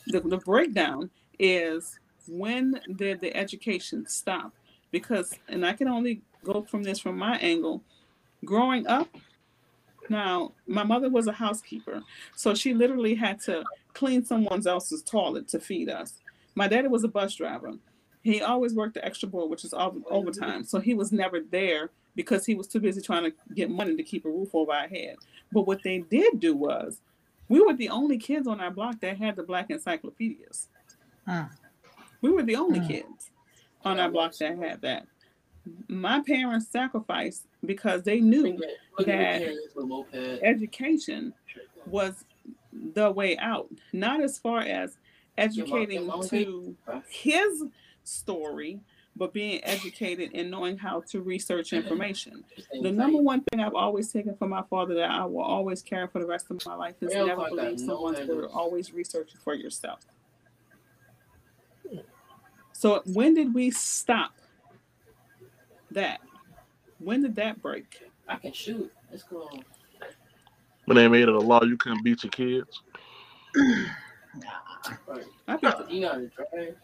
The, 0.06 0.20
the 0.20 0.38
breakdown 0.38 1.10
is 1.38 1.98
when 2.28 2.80
did 2.96 3.20
the 3.20 3.36
education 3.36 4.06
stop? 4.06 4.52
Because 4.90 5.34
and 5.48 5.66
i 5.66 5.72
can 5.72 5.88
only 5.88 6.22
go 6.44 6.62
from 6.62 6.82
this 6.82 6.98
from 6.98 7.16
my 7.16 7.38
angle 7.38 7.82
growing 8.44 8.86
up 8.86 9.08
now 10.08 10.52
my 10.66 10.82
mother 10.82 11.08
was 11.08 11.26
a 11.26 11.32
housekeeper 11.32 12.02
so 12.36 12.54
she 12.54 12.74
literally 12.74 13.14
had 13.14 13.40
to 13.40 13.64
clean 13.94 14.24
someone 14.24 14.66
else's 14.66 15.02
toilet 15.02 15.48
to 15.48 15.60
feed 15.60 15.88
us. 15.88 16.20
My 16.54 16.68
daddy 16.68 16.88
was 16.88 17.04
a 17.04 17.08
bus 17.08 17.34
driver. 17.34 17.72
He 18.22 18.42
always 18.42 18.74
worked 18.74 18.94
the 18.94 19.04
extra 19.04 19.28
board 19.28 19.50
which 19.50 19.64
is 19.64 19.74
over- 19.74 20.00
overtime 20.10 20.64
so 20.64 20.80
he 20.80 20.94
was 20.94 21.12
never 21.12 21.40
there 21.40 21.90
because 22.14 22.44
he 22.44 22.54
was 22.54 22.66
too 22.66 22.80
busy 22.80 23.00
trying 23.00 23.24
to 23.24 23.32
get 23.54 23.70
money 23.70 23.96
to 23.96 24.02
keep 24.02 24.24
a 24.24 24.28
roof 24.28 24.50
over 24.54 24.72
our 24.72 24.88
head. 24.88 25.16
But 25.50 25.66
what 25.66 25.82
they 25.82 26.00
did 26.00 26.40
do 26.40 26.54
was 26.54 27.00
we 27.48 27.60
were 27.60 27.74
the 27.74 27.88
only 27.88 28.18
kids 28.18 28.46
on 28.46 28.60
our 28.60 28.70
block 28.70 29.00
that 29.00 29.18
had 29.18 29.36
the 29.36 29.42
black 29.42 29.70
encyclopedias. 29.70 30.68
We 32.20 32.30
were 32.30 32.42
the 32.42 32.56
only 32.56 32.80
kids 32.86 33.30
on 33.84 33.98
our 33.98 34.10
block 34.10 34.34
that 34.38 34.58
had 34.58 34.80
that. 34.82 35.06
My 35.88 36.20
parents 36.20 36.68
sacrificed 36.68 37.46
because 37.64 38.02
they 38.02 38.20
knew 38.20 38.42
Look 38.54 38.62
at- 38.62 38.70
look 38.98 39.08
at 39.08 39.18
that 39.18 39.38
the 39.38 39.44
parents 39.46 39.74
with 39.74 39.86
moped. 39.86 40.14
education 40.42 41.32
was 41.86 42.24
the 42.94 43.10
way 43.10 43.36
out 43.38 43.68
not 43.92 44.20
as 44.22 44.38
far 44.38 44.60
as 44.60 44.96
educating 45.38 46.10
to 46.28 46.76
his 47.08 47.64
story 48.04 48.80
but 49.14 49.34
being 49.34 49.62
educated 49.64 50.30
and 50.32 50.50
knowing 50.50 50.78
how 50.78 51.02
to 51.02 51.20
research 51.20 51.74
information. 51.74 52.42
The 52.80 52.90
number 52.90 53.18
one 53.20 53.42
thing 53.42 53.60
i've 53.60 53.74
always 53.74 54.10
taken 54.10 54.34
from 54.36 54.48
my 54.50 54.62
father 54.70 54.94
that 54.94 55.10
i 55.10 55.24
will 55.26 55.42
always 55.42 55.82
carry 55.82 56.08
for 56.08 56.18
the 56.18 56.26
rest 56.26 56.46
of 56.50 56.64
my 56.64 56.74
life 56.74 56.94
is 57.02 57.12
never 57.14 57.44
believe 57.50 57.78
someone's 57.78 58.26
word 58.26 58.48
always 58.54 58.92
research 58.94 59.32
it 59.34 59.40
for 59.42 59.54
yourself. 59.54 60.00
So 62.72 63.02
when 63.06 63.34
did 63.34 63.54
we 63.54 63.70
stop 63.70 64.32
that 65.90 66.20
when 67.04 67.22
did 67.22 67.34
that 67.36 67.60
break 67.62 68.02
I 68.28 68.36
can 68.36 68.52
shoot. 68.52 68.90
It's 69.12 69.22
cool. 69.22 69.50
go. 69.52 70.06
When 70.86 70.96
they 70.96 71.08
made 71.08 71.22
it 71.22 71.28
a 71.28 71.38
law, 71.38 71.62
you 71.62 71.76
couldn't 71.76 72.02
beat 72.02 72.24
your 72.24 72.30
kids. 72.30 72.82
Right. 75.06 75.24
I 75.46 75.56
think, 75.58 75.90
You 75.90 76.00
got 76.00 76.14
to 76.14 76.28
drive. 76.28 76.76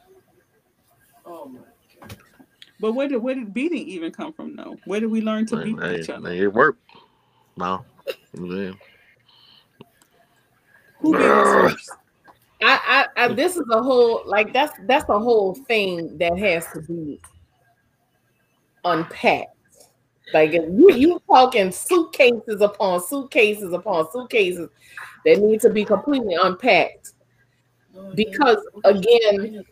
Oh 1.25 1.47
my 1.47 1.61
god. 2.01 2.17
but 2.81 2.93
where 2.93 3.09
did 3.09 3.19
where 3.19 3.35
did 3.35 3.55
beating 3.55 3.87
even 3.89 4.13
come 4.13 4.33
from 4.33 4.57
though 4.57 4.77
where 4.85 5.01
did 5.01 5.11
we 5.11 5.21
learn 5.21 5.47
to 5.47 5.57
beat 5.63 5.77
Man, 5.77 5.97
each 5.97 6.11
other 6.11 6.21
man, 6.21 6.35
it 6.35 6.53
worked. 6.53 6.81
No. 7.57 7.85
Man. 8.35 8.75
who 10.99 11.13
beat 11.13 11.23
us 11.23 11.75
first 11.75 11.91
I, 12.63 13.07
I, 13.17 13.25
I 13.25 13.29
this 13.29 13.57
is 13.57 13.65
a 13.71 13.83
whole 13.83 14.23
like 14.27 14.53
that's 14.53 14.73
that's 14.87 15.05
the 15.05 15.19
whole 15.19 15.55
thing 15.55 16.17
that 16.19 16.39
has 16.39 16.67
to 16.73 16.81
be 16.83 17.21
unpacked. 18.85 19.58
Like 20.35 20.53
you 20.53 20.93
you 20.93 21.23
talking 21.27 21.73
suitcases 21.73 22.61
upon 22.61 23.03
suitcases 23.03 23.73
upon 23.73 24.11
suitcases 24.13 24.69
that 25.25 25.39
need 25.39 25.61
to 25.63 25.71
be 25.71 25.85
completely 25.85 26.35
unpacked 26.35 27.13
oh, 27.97 28.13
because 28.15 28.59
again 28.85 29.65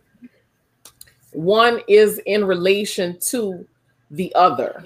one 1.32 1.80
is 1.88 2.18
in 2.24 2.44
relation 2.44 3.18
to 3.20 3.66
the 4.10 4.34
other 4.34 4.84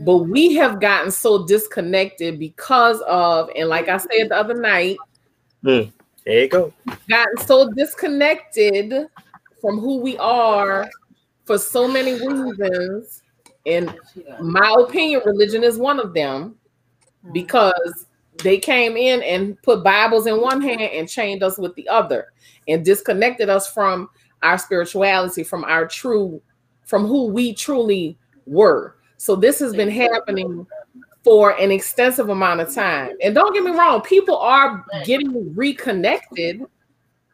but 0.00 0.18
we 0.18 0.54
have 0.54 0.80
gotten 0.80 1.10
so 1.10 1.44
disconnected 1.46 2.38
because 2.38 3.02
of 3.02 3.50
and 3.54 3.68
like 3.68 3.88
i 3.88 3.98
said 3.98 4.30
the 4.30 4.36
other 4.36 4.54
night 4.54 4.96
hmm. 5.62 5.82
There 6.28 6.42
you 6.42 6.48
go. 6.48 6.74
gotten 7.08 7.38
so 7.46 7.70
disconnected 7.70 8.92
from 9.62 9.78
who 9.78 9.96
we 9.96 10.18
are 10.18 10.86
for 11.46 11.56
so 11.56 11.88
many 11.88 12.12
reasons. 12.12 13.22
In 13.68 13.94
my 14.40 14.74
opinion, 14.80 15.20
religion 15.26 15.62
is 15.62 15.76
one 15.76 16.00
of 16.00 16.14
them 16.14 16.56
mm. 17.24 17.32
because 17.34 18.06
they 18.42 18.56
came 18.56 18.96
in 18.96 19.22
and 19.22 19.60
put 19.62 19.84
Bibles 19.84 20.26
in 20.26 20.40
one 20.40 20.62
hand 20.62 20.80
and 20.80 21.06
chained 21.06 21.42
us 21.42 21.58
with 21.58 21.74
the 21.74 21.86
other 21.86 22.32
and 22.66 22.82
disconnected 22.82 23.50
us 23.50 23.70
from 23.70 24.08
our 24.42 24.56
spirituality, 24.56 25.42
from 25.42 25.64
our 25.64 25.86
true, 25.86 26.40
from 26.84 27.06
who 27.06 27.26
we 27.26 27.52
truly 27.52 28.16
were. 28.46 28.96
So 29.18 29.36
this 29.36 29.58
has 29.58 29.74
been 29.74 29.90
happening 29.90 30.66
for 31.22 31.50
an 31.60 31.70
extensive 31.70 32.30
amount 32.30 32.60
of 32.60 32.72
time. 32.72 33.16
And 33.22 33.34
don't 33.34 33.52
get 33.52 33.64
me 33.64 33.72
wrong, 33.72 34.00
people 34.00 34.38
are 34.38 34.82
getting 35.04 35.54
reconnected. 35.54 36.62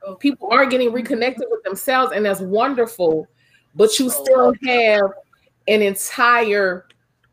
Oh. 0.05 0.17
People 0.17 0.49
are 0.51 0.67
getting 0.67 0.93
reconnected 0.93 1.47
with 1.49 1.63
themselves, 1.63 2.13
and 2.13 2.27
that's 2.27 2.41
wonderful. 2.41 3.29
But 3.77 3.99
you 3.99 4.11
still 4.11 4.53
have 4.67 5.11
an 5.69 5.83
entire, 5.83 6.87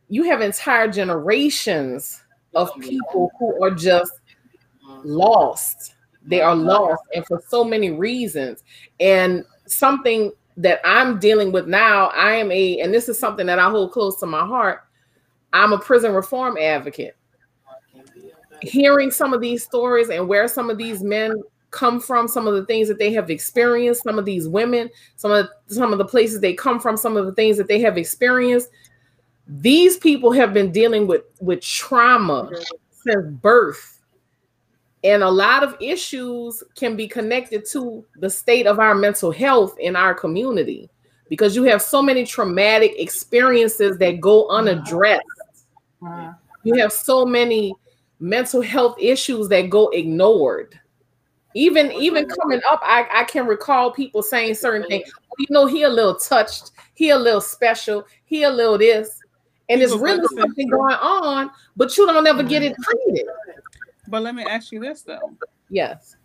you 0.10 0.24
have 0.24 0.42
entire 0.42 0.88
generations 0.90 2.24
of 2.56 2.72
people 2.80 3.32
who 3.40 3.64
are 3.64 3.72
just 3.72 4.20
lost. 5.04 5.96
They 6.24 6.42
are 6.42 6.56
lost, 6.56 7.04
and 7.16 7.26
for 7.26 7.42
so 7.48 7.64
many 7.64 7.92
reasons. 7.92 8.64
And 9.00 9.44
something 9.66 10.32
that 10.58 10.80
I'm 10.86 11.20
dealing 11.20 11.52
with 11.52 11.68
now, 11.68 12.08
I 12.10 12.34
am 12.34 12.52
a, 12.52 12.80
and 12.80 12.94
this 12.94 13.10
is 13.10 13.18
something 13.18 13.46
that 13.48 13.58
I 13.58 13.70
hold 13.70 13.92
close 13.92 14.20
to 14.20 14.26
my 14.26 14.46
heart. 14.46 14.82
I'm 15.54 15.74
a 15.74 15.80
prison 15.80 16.14
reform 16.14 16.58
advocate. 16.58 17.16
Hearing 18.62 19.10
some 19.10 19.34
of 19.34 19.42
these 19.42 19.64
stories 19.64 20.10
and 20.10 20.28
where 20.28 20.48
some 20.48 20.70
of 20.70 20.78
these 20.78 21.04
men 21.04 21.42
come 21.72 22.00
from, 22.00 22.28
some 22.28 22.48
of 22.48 22.54
the 22.54 22.66
things 22.66 22.88
that 22.88 23.00
they 23.00 23.12
have 23.14 23.30
experienced, 23.30 24.04
some 24.04 24.20
of 24.20 24.26
these 24.26 24.48
women, 24.48 24.90
some 25.16 25.32
of 25.32 25.48
some 25.68 25.92
of 25.92 25.98
the 25.98 26.06
places 26.06 26.40
they 26.40 26.54
come 26.54 26.80
from, 26.80 26.96
some 26.96 27.18
of 27.18 27.26
the 27.26 27.34
things 27.34 27.58
that 27.58 27.68
they 27.68 27.80
have 27.82 27.98
experienced. 27.98 28.70
These 29.48 29.98
people 29.98 30.32
have 30.32 30.54
been 30.54 30.72
dealing 30.72 31.08
with 31.08 31.24
with 31.40 31.62
trauma 31.62 32.50
since 32.92 33.26
birth 33.42 34.02
and 35.04 35.24
a 35.24 35.30
lot 35.30 35.64
of 35.64 35.76
issues 35.80 36.64
can 36.76 36.96
be 36.96 37.08
connected 37.08 37.66
to 37.72 38.06
the 38.18 38.30
state 38.30 38.68
of 38.68 38.80
our 38.80 38.94
mental 38.94 39.32
health 39.32 39.76
in 39.80 39.96
our 39.96 40.14
community 40.14 40.90
because 41.28 41.56
you 41.56 41.64
have 41.64 41.82
so 41.82 42.02
many 42.02 42.26
traumatic 42.26 42.94
experiences 42.98 43.98
that 43.98 44.20
go 44.20 44.48
unaddressed. 44.50 45.24
You 46.64 46.76
have 46.76 46.92
so 46.92 47.26
many 47.26 47.74
mental 48.20 48.62
health 48.62 48.96
issues 49.00 49.48
that 49.50 49.70
go 49.70 49.90
ignored. 49.90 50.80
Even 51.54 51.92
even 51.92 52.28
coming 52.28 52.62
up, 52.70 52.80
I, 52.82 53.06
I 53.12 53.24
can 53.26 53.46
recall 53.46 53.92
people 53.92 54.24
saying 54.24 54.56
certain 54.56 54.88
things. 54.88 55.12
You 55.38 55.48
know, 55.50 55.66
he 55.66 55.84
a 55.84 55.90
little 55.90 56.16
touched, 56.16 56.72
he 56.94 57.10
a 57.10 57.18
little 57.18 57.42
special, 57.42 58.06
he 58.26 58.44
a 58.44 58.50
little 58.50 58.78
this, 58.78 59.20
and 59.70 59.82
it's 59.82 59.94
really 59.94 60.26
something 60.38 60.70
going 60.70 60.96
on, 60.96 61.52
but 61.76 61.98
you 61.98 62.06
don't 62.06 62.26
ever 62.26 62.44
get 62.44 62.64
it 62.64 62.76
treated. 62.82 63.26
But 64.08 64.24
let 64.24 64.36
me 64.36 64.44
ask 64.44 64.72
you 64.72 64.80
this 64.80 65.02
though. 65.02 65.36
Yes. 65.70 66.16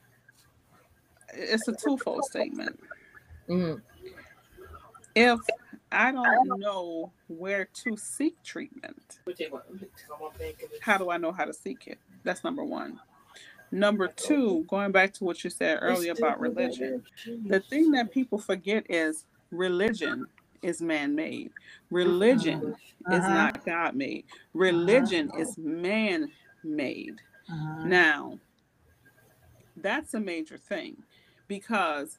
It's 1.32 1.68
a 1.68 1.72
twofold 1.72 2.24
statement. 2.24 2.78
Mm-hmm. 3.48 3.80
If 5.14 5.40
I 5.92 6.12
don't 6.12 6.58
know 6.58 7.12
where 7.28 7.68
to 7.84 7.96
seek 7.96 8.42
treatment, 8.42 9.20
how 10.80 10.98
do 10.98 11.10
I 11.10 11.16
know 11.16 11.32
how 11.32 11.44
to 11.44 11.52
seek 11.52 11.86
it? 11.86 11.98
That's 12.24 12.42
number 12.42 12.64
one. 12.64 12.98
Number 13.72 14.08
two, 14.08 14.64
going 14.68 14.92
back 14.92 15.12
to 15.14 15.24
what 15.24 15.42
you 15.42 15.50
said 15.50 15.78
earlier 15.80 16.12
about 16.12 16.40
religion, 16.40 17.02
the 17.46 17.60
thing 17.60 17.90
that 17.92 18.12
people 18.12 18.38
forget 18.38 18.86
is 18.88 19.24
religion 19.50 20.26
is 20.62 20.80
man 20.80 21.14
made. 21.14 21.50
Religion 21.90 22.74
uh-huh. 23.06 23.16
is 23.16 23.22
not 23.22 23.64
God 23.64 23.94
made. 23.94 24.24
Religion 24.54 25.30
uh-huh. 25.30 25.40
is 25.40 25.58
man 25.58 26.30
made. 26.64 27.20
Uh-huh. 27.50 27.84
Now, 27.84 28.38
that's 29.76 30.14
a 30.14 30.20
major 30.20 30.58
thing 30.58 30.96
because 31.48 32.18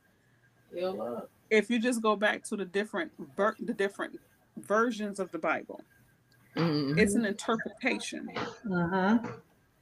if 1.50 1.70
you 1.70 1.80
just 1.80 2.02
go 2.02 2.16
back 2.16 2.44
to 2.44 2.56
the 2.56 2.66
different 2.66 3.12
ver- 3.36 3.56
the 3.60 3.74
different 3.74 4.20
versions 4.58 5.20
of 5.20 5.32
the 5.32 5.40
Bible, 5.40 5.82
mm-hmm. 6.56 6.98
it's 7.00 7.16
an 7.16 7.26
interpretation. 7.26 8.30
Uh-huh. 8.72 9.20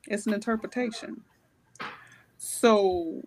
It's 0.07 0.27
an 0.27 0.33
interpretation. 0.33 1.21
So 2.45 3.23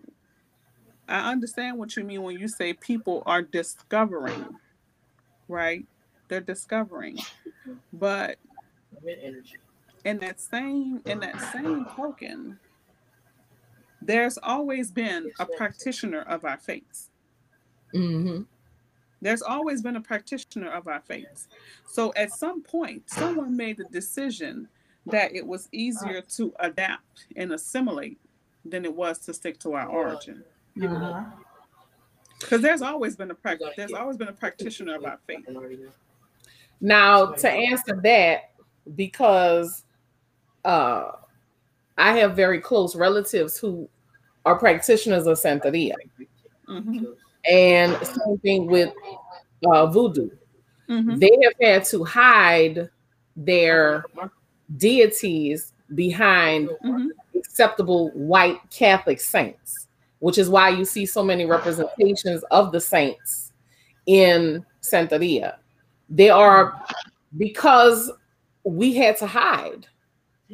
I 1.09 1.29
understand 1.29 1.77
what 1.77 1.97
you 1.97 2.05
mean 2.05 2.21
when 2.21 2.39
you 2.39 2.47
say 2.47 2.71
people 2.71 3.21
are 3.25 3.41
discovering, 3.41 4.45
right? 5.49 5.85
They're 6.29 6.39
discovering. 6.39 7.17
But 7.91 8.37
in 10.05 10.19
that 10.19 10.39
same 10.39 11.01
in 11.05 11.19
that 11.19 11.41
same 11.51 11.85
token, 11.97 12.57
there's 14.01 14.37
always 14.41 14.89
been 14.89 15.29
a 15.37 15.45
practitioner 15.45 16.21
of 16.21 16.45
our 16.45 16.57
faiths. 16.57 17.09
Mm-hmm. 17.93 18.43
There's 19.21 19.41
always 19.41 19.81
been 19.81 19.97
a 19.97 20.01
practitioner 20.01 20.71
of 20.71 20.87
our 20.87 21.01
faiths. 21.01 21.49
So 21.85 22.13
at 22.15 22.31
some 22.31 22.63
point, 22.63 23.09
someone 23.09 23.57
made 23.57 23.75
the 23.79 23.85
decision 23.91 24.69
that 25.07 25.35
it 25.35 25.45
was 25.45 25.67
easier 25.73 26.21
to 26.37 26.53
adapt 26.59 27.25
and 27.35 27.51
assimilate 27.51 28.17
than 28.69 28.85
it 28.85 28.93
was 28.93 29.19
to 29.19 29.33
stick 29.33 29.59
to 29.59 29.73
our 29.73 29.87
origin. 29.87 30.43
Because 30.75 30.91
uh-huh. 30.91 32.57
there's 32.57 32.81
always 32.81 33.15
been 33.15 33.31
a 33.31 33.35
practice. 33.35 33.69
There's 33.75 33.93
always 33.93 34.17
been 34.17 34.29
a 34.29 34.33
practitioner 34.33 34.95
of 34.95 35.05
our 35.05 35.19
faith. 35.27 35.47
Now, 36.81 37.27
to 37.27 37.49
answer 37.49 37.99
that, 38.03 38.51
because 38.95 39.83
uh, 40.65 41.11
I 41.97 42.17
have 42.17 42.35
very 42.35 42.59
close 42.59 42.95
relatives 42.95 43.57
who 43.57 43.89
are 44.45 44.57
practitioners 44.57 45.27
of 45.27 45.37
Santeria. 45.37 45.95
Mm-hmm. 46.67 47.05
And 47.49 47.97
same 48.05 48.37
thing 48.39 48.67
with 48.67 48.93
uh, 49.65 49.87
voodoo. 49.87 50.29
Mm-hmm. 50.89 51.15
They 51.19 51.37
have 51.43 51.53
had 51.61 51.85
to 51.85 52.03
hide 52.03 52.89
their 53.35 54.03
deities 54.77 55.73
behind 55.95 56.69
mm-hmm. 56.83 57.07
Acceptable 57.39 58.11
white 58.11 58.59
Catholic 58.69 59.19
saints, 59.19 59.87
which 60.19 60.37
is 60.37 60.49
why 60.49 60.69
you 60.69 60.85
see 60.85 61.05
so 61.05 61.23
many 61.23 61.45
representations 61.45 62.43
of 62.51 62.71
the 62.71 62.81
saints 62.81 63.53
in 64.05 64.65
Santeria. 64.81 65.57
They 66.09 66.29
are 66.29 66.83
because 67.37 68.11
we 68.63 68.93
had 68.95 69.17
to 69.17 69.27
hide. 69.27 69.87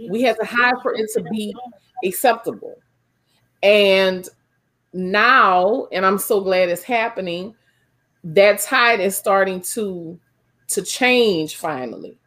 We 0.09 0.21
had 0.21 0.37
to 0.37 0.45
hide 0.45 0.75
for 0.81 0.93
it 0.93 1.09
to 1.13 1.23
be 1.31 1.55
acceptable. 2.03 2.75
And 3.63 4.27
now, 4.93 5.87
and 5.91 6.05
I'm 6.05 6.17
so 6.17 6.41
glad 6.41 6.69
it's 6.69 6.83
happening, 6.83 7.55
that 8.23 8.59
tide 8.59 8.99
is 8.99 9.15
starting 9.15 9.61
to 9.61 10.19
to 10.67 10.81
change 10.81 11.57
finally. 11.57 12.17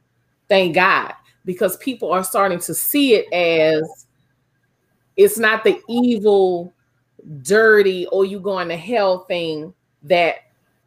Thank 0.48 0.74
God. 0.74 1.12
Because 1.44 1.76
people 1.78 2.12
are 2.12 2.24
starting 2.24 2.58
to 2.60 2.74
see 2.74 3.14
it 3.14 3.32
as 3.32 4.06
it's 5.18 5.36
not 5.36 5.64
the 5.64 5.82
evil, 5.88 6.72
dirty, 7.42 8.06
or 8.06 8.24
you 8.24 8.38
going 8.38 8.68
to 8.68 8.76
hell 8.76 9.24
thing 9.24 9.74
that 10.04 10.36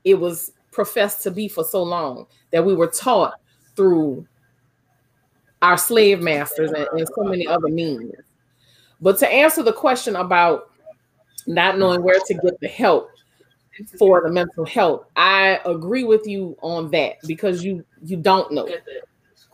it 0.06 0.16
was 0.16 0.54
professed 0.72 1.22
to 1.24 1.32
be 1.32 1.50
for 1.50 1.66
so 1.66 1.84
long, 1.84 2.26
that 2.52 2.66
we 2.66 2.74
were 2.74 2.88
taught 2.88 3.36
through 3.76 4.26
our 5.62 5.78
slave 5.78 6.22
masters 6.22 6.72
and, 6.72 6.88
and 6.94 7.08
so 7.14 7.24
many 7.24 7.46
other 7.46 7.68
means. 7.68 8.14
But 9.02 9.20
to 9.20 9.28
answer 9.28 9.64
the 9.64 9.74
question 9.74 10.16
about 10.16 10.72
not 11.46 11.78
knowing 11.78 12.02
where 12.02 12.20
to 12.20 12.34
get 12.36 12.58
the 12.62 12.70
help 12.70 13.10
for 14.00 14.22
the 14.22 14.32
mental 14.32 14.66
health, 14.66 15.08
I 15.18 15.60
agree 15.66 16.06
with 16.06 16.26
you 16.26 16.56
on 16.62 16.90
that 16.92 17.16
because 17.28 17.66
you 17.66 17.84
you 18.04 18.16
don't 18.16 18.52
know 18.54 18.70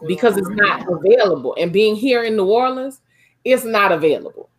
because 0.08 0.38
it's 0.38 0.50
not 0.50 0.86
available. 0.88 1.56
And 1.60 1.74
being 1.74 1.96
here 1.96 2.24
in 2.24 2.36
New 2.36 2.46
Orleans, 2.46 3.02
it's 3.44 3.64
not 3.64 3.92
available. 3.92 4.50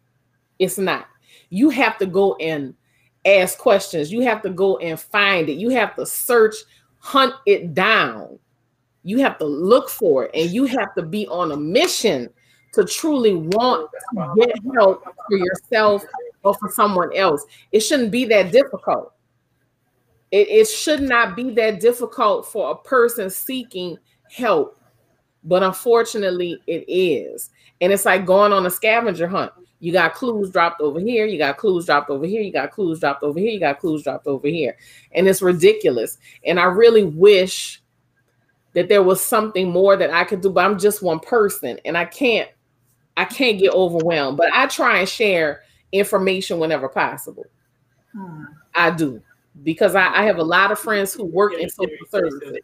It's 0.59 0.79
not. 0.79 1.07
You 1.51 1.71
have 1.71 1.99
to 1.99 2.07
go 2.07 2.35
and 2.37 2.75
ask 3.25 3.59
questions. 3.59 4.13
You 4.13 4.23
have 4.23 4.43
to 4.43 4.51
go 4.51 4.79
and 4.79 4.99
find 4.99 5.49
it. 5.49 5.55
You 5.55 5.71
have 5.71 5.95
to 5.97 6.07
search, 6.07 6.55
hunt 6.99 7.35
it 7.47 7.75
down. 7.75 8.39
You 9.03 9.19
have 9.19 9.39
to 9.39 9.45
look 9.45 9.89
for 9.89 10.25
it 10.25 10.31
and 10.35 10.51
you 10.51 10.67
have 10.67 10.95
to 10.95 11.03
be 11.03 11.27
on 11.29 11.53
a 11.53 11.57
mission 11.57 12.29
to 12.75 12.85
truly 12.85 13.35
want 13.35 13.91
to 14.15 14.35
get 14.37 14.53
help 14.75 15.03
for 15.03 15.37
yourself 15.37 16.05
or 16.43 16.55
for 16.55 16.69
someone 16.71 17.15
else. 17.17 17.45
It 17.73 17.81
shouldn't 17.81 18.11
be 18.11 18.25
that 18.27 18.53
difficult. 18.53 19.13
It, 20.31 20.49
it 20.49 20.69
should 20.69 21.01
not 21.01 21.37
be 21.37 21.51
that 21.51 21.81
difficult 21.81 22.47
for 22.47 22.71
a 22.71 22.77
person 22.77 23.31
seeking 23.31 23.97
help, 24.31 24.79
but 25.43 25.63
unfortunately, 25.63 26.61
it 26.67 26.85
is. 26.87 27.51
And 27.81 27.93
it's 27.93 28.05
like 28.05 28.27
going 28.27 28.53
on 28.53 28.67
a 28.67 28.71
scavenger 28.71 29.29
hunt. 29.29 29.53
You 29.81 29.93
got 29.93 30.15
clues 30.15 30.51
dropped 30.51 30.81
over 30.81 30.99
here, 30.99 31.27
you 31.27 31.39
got 31.39 31.57
clues 31.57 31.87
dropped 31.87 32.11
over 32.11 32.27
here, 32.27 32.43
you 32.43 32.53
got 32.53 32.73
clues 32.73 33.01
dropped 33.01 33.23
over 33.23 33.39
here, 33.39 33.51
you 33.51 33.61
got 33.61 33.79
clues 33.79 34.03
dropped 34.03 34.27
over 34.27 34.49
here. 34.49 34.77
And 35.13 35.29
it's 35.29 35.41
ridiculous. 35.41 36.19
And 36.45 36.59
I 36.59 36.65
really 36.65 37.05
wish 37.05 37.81
that 38.73 38.89
there 38.89 39.03
was 39.03 39.23
something 39.23 39.71
more 39.71 39.97
that 39.97 40.11
I 40.11 40.25
could 40.25 40.41
do, 40.41 40.51
but 40.51 40.65
I'm 40.65 40.79
just 40.79 41.03
one 41.03 41.21
person 41.21 41.79
and 41.85 41.97
I 41.97 42.05
can't 42.05 42.49
I 43.17 43.25
can't 43.25 43.59
get 43.59 43.73
overwhelmed. 43.73 44.37
But 44.37 44.53
I 44.53 44.67
try 44.67 44.99
and 44.99 45.09
share 45.09 45.63
information 45.93 46.59
whenever 46.59 46.89
possible. 46.89 47.47
Hmm. 48.13 48.45
I 48.75 48.91
do 48.91 49.23
because 49.65 49.95
I, 49.95 50.07
I, 50.07 50.25
have 50.25 50.39
a 50.39 50.45
lot 50.45 50.71
of 50.71 50.79
friends 50.79 51.13
who 51.13 51.25
work 51.25 51.55
in 51.55 51.69
social 51.69 52.07
services. 52.11 52.59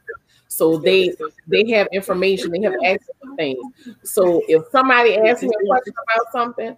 So 0.47 0.79
they 0.79 1.13
they 1.49 1.69
have 1.71 1.89
information, 1.93 2.53
they 2.53 2.63
have 2.63 2.75
access 2.85 3.17
to 3.23 3.37
things. 3.37 3.59
So 4.05 4.43
if 4.47 4.63
somebody 4.71 5.17
asks 5.17 5.43
me 5.43 5.49
a 5.49 5.67
question 5.67 5.95
about 6.05 6.33
something, 6.33 6.77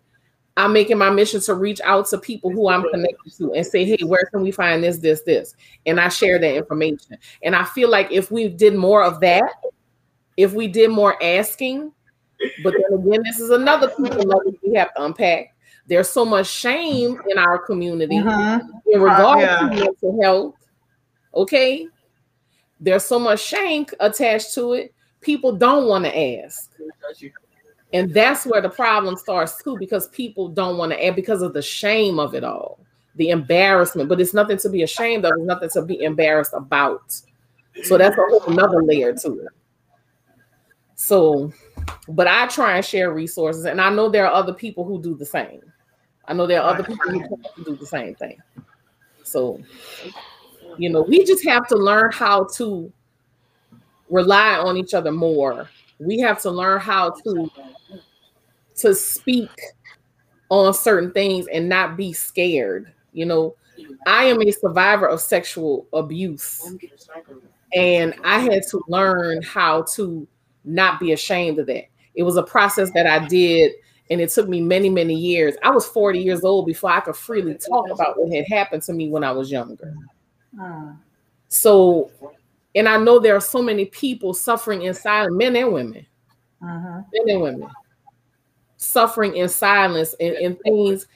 I'm 0.56 0.72
making 0.72 0.96
my 0.98 1.10
mission 1.10 1.40
to 1.42 1.54
reach 1.54 1.80
out 1.84 2.06
to 2.08 2.18
people 2.18 2.50
who 2.50 2.68
I'm 2.68 2.88
connected 2.90 3.32
to 3.38 3.52
and 3.52 3.66
say, 3.66 3.84
hey, 3.84 3.98
where 4.04 4.24
can 4.32 4.40
we 4.42 4.50
find 4.50 4.82
this, 4.82 4.98
this, 4.98 5.20
this? 5.22 5.54
And 5.84 6.00
I 6.00 6.08
share 6.08 6.38
that 6.38 6.54
information. 6.56 7.18
And 7.42 7.54
I 7.54 7.64
feel 7.64 7.90
like 7.90 8.10
if 8.10 8.30
we 8.30 8.48
did 8.48 8.74
more 8.74 9.04
of 9.04 9.20
that, 9.20 9.44
if 10.36 10.54
we 10.54 10.66
did 10.68 10.90
more 10.90 11.22
asking, 11.22 11.92
But 12.62 12.74
then 12.74 12.98
again, 13.00 13.22
this 13.24 13.40
is 13.40 13.50
another 13.50 13.88
piece 13.88 14.14
of 14.14 14.24
luggage 14.24 14.56
we 14.62 14.74
have 14.74 14.92
to 14.94 15.04
unpack. 15.04 15.54
There's 15.86 16.10
so 16.10 16.24
much 16.24 16.46
shame 16.46 17.18
in 17.30 17.38
our 17.38 17.58
community 17.58 18.16
Mhm. 18.16 18.60
in 18.86 19.00
regards 19.00 19.42
yeah. 19.42 19.58
to 19.60 19.66
mental 19.74 20.22
health. 20.22 20.54
Okay. 21.34 21.88
There's 22.80 23.04
so 23.04 23.18
much 23.18 23.40
shame 23.40 23.86
attached 24.00 24.52
to 24.54 24.74
it. 24.74 24.92
People 25.20 25.52
don't 25.52 25.86
want 25.86 26.04
to 26.04 26.42
ask. 26.42 26.70
And 27.92 28.12
that's 28.12 28.44
where 28.44 28.60
the 28.60 28.68
problem 28.68 29.16
starts 29.16 29.62
too, 29.62 29.76
because 29.78 30.08
people 30.08 30.48
don't 30.48 30.76
want 30.76 30.92
to 30.92 31.06
ask 31.06 31.14
because 31.14 31.42
of 31.42 31.52
the 31.52 31.62
shame 31.62 32.18
of 32.18 32.34
it 32.34 32.44
all, 32.44 32.80
the 33.14 33.30
embarrassment. 33.30 34.08
But 34.08 34.20
it's 34.20 34.34
nothing 34.34 34.58
to 34.58 34.68
be 34.68 34.82
ashamed 34.82 35.24
of, 35.24 35.32
it's 35.36 35.46
nothing 35.46 35.70
to 35.70 35.82
be 35.82 36.02
embarrassed 36.02 36.52
about. 36.52 37.20
So 37.84 37.96
that's 37.96 38.16
a 38.16 38.22
whole 38.22 38.42
another 38.46 38.82
layer 38.82 39.12
to 39.14 39.40
it. 39.40 39.48
So, 40.96 41.52
but 42.08 42.26
I 42.26 42.46
try 42.46 42.76
and 42.76 42.84
share 42.84 43.12
resources, 43.12 43.66
and 43.66 43.80
I 43.80 43.90
know 43.90 44.08
there 44.08 44.26
are 44.26 44.32
other 44.32 44.54
people 44.54 44.84
who 44.84 45.00
do 45.00 45.14
the 45.14 45.26
same. 45.26 45.60
I 46.26 46.32
know 46.32 46.46
there 46.46 46.62
are 46.62 46.70
other 46.70 46.82
people 46.82 47.10
who 47.54 47.64
do 47.64 47.76
the 47.76 47.86
same 47.86 48.14
thing. 48.14 48.38
So, 49.22 49.60
you 50.78 50.88
know, 50.88 51.02
we 51.02 51.24
just 51.24 51.44
have 51.46 51.68
to 51.68 51.76
learn 51.76 52.10
how 52.12 52.44
to 52.54 52.90
rely 54.10 54.56
on 54.56 54.76
each 54.76 54.94
other 54.94 55.12
more. 55.12 55.68
We 55.98 56.18
have 56.20 56.40
to 56.42 56.50
learn 56.50 56.80
how 56.80 57.10
to 57.10 57.50
to 58.76 58.94
speak 58.94 59.50
on 60.48 60.72
certain 60.74 61.12
things 61.12 61.46
and 61.48 61.68
not 61.68 61.96
be 61.96 62.12
scared. 62.12 62.92
You 63.12 63.26
know, 63.26 63.56
I 64.06 64.24
am 64.24 64.40
a 64.42 64.50
survivor 64.50 65.06
of 65.06 65.20
sexual 65.20 65.86
abuse 65.92 66.74
and 67.74 68.14
I 68.24 68.38
had 68.38 68.62
to 68.70 68.80
learn 68.88 69.42
how 69.42 69.82
to 69.94 70.26
not 70.64 71.00
be 71.00 71.12
ashamed 71.12 71.58
of 71.58 71.66
that. 71.66 71.84
It 72.14 72.22
was 72.22 72.36
a 72.36 72.42
process 72.42 72.90
that 72.92 73.06
I 73.06 73.26
did, 73.26 73.72
and 74.10 74.20
it 74.20 74.30
took 74.30 74.48
me 74.48 74.60
many, 74.60 74.88
many 74.88 75.14
years. 75.14 75.54
I 75.62 75.70
was 75.70 75.86
40 75.86 76.18
years 76.20 76.44
old 76.44 76.66
before 76.66 76.90
I 76.90 77.00
could 77.00 77.16
freely 77.16 77.54
talk 77.54 77.90
about 77.90 78.18
what 78.18 78.34
had 78.34 78.46
happened 78.48 78.82
to 78.84 78.92
me 78.92 79.10
when 79.10 79.22
I 79.24 79.32
was 79.32 79.50
younger. 79.50 79.94
So, 81.48 82.10
and 82.74 82.88
I 82.88 82.96
know 82.96 83.18
there 83.18 83.36
are 83.36 83.40
so 83.40 83.62
many 83.62 83.86
people 83.86 84.32
suffering 84.32 84.82
in 84.82 84.94
silence, 84.94 85.34
men 85.34 85.56
and 85.56 85.72
women, 85.72 86.06
Mhm. 86.62 87.04
men 87.12 87.28
and 87.28 87.42
women, 87.42 87.68
suffering 88.76 89.36
in 89.36 89.48
silence 89.48 90.14
and, 90.20 90.34
and 90.36 90.60
things, 90.60 91.06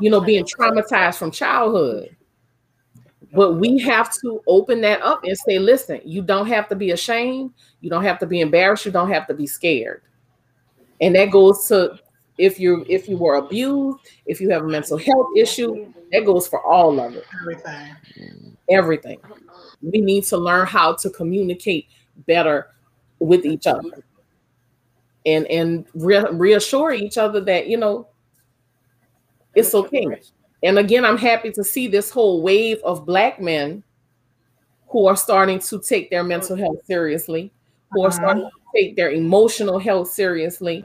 you 0.00 0.10
know, 0.10 0.20
being 0.20 0.44
traumatized 0.44 1.18
from 1.18 1.30
childhood. 1.30 2.16
But 3.32 3.54
we 3.54 3.78
have 3.80 4.12
to 4.20 4.40
open 4.46 4.80
that 4.82 5.02
up 5.02 5.24
and 5.24 5.36
say, 5.36 5.58
listen, 5.58 6.00
you 6.04 6.22
don't 6.22 6.46
have 6.46 6.68
to 6.68 6.76
be 6.76 6.92
ashamed. 6.92 7.52
You 7.80 7.90
don't 7.90 8.04
have 8.04 8.18
to 8.20 8.26
be 8.26 8.40
embarrassed. 8.40 8.86
You 8.86 8.92
don't 8.92 9.10
have 9.10 9.26
to 9.26 9.34
be 9.34 9.46
scared. 9.46 10.02
And 11.00 11.14
that 11.16 11.30
goes 11.30 11.66
to 11.68 11.98
if 12.38 12.60
you 12.60 12.84
if 12.88 13.08
you 13.08 13.16
were 13.16 13.36
abused, 13.36 13.98
if 14.26 14.40
you 14.40 14.50
have 14.50 14.62
a 14.62 14.68
mental 14.68 14.96
health 14.96 15.28
issue, 15.36 15.92
that 16.12 16.24
goes 16.24 16.46
for 16.46 16.62
all 16.62 16.98
of 17.00 17.14
it 17.14 17.24
Everything. 17.40 18.56
everything. 18.70 19.20
We 19.82 20.00
need 20.00 20.24
to 20.24 20.36
learn 20.36 20.66
how 20.66 20.94
to 20.94 21.10
communicate 21.10 21.88
better 22.26 22.68
with 23.18 23.44
each 23.44 23.66
other 23.66 24.04
and 25.26 25.46
and 25.48 25.84
re- 25.94 26.30
reassure 26.30 26.92
each 26.92 27.18
other 27.18 27.40
that 27.42 27.66
you 27.66 27.76
know 27.76 28.08
it's 29.54 29.74
okay. 29.74 30.06
And 30.62 30.78
again, 30.78 31.04
I'm 31.04 31.18
happy 31.18 31.50
to 31.52 31.64
see 31.64 31.88
this 31.88 32.10
whole 32.10 32.42
wave 32.42 32.78
of 32.84 33.04
black 33.04 33.40
men 33.40 33.82
who 34.88 35.06
are 35.06 35.16
starting 35.16 35.58
to 35.58 35.80
take 35.80 36.10
their 36.10 36.22
mental 36.22 36.56
health 36.56 36.84
seriously, 36.86 37.52
who 37.92 38.02
are 38.02 38.08
uh-huh. 38.08 38.16
starting 38.16 38.44
to 38.44 38.50
take 38.74 38.96
their 38.96 39.10
emotional 39.10 39.78
health 39.78 40.10
seriously. 40.10 40.84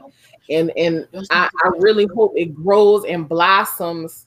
And 0.50 0.72
and 0.76 1.06
I, 1.30 1.48
I 1.64 1.68
really 1.78 2.06
hope 2.14 2.32
it 2.36 2.54
grows 2.54 3.04
and 3.04 3.28
blossoms 3.28 4.26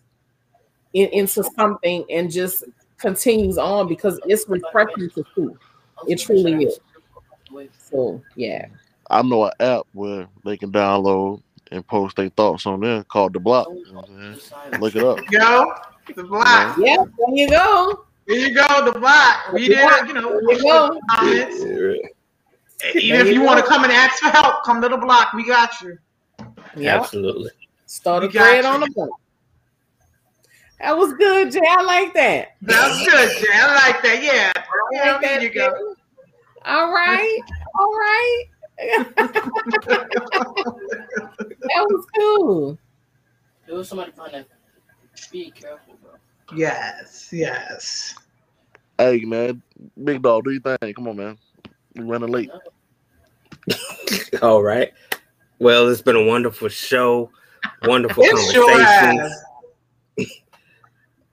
in, 0.93 1.09
into 1.09 1.43
something 1.55 2.05
and 2.09 2.31
just 2.31 2.63
continues 2.97 3.57
on 3.57 3.87
because 3.87 4.19
it's 4.25 4.45
refreshing 4.47 5.09
to 5.09 5.23
see. 5.35 5.47
It 6.07 6.19
truly 6.19 6.65
is. 6.65 6.79
So 7.77 8.21
yeah. 8.35 8.67
I 9.09 9.21
know 9.21 9.45
an 9.45 9.51
app 9.59 9.83
where 9.93 10.27
they 10.43 10.57
can 10.57 10.71
download 10.71 11.41
and 11.71 11.85
post 11.85 12.15
their 12.15 12.29
thoughts 12.29 12.65
on 12.65 12.81
there 12.81 13.03
called 13.03 13.33
the 13.33 13.39
block. 13.39 13.67
You 13.69 13.85
know 13.93 13.99
what 13.99 14.09
I'm? 14.09 14.81
Look 14.81 14.95
it 14.95 15.03
up. 15.03 15.19
Go 15.31 15.73
the 16.13 16.23
block. 16.23 16.77
Yeah, 16.77 16.97
there 16.97 17.35
you 17.35 17.49
go. 17.49 18.05
There 18.27 18.37
you 18.37 18.53
go. 18.53 18.91
The 18.91 18.99
block. 18.99 19.51
We 19.53 19.67
did, 19.67 20.07
you 20.07 20.13
know, 20.13 20.29
There 20.29 20.57
you 20.57 20.63
go. 20.63 20.99
comments. 21.09 21.61
Even 22.93 23.21
if 23.21 23.27
you 23.27 23.33
you 23.33 23.41
want 23.41 23.59
to 23.59 23.65
come 23.65 23.83
and 23.83 23.91
ask 23.91 24.21
for 24.21 24.29
help, 24.29 24.63
come 24.63 24.81
to 24.81 24.89
the 24.89 24.97
block. 24.97 25.33
We 25.33 25.45
got 25.45 25.81
you. 25.81 25.97
Yeah. 26.75 26.99
Absolutely. 26.99 27.51
Start 27.85 28.23
a 28.23 28.27
We 28.27 28.33
got 28.33 28.49
thread 28.49 28.65
on 28.65 28.81
the 28.81 28.89
block. 28.93 29.09
That 30.79 30.97
was 30.97 31.13
good, 31.13 31.51
Jay. 31.51 31.61
I 31.65 31.81
like 31.83 32.13
that. 32.15 32.49
That's 32.61 33.05
good, 33.05 33.29
Jay. 33.41 33.53
I 33.53 33.75
like 33.75 34.03
that. 34.03 34.21
Yeah. 34.21 34.51
I 34.55 34.63
Yeah, 34.91 35.17
there 35.19 35.39
that, 35.39 35.41
you 35.41 35.49
go. 35.49 35.95
All 36.65 36.91
right. 36.91 37.39
All 37.79 37.91
right. 37.91 38.43
That 38.77 39.15
was 41.89 42.05
cool. 42.15 42.77
There 43.67 43.75
was 43.75 43.87
somebody 43.89 44.11
trying 44.11 44.31
to 44.31 44.45
be 45.31 45.51
careful, 45.51 45.95
bro. 46.01 46.11
Yes, 46.55 47.29
yes. 47.31 48.15
Hey 48.97 49.25
man, 49.25 49.61
big 50.03 50.21
dog, 50.21 50.45
do 50.45 50.51
you 50.51 50.59
think? 50.59 50.95
Come 50.95 51.07
on, 51.07 51.17
man. 51.17 51.37
We 51.95 52.03
running 52.03 52.29
late. 52.29 52.49
All 54.41 54.61
right. 54.61 54.93
Well, 55.59 55.87
it's 55.89 56.01
been 56.01 56.15
a 56.17 56.25
wonderful 56.25 56.69
show. 56.69 57.31
Wonderful 57.83 58.23
It 58.25 58.53
sure 58.53 58.69
conversations. 58.69 59.21
has. 60.17 60.33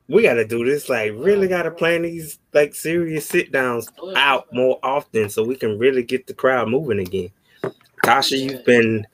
we 0.08 0.22
got 0.22 0.34
to 0.34 0.46
do 0.46 0.64
this. 0.64 0.88
Like, 0.88 1.12
really 1.16 1.48
got 1.48 1.62
to 1.62 1.70
plan 1.70 2.02
these 2.02 2.38
like 2.52 2.74
serious 2.74 3.26
sit 3.26 3.52
downs 3.52 3.88
out 4.16 4.46
more 4.52 4.78
often 4.82 5.28
so 5.30 5.42
we 5.44 5.56
can 5.56 5.78
really 5.78 6.02
get 6.02 6.26
the 6.26 6.34
crowd 6.34 6.68
moving 6.68 6.98
again. 6.98 7.30
Tasha, 8.04 8.38
you've 8.38 8.64
been 8.64 9.06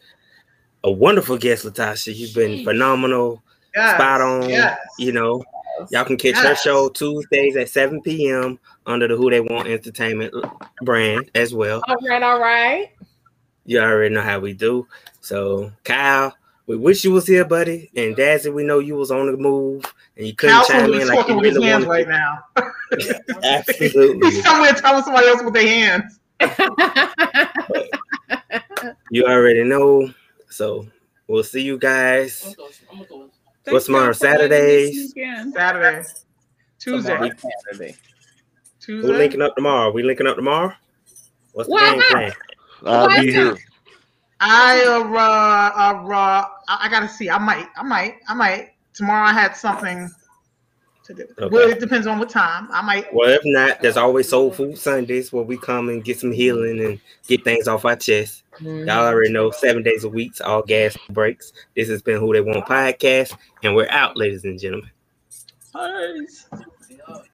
a 0.85 0.91
wonderful 0.91 1.37
guest, 1.39 1.65
Latasha. 1.65 2.15
You've 2.15 2.35
been 2.35 2.65
phenomenal, 2.65 3.43
Yes, 3.75 3.95
spot 3.95 4.21
on. 4.23 4.49
yes. 4.49 4.79
You 4.99 5.13
know, 5.13 5.43
y'all 5.91 6.05
can 6.05 6.17
catch 6.17 6.37
her 6.37 6.55
show 6.55 6.89
Tuesdays 6.89 7.57
at 7.57 7.69
7 7.69 8.01
p.m. 8.03 8.59
under 8.87 9.07
the 9.07 9.15
Who 9.17 9.31
They 9.31 9.41
Want 9.41 9.69
Entertainment 9.69 10.35
brand 10.83 11.31
as 11.35 11.53
well. 11.55 11.83
All 11.87 11.97
right, 12.09 12.23
all 12.23 12.41
right. 12.41 12.91
You 13.67 13.81
already 13.81 14.15
know 14.15 14.23
how 14.23 14.41
we 14.41 14.55
do. 14.55 14.87
So, 15.21 15.71
Kyle, 15.85 16.35
we 16.69 16.77
wish 16.77 17.03
you 17.03 17.11
was 17.13 17.27
here, 17.27 17.45
buddy. 17.45 17.91
And 17.97 18.15
Dazzy, 18.15 18.53
we 18.53 18.63
know 18.63 18.79
you 18.79 18.95
was 18.95 19.11
on 19.11 19.27
the 19.27 19.37
move 19.37 19.83
and 20.17 20.27
you 20.27 20.35
couldn't 20.35 20.55
Cal's 20.55 20.69
chime 20.69 20.93
in 20.93 21.09
like 21.09 21.19
talking 21.19 21.35
you 21.35 21.41
with 21.41 21.47
his 21.47 21.55
really 21.57 21.67
hands 21.69 21.87
wanted 21.87 22.07
right 22.07 22.45
to. 22.55 22.63
now. 23.01 23.41
Absolutely. 23.43 24.31
He's 24.31 24.45
somewhere 24.45 24.73
telling 24.75 25.03
somebody 25.03 25.27
else 25.27 25.43
with 25.43 25.55
their 25.55 25.67
hands. 25.67 26.21
You 29.11 29.25
already 29.25 29.65
know. 29.65 30.13
So, 30.51 30.87
we'll 31.27 31.43
see 31.43 31.63
you 31.63 31.79
guys. 31.79 32.45
I'm 32.45 32.53
gonna 32.53 32.57
go. 32.57 32.69
I'm 32.91 32.99
gonna 32.99 33.09
go. 33.09 33.31
Thank 33.65 33.73
What's 33.73 33.87
tomorrow? 33.87 34.05
y'all 34.05 34.13
for 34.13 34.19
Saturdays? 34.19 35.15
Saturday. 35.15 36.05
Tuesday. 36.79 37.15
Tomorrow, 37.15 37.31
Saturday. 37.71 37.97
We're 38.87 39.17
linking 39.17 39.43
up 39.43 39.57
tomorrow. 39.57 39.91
We 39.91 40.03
linking 40.03 40.27
up 40.27 40.37
tomorrow? 40.37 40.75
What's 41.53 41.69
the 41.69 41.75
Why 41.75 41.93
game 41.93 42.03
plan? 42.11 42.33
I'll 42.85 43.09
Why 43.09 43.21
be 43.21 43.33
here. 43.33 43.57
I 44.41 44.85
uh, 44.87 45.03
uh, 45.03 46.13
uh 46.13 46.49
I, 46.69 46.79
I 46.83 46.89
gotta 46.89 47.09
see. 47.09 47.29
I 47.29 47.39
might. 47.39 47.69
I 47.77 47.83
might. 47.83 48.17
I 48.29 48.35
might. 48.35 48.71
Tomorrow 48.95 49.27
I 49.27 49.33
had 49.33 49.57
something 49.57 50.11
to 51.05 51.15
do. 51.15 51.23
Okay. 51.39 51.55
Well, 51.55 51.69
it 51.69 51.81
depends 51.81 52.07
on 52.07 52.19
what 52.19 52.31
time. 52.31 52.69
I 52.71 52.83
might. 52.83 53.13
Well, 53.13 53.31
if 53.31 53.41
not, 53.45 53.81
there's 53.81 53.97
always 53.97 54.29
Soul 54.29 54.53
Food 54.53 54.79
Sundays 54.79 55.33
where 55.33 55.43
we 55.43 55.57
come 55.57 55.89
and 55.89 56.05
get 56.05 56.21
some 56.21 56.33
healing 56.33 56.81
and 56.85 57.01
get 57.27 57.45
things 57.45 57.67
off 57.67 57.85
our 57.85 57.97
chest. 57.97 58.45
Y'all 58.61 58.91
already 58.91 59.33
know 59.33 59.51
seven 59.51 59.83
days 59.83 60.03
a 60.05 60.09
week, 60.09 60.33
all 60.45 60.63
gas 60.63 60.97
brakes. 61.11 61.53
This 61.77 61.89
has 61.89 62.03
been 62.03 62.19
Who 62.19 62.33
They 62.33 62.41
Want 62.41 62.65
podcast, 62.67 63.37
and 63.63 63.75
we're 63.75 63.89
out, 63.89 64.17
ladies 64.17 64.45
and 64.45 64.59
gentlemen. 64.59 64.91
Peace. 65.73 66.47
Yeah. 66.91 67.19